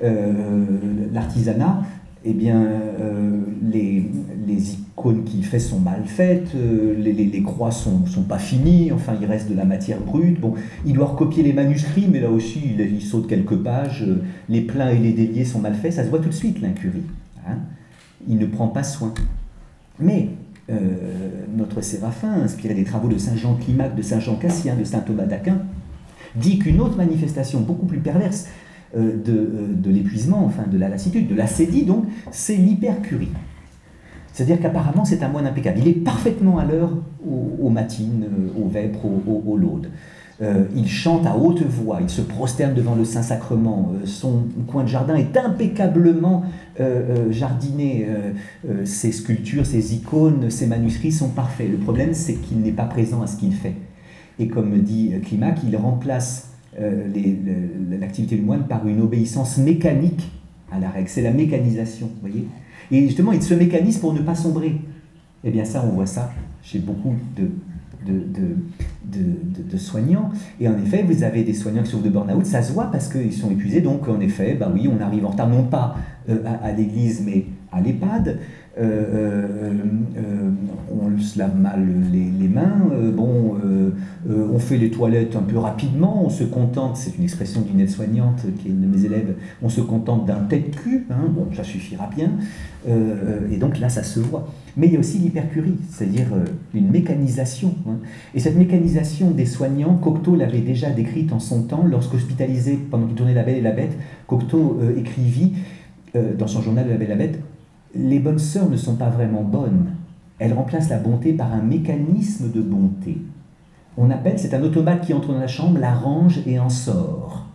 Euh, 0.04 0.64
l'artisanat, 1.12 1.82
eh 2.24 2.32
bien, 2.32 2.56
euh, 2.56 3.40
les, 3.62 4.10
les, 4.46 4.72
icônes 4.74 5.24
qu'il 5.24 5.44
fait 5.44 5.58
sont 5.58 5.80
mal 5.80 6.02
faites, 6.06 6.54
euh, 6.54 6.94
les, 6.98 7.12
les, 7.12 7.42
croix 7.42 7.72
sont, 7.72 8.06
sont 8.06 8.22
pas 8.22 8.38
finies, 8.38 8.92
enfin, 8.92 9.14
il 9.20 9.26
reste 9.26 9.50
de 9.50 9.56
la 9.56 9.64
matière 9.64 10.00
brute. 10.00 10.40
Bon, 10.40 10.54
il 10.86 10.92
doit 10.92 11.06
recopier 11.06 11.42
les 11.42 11.52
manuscrits, 11.52 12.08
mais 12.10 12.20
là 12.20 12.30
aussi, 12.30 12.60
il, 12.78 13.02
saute 13.02 13.26
quelques 13.26 13.56
pages. 13.56 14.06
les 14.48 14.60
pleins 14.60 14.90
et 14.90 14.98
les 14.98 15.12
déliés 15.12 15.44
sont 15.44 15.60
mal 15.60 15.74
faits, 15.74 15.94
ça 15.94 16.04
se 16.04 16.10
voit 16.10 16.20
tout 16.20 16.28
de 16.28 16.34
suite, 16.34 16.60
l'incurie. 16.60 17.02
Hein 17.48 17.58
il 18.26 18.38
ne 18.38 18.46
prend 18.46 18.68
pas 18.68 18.82
soin. 18.82 19.12
Mais 19.98 20.28
euh, 20.28 20.47
notre 21.56 21.80
Séraphin, 21.80 22.42
inspiré 22.42 22.74
des 22.74 22.84
travaux 22.84 23.08
de 23.08 23.16
Saint 23.18 23.36
Jean 23.36 23.54
Climac, 23.54 23.94
de 23.94 24.02
Saint 24.02 24.20
Jean 24.20 24.36
Cassien, 24.36 24.76
de 24.76 24.84
Saint 24.84 25.00
Thomas 25.00 25.24
d'Aquin, 25.24 25.58
dit 26.36 26.58
qu'une 26.58 26.80
autre 26.80 26.96
manifestation 26.96 27.60
beaucoup 27.60 27.86
plus 27.86 28.00
perverse 28.00 28.48
euh, 28.96 29.12
euh, 29.28 29.66
de, 29.74 29.90
l'épuisement, 29.90 30.44
enfin 30.46 30.64
de 30.66 30.78
la 30.78 30.88
lassitude, 30.88 31.28
de 31.28 31.34
l'acédie 31.34 31.84
donc, 31.84 32.04
c'est 32.30 32.56
l'hypercurie. 32.56 33.28
C'est-à-dire 34.32 34.60
qu'apparemment 34.60 35.04
c'est 35.04 35.22
un 35.22 35.28
moine 35.28 35.46
impeccable. 35.46 35.80
Il 35.80 35.88
est 35.88 36.04
parfaitement 36.04 36.58
à 36.58 36.64
l'heure 36.64 36.92
aux, 37.26 37.68
matines, 37.68 38.26
aux 38.56 38.68
vêpres, 38.68 39.04
aux, 39.04 39.56
laudes. 39.56 39.90
Euh, 40.40 40.64
il 40.76 40.88
chante 40.88 41.26
à 41.26 41.36
haute 41.36 41.62
voix, 41.62 41.98
il 42.00 42.08
se 42.08 42.22
prosterne 42.22 42.72
devant 42.72 42.94
le 42.94 43.04
Saint-Sacrement, 43.04 43.92
euh, 43.92 44.06
son 44.06 44.44
coin 44.68 44.84
de 44.84 44.88
jardin 44.88 45.16
est 45.16 45.36
impeccablement 45.36 46.44
euh, 46.80 47.30
jardiné, 47.32 48.06
ses 48.84 49.12
sculptures, 49.12 49.66
ses 49.66 49.94
icônes, 49.94 50.50
ses 50.50 50.66
manuscrits 50.66 51.12
sont 51.12 51.28
parfaits. 51.28 51.70
Le 51.70 51.78
problème, 51.78 52.14
c'est 52.14 52.34
qu'il 52.34 52.60
n'est 52.60 52.72
pas 52.72 52.84
présent 52.84 53.22
à 53.22 53.26
ce 53.26 53.36
qu'il 53.36 53.52
fait. 53.52 53.74
Et 54.38 54.48
comme 54.48 54.78
dit 54.80 55.12
Climac, 55.22 55.58
il 55.66 55.76
remplace 55.76 56.52
l'activité 58.00 58.36
du 58.36 58.42
moine 58.42 58.66
par 58.68 58.86
une 58.86 59.00
obéissance 59.00 59.58
mécanique 59.58 60.30
à 60.70 60.78
la 60.78 60.90
règle. 60.90 61.08
C'est 61.08 61.22
la 61.22 61.32
mécanisation, 61.32 62.10
voyez 62.20 62.46
Et 62.90 63.00
justement, 63.02 63.32
il 63.32 63.42
se 63.42 63.54
mécanise 63.54 63.98
pour 63.98 64.12
ne 64.12 64.20
pas 64.20 64.34
sombrer. 64.34 64.80
Eh 65.44 65.50
bien 65.50 65.64
ça, 65.64 65.84
on 65.86 65.94
voit 65.94 66.06
ça 66.06 66.32
chez 66.62 66.78
beaucoup 66.80 67.14
de, 67.36 67.48
soignants. 69.76 70.30
Et 70.60 70.68
en 70.68 70.76
effet, 70.78 71.04
vous 71.06 71.22
avez 71.22 71.44
des 71.44 71.54
soignants 71.54 71.82
qui 71.82 71.90
souffrent 71.90 72.04
de 72.04 72.10
burn-out, 72.10 72.44
ça 72.44 72.62
se 72.62 72.72
voit 72.72 72.90
parce 72.90 73.08
qu'ils 73.08 73.32
sont 73.32 73.50
épuisés. 73.50 73.80
Donc, 73.80 74.08
en 74.08 74.20
effet, 74.20 74.54
bah 74.54 74.70
oui, 74.72 74.88
on 74.88 75.00
arrive 75.00 75.24
en 75.24 75.30
retard, 75.30 75.48
non 75.48 75.64
pas 75.64 75.96
euh, 76.28 76.36
à, 76.62 76.72
l'église, 76.72 77.22
mais 77.24 77.46
à 77.72 77.80
l'EHPAD. 77.80 78.38
Euh, 78.78 79.72
euh, 80.16 80.50
on 80.92 81.18
se 81.18 81.38
lave 81.38 81.58
mal 81.58 81.84
les, 82.12 82.48
mains, 82.48 82.90
bon, 83.12 83.56
on 84.28 84.58
fait 84.58 84.76
les 84.76 84.90
toilettes 84.90 85.34
un 85.34 85.42
peu 85.42 85.58
rapidement, 85.58 86.24
on 86.24 86.30
se 86.30 86.44
contente, 86.44 86.96
c'est 86.96 87.16
une 87.18 87.24
expression 87.24 87.60
d'une 87.62 87.80
aide-soignante 87.80 88.42
qui 88.58 88.68
est 88.68 88.70
une 88.70 88.82
de 88.82 88.86
mes 88.86 89.04
élèves, 89.04 89.34
on 89.62 89.68
se 89.68 89.80
contente 89.80 90.26
d'un 90.26 90.44
tête-cul, 90.48 91.06
hein, 91.10 91.26
bon, 91.28 91.48
ça 91.56 91.64
suffira 91.64 92.08
bien, 92.14 92.30
et 93.50 93.56
donc 93.56 93.80
là, 93.80 93.88
ça 93.88 94.04
se 94.04 94.20
voit. 94.20 94.46
Mais 94.76 94.86
il 94.86 94.92
y 94.92 94.96
a 94.96 95.00
aussi 95.00 95.18
l'hypercurie, 95.18 95.76
c'est-à-dire 95.90 96.28
une 96.72 96.90
mécanisation. 96.90 97.74
Hein. 97.88 97.96
Et 98.34 98.40
cette 98.40 98.56
mécanisation 98.56 99.32
des 99.32 99.46
soignants, 99.46 99.96
Cocteau 99.96 100.36
l'avait 100.36 100.60
déjà 100.60 100.90
décrite 100.90 101.32
en 101.32 101.40
son 101.40 101.62
temps, 101.64 101.84
lorsqu'hospitalisé 101.84 102.78
pendant 102.90 103.06
qu'il 103.06 103.16
tournait 103.16 103.34
La 103.34 103.42
Belle 103.42 103.58
et 103.58 103.62
la 103.62 103.72
Bête, 103.72 103.98
Cocteau 104.28 104.78
écrivit 104.96 105.54
dans 106.14 106.46
son 106.46 106.62
journal 106.62 106.88
La 106.88 106.96
Belle 106.96 107.08
la 107.08 107.26
les 107.94 108.18
bonnes 108.18 108.38
sœurs 108.38 108.68
ne 108.68 108.76
sont 108.76 108.96
pas 108.96 109.08
vraiment 109.08 109.42
bonnes. 109.42 109.92
Elles 110.38 110.52
remplacent 110.52 110.90
la 110.90 110.98
bonté 110.98 111.32
par 111.32 111.52
un 111.52 111.62
mécanisme 111.62 112.50
de 112.52 112.60
bonté. 112.60 113.18
On 113.96 114.10
appelle, 114.10 114.38
c'est 114.38 114.54
un 114.54 114.62
automate 114.62 115.04
qui 115.04 115.12
entre 115.12 115.32
dans 115.32 115.40
la 115.40 115.48
chambre, 115.48 115.78
la 115.80 115.92
range 115.92 116.40
et 116.46 116.58
en 116.58 116.68
sort. 116.68 117.46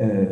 Euh, 0.00 0.26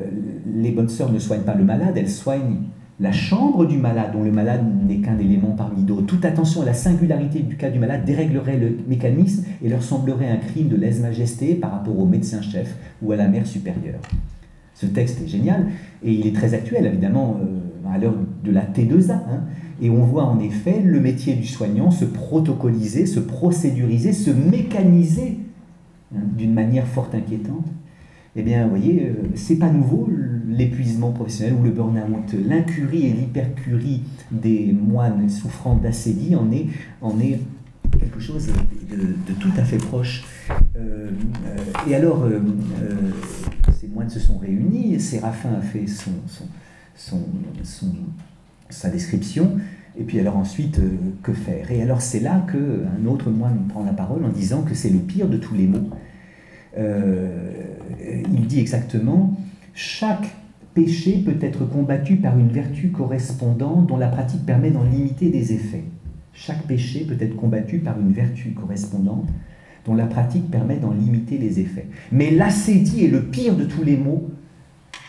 les 0.47 0.72
bonnes 0.72 0.91
sœurs 0.91 1.11
ne 1.11 1.18
soignent 1.18 1.45
pas 1.45 1.55
le 1.55 1.64
malade, 1.64 1.97
elles 1.97 2.11
soignent 2.11 2.64
la 3.01 3.12
chambre 3.12 3.64
du 3.64 3.78
malade, 3.78 4.12
dont 4.12 4.22
le 4.22 4.30
malade 4.30 4.62
n'est 4.87 4.99
qu'un 4.99 5.18
élément 5.18 5.53
parmi 5.57 5.82
d'autres. 5.82 6.07
Toute 6.07 6.24
attention 6.24 6.62
à 6.62 6.66
la 6.66 6.74
singularité 6.74 7.41
du 7.41 7.57
cas 7.57 7.70
du 7.70 7.78
malade 7.78 8.05
déréglerait 8.05 8.59
le 8.59 8.76
mécanisme 8.87 9.45
et 9.64 9.68
leur 9.68 9.82
semblerait 9.82 10.28
un 10.28 10.37
crime 10.37 10.68
de 10.68 10.76
lèse-majesté 10.76 11.55
par 11.55 11.72
rapport 11.72 11.99
au 11.99 12.05
médecin-chef 12.05 12.76
ou 13.03 13.11
à 13.12 13.16
la 13.16 13.26
mère 13.26 13.47
supérieure. 13.47 14.01
Ce 14.75 14.87
texte 14.87 15.22
est 15.22 15.29
génial 15.29 15.66
et 16.03 16.12
il 16.12 16.27
est 16.27 16.35
très 16.35 16.55
actuel, 16.55 16.87
évidemment. 16.87 17.39
Euh, 17.41 17.64
à 17.93 17.99
l'heure 17.99 18.14
de 18.45 18.51
la 18.51 18.62
T2A. 18.62 19.12
Hein. 19.12 19.45
et 19.81 19.91
on 19.91 20.05
voit 20.05 20.25
en 20.25 20.41
effet 20.41 20.81
le 20.83 21.01
métier 21.01 21.35
du 21.35 21.47
soignant 21.47 21.91
se 21.91 22.05
protocoliser, 22.05 23.07
se 23.07 23.20
procéduriser, 23.20 24.12
se 24.12 24.31
mécaniser 24.31 25.39
hein, 26.14 26.20
d'une 26.37 26.55
manière 26.55 26.87
fort 26.87 27.11
inquiétante. 27.12 27.66
eh 28.37 28.43
bien, 28.43 28.64
vous 28.64 28.70
voyez, 28.70 29.09
euh, 29.09 29.29
c'est 29.35 29.57
pas 29.57 29.70
nouveau 29.70 30.09
l'épuisement 30.49 31.12
professionnel 31.12 31.55
ou 31.61 31.64
le 31.64 31.70
burn-out. 31.70 32.35
L'incurie 32.47 33.07
et 33.07 33.12
l'hypercurie 33.12 34.03
des 34.31 34.72
moines 34.72 35.29
souffrant 35.29 35.77
d'acédie 35.77 36.37
en 36.37 36.51
est, 36.53 36.66
en 37.01 37.18
est 37.20 37.41
quelque 37.99 38.20
chose 38.20 38.49
de, 38.91 39.35
tout 39.35 39.53
à 39.57 39.62
fait 39.62 39.79
proche. 39.79 40.25
Euh, 40.77 41.11
euh, 41.47 41.89
et 41.89 41.95
alors, 41.95 42.27
moines 43.95 44.11
se 44.11 44.20
sont 44.20 44.38
réunis, 44.38 45.01
Séraphin 45.01 45.55
a 45.55 45.61
fait 45.61 45.86
sa 48.70 48.90
description, 48.90 49.53
et 49.99 50.03
puis 50.03 50.18
alors 50.20 50.36
ensuite, 50.36 50.80
que 51.22 51.32
faire? 51.32 51.70
Et 51.70 51.80
alors 51.82 52.01
c'est 52.01 52.20
là 52.20 52.45
qu'un 52.51 53.07
autre 53.07 53.30
moine 53.30 53.66
prend 53.68 53.84
la 53.84 53.92
parole 53.92 54.24
en 54.24 54.30
disant 54.30 54.62
que 54.62 54.74
c'est 54.74 54.90
le 54.90 54.99
pire 54.99 55.28
de 55.28 55.36
tous 55.36 55.55
les 55.55 55.66
maux. 55.66 55.90
il 56.76 58.47
dit 58.47 58.61
exactement, 58.61 59.36
chaque 59.74 60.36
péché 60.74 61.22
peut 61.24 61.38
être 61.40 61.64
combattu 61.64 62.16
par 62.16 62.38
une 62.38 62.49
vertu 62.49 62.88
correspondante 62.88 63.86
dont 63.86 63.97
la 63.97 64.09
pratique 64.09 64.45
permet 64.45 64.70
d'en 64.70 64.84
limiter 64.84 65.30
des 65.30 65.53
effets. 65.53 65.84
Chaque 66.32 66.62
péché 66.64 67.05
peut 67.05 67.16
être 67.20 67.36
combattu 67.36 67.78
par 67.78 67.99
une 68.01 68.12
vertu 68.12 68.51
correspondante 68.51 69.28
dont 69.87 69.95
la 69.95 70.07
pratique 70.07 70.51
permet 70.51 70.76
d'en 70.76 70.93
limiter 70.93 71.39
les 71.39 71.61
effets. 71.61 71.87
Mais 72.11 72.30
l'assédie 72.30 73.05
est 73.05 73.09
le 73.09 73.22
pire 73.22 73.57
de 73.57 73.64
tous 73.64 73.82
les 73.85 73.97
maux, 73.97 74.30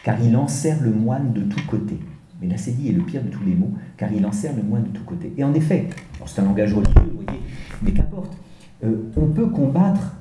car 0.04 0.22
il 0.22 0.36
enserre 0.36 0.82
le 0.82 0.92
moine 0.92 1.34
de 1.34 1.42
tous 1.42 1.66
côtés. 1.66 2.00
Mais 2.42 2.48
l'assédie 2.48 2.90
est 2.90 2.94
le 2.94 3.02
pire 3.02 3.24
de 3.24 3.30
tous 3.30 3.44
les 3.46 3.56
maux, 3.56 3.72
car 3.98 4.12
il 4.12 4.26
enserre 4.26 4.56
le 4.56 4.64
moine 4.64 4.84
de 4.84 4.90
tous 4.90 5.04
côtés. 5.04 5.34
Et 5.38 5.44
en 5.44 5.54
effet, 5.54 5.88
c'est 6.26 6.42
un 6.42 6.46
langage 6.46 6.74
religieux, 6.74 7.12
vous 7.12 7.24
voyez, 7.24 7.40
mais 7.82 7.92
qu'importe, 7.92 8.38
euh, 8.84 9.10
on 9.16 9.28
peut 9.28 9.48
combattre 9.48 10.16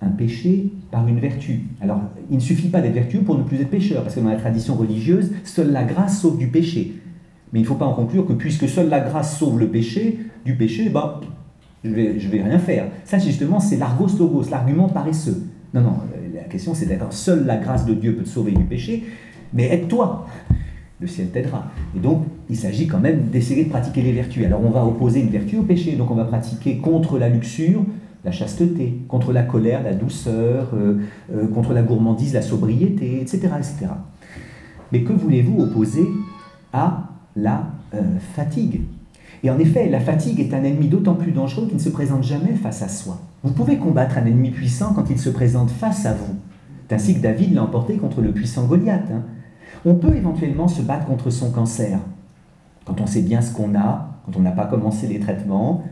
un 0.00 0.08
péché 0.08 0.72
par 0.90 1.06
une 1.06 1.18
vertu. 1.18 1.64
Alors, 1.80 2.00
il 2.30 2.36
ne 2.36 2.40
suffit 2.40 2.68
pas 2.68 2.80
d'être 2.80 2.94
vertueux 2.94 3.20
pour 3.20 3.36
ne 3.36 3.42
plus 3.42 3.60
être 3.60 3.70
pécheur, 3.70 4.02
parce 4.02 4.14
que 4.14 4.20
dans 4.20 4.30
la 4.30 4.36
tradition 4.36 4.74
religieuse, 4.74 5.32
seule 5.44 5.72
la 5.72 5.84
grâce 5.84 6.20
sauve 6.20 6.38
du 6.38 6.46
péché. 6.46 6.94
Mais 7.52 7.60
il 7.60 7.62
ne 7.62 7.68
faut 7.68 7.74
pas 7.74 7.86
en 7.86 7.94
conclure 7.94 8.26
que 8.26 8.32
puisque 8.32 8.68
seule 8.68 8.88
la 8.88 9.00
grâce 9.00 9.38
sauve 9.38 9.58
le 9.58 9.68
péché, 9.68 10.18
du 10.44 10.54
péché, 10.54 10.88
bah, 10.88 11.20
je 11.84 11.90
ne 11.90 11.94
vais, 11.94 12.18
je 12.18 12.28
vais 12.28 12.42
rien 12.42 12.58
faire. 12.58 12.86
Ça, 13.04 13.18
justement, 13.18 13.60
c'est 13.60 13.76
l'argos 13.76 14.08
logos, 14.18 14.50
l'argument 14.50 14.88
paresseux. 14.88 15.46
Non, 15.74 15.82
non, 15.82 15.96
la 16.34 16.44
question 16.44 16.74
c'est 16.74 16.86
d'accord, 16.86 17.12
seule 17.12 17.44
la 17.44 17.56
grâce 17.56 17.84
de 17.84 17.94
Dieu 17.94 18.14
peut 18.14 18.24
te 18.24 18.28
sauver 18.28 18.52
du 18.52 18.64
péché, 18.64 19.04
mais 19.52 19.72
aide-toi. 19.72 20.26
Le 21.00 21.06
ciel 21.06 21.28
t'aidera. 21.28 21.70
Et 21.96 22.00
donc, 22.00 22.24
il 22.50 22.56
s'agit 22.56 22.88
quand 22.88 22.98
même 22.98 23.26
d'essayer 23.30 23.64
de 23.64 23.70
pratiquer 23.70 24.02
les 24.02 24.10
vertus. 24.10 24.44
Alors, 24.44 24.60
on 24.64 24.70
va 24.70 24.84
opposer 24.84 25.20
une 25.20 25.28
vertu 25.28 25.56
au 25.56 25.62
péché. 25.62 25.94
Donc, 25.94 26.10
on 26.10 26.16
va 26.16 26.24
pratiquer 26.24 26.78
contre 26.78 27.18
la 27.18 27.28
luxure, 27.28 27.84
la 28.24 28.32
chasteté, 28.32 28.98
contre 29.06 29.32
la 29.32 29.44
colère, 29.44 29.84
la 29.84 29.94
douceur, 29.94 30.70
euh, 30.74 30.98
euh, 31.32 31.46
contre 31.48 31.72
la 31.72 31.82
gourmandise, 31.82 32.34
la 32.34 32.42
sobriété, 32.42 33.20
etc. 33.20 33.48
etc. 33.58 33.86
Mais 34.90 35.02
que 35.02 35.12
voulez-vous 35.12 35.62
opposer 35.62 36.06
à 36.72 37.10
la 37.36 37.70
euh, 37.94 38.02
fatigue? 38.34 38.80
Et 39.42 39.50
en 39.50 39.58
effet, 39.58 39.88
la 39.88 40.00
fatigue 40.00 40.40
est 40.40 40.54
un 40.54 40.64
ennemi 40.64 40.88
d'autant 40.88 41.14
plus 41.14 41.32
dangereux 41.32 41.66
qu'il 41.66 41.76
ne 41.76 41.82
se 41.82 41.88
présente 41.88 42.24
jamais 42.24 42.54
face 42.54 42.82
à 42.82 42.88
soi. 42.88 43.18
Vous 43.44 43.52
pouvez 43.52 43.78
combattre 43.78 44.18
un 44.18 44.26
ennemi 44.26 44.50
puissant 44.50 44.92
quand 44.94 45.10
il 45.10 45.18
se 45.18 45.30
présente 45.30 45.70
face 45.70 46.06
à 46.06 46.14
vous. 46.14 46.34
C'est 46.88 46.94
ainsi 46.94 47.14
que 47.14 47.20
David 47.20 47.54
l'a 47.54 47.62
emporté 47.62 47.96
contre 47.96 48.20
le 48.20 48.32
puissant 48.32 48.66
Goliath. 48.66 49.10
Hein. 49.12 49.22
On 49.84 49.94
peut 49.94 50.16
éventuellement 50.16 50.68
se 50.68 50.82
battre 50.82 51.06
contre 51.06 51.30
son 51.30 51.50
cancer, 51.50 51.98
quand 52.84 53.00
on 53.00 53.06
sait 53.06 53.22
bien 53.22 53.40
ce 53.40 53.52
qu'on 53.52 53.74
a, 53.74 54.22
quand 54.24 54.36
on 54.36 54.42
n'a 54.42 54.50
pas 54.50 54.66
commencé 54.66 55.06
les 55.06 55.20
traitements, 55.20 55.84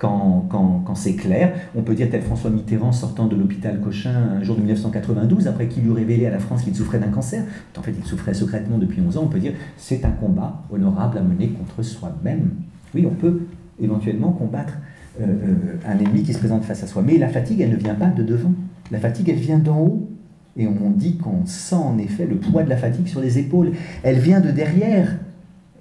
quand, 0.00 0.94
c'est 0.94 1.14
clair. 1.14 1.52
On 1.76 1.82
peut 1.82 1.94
dire 1.94 2.08
tel 2.10 2.22
François 2.22 2.50
Mitterrand 2.50 2.92
sortant 2.92 3.26
de 3.26 3.36
l'hôpital 3.36 3.80
Cochin 3.80 4.14
un 4.38 4.42
jour 4.42 4.56
de 4.56 4.60
1992, 4.60 5.46
après 5.46 5.68
qu'il 5.68 5.86
eut 5.86 5.92
révélé 5.92 6.26
à 6.26 6.30
la 6.30 6.38
France 6.38 6.62
qu'il 6.62 6.74
souffrait 6.74 6.98
d'un 6.98 7.08
cancer. 7.08 7.44
En 7.76 7.82
fait, 7.82 7.94
il 7.96 8.04
souffrait 8.04 8.34
secrètement 8.34 8.78
depuis 8.78 9.02
11 9.06 9.18
ans. 9.18 9.22
On 9.24 9.28
peut 9.28 9.38
dire 9.38 9.52
c'est 9.76 10.04
un 10.04 10.10
combat 10.10 10.62
honorable 10.72 11.18
à 11.18 11.22
mener 11.22 11.48
contre 11.48 11.82
soi-même. 11.82 12.50
Oui, 12.94 13.06
on 13.06 13.14
peut 13.14 13.42
éventuellement 13.80 14.32
combattre 14.32 14.74
euh, 15.20 15.24
euh, 15.24 15.54
un 15.86 15.98
ennemi 15.98 16.22
qui 16.22 16.32
se 16.32 16.38
présente 16.38 16.64
face 16.64 16.82
à 16.82 16.86
soi. 16.86 17.02
Mais 17.06 17.18
la 17.18 17.28
fatigue, 17.28 17.60
elle 17.60 17.70
ne 17.70 17.76
vient 17.76 17.94
pas 17.94 18.08
de 18.08 18.22
devant. 18.22 18.52
La 18.90 18.98
fatigue, 18.98 19.28
elle 19.28 19.36
vient 19.36 19.58
d'en 19.58 19.80
haut. 19.80 20.08
Et 20.56 20.66
on 20.66 20.90
dit 20.90 21.16
qu'on 21.16 21.46
sent 21.46 21.76
en 21.76 21.96
effet 21.98 22.26
le 22.26 22.36
poids 22.36 22.64
de 22.64 22.68
la 22.68 22.76
fatigue 22.76 23.06
sur 23.06 23.20
les 23.20 23.38
épaules. 23.38 23.72
Elle 24.02 24.18
vient 24.18 24.40
de 24.40 24.50
derrière 24.50 25.16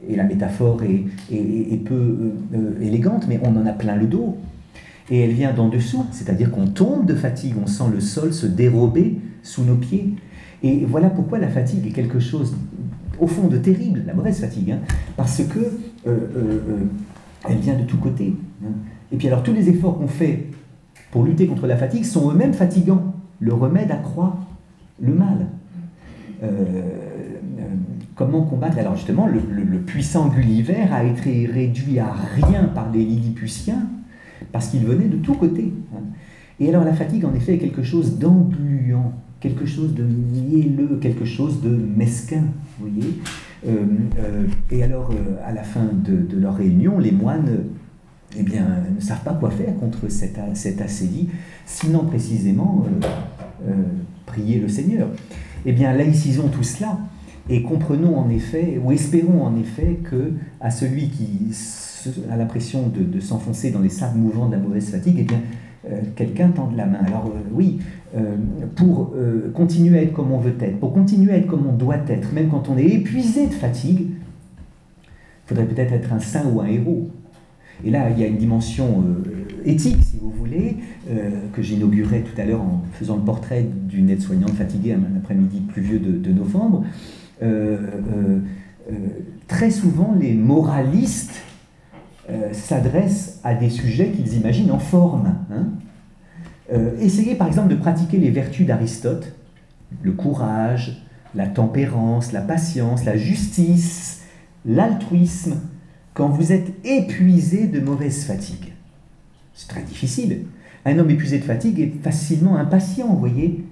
et 0.09 0.15
la 0.15 0.23
métaphore 0.23 0.81
est, 0.83 1.83
peu 1.85 1.93
euh, 1.93 2.31
euh, 2.55 2.81
élégante, 2.81 3.27
mais 3.29 3.39
on 3.43 3.55
en 3.55 3.65
a 3.65 3.73
plein 3.73 3.95
le 3.95 4.07
dos. 4.07 4.37
Et 5.11 5.21
elle 5.21 5.31
vient 5.31 5.53
d'en 5.53 5.69
dessous, 5.69 6.05
c'est-à-dire 6.11 6.51
qu'on 6.51 6.67
tombe 6.67 7.05
de 7.05 7.15
fatigue, 7.15 7.55
on 7.63 7.67
sent 7.67 7.85
le 7.91 7.99
sol 7.99 8.33
se 8.33 8.45
dérober 8.45 9.19
sous 9.43 9.63
nos 9.63 9.75
pieds. 9.75 10.15
Et 10.63 10.85
voilà 10.85 11.09
pourquoi 11.09 11.37
la 11.39 11.47
fatigue 11.47 11.87
est 11.87 11.91
quelque 11.91 12.19
chose, 12.19 12.55
au 13.19 13.27
fond, 13.27 13.47
de 13.47 13.57
terrible, 13.57 14.03
la 14.05 14.13
mauvaise 14.13 14.39
fatigue, 14.39 14.71
hein, 14.71 14.79
parce 15.15 15.43
que 15.43 15.59
euh, 16.07 16.27
elle 17.47 17.57
vient 17.57 17.77
de 17.77 17.83
tous 17.83 17.97
côtés. 17.97 18.35
Hein. 18.63 18.71
Et 19.11 19.17
puis 19.17 19.27
alors 19.27 19.43
tous 19.43 19.53
les 19.53 19.69
efforts 19.69 19.97
qu'on 19.97 20.07
fait 20.07 20.47
pour 21.11 21.23
lutter 21.23 21.47
contre 21.47 21.65
la 21.65 21.77
fatigue 21.77 22.03
sont 22.03 22.31
eux-mêmes 22.31 22.53
fatigants. 22.53 23.13
Le 23.39 23.53
remède 23.53 23.91
accroît 23.91 24.37
le 25.01 25.13
mal. 25.13 25.47
Comment 28.19 28.41
combattre 28.41 28.77
Alors 28.77 28.97
justement, 28.97 29.27
le, 29.27 29.39
puissant 29.79 30.27
Gulliver 30.27 30.81
a 30.91 31.05
été 31.05 31.45
réduit 31.45 31.99
à 31.99 32.11
rien 32.35 32.65
par 32.65 32.91
les 32.91 33.05
Lilliputiens 33.05 33.87
parce 34.51 34.67
qu'il 34.67 34.83
venait 34.83 35.07
de 35.07 35.15
tous 35.15 35.35
côtés. 35.35 35.71
Hein. 35.95 36.01
Et 36.59 36.67
alors 36.67 36.83
la 36.83 36.91
fatigue, 36.91 37.23
en 37.23 37.33
effet, 37.33 37.53
est 37.53 37.59
quelque 37.59 37.81
chose 37.81 38.19
d'engluant, 38.19 39.13
quelque 39.39 39.65
chose 39.65 39.93
de 39.93 40.03
mielleux, 40.03 40.99
quelque 41.01 41.23
chose 41.23 41.61
de 41.61 41.69
mesquin, 41.69 42.43
vous 42.77 42.89
voyez. 42.89 43.19
Euh, 43.65 43.85
euh, 44.19 44.47
et 44.69 44.83
alors, 44.83 45.11
euh, 45.11 45.37
à 45.45 45.53
la 45.53 45.63
fin 45.63 45.85
de, 45.85 46.37
leur 46.37 46.55
réunion, 46.55 46.99
les 46.99 47.13
moines 47.13 47.59
eh 48.37 48.43
bien, 48.43 48.65
ne 48.93 48.99
savent 48.99 49.23
pas 49.23 49.33
quoi 49.33 49.49
faire 49.49 49.73
contre 49.77 50.11
cette, 50.11 50.39
cette 50.55 50.81
acédie, 50.81 51.29
sinon 51.65 52.03
précisément 52.03 52.85
prier 54.25 54.59
le 54.59 54.67
Seigneur. 54.67 55.07
Eh 55.65 55.71
bien, 55.71 55.93
laïcisons 55.93 56.49
tout 56.49 56.63
cela 56.63 56.97
et 57.49 57.63
comprenons 57.63 58.17
en 58.17 58.29
effet, 58.29 58.79
ou 58.83 58.91
espérons 58.91 59.43
en 59.43 59.57
effet, 59.57 59.99
que 60.03 60.33
à 60.61 60.69
celui 60.69 61.09
qui 61.09 61.51
a 62.29 62.37
l'impression 62.37 62.87
de, 62.87 63.19
s'enfoncer 63.19 63.71
dans 63.71 63.81
les 63.81 63.89
sables 63.89 64.19
mouvants 64.19 64.47
de 64.47 64.53
la 64.53 64.59
mauvaise 64.59 64.89
fatigue, 64.89 65.17
eh 65.19 65.23
bien, 65.23 65.41
euh, 65.89 66.01
quelqu'un 66.15 66.49
tende 66.49 66.75
la 66.75 66.85
main. 66.85 66.99
Alors 67.05 67.25
euh, 67.27 67.39
oui, 67.51 67.79
euh, 68.15 68.35
pour 68.75 69.13
continuer 69.53 69.99
à 69.99 70.03
être 70.03 70.13
comme 70.13 70.31
on 70.31 70.39
veut 70.39 70.55
être, 70.59 70.79
pour 70.79 70.93
continuer 70.93 71.33
à 71.33 71.37
être 71.37 71.47
comme 71.47 71.65
on 71.67 71.73
doit 71.73 71.97
être, 72.07 72.33
même 72.33 72.49
quand 72.49 72.69
on 72.69 72.77
est 72.77 72.85
épuisé 72.85 73.47
de 73.47 73.53
fatigue, 73.53 74.01
il 74.01 75.47
faudrait 75.47 75.65
peut-être 75.65 75.93
être 75.93 76.13
un 76.13 76.19
saint 76.19 76.45
ou 76.45 76.61
un 76.61 76.67
héros. 76.67 77.09
Et 77.83 77.89
là, 77.89 78.09
il 78.09 78.19
y 78.19 78.23
a 78.23 78.27
une 78.27 78.37
dimension 78.37 79.05
éthique, 79.65 80.03
si 80.03 80.17
vous 80.21 80.29
voulez, 80.31 80.75
que 81.53 81.61
j'inaugurais 81.61 82.21
tout 82.21 82.39
à 82.39 82.43
l'heure 82.43 82.61
en 82.61 82.83
faisant 82.91 83.15
le 83.15 83.23
portrait 83.23 83.65
d'une 83.87 84.09
aide-soignante 84.09 84.51
fatiguée 84.51 84.93
un 84.93 85.17
après-midi 85.17 85.61
pluvieux 85.61 85.97
de, 85.97 86.11
de 86.11 86.33
novembre. 86.33 86.83
Euh, 87.41 87.77
euh, 87.77 88.39
euh, 88.91 88.93
très 89.47 89.71
souvent, 89.71 90.15
les 90.19 90.33
moralistes 90.33 91.41
s'adressent 92.51 93.39
à 93.43 93.55
des 93.55 93.71
sujets 93.71 94.11
qu'ils 94.11 94.35
imaginent 94.35 94.69
en 94.69 94.77
forme. 94.77 95.33
Hein. 95.51 95.69
essayez 96.99 97.33
par 97.33 97.47
exemple 97.47 97.69
de 97.69 97.75
pratiquer 97.75 98.17
les 98.17 98.29
vertus 98.29 98.67
d'Aristote, 98.67 99.33
le 100.03 100.11
courage, 100.11 101.01
la 101.33 101.47
tempérance, 101.47 102.31
la 102.31 102.41
patience, 102.41 103.03
la 103.03 103.17
justice, 103.17 104.21
l'altruisme, 104.63 105.55
quand 106.13 106.29
vous 106.29 106.51
êtes 106.51 106.71
épuisé 106.85 107.65
de 107.65 107.79
mauvaise 107.79 108.25
fatigue. 108.25 108.73
C'est 109.55 109.69
très 109.69 109.81
difficile. 109.81 110.45
Un 110.85 110.99
homme 110.99 111.09
épuisé 111.09 111.39
de 111.39 111.45
fatigue 111.45 111.79
est 111.79 112.03
facilement 112.03 112.57
impatient, 112.57 113.07
vous 113.07 113.17
voyez. 113.17 113.65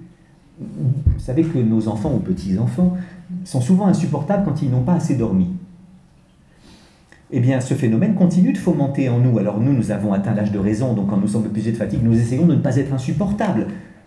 Vous 0.60 1.20
savez 1.20 1.42
que 1.42 1.58
nos 1.58 1.88
enfants 1.88 2.12
ou 2.14 2.18
petits-enfants 2.18 2.96
sont 3.44 3.60
souvent 3.60 3.86
insupportables 3.86 4.44
quand 4.44 4.62
ils 4.62 4.70
n'ont 4.70 4.82
pas 4.82 4.94
assez 4.94 5.14
dormi. 5.14 5.48
Eh 7.30 7.40
bien, 7.40 7.60
ce 7.60 7.74
phénomène 7.74 8.14
continue 8.14 8.52
de 8.52 8.58
fomenter 8.58 9.08
en 9.08 9.18
nous. 9.18 9.38
Alors 9.38 9.60
nous, 9.60 9.72
nous 9.72 9.90
avons 9.90 10.14
atteint 10.14 10.34
l'âge 10.34 10.50
de 10.50 10.58
raison, 10.58 10.94
donc 10.94 11.10
quand 11.10 11.18
nous 11.18 11.28
sommes 11.28 11.44
épuisés 11.46 11.72
de 11.72 11.76
fatigue, 11.76 12.00
nous 12.02 12.18
essayons 12.18 12.46
de 12.46 12.54
ne 12.54 12.60
pas 12.60 12.76
être 12.76 12.92
insupportables. 12.92 13.66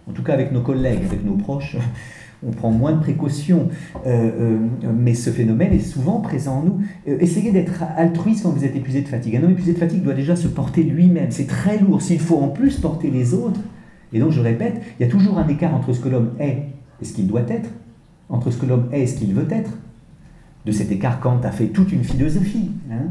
En 0.10 0.12
tout 0.12 0.24
cas 0.24 0.34
avec 0.34 0.52
nos 0.52 0.62
collègues, 0.62 1.02
avec 1.06 1.24
nos 1.24 1.36
proches, 1.36 1.78
on 2.46 2.50
prend 2.50 2.72
moins 2.72 2.94
de 2.94 3.00
précautions. 3.00 3.70
Euh, 4.08 4.32
euh, 4.40 4.58
mais 4.92 5.14
ce 5.14 5.30
phénomène 5.30 5.72
est 5.72 5.80
souvent 5.80 6.20
présent 6.20 6.58
en 6.58 6.64
nous. 6.64 6.82
Euh, 7.08 7.18
essayez 7.20 7.52
d'être 7.52 7.84
altruiste 7.96 8.42
quand 8.42 8.50
vous 8.50 8.66
êtes 8.66 8.76
épuisé 8.76 9.02
de 9.02 9.08
fatigue. 9.08 9.36
Un 9.36 9.44
homme 9.44 9.52
épuisé 9.52 9.74
de 9.74 9.78
fatigue 9.78 10.02
doit 10.02 10.16
déjà 10.16 10.36
se 10.36 10.48
porter 10.48 10.82
lui-même. 10.82 11.30
C'est 11.30 11.48
très 11.48 11.78
lourd. 11.78 12.02
S'il 12.02 12.20
faut 12.20 12.40
en 12.40 12.48
plus 12.48 12.80
porter 12.80 13.12
les 13.12 13.36
autres, 13.36 13.60
et 14.14 14.20
donc 14.20 14.32
je 14.32 14.42
répète, 14.42 14.82
il 15.00 15.06
y 15.06 15.10
a 15.10 15.12
toujours 15.12 15.38
un 15.38 15.48
écart 15.48 15.74
entre 15.74 15.94
ce 15.94 16.00
que 16.00 16.10
l'homme 16.10 16.32
est 16.40 16.66
et 17.02 17.06
ce 17.06 17.14
qu'il 17.14 17.28
doit 17.28 17.46
être 17.48 17.70
entre 18.30 18.52
ce 18.52 18.58
que 18.58 18.66
l'homme 18.66 18.88
est 18.92 19.02
et 19.02 19.08
ce 19.08 19.18
qu'il 19.18 19.34
veut 19.34 19.48
être. 19.52 19.72
De 20.66 20.72
cet 20.72 20.92
écart, 20.92 21.20
Kant 21.20 21.42
a 21.44 21.52
fait 21.52 21.68
toute 21.68 21.92
une 21.92 22.04
philosophie. 22.04 22.72
Hein. 22.92 23.08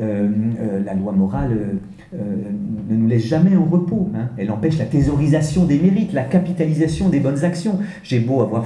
Euh, 0.00 0.28
euh, 0.60 0.84
la 0.84 0.94
loi 0.94 1.12
morale 1.12 1.76
ne 2.12 2.96
nous 2.96 3.08
laisse 3.08 3.26
jamais 3.26 3.56
en 3.56 3.64
repos. 3.64 4.10
Hein. 4.14 4.28
Elle 4.38 4.50
empêche 4.50 4.78
la 4.78 4.84
thésaurisation 4.84 5.64
des 5.64 5.78
mérites, 5.78 6.12
la 6.12 6.22
capitalisation 6.22 7.08
des 7.08 7.20
bonnes 7.20 7.44
actions. 7.44 7.80
J'ai 8.04 8.20
beau 8.20 8.40
avoir 8.40 8.64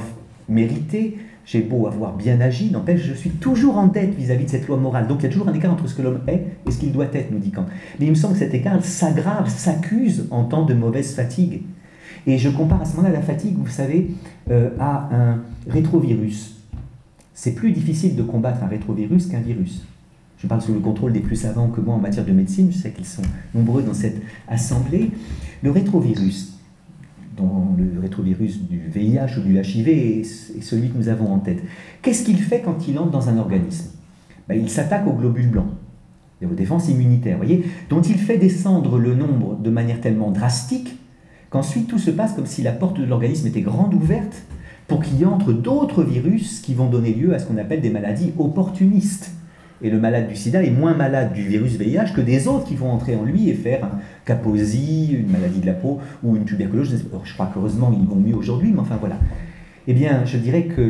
mérité, 0.49 1.17
j'ai 1.51 1.63
beau 1.63 1.87
avoir 1.87 2.15
bien 2.15 2.43
agi, 2.43 2.71
n'empêche, 2.71 3.01
je 3.01 3.15
suis 3.15 3.31
toujours 3.31 3.79
en 3.79 3.87
dette 3.87 4.15
vis-à-vis 4.15 4.45
de 4.45 4.51
cette 4.51 4.69
loi 4.69 4.77
morale. 4.77 5.07
Donc 5.09 5.21
il 5.21 5.23
y 5.23 5.27
a 5.27 5.31
toujours 5.31 5.49
un 5.49 5.55
écart 5.55 5.73
entre 5.73 5.89
ce 5.89 5.95
que 5.95 6.03
l'homme 6.03 6.21
est 6.27 6.45
et 6.67 6.71
ce 6.71 6.77
qu'il 6.77 6.93
doit 6.93 7.07
être, 7.07 7.31
nous 7.31 7.39
dit 7.39 7.51
Kant. 7.51 7.65
Mais 7.99 8.05
il 8.05 8.11
me 8.11 8.15
semble 8.15 8.35
que 8.35 8.41
cet 8.41 8.53
écart 8.53 8.85
s'aggrave, 8.85 9.49
s'accuse 9.49 10.27
en 10.31 10.45
temps 10.45 10.67
de 10.67 10.75
mauvaise 10.75 11.15
fatigue. 11.15 11.63
Et 12.27 12.37
je 12.37 12.51
compare 12.51 12.83
à 12.83 12.85
ce 12.85 12.97
moment-là 12.97 13.15
la 13.15 13.23
fatigue, 13.23 13.57
vous 13.57 13.67
savez, 13.67 14.11
euh, 14.51 14.69
à 14.79 15.09
un 15.11 15.41
rétrovirus. 15.71 16.57
C'est 17.33 17.53
plus 17.53 17.73
difficile 17.73 18.15
de 18.15 18.23
combattre 18.23 18.63
un 18.63 18.67
rétrovirus 18.67 19.27
qu'un 19.27 19.41
virus. 19.41 19.87
Je 20.37 20.47
parle 20.47 20.61
sous 20.61 20.75
le 20.75 20.81
contrôle 20.81 21.15
des 21.15 21.21
plus 21.21 21.37
savants 21.37 21.69
que 21.69 21.81
moi 21.81 21.95
en 21.95 21.99
matière 21.99 22.27
de 22.27 22.33
médecine, 22.33 22.71
je 22.71 22.77
sais 22.77 22.91
qu'ils 22.91 23.07
sont 23.07 23.23
nombreux 23.55 23.83
dans 23.83 23.95
cette 23.95 24.21
assemblée. 24.49 25.11
Le 25.63 25.71
rétrovirus, 25.71 26.58
le 27.77 28.01
rétrovirus 28.01 28.61
du 28.63 28.79
VIH 28.89 29.39
ou 29.39 29.41
du 29.41 29.59
HIV 29.59 29.89
est, 29.89 30.25
celui 30.63 30.91
que 30.91 30.99
nous 30.99 31.09
avons 31.09 31.33
en 31.33 31.39
tête. 31.39 31.63
Qu'est-ce 32.03 32.25
qu'il 32.25 32.39
fait 32.39 32.61
quand 32.61 32.89
il 32.89 32.99
entre 32.99 33.11
dans 33.11 33.29
un 33.29 33.39
organisme? 33.39 33.91
Ben, 34.49 34.59
Il 34.61 34.71
s'attaque 34.71 35.07
aux 35.07 35.13
globules 35.13 35.51
blancs, 35.51 35.71
aux 36.43 36.55
défenses 36.55 36.89
immunitaires, 36.89 37.41
dont 37.91 38.03
il 38.03 38.19
fait 38.19 38.39
descendre 38.39 38.99
le 38.99 39.15
nombre 39.15 39.57
de 39.57 39.71
manière 39.71 40.01
tellement 40.01 40.31
drastique 40.31 40.97
qu'ensuite 41.51 41.89
tout 41.89 41.99
se 41.99 42.11
passe 42.11 42.35
comme 42.35 42.47
si 42.47 42.63
la 42.63 42.73
porte 42.73 43.01
de 43.01 43.07
l'organisme 43.07 43.47
était 43.47 43.63
grande 43.63 43.95
ouverte 43.95 44.43
pour 44.87 45.03
qu'il 45.03 45.21
y 45.21 45.25
entre 45.25 45.53
d'autres 45.53 46.03
virus 46.03 46.61
qui 46.61 46.75
vont 46.75 46.89
donner 46.89 47.13
lieu 47.13 47.35
à 47.35 47.39
ce 47.39 47.47
qu'on 47.47 47.59
appelle 47.59 47.81
des 47.81 47.91
maladies 47.91 48.33
opportunistes. 48.39 49.33
Et 49.83 49.91
le 49.91 50.01
malade 50.01 50.29
du 50.29 50.37
sida 50.37 50.63
est 50.63 50.71
moins 50.71 50.95
malade 50.95 51.33
du 51.33 51.43
virus 51.43 51.77
VIH 51.77 52.13
que 52.15 52.21
des 52.21 52.49
autres 52.49 52.65
qui 52.65 52.75
vont 52.75 52.91
entrer 52.91 53.15
en 53.15 53.25
lui 53.25 53.49
et 53.49 53.55
faire 53.55 53.85
un 53.85 53.99
caposie, 54.25 55.13
une 55.13 55.31
maladie 55.31 55.61
de 55.61 55.67
la 55.67 55.75
peau 55.75 55.99
ou 56.23 56.37
une 56.37 56.45
tuberculose. 56.45 57.05
Je 57.25 57.35
crois 57.35 57.51
qu'heureusement 57.53 57.95
ils 57.99 58.07
vont 58.07 58.17
mieux 58.17 58.35
aujourd'hui, 58.35 58.73
mais 58.73 58.81
enfin 58.81 58.97
voilà. 58.99 59.19
Eh 59.87 59.95
bien, 59.95 60.25
je 60.25 60.37
dirais 60.37 60.65
que 60.65 60.83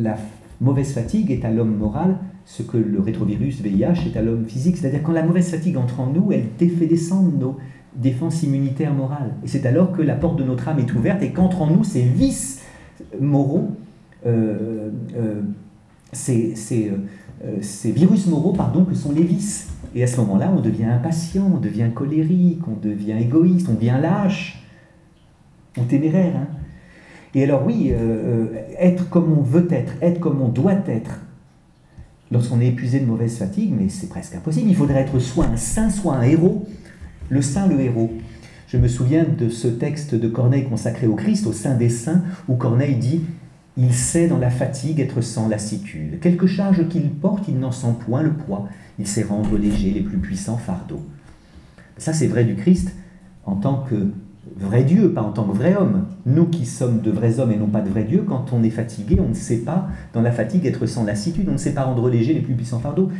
la 0.00 0.16
mauvaise 0.60 0.92
fatigue 0.92 1.30
est 1.30 1.44
à 1.44 1.50
l'homme 1.50 1.76
moral 1.76 2.16
ce 2.46 2.62
que 2.62 2.76
le 2.76 3.00
rétrovirus 3.00 3.60
VIH 3.60 4.06
est 4.06 4.16
à 4.16 4.22
l'homme 4.22 4.46
physique. 4.46 4.76
C'est-à-dire 4.76 5.02
quand 5.02 5.12
la 5.12 5.24
mauvaise 5.24 5.50
fatigue 5.50 5.76
entre 5.76 6.00
en 6.00 6.06
nous, 6.06 6.30
elle 6.32 6.44
fait 6.58 6.86
descendre 6.86 7.36
nos 7.36 7.56
défenses 7.94 8.42
immunitaires 8.42 8.94
morales. 8.94 9.34
Et 9.44 9.48
c'est 9.48 9.66
alors 9.66 9.92
que 9.92 10.02
la 10.02 10.14
porte 10.14 10.38
de 10.38 10.44
notre 10.44 10.68
âme 10.68 10.78
est 10.78 10.94
ouverte 10.94 11.22
et 11.22 11.32
qu'entre 11.32 11.62
en 11.62 11.66
nous 11.70 11.82
ces 11.82 12.02
vices 12.02 12.62
moraux, 13.20 13.70
euh, 14.26 14.90
euh, 15.16 15.42
ces, 16.12 16.54
euh, 16.88 16.96
ces 17.60 17.92
virus 17.92 18.26
moraux 18.26 18.52
pardon, 18.52 18.84
que 18.84 18.94
sont 18.94 19.12
les 19.12 19.22
vices. 19.22 19.68
Et 19.94 20.02
à 20.02 20.06
ce 20.06 20.18
moment-là, 20.20 20.52
on 20.56 20.60
devient 20.60 20.84
impatient, 20.84 21.50
on 21.54 21.58
devient 21.58 21.88
colérique, 21.94 22.60
on 22.68 22.76
devient 22.76 23.16
égoïste, 23.20 23.68
on 23.70 23.74
devient 23.74 23.98
lâche, 24.00 24.62
on 25.78 25.84
téméraire. 25.84 26.36
Hein. 26.36 26.48
Et 27.34 27.44
alors 27.44 27.66
oui, 27.66 27.92
euh, 27.92 27.96
euh, 27.98 28.46
être 28.78 29.08
comme 29.08 29.32
on 29.32 29.42
veut 29.42 29.68
être, 29.70 29.92
être 30.00 30.20
comme 30.20 30.40
on 30.40 30.48
doit 30.48 30.80
être, 30.86 31.20
lorsqu'on 32.30 32.60
est 32.60 32.68
épuisé 32.68 33.00
de 33.00 33.06
mauvaise 33.06 33.36
fatigue, 33.36 33.74
mais 33.78 33.88
c'est 33.88 34.08
presque 34.08 34.34
impossible. 34.34 34.68
Il 34.68 34.76
faudrait 34.76 35.00
être 35.00 35.18
soit 35.18 35.46
un 35.46 35.56
saint, 35.56 35.90
soit 35.90 36.14
un 36.14 36.22
héros. 36.22 36.66
Le 37.28 37.42
saint, 37.42 37.66
le 37.66 37.80
héros. 37.80 38.12
Je 38.68 38.78
me 38.78 38.88
souviens 38.88 39.24
de 39.24 39.48
ce 39.48 39.68
texte 39.68 40.14
de 40.14 40.28
Corneille 40.28 40.64
consacré 40.64 41.06
au 41.06 41.14
Christ, 41.14 41.46
au 41.46 41.52
Saint 41.52 41.74
des 41.74 41.88
Saints, 41.88 42.22
où 42.48 42.56
Corneille 42.56 42.96
dit 42.96 43.22
il 43.76 43.92
sait 43.92 44.26
dans 44.28 44.38
la 44.38 44.50
fatigue 44.50 45.00
être 45.00 45.20
sans 45.20 45.48
lassitude. 45.48 46.20
Quelque 46.20 46.46
charge 46.46 46.88
qu'il 46.88 47.10
porte, 47.10 47.48
il 47.48 47.58
n'en 47.58 47.72
sent 47.72 47.94
point 48.04 48.22
le 48.22 48.32
poids. 48.32 48.68
Il 48.98 49.06
sait 49.06 49.22
rendre 49.22 49.58
léger 49.58 49.90
les 49.90 50.00
plus 50.00 50.18
puissants 50.18 50.56
fardeaux. 50.56 51.02
Ça, 51.98 52.12
c'est 52.12 52.26
vrai 52.26 52.44
du 52.44 52.54
Christ 52.54 52.92
en 53.44 53.56
tant 53.56 53.84
que 53.88 54.08
vrai 54.56 54.84
Dieu, 54.84 55.12
pas 55.12 55.22
en 55.22 55.32
tant 55.32 55.44
que 55.44 55.56
vrai 55.56 55.76
homme. 55.76 56.06
Nous 56.24 56.46
qui 56.46 56.64
sommes 56.64 57.00
de 57.00 57.10
vrais 57.10 57.38
hommes 57.38 57.52
et 57.52 57.56
non 57.56 57.66
pas 57.66 57.82
de 57.82 57.90
vrais 57.90 58.04
dieux, 58.04 58.24
quand 58.26 58.52
on 58.52 58.62
est 58.62 58.70
fatigué, 58.70 59.18
on 59.20 59.28
ne 59.28 59.34
sait 59.34 59.58
pas, 59.58 59.88
dans 60.12 60.22
la 60.22 60.32
fatigue, 60.32 60.66
être 60.66 60.86
sans 60.86 61.04
lassitude, 61.04 61.48
on 61.48 61.52
ne 61.52 61.58
sait 61.58 61.74
pas 61.74 61.84
rendre 61.84 62.08
léger 62.08 62.32
les 62.32 62.40
plus 62.40 62.54
puissants 62.54 62.80
fardeaux. 62.80 63.10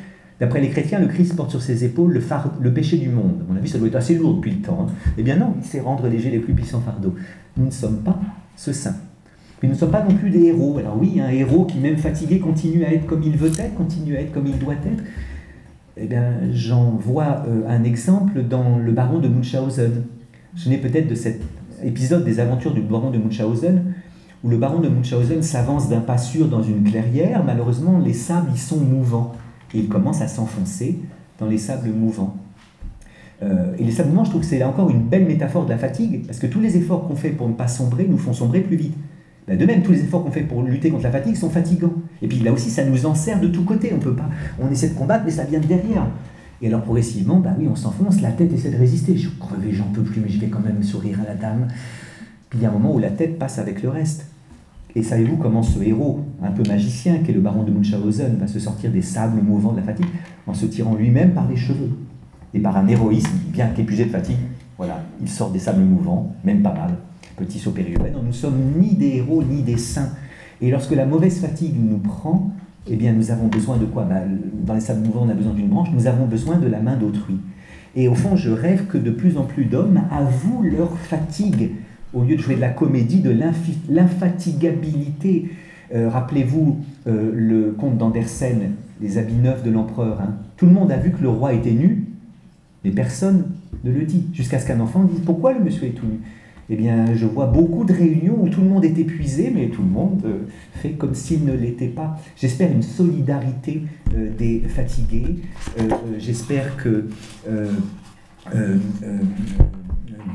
D'après 0.41 0.61
les 0.61 0.69
chrétiens, 0.69 0.99
le 0.99 1.07
Christ 1.07 1.35
porte 1.35 1.51
sur 1.51 1.63
ses 1.63 1.85
épaules 1.85 2.21
le, 2.61 2.73
péché 2.73 2.99
du 2.99 3.09
monde. 3.09 3.43
À 3.47 3.53
mon 3.53 3.59
avis, 3.59 3.69
ça 3.69 3.79
doit 3.79 3.89
être 3.89 3.97
assez 3.97 4.15
lourd 4.15 4.35
depuis 4.35 4.53
le 4.53 4.61
temps. 4.61 4.87
Hein. 4.89 4.93
Eh 5.17 5.23
bien 5.23 5.37
non, 5.37 5.55
il 5.59 5.65
sait 5.65 5.81
rendre 5.81 6.07
léger 6.09 6.31
les 6.31 6.41
plus 6.41 6.53
puissants 6.53 6.81
fardeaux. 6.81 7.15
Nous 7.57 7.67
ne 7.67 7.71
sommes 7.71 7.99
pas 7.99 8.21
ce 8.55 8.73
saint. 8.73 8.97
Mais 9.63 9.69
nous 9.69 9.75
ne 9.75 9.79
sommes 9.79 9.91
pas 9.91 10.05
non 10.05 10.15
plus 10.15 10.31
des 10.31 10.45
héros. 10.45 10.77
Alors 10.79 10.99
oui, 11.01 11.21
un 11.21 11.31
héros 11.31 11.65
qui, 11.65 11.79
même 11.79 11.97
fatigué, 11.97 12.39
continue 12.39 12.85
à 12.85 12.93
être 12.93 13.07
comme 13.07 13.23
il 13.23 13.37
veut 13.37 13.53
être, 13.59 13.75
continue 13.75 14.17
à 14.17 14.21
être 14.21 14.33
comme 14.33 14.47
il 14.47 14.59
doit 14.59 14.75
être. 14.75 15.03
Eh 15.97 16.07
bien, 16.07 16.35
j'en 16.53 16.91
vois 16.91 17.45
euh, 17.49 17.63
un 17.69 17.83
exemple 17.83 18.43
dans 18.43 18.79
Le 18.79 18.93
Baron 18.93 19.19
de 19.19 19.29
Munchausen. 19.29 20.05
Je 20.55 20.69
n'ai 20.69 20.77
peut-être 20.77 21.09
de 21.09 21.15
cet 21.15 21.41
épisode 21.83 22.25
des 22.25 22.39
aventures 22.39 22.75
du 22.75 22.83
Baron 22.83 23.11
de 23.11 23.19
Munchausen, 23.19 23.95
où 24.45 24.49
le 24.49 24.59
Baron 24.59 24.81
de 24.81 24.89
Munchausen 24.89 25.43
s'avance 25.43 25.89
d'un 25.89 26.01
pas 26.01 26.19
sûr 26.19 26.49
dans 26.49 26.63
une 26.63 26.85
clairière. 26.85 27.43
Malheureusement, 27.45 27.99
les 27.99 28.13
sables 28.13 28.51
y 28.55 28.59
sont 28.59 28.79
mouvants. 28.79 29.33
Et 29.73 29.79
il 29.79 29.89
commence 29.89 30.21
à 30.21 30.29
s'enfoncer 30.29 30.99
dans 31.39 31.47
les 31.47 31.59
sables 31.59 31.89
mouvants. 31.89 32.37
Euh, 33.43 33.75
et 33.79 33.85
les 33.85 33.91
sables 33.91 34.11
mouvants, 34.11 34.25
je 34.25 34.31
trouve 34.31 34.43
que 34.43 34.47
c'est 34.47 34.63
encore 34.65 34.91
une 34.91 35.03
belle 35.03 35.25
métaphore 35.25 35.65
de 35.65 35.71
la 35.71 35.79
fatigue, 35.79 36.27
parce 36.27 36.39
que 36.39 36.47
tous 36.47 36.61
les 36.61 36.77
efforts 36.77 37.07
qu'on 37.07 37.17
fait 37.17 37.31
pour 37.31 37.49
ne 37.49 37.55
pas 37.55 37.69
sombrer 37.69 38.07
nous 38.09 38.19
font 38.19 38.33
sombrer 38.33 38.61
plus 38.61 38.77
vite. 38.77 38.95
Ben, 39.47 39.57
de 39.57 39.65
même, 39.65 39.83
tous 39.83 39.93
les 39.93 40.03
efforts 40.03 40.25
qu'on 40.25 40.31
fait 40.31 40.43
pour 40.43 40.63
lutter 40.63 40.91
contre 40.91 41.05
la 41.05 41.13
fatigue 41.13 41.37
sont 41.37 41.51
fatigants. 41.51 41.93
Et 42.21 42.27
puis 42.27 42.41
là 42.41 42.53
aussi, 42.53 42.71
ça 42.71 42.85
nous 42.85 43.07
en 43.07 43.15
sert 43.15 43.41
de 43.41 43.47
tous 43.47 43.63
côtés. 43.63 43.93
On 43.95 44.01
peut 44.01 44.15
pas, 44.15 44.29
on 44.61 44.71
essaie 44.71 44.89
de 44.89 44.95
combattre, 44.95 45.25
mais 45.25 45.31
ça 45.31 45.45
vient 45.45 45.61
de 45.61 45.67
derrière. 45.67 46.07
Et 46.63 46.69
alors 46.69 46.83
progressivement, 46.83 47.39
bah 47.39 47.55
oui, 47.59 47.69
on 47.71 47.77
s'enfonce, 47.77 48.21
la 48.23 48.33
tête 48.33 48.53
essaie 48.53 48.71
de 48.71 48.77
résister. 48.77 49.15
Je 49.15 49.29
suis 49.29 49.39
crevé, 49.39 49.73
j'en 49.73 49.85
peux 49.85 50.03
plus, 50.03 50.21
mais 50.21 50.29
je 50.29 50.41
vais 50.41 50.49
quand 50.49 50.61
même 50.61 50.83
sourire 50.83 51.21
à 51.21 51.29
la 51.29 51.35
dame. 51.35 51.69
Puis 52.51 52.59
il 52.59 52.63
y 52.63 52.67
a 52.67 52.71
un 52.71 52.73
moment 52.73 52.95
où 52.95 52.99
la 52.99 53.11
tête 53.11 53.39
passe 53.39 53.59
avec 53.59 53.83
le 53.83 53.89
reste. 53.89 54.27
Et 54.97 55.03
savez-vous 55.03 55.37
comment 55.37 55.63
ce 55.63 55.81
héros, 55.81 56.25
un 56.43 56.51
peu 56.51 56.63
magicien, 56.67 57.19
qui 57.19 57.31
est 57.31 57.35
le 57.35 57.41
baron 57.41 57.63
de 57.63 57.71
Munchausen, 57.71 58.37
va 58.41 58.47
se 58.47 58.59
sortir 58.59 58.91
des 58.91 59.03
sables 59.03 59.43
mouvants 59.43 59.73
de 59.73 59.77
la 59.77 59.83
fatigue 59.83 60.07
en 60.47 60.55
se 60.55 60.65
tirant 60.65 60.95
lui-même 60.95 61.33
par 61.33 61.47
les 61.49 61.57
cheveux 61.57 61.91
et 62.55 62.59
par 62.59 62.77
un 62.79 62.89
héroïsme 62.89 63.37
bien 63.53 63.69
qu'épuisé 63.69 64.07
de 64.07 64.11
fatigue? 64.11 64.39
Voilà, 64.79 65.03
il 65.21 65.29
sort 65.29 65.51
des 65.51 65.59
sables 65.59 65.83
mouvants, 65.83 66.35
même 66.45 66.63
pas 66.63 66.73
mal 66.73 66.97
petit 67.37 67.59
saut 67.59 67.75
Non, 68.13 68.23
nous 68.25 68.33
sommes 68.33 68.59
ni 68.79 68.95
des 68.95 69.17
héros 69.17 69.43
ni 69.43 69.63
des 69.63 69.77
saints. 69.77 70.11
Et 70.61 70.71
lorsque 70.71 70.93
la 70.93 71.07
mauvaise 71.07 71.41
fatigue 71.41 71.75
nous 71.79 71.99
prend, 71.99 72.51
eh 72.89 72.97
bien, 72.97 73.13
nous 73.13 73.31
avons 73.31 73.49
besoin 73.49 73.77
de 73.77 73.85
quoi? 73.85 74.05
Bah, 74.05 74.23
Dans 74.65 74.75
les 74.75 74.81
sables 74.81 75.07
mouvants, 75.07 75.25
on 75.27 75.29
a 75.29 75.35
besoin 75.35 75.53
d'une 75.53 75.69
branche, 75.69 75.89
nous 75.93 76.07
avons 76.07 76.27
besoin 76.27 76.57
de 76.57 76.67
la 76.67 76.81
main 76.81 76.97
d'autrui. 76.97 77.37
Et 77.95 78.09
au 78.09 78.15
fond, 78.15 78.37
je 78.37 78.51
rêve 78.51 78.87
que 78.87 78.99
de 78.99 79.11
plus 79.11 79.39
en 79.39 79.45
plus 79.45 79.65
d'hommes 79.65 80.03
avouent 80.11 80.63
leur 80.63 80.97
fatigue, 80.99 81.71
au 82.15 82.23
lieu 82.23 82.37
de 82.37 82.41
jouer 82.41 82.57
de 82.57 82.61
la 82.61 82.69
comédie, 82.69 83.21
de 83.21 83.35
l'infatigabilité. 83.89 85.51
Euh, 85.95 86.09
rappelez-vous 86.09 86.79
euh, 87.07 87.31
le 87.35 87.73
conte 87.73 87.99
d'Andersen, 87.99 88.73
les 89.01 89.19
habits 89.19 89.35
neufs 89.35 89.63
de 89.63 89.71
l'empereur. 89.71 90.21
Hein. 90.21 90.35
Tout 90.57 90.67
le 90.67 90.73
monde 90.73 90.91
a 90.93 90.97
vu 90.97 91.11
que 91.11 91.23
le 91.23 91.29
roi 91.29 91.53
était 91.53 91.73
nu, 91.73 92.07
mais 92.85 92.91
personne 92.91 93.45
ne 93.85 93.91
le 93.91 94.05
dit. 94.05 94.27
Jusqu'à 94.33 94.59
ce 94.59 94.67
qu'un 94.67 94.81
enfant 94.81 95.05
dise 95.05 95.21
Pourquoi 95.25 95.53
le 95.53 95.61
monsieur 95.61 95.87
est 95.87 95.91
tout 95.91 96.07
nu? 96.07 96.21
Eh 96.69 96.77
bien, 96.77 97.15
je 97.15 97.27
vois 97.27 97.47
beaucoup 97.47 97.85
de 97.85 97.93
réunions 97.93 98.37
où 98.41 98.49
tout 98.49 98.61
le 98.61 98.69
monde 98.69 98.85
est 98.85 98.99
épuisé, 98.99 99.53
mais 99.55 99.69
tout 99.69 99.83
le 99.83 99.89
monde 99.89 100.23
euh, 100.25 100.39
fait 100.75 100.91
comme 100.91 101.15
s'il 101.15 101.45
ne 101.45 101.53
l'était 101.53 101.87
pas. 101.87 102.19
J'espère 102.37 102.73
une 102.73 102.83
solidarité 102.83 103.83
euh, 104.15 104.31
des 104.37 104.61
fatigués. 104.61 105.37
Euh, 105.79 105.89
j'espère 106.19 106.77
que 106.77 107.07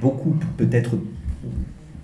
beaucoup 0.01 0.35
peut-être 0.57 0.97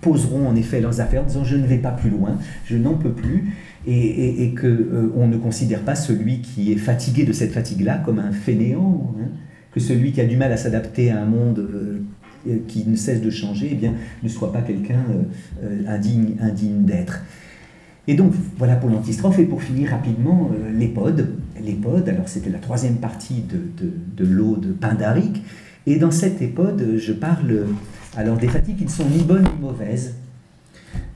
poseront 0.00 0.46
en 0.46 0.56
effet 0.56 0.80
leurs 0.80 1.00
affaires 1.00 1.22
en 1.22 1.26
disant 1.26 1.44
je 1.44 1.56
ne 1.56 1.66
vais 1.66 1.78
pas 1.78 1.90
plus 1.90 2.10
loin, 2.10 2.38
je 2.64 2.76
n'en 2.76 2.94
peux 2.94 3.12
plus, 3.12 3.54
et, 3.86 4.44
et, 4.44 4.54
qu'on 4.54 5.26
ne 5.26 5.36
considère 5.36 5.80
pas 5.80 5.94
celui 5.94 6.40
qui 6.40 6.72
est 6.72 6.76
fatigué 6.76 7.24
de 7.24 7.32
cette 7.32 7.52
fatigue-là 7.52 7.98
comme 8.04 8.18
un 8.18 8.32
fainéant, 8.32 9.14
hein, 9.18 9.28
que 9.72 9.80
celui 9.80 10.12
qui 10.12 10.20
a 10.20 10.26
du 10.26 10.36
mal 10.36 10.52
à 10.52 10.56
s'adapter 10.56 11.10
à 11.10 11.20
un 11.20 11.26
monde 11.26 11.66
qui 12.66 12.86
ne 12.86 12.96
cesse 12.96 13.20
de 13.20 13.30
changer, 13.30 13.70
eh 13.72 13.74
bien, 13.74 13.92
ne 14.22 14.28
soit 14.28 14.52
pas 14.52 14.62
quelqu'un 14.62 15.02
euh, 15.10 15.22
euh, 15.64 16.36
indigne, 16.40 16.84
d'être. 16.84 17.22
Et 18.06 18.14
donc, 18.14 18.32
voilà 18.56 18.76
pour 18.76 18.88
l'antistrophe. 18.90 19.38
Et 19.38 19.44
pour 19.44 19.62
finir 19.62 19.90
rapidement, 19.90 20.50
l'épode. 20.74 21.34
L'épode, 21.62 22.08
alors 22.08 22.28
c'était 22.28 22.50
la 22.50 22.58
troisième 22.58 22.96
partie 22.96 23.42
de, 23.42 23.84
de, 24.16 24.24
de. 24.24 24.76
Et 25.86 25.96
dans 25.96 26.10
cette 26.10 26.40
épode, 26.40 26.96
je 26.96 27.12
parle 27.12 27.66
alors 28.16 28.38
des 28.38 28.48
fatigues 28.48 28.78
qui 28.78 28.84
ne 28.84 28.90
sont 28.90 29.04
ni 29.04 29.22
bonnes 29.22 29.44
ni 29.44 29.60
mauvaises. 29.60 30.14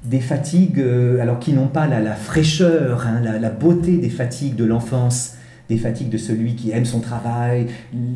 Des 0.05 0.20
fatigues 0.20 0.85
alors 1.20 1.39
qui 1.39 1.55
n'ont 1.55 1.69
pas 1.69 1.86
la, 1.86 2.15
fraîcheur, 2.15 3.07
hein, 3.07 3.23
la, 3.23 3.51
beauté 3.51 3.97
des 3.97 4.11
fatigues 4.11 4.57
de 4.57 4.65
l'enfance, 4.65 5.36
les 5.70 5.78
fatigues 5.78 6.10
de 6.10 6.18
celui 6.18 6.55
qui 6.55 6.70
aime 6.70 6.84
son 6.84 7.01
travail, 7.01 7.66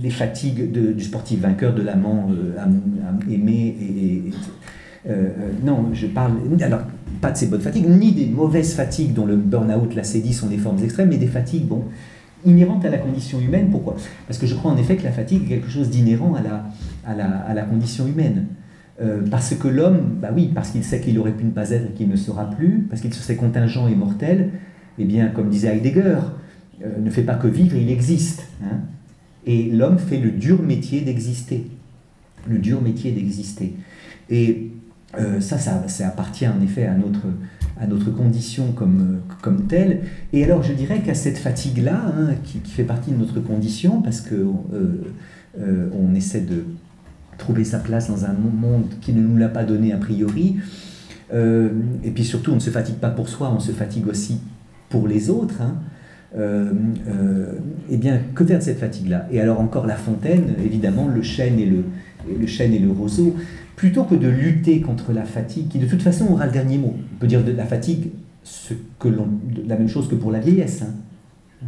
les 0.02 0.10
fatigues 0.10 0.70
du 0.72 1.02
sportif 1.02 1.40
vainqueur, 1.40 1.74
de 1.74 1.82
l'amant 1.82 2.30
euh, 2.30 3.32
aimé. 3.32 3.76
Et, 3.80 4.22
euh, 5.08 5.10
euh, 5.10 5.30
non, 5.64 5.90
je 5.92 6.06
parle 6.06 6.32
alors 6.60 6.80
pas 7.20 7.30
de 7.30 7.36
ces 7.36 7.46
bonnes 7.46 7.60
fatigues, 7.60 7.86
ni 7.88 8.12
des 8.12 8.26
mauvaises 8.26 8.74
fatigues 8.74 9.12
dont 9.14 9.24
le 9.24 9.36
burn-out, 9.36 9.94
la 9.94 10.02
sédie 10.02 10.32
sont 10.32 10.48
des 10.48 10.58
formes 10.58 10.82
extrêmes, 10.82 11.08
mais 11.08 11.16
des 11.16 11.28
fatigues, 11.28 11.66
bon, 11.66 11.84
inhérente 12.44 12.84
à 12.84 12.90
la 12.90 12.98
condition 12.98 13.40
humaine. 13.40 13.68
Pourquoi? 13.70 13.96
Parce 14.26 14.38
que 14.38 14.46
je 14.46 14.54
crois 14.54 14.72
en 14.72 14.76
effet 14.76 14.96
que 14.96 15.04
la 15.04 15.12
fatigue 15.12 15.44
est 15.44 15.48
quelque 15.48 15.70
chose 15.70 15.90
d'inhérent 15.90 16.34
à 16.34 16.42
la, 16.42 16.64
à, 17.06 17.14
la, 17.14 17.38
à 17.38 17.54
la, 17.54 17.62
condition 17.62 18.06
humaine. 18.06 18.46
Parce 19.30 19.54
que 19.54 19.68
l'homme, 19.68 20.16
bah 20.22 20.30
oui, 20.34 20.50
parce 20.54 20.70
qu'il 20.70 20.82
sait 20.82 21.00
qu'il 21.00 21.18
aurait 21.18 21.32
pu 21.32 21.44
ne 21.44 21.50
pas 21.50 21.70
être 21.70 21.90
et 21.90 21.92
qu'il 21.92 22.08
ne 22.08 22.16
sera 22.16 22.48
plus, 22.48 22.86
parce 22.88 23.02
qu'il 23.02 23.12
se 23.12 23.22
sait 23.22 23.36
contingent 23.36 23.86
et 23.88 23.94
mortel, 23.94 24.52
eh 24.98 25.04
bien, 25.04 25.28
comme 25.28 25.50
disait 25.50 25.76
Heidegger, 25.76 26.16
euh, 26.84 26.98
ne 27.00 27.10
fait 27.10 27.22
pas 27.22 27.34
que 27.34 27.48
vivre, 27.48 27.76
il 27.76 27.90
existe. 27.90 28.44
Hein. 28.62 28.80
et 29.46 29.70
l'homme 29.70 29.98
fait 29.98 30.18
le 30.18 30.30
dur 30.30 30.62
métier 30.62 31.00
d'exister. 31.02 31.66
Le 32.48 32.58
dur 32.58 32.80
métier 32.80 33.12
d'exister. 33.12 33.74
Et 34.30 34.70
euh, 35.18 35.40
ça, 35.40 35.58
ça, 35.58 36.08
appartient 36.08 36.46
en 36.46 36.60
effet 36.60 36.84
à 36.84 36.94
notre, 36.94 37.26
à 37.80 37.86
notre 37.86 38.10
condition 38.10 38.72
comme, 38.72 39.20
comme 39.40 39.66
telle. 39.66 40.02
Et 40.32 40.44
alors 40.44 40.62
je 40.62 40.72
dirais 40.72 41.00
qu'à 41.00 41.14
cette 41.14 41.38
fatigue-là, 41.38 42.12
hein, 42.16 42.30
qui, 42.44 42.58
fait 42.70 42.84
partie 42.84 43.12
de 43.12 43.16
notre 43.16 43.40
condition, 43.40 44.02
parce 44.02 44.22
euh, 44.32 44.52
euh, 45.58 45.88
on 45.92 46.14
essaie 46.14 46.40
de 46.40 46.64
trouver 47.38 47.64
sa 47.64 47.78
place 47.78 48.08
dans 48.08 48.24
un 48.24 48.32
monde 48.32 48.86
qui 49.00 49.12
ne 49.12 49.22
nous 49.22 49.36
l'a 49.36 49.48
pas 49.48 49.64
donné 49.64 49.92
a 49.92 49.98
priori, 49.98 50.56
et 51.32 52.10
puis 52.14 52.24
surtout 52.24 52.52
on 52.52 52.54
ne 52.54 52.60
se 52.60 52.70
fatigue 52.70 52.96
pas 52.96 53.10
pour 53.10 53.28
soi, 53.28 53.52
on 53.54 53.58
se 53.58 53.72
fatigue 53.72 54.06
aussi 54.06 54.40
pour 54.88 55.08
les 55.08 55.28
autres. 55.28 55.60
Hein, 55.60 55.74
eh 56.36 57.96
bien, 57.96 58.20
que 58.34 58.44
faire 58.44 58.58
de 58.58 58.64
cette 58.64 58.78
fatigue-là? 58.78 59.26
Et 59.30 59.40
alors 59.40 59.60
encore 59.60 59.86
La 59.86 59.96
Fontaine, 59.96 60.54
évidemment, 60.64 61.08
le 61.08 61.22
chêne 61.22 61.58
et 61.58 61.66
le, 61.66 61.84
le 62.38 62.46
chêne 62.46 62.74
et 62.74 62.78
le 62.78 62.90
roseau 62.90 63.34
plutôt 63.76 64.04
que 64.04 64.14
de 64.14 64.28
lutter 64.28 64.80
contre 64.80 65.12
la 65.12 65.24
fatigue, 65.24 65.68
qui 65.68 65.78
de 65.78 65.86
toute 65.86 66.02
façon 66.02 66.26
aura 66.32 66.46
le 66.46 66.52
dernier 66.52 66.78
mot. 66.78 66.94
On 67.14 67.18
peut 67.18 67.26
dire 67.26 67.44
de 67.44 67.52
la 67.52 67.66
fatigue 67.66 68.10
ce 68.42 68.74
que 68.98 69.08
la 69.08 69.76
même 69.76 69.88
chose 69.88 70.08
que 70.08 70.14
pour 70.14 70.32
la 70.32 70.40
vieillesse. 70.40 70.82
Hein. 70.82 71.66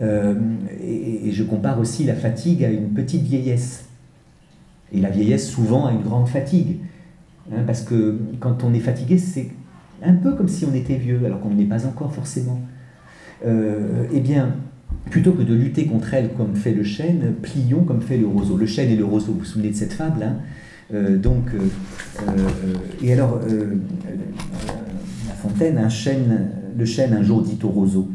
Euh, 0.00 0.34
et, 0.80 1.32
je 1.32 1.42
compare 1.42 1.78
aussi 1.80 2.04
la 2.04 2.14
fatigue 2.14 2.64
à 2.64 2.70
une 2.70 2.90
petite 2.90 3.22
vieillesse. 3.22 3.86
Et 4.92 5.00
la 5.00 5.10
vieillesse 5.10 5.50
souvent 5.50 5.86
à 5.86 5.92
une 5.92 6.02
grande 6.02 6.28
fatigue. 6.28 6.76
Hein, 7.52 7.62
parce 7.66 7.82
que 7.82 8.18
quand 8.38 8.62
on 8.62 8.72
est 8.72 8.80
fatigué, 8.80 9.18
c'est 9.18 9.48
un 10.02 10.14
peu 10.14 10.34
comme 10.34 10.48
si 10.48 10.64
on 10.64 10.74
était 10.74 10.96
vieux, 10.96 11.20
alors 11.24 11.40
qu'on 11.40 11.50
n'est 11.50 11.64
pas 11.64 11.86
encore 11.86 12.14
forcément. 12.14 12.60
Euh, 13.44 14.04
eh 14.12 14.20
bien, 14.20 14.54
plutôt 15.10 15.32
que 15.32 15.42
de 15.42 15.54
lutter 15.54 15.86
contre 15.86 16.14
elle 16.14 16.30
comme 16.34 16.54
fait 16.54 16.72
le 16.72 16.84
chêne, 16.84 17.34
plions 17.42 17.84
comme 17.84 18.00
fait 18.00 18.16
le 18.16 18.26
roseau. 18.26 18.56
Le 18.56 18.66
chêne 18.66 18.90
et 18.90 18.96
le 18.96 19.04
roseau, 19.04 19.32
vous 19.32 19.40
vous 19.40 19.44
souvenez 19.44 19.70
de 19.70 19.76
cette 19.76 19.92
fable 19.92 20.22
hein? 20.22 20.36
Euh, 20.94 21.16
donc, 21.16 21.46
euh, 21.54 22.48
et 23.02 23.12
alors, 23.14 23.40
La 25.26 25.34
Fontaine, 25.34 25.78
un 25.78 25.88
chêne, 25.88 26.50
le 26.76 26.84
chêne 26.84 27.14
un 27.14 27.22
jour 27.22 27.42
dit 27.42 27.58
au 27.62 27.68
roseau 27.68 28.10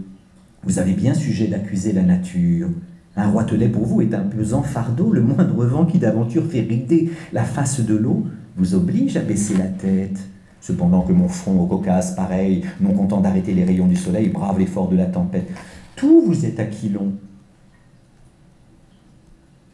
Vous 0.64 0.78
avez 0.78 0.94
bien 0.94 1.16
sujet 1.16 1.48
d'accuser 1.48 1.92
la 1.92 2.04
nature. 2.04 2.70
Un 3.16 3.30
roitelet 3.30 3.68
pour 3.68 3.86
vous 3.86 4.02
est 4.02 4.14
un 4.14 4.22
pesant 4.22 4.62
fardeau, 4.62 5.12
le 5.12 5.22
moindre 5.22 5.66
vent 5.66 5.86
qui 5.86 5.98
d'aventure 5.98 6.46
fait 6.46 6.62
rider 6.62 7.10
la 7.34 7.44
face 7.44 7.80
de 7.82 7.96
l'eau 7.96 8.28
vous 8.58 8.76
oblige 8.76 9.18
à 9.18 9.22
baisser 9.22 9.56
la 9.56 9.66
tête. 9.66 10.20
Cependant 10.62 11.02
que 11.02 11.14
mon 11.14 11.28
front 11.28 11.60
au 11.60 11.66
Caucase, 11.66 12.16
pareil, 12.16 12.66
non 12.82 12.94
content 12.94 13.22
d'arrêter 13.22 13.54
les 13.54 13.64
rayons 13.64 13.88
du 13.88 13.96
soleil, 13.96 14.30
brave 14.30 14.60
l'effort 14.60 14.90
de 14.90 14.96
la 14.96 15.06
tempête. 15.06 15.50
Tout 15.96 16.24
vous 16.26 16.46
est 16.46 16.60
aquilon. 16.60 17.14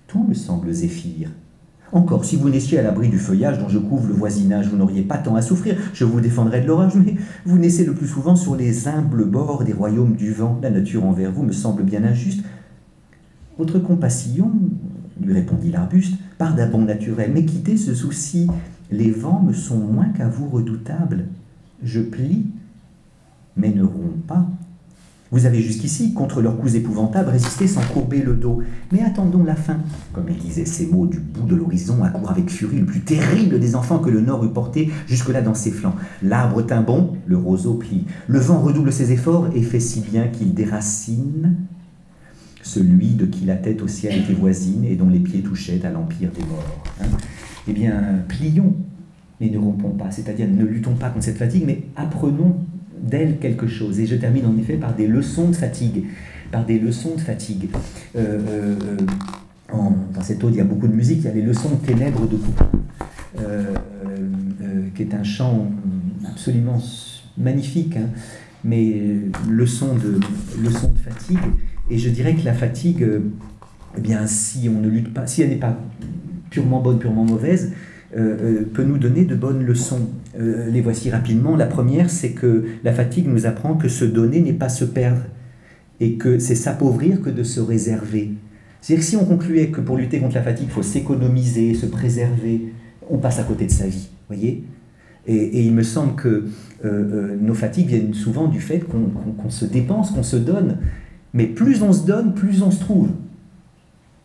Tout 0.07 0.23
me 0.23 0.33
semble 0.33 0.71
zéphyr. 0.71 1.29
Encore, 1.91 2.25
si 2.25 2.37
vous 2.37 2.49
naissiez 2.49 2.79
à 2.79 2.81
l'abri 2.81 3.07
du 3.07 3.19
feuillage 3.19 3.59
dont 3.59 3.69
je 3.69 3.77
couvre 3.77 4.07
le 4.07 4.15
voisinage, 4.15 4.67
vous 4.67 4.77
n'auriez 4.77 5.03
pas 5.03 5.19
tant 5.19 5.35
à 5.35 5.43
souffrir, 5.43 5.75
je 5.93 6.05
vous 6.05 6.21
défendrais 6.21 6.61
de 6.61 6.67
l'orage, 6.67 6.95
mais 6.95 7.15
vous 7.45 7.59
naissez 7.59 7.85
le 7.85 7.93
plus 7.93 8.07
souvent 8.07 8.35
sur 8.35 8.55
les 8.55 8.87
humbles 8.87 9.25
bords 9.25 9.63
des 9.63 9.73
royaumes 9.73 10.15
du 10.15 10.31
vent. 10.31 10.59
La 10.63 10.71
nature 10.71 11.05
envers 11.05 11.31
vous 11.31 11.43
me 11.43 11.51
semble 11.51 11.83
bien 11.83 12.03
injuste. 12.03 12.43
Votre 13.59 13.77
compassion, 13.77 14.51
lui 15.21 15.33
répondit 15.33 15.71
l'arbuste, 15.71 16.15
part 16.37 16.55
d'un 16.55 16.67
bon 16.67 16.83
naturel, 16.83 17.31
mais 17.33 17.45
quittez 17.45 17.77
ce 17.77 17.93
souci. 17.93 18.47
Les 18.91 19.11
vents 19.11 19.41
me 19.41 19.53
sont 19.53 19.77
moins 19.77 20.09
qu'à 20.09 20.27
vous 20.27 20.47
redoutables. 20.47 21.25
Je 21.83 22.01
plie, 22.01 22.47
mais 23.57 23.69
ne 23.69 23.83
romps 23.83 24.21
pas. 24.27 24.45
Vous 25.33 25.47
avez 25.47 25.61
jusqu'ici, 25.61 26.13
contre 26.13 26.43
leurs 26.43 26.55
coups 26.57 26.75
épouvantables, 26.75 27.31
résisté 27.31 27.65
sans 27.65 27.81
courber 27.81 28.21
le 28.21 28.35
dos. 28.35 28.61
Mais 28.91 29.01
attendons 29.01 29.43
la 29.43 29.55
fin. 29.55 29.77
Comme 30.13 30.25
il 30.29 30.37
disait 30.37 30.65
ces 30.65 30.85
mots 30.85 31.07
du 31.07 31.19
bout 31.19 31.47
de 31.47 31.55
l'horizon, 31.55 32.03
accourt 32.03 32.29
avec 32.29 32.51
furie 32.51 32.77
le 32.77 32.85
plus 32.85 32.99
terrible 32.99 33.59
des 33.59 33.75
enfants 33.75 33.97
que 33.97 34.11
le 34.11 34.21
Nord 34.21 34.45
eût 34.45 34.53
porté 34.53 34.91
jusque-là 35.07 35.41
dans 35.41 35.55
ses 35.55 35.71
flancs. 35.71 35.95
L'arbre 36.21 36.61
tint 36.61 36.83
bon, 36.83 37.17
le 37.25 37.35
roseau 37.35 37.73
plie. 37.73 38.05
Le 38.27 38.37
vent 38.37 38.59
redouble 38.59 38.93
ses 38.93 39.11
efforts 39.11 39.47
et 39.55 39.63
fait 39.63 39.79
si 39.79 40.01
bien 40.01 40.27
qu'il 40.27 40.53
déracine 40.53 41.55
celui 42.63 43.09
de 43.09 43.25
qui 43.25 43.45
la 43.45 43.55
tête 43.55 43.81
au 43.81 43.87
ciel 43.87 44.17
était 44.19 44.33
voisine 44.33 44.83
et 44.85 44.95
dont 44.95 45.09
les 45.09 45.19
pieds 45.19 45.41
touchaient 45.41 45.85
à 45.85 45.91
l'empire 45.91 46.31
des 46.31 46.45
morts. 46.45 46.83
Hein. 47.01 47.05
eh 47.67 47.73
bien, 47.73 47.93
plions, 48.27 48.73
mais 49.39 49.49
ne 49.49 49.57
rompons 49.57 49.91
pas, 49.91 50.09
c'est-à-dire 50.09 50.47
ne 50.47 50.65
luttons 50.65 50.95
pas 50.95 51.09
contre 51.09 51.25
cette 51.25 51.37
fatigue, 51.37 51.63
mais 51.67 51.83
apprenons 51.95 52.55
d'elle 53.03 53.37
quelque 53.37 53.67
chose. 53.67 53.99
Et 53.99 54.07
je 54.07 54.15
termine 54.15 54.45
en 54.45 54.57
effet 54.57 54.75
par 54.75 54.95
des 54.95 55.07
leçons 55.07 55.49
de 55.49 55.55
fatigue. 55.55 56.05
Par 56.51 56.65
des 56.65 56.79
leçons 56.79 57.15
de 57.15 57.21
fatigue. 57.21 57.69
Euh, 58.15 58.39
euh, 58.47 58.97
dans 60.13 60.21
cette 60.21 60.43
ode, 60.43 60.53
il 60.53 60.57
y 60.57 60.61
a 60.61 60.65
beaucoup 60.65 60.87
de 60.87 60.93
musique. 60.93 61.19
Il 61.19 61.25
y 61.25 61.27
a 61.27 61.33
les 61.33 61.41
leçons 61.41 61.69
ténèbres 61.77 62.27
de 62.27 62.37
Couperin, 62.37 62.69
euh, 63.39 63.73
qui 64.93 65.01
est 65.01 65.13
un 65.15 65.23
chant 65.23 65.71
absolument 66.29 66.79
magnifique, 67.37 67.97
hein. 67.97 68.09
mais 68.63 69.01
leçon 69.49 69.95
de, 69.95 70.19
leçon 70.63 70.91
de 70.91 70.99
fatigue. 70.99 71.39
Et 71.89 71.97
je 71.97 72.09
dirais 72.09 72.35
que 72.35 72.45
la 72.45 72.53
fatigue, 72.53 73.05
eh 73.97 74.01
bien, 74.01 74.25
si 74.27 74.69
on 74.69 74.79
ne 74.79 74.87
lutte 74.87 75.13
pas, 75.13 75.27
si 75.27 75.41
elle 75.41 75.49
n'est 75.49 75.55
pas 75.55 75.77
purement 76.49 76.81
bonne, 76.81 76.99
purement 76.99 77.25
mauvaise, 77.25 77.73
peut 78.11 78.83
nous 78.83 78.97
donner 78.97 79.25
de 79.25 79.35
bonnes 79.35 79.65
leçons. 79.65 80.07
Euh, 80.39 80.67
les 80.69 80.81
voici 80.81 81.11
rapidement. 81.11 81.55
La 81.55 81.67
première, 81.67 82.09
c'est 82.09 82.31
que 82.31 82.65
la 82.83 82.91
fatigue 82.91 83.27
nous 83.27 83.45
apprend 83.45 83.75
que 83.75 83.87
se 83.87 84.03
donner 84.03 84.41
n'est 84.41 84.53
pas 84.53 84.69
se 84.69 84.83
perdre 84.83 85.21
et 85.99 86.15
que 86.15 86.39
c'est 86.39 86.55
s'appauvrir 86.55 87.21
que 87.21 87.29
de 87.29 87.43
se 87.43 87.59
réserver. 87.59 88.31
C'est-à-dire 88.81 89.05
que 89.05 89.09
si 89.09 89.15
on 89.15 89.25
concluait 89.25 89.67
que 89.67 89.79
pour 89.79 89.95
lutter 89.95 90.19
contre 90.19 90.35
la 90.35 90.41
fatigue, 90.41 90.67
il 90.69 90.73
faut 90.73 90.81
s'économiser, 90.81 91.75
se 91.75 91.85
préserver, 91.85 92.73
on 93.09 93.17
passe 93.19 93.39
à 93.39 93.43
côté 93.43 93.65
de 93.65 93.71
sa 93.71 93.85
vie, 93.85 94.09
voyez? 94.27 94.63
Et, 95.25 95.63
il 95.63 95.73
me 95.73 95.83
semble 95.83 96.15
que 96.15 96.27
euh, 96.27 96.43
euh, 96.83 97.37
nos 97.39 97.53
fatigues 97.53 97.87
viennent 97.87 98.13
souvent 98.13 98.47
du 98.47 98.59
fait 98.59 98.79
qu'on 98.79 99.49
se 99.49 99.63
dépense, 99.63 100.11
qu'on 100.11 100.23
se 100.23 100.35
donne. 100.35 100.79
Mais 101.33 101.47
plus 101.47 101.81
on 101.81 101.91
se 101.91 102.05
donne, 102.05 102.33
plus 102.33 102.61
on 102.61 102.71
se 102.71 102.79
trouve. 102.79 103.09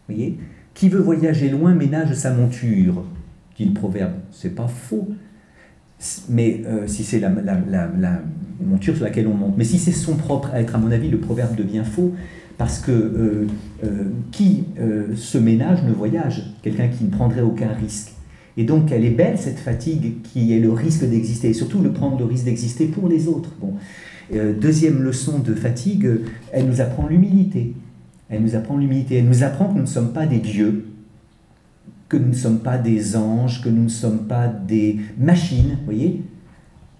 voyez? 0.08 0.38
Qui 0.74 0.88
veut 0.88 1.00
voyager 1.00 1.48
loin 1.48 1.74
ménage 1.74 2.14
sa 2.14 2.32
monture, 2.32 3.04
dit 3.56 3.64
le 3.64 3.72
proverbe. 3.72 4.12
C'est 4.30 4.54
pas 4.54 4.68
faux. 4.68 5.08
Mais 6.28 6.62
euh, 6.66 6.86
si 6.86 7.02
c'est 7.02 7.18
la, 7.18 7.30
monture 8.64 8.94
sur 8.94 9.04
laquelle 9.04 9.26
on 9.26 9.34
monte, 9.34 9.54
mais 9.56 9.64
si 9.64 9.78
c'est 9.78 9.92
son 9.92 10.14
propre 10.14 10.54
être, 10.54 10.74
à 10.74 10.78
mon 10.78 10.92
avis, 10.92 11.08
le 11.08 11.18
proverbe 11.18 11.56
devient 11.56 11.82
faux, 11.84 12.14
parce 12.56 12.78
que 12.78 12.92
euh, 12.92 13.46
euh, 13.84 14.04
qui 14.30 14.64
se 15.16 15.38
ménage 15.38 15.82
ne 15.84 15.92
voyage, 15.92 16.54
quelqu'un 16.62 16.88
qui 16.88 17.04
ne 17.04 17.10
prendrait 17.10 17.42
aucun 17.42 17.72
risque. 17.72 18.12
Et 18.56 18.64
donc 18.64 18.90
elle 18.90 19.04
est 19.04 19.10
belle 19.10 19.38
cette 19.38 19.60
fatigue 19.60 20.22
qui 20.22 20.52
est 20.52 20.58
le 20.58 20.72
risque 20.72 21.08
d'exister, 21.08 21.50
et 21.50 21.54
surtout 21.54 21.80
le 21.80 21.92
prendre 21.92 22.18
le 22.18 22.24
risque 22.24 22.44
d'exister 22.44 22.86
pour 22.86 23.08
les 23.08 23.28
autres. 23.28 23.50
Bon. 23.60 23.74
Deuxième 24.30 25.02
leçon 25.02 25.38
de 25.38 25.54
fatigue, 25.54 26.08
elle 26.52 26.66
nous 26.66 26.80
apprend 26.80 27.06
l'humilité. 27.06 27.74
Elle 28.28 28.42
nous 28.42 28.54
apprend 28.56 28.76
l'humilité. 28.76 29.16
Elle 29.16 29.28
nous 29.28 29.42
apprend 29.42 29.68
que 29.68 29.74
nous 29.74 29.82
ne 29.82 29.86
sommes 29.86 30.12
pas 30.12 30.26
des 30.26 30.38
dieux, 30.38 30.86
que 32.08 32.16
nous 32.16 32.28
ne 32.28 32.34
sommes 32.34 32.60
pas 32.60 32.78
des 32.78 33.16
anges, 33.16 33.62
que 33.62 33.68
nous 33.68 33.84
ne 33.84 33.88
sommes 33.88 34.26
pas 34.26 34.48
des 34.48 34.98
machines, 35.18 35.78
voyez 35.84 36.22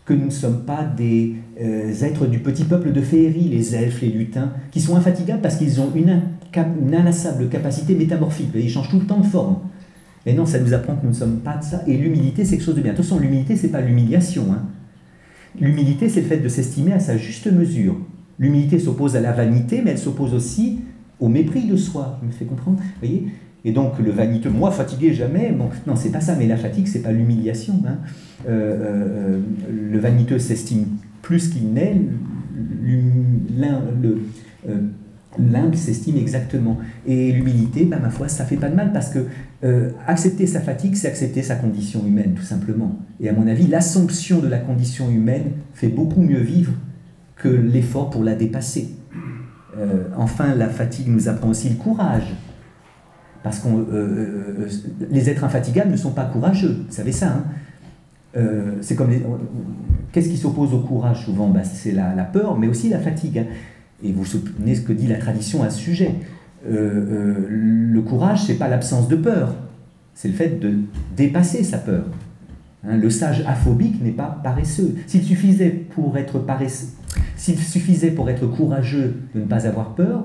que 0.09 0.14
nous 0.14 0.24
ne 0.24 0.30
sommes 0.30 0.62
pas 0.62 0.84
des 0.84 1.34
euh, 1.60 1.92
êtres 2.02 2.26
du 2.26 2.38
petit 2.38 2.64
peuple 2.64 2.92
de 2.92 3.02
féerie, 3.02 3.50
les 3.50 3.74
elfes, 3.74 4.00
les 4.00 4.09
lutins, 4.09 4.52
qui 4.70 4.80
sont 4.80 4.96
infatigables 4.96 5.42
parce 5.42 5.56
qu'ils 5.56 5.82
ont 5.82 5.92
une, 5.94 6.22
une 6.56 6.94
inlassable 6.94 7.50
capacité 7.50 7.94
métamorphique, 7.94 8.48
ils 8.55 8.70
changent 8.70 8.88
tout 8.88 9.00
le 9.00 9.05
temps 9.05 9.20
de 9.20 9.26
forme. 9.26 9.59
Et 10.24 10.32
non, 10.32 10.46
ça 10.46 10.60
nous 10.60 10.72
apprend 10.72 10.96
que 10.96 11.05
nous 11.05 11.10
ne 11.10 11.14
sommes 11.14 11.40
pas 11.40 11.59
de 11.59 11.64
ça. 11.64 11.82
Et 11.86 11.94
l'humilité, 11.94 12.46
c'est 12.46 12.56
quelque 12.56 12.64
chose 12.64 12.74
de 12.74 12.80
bien. 12.80 12.92
Attention, 12.92 13.18
l'humilité, 13.18 13.55
c'est 13.55 13.68
pas 13.68 13.82
l'humiliation. 13.82 14.46
Hein. 14.50 14.62
L'humilité, 15.60 16.08
c'est 16.08 16.20
le 16.20 16.26
fait 16.26 16.38
de 16.38 16.48
s'estimer 16.48 16.92
à 16.92 17.00
sa 17.00 17.16
juste 17.16 17.50
mesure. 17.50 17.96
L'humilité 18.38 18.78
s'oppose 18.78 19.16
à 19.16 19.20
la 19.20 19.32
vanité, 19.32 19.82
mais 19.84 19.92
elle 19.92 19.98
s'oppose 19.98 20.34
aussi 20.34 20.80
au 21.20 21.28
mépris 21.28 21.66
de 21.66 21.76
soi. 21.76 22.18
Je 22.22 22.26
me 22.26 22.32
fais 22.32 22.44
comprendre 22.44 22.80
et 23.64 23.72
donc 23.72 23.98
le 23.98 24.10
vaniteux, 24.10 24.50
moi 24.50 24.70
fatigué 24.70 25.12
jamais, 25.12 25.52
bon, 25.52 25.68
non, 25.86 25.96
c'est 25.96 26.10
pas 26.10 26.20
ça, 26.20 26.36
mais 26.36 26.46
la 26.46 26.56
fatigue, 26.56 26.86
c'est 26.86 27.02
pas 27.02 27.12
l'humiliation. 27.12 27.82
Hein. 27.86 27.98
Euh, 28.48 29.40
euh, 29.40 29.40
le 29.70 29.98
vaniteux 29.98 30.38
s'estime 30.38 30.86
plus 31.22 31.48
qu'il 31.48 31.72
n'est, 31.72 31.96
euh, 34.68 34.76
l'humble 35.38 35.76
s'estime 35.76 36.16
exactement. 36.16 36.78
Et 37.06 37.32
l'humilité, 37.32 37.84
bah, 37.84 37.98
ma 38.00 38.10
foi, 38.10 38.28
ça 38.28 38.44
fait 38.44 38.56
pas 38.56 38.68
de 38.68 38.74
mal 38.74 38.92
parce 38.92 39.10
que 39.10 39.26
accepter 40.06 40.46
sa 40.46 40.60
fatigue, 40.60 40.94
c'est 40.94 41.09
accepter 41.09 41.42
sa 41.42 41.56
condition 41.56 42.06
humaine, 42.06 42.34
tout 42.34 42.42
simplement. 42.42 42.96
Et 43.20 43.28
à 43.28 43.32
mon 43.32 43.46
avis, 43.46 43.66
l'assomption 43.66 44.38
de 44.38 44.48
la 44.48 44.59
condition 44.59 45.10
humaine 45.10 45.50
fait 45.74 45.88
beaucoup 45.88 46.20
mieux 46.20 46.40
vivre 46.40 46.72
que 47.36 47.48
l'effort 47.48 48.10
pour 48.10 48.24
la 48.24 48.34
dépasser. 48.34 48.94
enfin, 50.16 50.55
la 50.55 50.68
fatigue 50.68 51.09
nous 51.09 51.28
apprend 51.28 51.50
aussi 51.50 51.68
le 51.68 51.76
courage. 51.76 52.34
Parce 53.42 53.60
que 53.60 53.68
les 55.10 55.30
êtres 55.30 55.44
infatigables 55.44 55.90
ne 55.90 55.96
sont 55.96 56.12
pas 56.12 56.24
courageux, 56.24 56.84
vous 56.88 56.94
savez 56.94 57.12
ça. 57.12 57.28
Hein 57.28 57.44
c'est 58.80 58.94
comme 58.94 59.10
Qu'est-ce 60.12 60.28
qui 60.28 60.36
s'oppose 60.36 60.72
au 60.72 60.80
courage 60.80 61.24
souvent? 61.24 61.48
Ben, 61.48 61.62
C'est 61.64 61.92
la, 61.92 62.24
peur, 62.24 62.59
mais 62.59 62.68
aussi 62.68 62.88
la 62.88 62.98
fatigue. 62.98 63.38
Hein. 63.38 63.46
Et 64.02 64.12
vous 64.12 64.24
souvenez 64.24 64.74
ce 64.74 64.82
que 64.82 64.92
dit 64.92 65.06
la 65.06 65.18
tradition 65.18 65.62
à 65.62 65.70
ce 65.70 65.78
sujet. 65.78 66.14
le 66.66 68.00
courage, 68.00 68.44
c'est 68.44 68.54
pas 68.54 68.68
l'absence 68.68 69.08
de 69.08 69.16
peur, 69.16 69.54
c'est 70.14 70.28
le 70.28 70.34
fait 70.34 70.60
de 70.60 70.74
dépasser 71.16 71.62
sa 71.62 71.78
peur. 71.78 72.04
Hein, 72.84 72.96
le 72.96 73.10
sage 73.10 73.44
aphobique 73.46 74.02
n'est 74.02 74.12
pas 74.12 74.40
paresseux. 74.42 74.96
S'il 75.06 75.22
suffisait 75.22 75.70
pour 75.70 76.16
être 76.16 76.38
paresseux, 76.38 76.88
s'il 77.36 77.58
suffisait 77.58 78.10
pour 78.10 78.30
être 78.30 78.46
courageux 78.46 79.14
de 79.34 79.40
ne 79.40 79.44
pas 79.46 79.66
avoir 79.66 79.94
peur, 79.94 80.24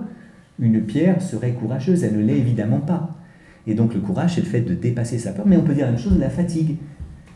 une 0.59 0.81
pierre 0.81 1.21
serait 1.21 1.53
courageuse. 1.53 2.03
Elle 2.03 2.17
ne 2.17 2.23
l'est 2.23 2.37
évidemment 2.37 2.79
pas. 2.79 3.17
Et 3.65 3.73
donc 3.73 3.93
le 3.93 4.01
courage, 4.01 4.35
c'est 4.35 4.41
le 4.41 4.47
fait 4.47 4.61
de 4.61 4.73
dépasser 4.73 5.17
sa 5.17 5.31
peur. 5.31 5.45
Mais 5.47 5.57
on 5.57 5.63
peut 5.63 5.73
dire 5.73 5.85
la 5.85 5.91
même 5.91 6.01
chose 6.01 6.15
de 6.15 6.21
la 6.21 6.29
fatigue. 6.29 6.77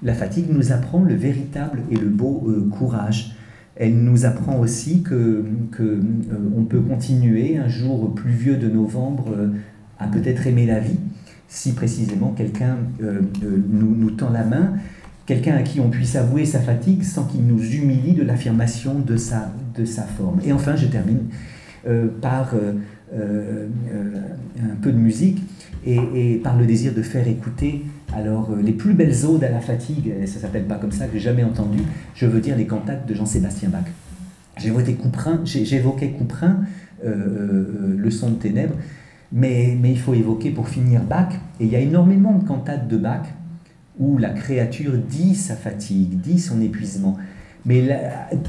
La 0.03 0.13
fatigue 0.13 0.47
nous 0.49 0.71
apprend 0.71 1.01
le 1.01 1.15
véritable 1.15 1.81
et 1.89 1.95
le 1.95 2.09
beau 2.09 2.43
euh, 2.47 2.69
courage. 2.69 3.35
Elle 3.79 3.97
nous 3.97 4.25
apprend 4.25 4.59
aussi 4.59 5.03
que, 5.03 5.45
euh, 5.79 6.01
peut 6.69 6.81
continuer 6.81 7.57
un 7.57 7.67
jour 7.67 8.13
pluvieux 8.15 8.57
de 8.57 8.67
novembre 8.67 9.25
euh, 9.37 9.47
à 9.99 10.07
peut-être 10.07 10.47
aimer 10.47 10.65
la 10.65 10.79
vie 10.79 10.99
si 11.47 11.73
précisément 11.73 12.33
quelqu'un 12.35 12.75
nous, 12.99 13.95
nous 13.95 14.11
tend 14.11 14.29
la 14.29 14.43
main 14.43 14.73
quelqu'un 15.27 15.55
à 15.55 15.61
qui 15.61 15.79
on 15.79 15.89
puisse 15.89 16.15
avouer 16.15 16.45
sa 16.45 16.59
fatigue 16.59 17.03
sans 17.03 17.25
qu'il 17.25 17.45
nous 17.45 17.61
humilie 17.61 18.13
de 18.13 18.23
l'affirmation 18.23 18.99
de 18.99 19.17
sa, 19.17 19.51
de 19.77 19.85
sa 19.85 20.03
forme. 20.03 20.39
Et 20.43 20.53
enfin, 20.53 20.75
je 20.75 20.87
termine 20.87 21.25
euh, 21.85 22.07
par 22.21 22.55
euh, 22.55 22.73
euh, 23.13 23.67
un 24.59 24.75
peu 24.81 24.91
de 24.91 24.97
musique 24.97 25.43
et, 25.85 26.41
par 26.43 26.57
le 26.57 26.65
désir 26.65 26.93
de 26.93 27.01
faire 27.01 27.27
écouter 27.27 27.85
alors 28.13 28.55
les 28.55 28.71
plus 28.71 28.93
belles 28.93 29.25
odes 29.25 29.43
à 29.43 29.49
la 29.49 29.59
fatigue, 29.59 30.13
et 30.21 30.27
ça 30.27 30.39
s'appelle 30.39 30.65
pas 30.65 30.75
comme 30.75 30.91
ça, 30.91 31.07
que 31.07 31.13
j'ai 31.13 31.19
jamais 31.19 31.43
entendu, 31.43 31.79
je 32.15 32.25
veux 32.25 32.39
dire 32.39 32.55
les 32.55 32.65
cantates 32.65 33.05
de 33.07 33.13
Jean-Sébastien 33.13 33.69
Bach. 33.69 33.85
J'évoquais 34.57 34.93
Couperin, 34.95 35.43
Couperin, 36.17 36.61
le 37.03 38.09
son 38.09 38.31
de 38.31 38.35
ténèbres, 38.35 38.75
mais, 39.31 39.77
il 39.83 39.99
faut 39.99 40.13
évoquer 40.13 40.51
pour 40.51 40.69
finir 40.69 41.03
Bach, 41.03 41.33
et 41.59 41.65
il 41.65 41.71
y 41.71 41.75
a 41.75 41.79
énormément 41.79 42.33
de 42.37 42.47
cantates 42.47 42.87
de 42.87 42.97
Bach 42.97 43.27
où 43.99 44.17
la 44.17 44.29
créature 44.29 44.93
dit 44.97 45.35
sa 45.35 45.55
fatigue, 45.55 46.21
dit 46.21 46.39
son 46.39 46.61
épuisement, 46.61 47.17
mais 47.65 47.83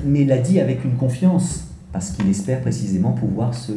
mais 0.05 0.24
l'a 0.24 0.39
dit 0.39 0.60
avec 0.60 0.85
une 0.85 0.94
confiance, 0.94 1.68
parce 1.93 2.10
qu'il 2.10 2.28
espère 2.28 2.60
précisément 2.60 3.12
pouvoir 3.12 3.55
se 3.55 3.72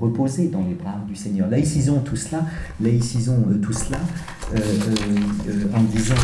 reposer 0.00 0.48
dans 0.48 0.64
les 0.66 0.74
bras 0.74 1.00
du 1.08 1.14
Seigneur. 1.14 1.48
Laïcisons 1.48 2.00
tout 2.00 2.16
cela, 2.16 2.46
euh, 2.84 3.58
tout 3.60 3.72
cela 3.72 3.98
euh, 4.54 4.58
euh, 5.48 5.64
en 5.74 5.82
disant, 5.82 6.14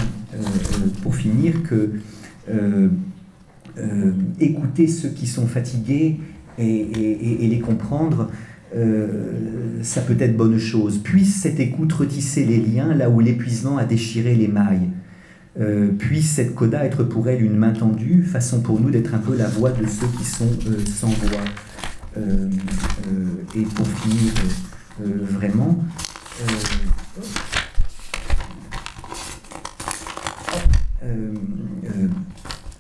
pour 1.02 1.14
finir, 1.14 1.62
que 1.62 1.92
écouter 4.40 4.88
ceux 4.88 5.10
qui 5.10 5.26
sont 5.26 5.46
fatigués 5.46 6.18
et 6.58 7.48
les 7.48 7.60
comprendre, 7.60 8.30
ça 9.82 10.00
peut 10.00 10.16
être 10.18 10.36
bonne 10.36 10.58
chose. 10.58 10.98
Puisse 10.98 11.36
cette 11.36 11.60
écoute 11.60 11.92
retisser 11.92 12.44
les 12.44 12.58
liens 12.58 12.94
là 12.94 13.10
où 13.10 13.20
l'épuisement 13.20 13.78
a 13.78 13.84
déchiré 13.84 14.34
les 14.34 14.48
mailles. 14.48 14.88
Puisse 15.98 16.30
cette 16.30 16.54
coda 16.54 16.84
être 16.84 17.04
pour 17.04 17.28
elle 17.28 17.42
une 17.42 17.56
main 17.56 17.72
tendue, 17.72 18.22
façon 18.22 18.60
pour 18.60 18.80
nous 18.80 18.90
d'être 18.90 19.14
un 19.14 19.18
peu 19.18 19.36
la 19.36 19.48
voix 19.48 19.70
de 19.70 19.86
ceux 19.86 20.06
qui 20.18 20.24
sont 20.24 20.48
sans 20.86 21.08
voix. 21.08 21.44
Et 22.16 23.62
pour 23.74 23.86
finir 23.86 24.32
vraiment, 24.98 25.78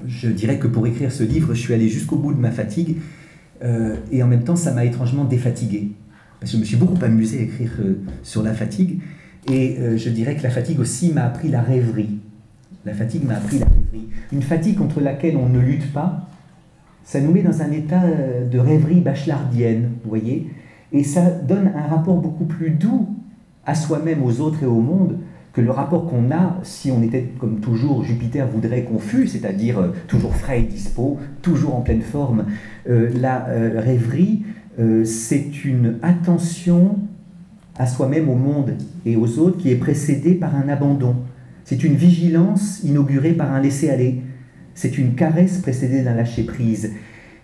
je 0.06 0.28
dirais 0.28 0.58
que 0.58 0.66
pour 0.66 0.86
écrire 0.86 1.12
ce 1.12 1.22
livre, 1.22 1.54
je 1.54 1.60
suis 1.60 1.74
allé 1.74 1.88
jusqu'au 1.88 2.16
bout 2.16 2.32
de 2.32 2.40
ma 2.40 2.50
fatigue 2.50 2.96
euh, 3.62 3.96
et 4.10 4.22
en 4.22 4.26
même 4.26 4.44
temps, 4.44 4.56
ça 4.56 4.72
m'a 4.72 4.84
étrangement 4.84 5.24
défatigué. 5.24 5.92
Je 6.44 6.56
me 6.56 6.64
suis 6.64 6.76
beaucoup 6.76 7.02
amusé 7.04 7.40
à 7.40 7.42
écrire 7.42 7.72
euh, 7.80 8.00
sur 8.22 8.42
la 8.42 8.54
fatigue. 8.54 9.00
Et 9.50 9.78
euh, 9.78 9.96
je 9.96 10.10
dirais 10.10 10.36
que 10.36 10.42
la 10.42 10.50
fatigue 10.50 10.78
aussi 10.78 11.12
m'a 11.12 11.24
appris 11.24 11.48
la 11.48 11.62
rêverie. 11.62 12.18
La 12.84 12.94
fatigue 12.94 13.24
m'a 13.24 13.34
appris 13.34 13.58
la 13.58 13.66
rêverie. 13.66 14.08
Une 14.32 14.42
fatigue 14.42 14.76
contre 14.76 15.00
laquelle 15.00 15.36
on 15.36 15.48
ne 15.48 15.58
lutte 15.58 15.92
pas, 15.92 16.28
ça 17.08 17.22
nous 17.22 17.32
met 17.32 17.40
dans 17.40 17.62
un 17.62 17.72
état 17.72 18.02
de 18.50 18.58
rêverie 18.58 19.00
bachelardienne, 19.00 19.92
vous 20.04 20.10
voyez 20.10 20.50
Et 20.92 21.02
ça 21.04 21.22
donne 21.30 21.72
un 21.74 21.88
rapport 21.88 22.18
beaucoup 22.18 22.44
plus 22.44 22.68
doux 22.68 23.08
à 23.64 23.74
soi-même, 23.74 24.22
aux 24.22 24.42
autres 24.42 24.62
et 24.62 24.66
au 24.66 24.80
monde, 24.82 25.16
que 25.54 25.62
le 25.62 25.70
rapport 25.70 26.06
qu'on 26.06 26.30
a 26.30 26.58
si 26.64 26.90
on 26.90 27.02
était 27.02 27.30
comme 27.40 27.60
toujours 27.60 28.04
Jupiter 28.04 28.46
voudrait 28.46 28.82
qu'on 28.82 28.98
fût, 28.98 29.26
c'est-à-dire 29.26 29.78
euh, 29.78 29.88
toujours 30.06 30.36
frais 30.36 30.60
et 30.60 30.64
dispo, 30.64 31.18
toujours 31.40 31.76
en 31.76 31.80
pleine 31.80 32.02
forme. 32.02 32.44
Euh, 32.90 33.08
la 33.18 33.48
euh, 33.48 33.80
rêverie, 33.80 34.44
c'est 35.04 35.64
une 35.64 35.96
attention 36.02 36.98
à 37.76 37.88
soi-même, 37.88 38.28
au 38.28 38.36
monde 38.36 38.74
et 39.04 39.16
aux 39.16 39.40
autres 39.40 39.58
qui 39.58 39.72
est 39.72 39.76
précédée 39.76 40.34
par 40.34 40.54
un 40.54 40.68
abandon. 40.68 41.16
C'est 41.64 41.82
une 41.82 41.94
vigilance 41.94 42.84
inaugurée 42.84 43.32
par 43.32 43.52
un 43.52 43.60
laisser-aller. 43.60 44.22
C'est 44.78 44.96
une 44.96 45.16
caresse 45.16 45.58
précédée 45.58 46.02
d'un 46.02 46.14
lâcher-prise. 46.14 46.92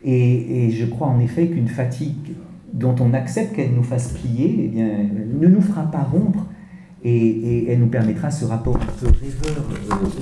Et, 0.05 0.66
et, 0.66 0.70
je 0.70 0.86
crois 0.86 1.09
en 1.09 1.19
effet 1.19 1.48
qu'une 1.48 1.66
fatigue 1.66 2.36
dont 2.73 2.94
on 3.01 3.12
accepte 3.12 3.56
qu'elle 3.56 3.73
nous 3.74 3.82
fasse 3.82 4.12
plier, 4.12 4.55
eh 4.66 4.69
bien, 4.69 4.89
ne 5.40 5.48
nous 5.48 5.61
fera 5.61 5.90
pas 5.90 6.05
rompre, 6.05 6.47
et, 7.02 7.73
elle 7.73 7.81
nous 7.81 7.89
permettra 7.89 8.31
ce 8.31 8.44
rapport 8.44 8.77
un 8.77 9.01
peu 9.01 9.06
rêveur 9.06 9.65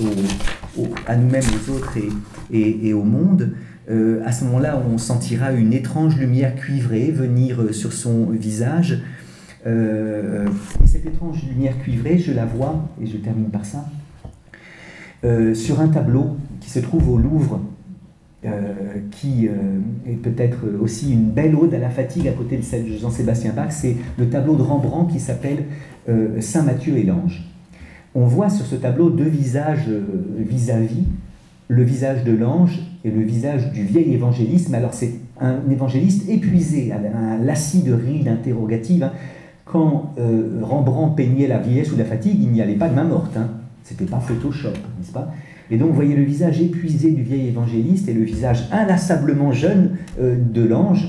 euh, 0.01 0.85
à 1.05 1.15
nous-mêmes, 1.15 1.43
aux 1.43 1.71
autres 1.73 1.97
et, 2.51 2.87
et 2.87 2.93
au 2.95 3.03
monde. 3.03 3.53
Euh, 3.91 4.23
à 4.25 4.31
ce 4.31 4.45
moment-là, 4.45 4.81
on 4.91 4.97
sentira 4.97 5.51
une 5.51 5.71
étrange 5.71 6.17
lumière 6.17 6.55
cuivrée 6.55 7.11
venir 7.11 7.61
euh, 7.61 7.73
sur 7.73 7.93
son 7.93 8.31
visage. 8.31 9.03
et 9.67 10.87
cette 10.87 11.05
étrange 11.05 11.43
lumière 11.47 11.77
cuivrée, 11.77 12.17
je 12.17 12.31
la 12.31 12.45
vois, 12.45 12.89
et 12.99 13.05
je 13.05 13.17
termine 13.17 13.51
par 13.51 13.65
ça, 13.65 13.85
sur 15.53 15.79
un 15.79 15.87
tableau 15.87 16.37
qui 16.63 16.69
se 16.69 16.79
trouve 16.79 17.09
au 17.09 17.17
Louvre, 17.17 17.59
qui 19.11 19.45
est 19.45 20.21
peut-être 20.21 20.57
aussi 20.81 21.13
une 21.13 21.29
belle 21.29 21.55
ode 21.55 21.73
à 21.73 21.77
la 21.77 21.89
fatigue 21.89 22.27
à 22.27 22.31
côté 22.31 22.57
de 22.57 22.61
celle 22.61 22.85
de 22.85 22.97
Jean-Sébastien 22.97 23.53
Bach. 23.53 23.71
C'est 23.71 23.95
le 24.17 24.29
tableau 24.29 24.55
de 24.55 24.61
Rembrandt 24.61 25.13
qui 25.13 25.19
s'appelle 25.19 25.65
euh, 26.09 26.41
Saint 26.41 26.63
Matthieu 26.63 26.97
et 26.97 27.03
l'ange. 27.03 27.43
On 28.13 28.25
voit 28.25 28.49
sur 28.49 28.65
ce 28.65 28.75
tableau 28.75 29.09
deux 29.09 29.29
visages 29.29 29.85
euh, 29.87 30.01
vis-à-vis, 30.37 31.05
le 31.69 31.83
visage 31.83 32.25
de 32.25 32.33
l'ange 32.33 32.81
et 33.05 33.11
le 33.11 33.21
visage 33.21 33.71
du 33.71 33.83
vieil 33.85 34.13
évangéliste. 34.13 34.69
Mais 34.69 34.77
alors 34.77 34.93
c'est 34.93 35.13
un 35.39 35.59
évangéliste 35.71 36.29
épuisé, 36.29 36.91
un 36.91 37.37
lacis 37.37 37.83
de 37.83 37.93
rides 37.93 38.27
interrogatives. 38.27 39.03
Hein. 39.03 39.13
Quand 39.63 40.13
euh, 40.19 40.59
Rembrandt 40.61 41.15
peignait 41.15 41.47
la 41.47 41.59
vieillesse 41.59 41.91
ou 41.93 41.97
la 41.97 42.05
fatigue, 42.05 42.37
il 42.41 42.51
n'y 42.51 42.61
allait 42.61 42.75
pas 42.75 42.89
de 42.89 42.95
main 42.95 43.05
morte. 43.05 43.37
Hein. 43.37 43.47
C'était 43.83 44.05
pas 44.05 44.19
Photoshop, 44.19 44.69
n'est-ce 44.99 45.13
pas? 45.13 45.31
Et 45.71 45.77
donc 45.77 45.89
vous 45.89 45.95
voyez 45.95 46.15
le 46.15 46.23
visage 46.23 46.61
épuisé 46.61 47.11
du 47.11 47.23
vieil 47.23 47.47
évangéliste 47.47 48.07
et 48.09 48.13
le 48.13 48.23
visage 48.23 48.67
inlassablement 48.71 49.51
jeune 49.51 49.97
de 50.19 50.63
l'ange. 50.63 51.07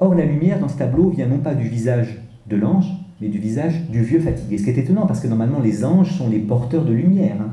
Or 0.00 0.14
la 0.14 0.24
lumière 0.24 0.58
dans 0.58 0.68
ce 0.68 0.76
tableau 0.76 1.10
vient 1.10 1.26
non 1.26 1.38
pas 1.38 1.54
du 1.54 1.68
visage 1.68 2.20
de 2.48 2.56
l'ange, 2.56 2.86
mais 3.20 3.28
du 3.28 3.38
visage 3.38 3.88
du 3.90 4.02
vieux 4.02 4.18
fatigué. 4.18 4.58
Ce 4.58 4.64
qui 4.64 4.70
est 4.70 4.78
étonnant, 4.78 5.06
parce 5.06 5.20
que 5.20 5.28
normalement 5.28 5.60
les 5.60 5.84
anges 5.84 6.12
sont 6.12 6.28
les 6.28 6.40
porteurs 6.40 6.84
de 6.84 6.92
lumière. 6.92 7.36
Hein. 7.40 7.50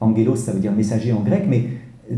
Angelos, 0.00 0.36
ça 0.36 0.52
veut 0.52 0.60
dire 0.60 0.72
messager 0.72 1.12
en 1.12 1.20
grec, 1.20 1.44
mais 1.48 1.64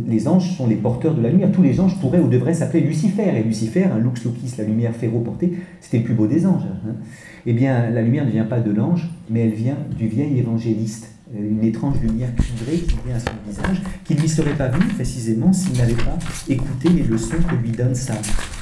les 0.06 0.28
anges 0.28 0.56
sont 0.56 0.66
les 0.66 0.74
porteurs 0.74 1.14
de 1.14 1.22
la 1.22 1.30
lumière. 1.30 1.52
Tous 1.52 1.62
les 1.62 1.80
anges 1.80 1.98
pourraient 2.00 2.18
ou 2.18 2.28
devraient 2.28 2.54
s'appeler 2.54 2.82
Lucifer. 2.82 3.28
Et 3.36 3.42
Lucifer, 3.42 3.84
un 3.84 3.98
lux 3.98 4.24
lucis, 4.24 4.56
la 4.58 4.64
lumière 4.64 4.92
ferro-portée, 4.92 5.54
c'était 5.80 5.98
le 5.98 6.04
plus 6.04 6.14
beau 6.14 6.26
des 6.26 6.46
anges. 6.46 6.66
Hein. 6.66 6.94
Eh 7.46 7.52
bien, 7.52 7.90
la 7.90 8.02
lumière 8.02 8.26
ne 8.26 8.30
vient 8.30 8.44
pas 8.44 8.60
de 8.60 8.72
l'ange, 8.72 9.08
mais 9.30 9.40
elle 9.40 9.54
vient 9.54 9.78
du 9.96 10.08
vieil 10.08 10.38
évangéliste. 10.38 11.14
Euh, 11.34 11.50
une 11.50 11.62
étrange 11.62 12.00
lumière 12.00 12.34
cuivrée 12.34 12.78
qui 12.78 12.96
vient 13.06 13.16
à 13.16 13.20
son 13.20 13.32
visage, 13.46 13.82
qui 14.05 14.14
ne 14.14 14.20
lui 14.20 14.28
serait 14.28 14.55
pas 14.55 14.68
venue 14.68 14.88
précisément 14.94 15.52
s'il 15.52 15.76
n'avait 15.76 15.92
pas 15.92 16.18
écouté 16.48 16.88
les 16.88 17.02
leçons 17.02 17.36
que 17.36 17.55
lui 17.56 17.70
donne 17.70 17.94
sa, 17.94 18.14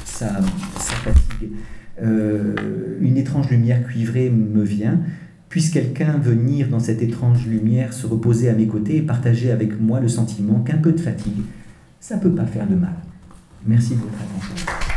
fatigue. 0.05 1.51
Euh, 2.03 2.99
une 3.01 3.17
étrange 3.17 3.51
lumière 3.51 3.87
cuivrée 3.87 4.31
me 4.31 4.65
vient. 4.65 5.01
Puisse 5.49 5.71
quelqu'un 5.71 6.19
venir 6.19 6.69
dans 6.69 6.81
cette 6.81 7.03
étrange 7.03 7.47
lumière 7.47 7.93
se 7.93 8.07
reposer 8.07 8.49
à 8.49 8.55
mes 8.55 8.67
côtés 8.67 8.97
et 8.97 9.03
partager 9.03 9.53
avec 9.53 9.81
moi 9.81 10.01
le 10.01 10.09
sentiment 10.09 10.61
qu'un 10.61 10.79
peu 10.79 10.93
de 10.93 11.01
fatigue, 11.01 11.43
ça 12.01 12.17
ne 12.17 12.21
peut 12.21 12.35
pas 12.35 12.47
faire 12.47 12.67
de 12.67 12.75
mal. 12.75 12.95
Merci 13.65 13.95
de 13.95 14.01
votre 14.01 14.15
attention. 14.15 14.96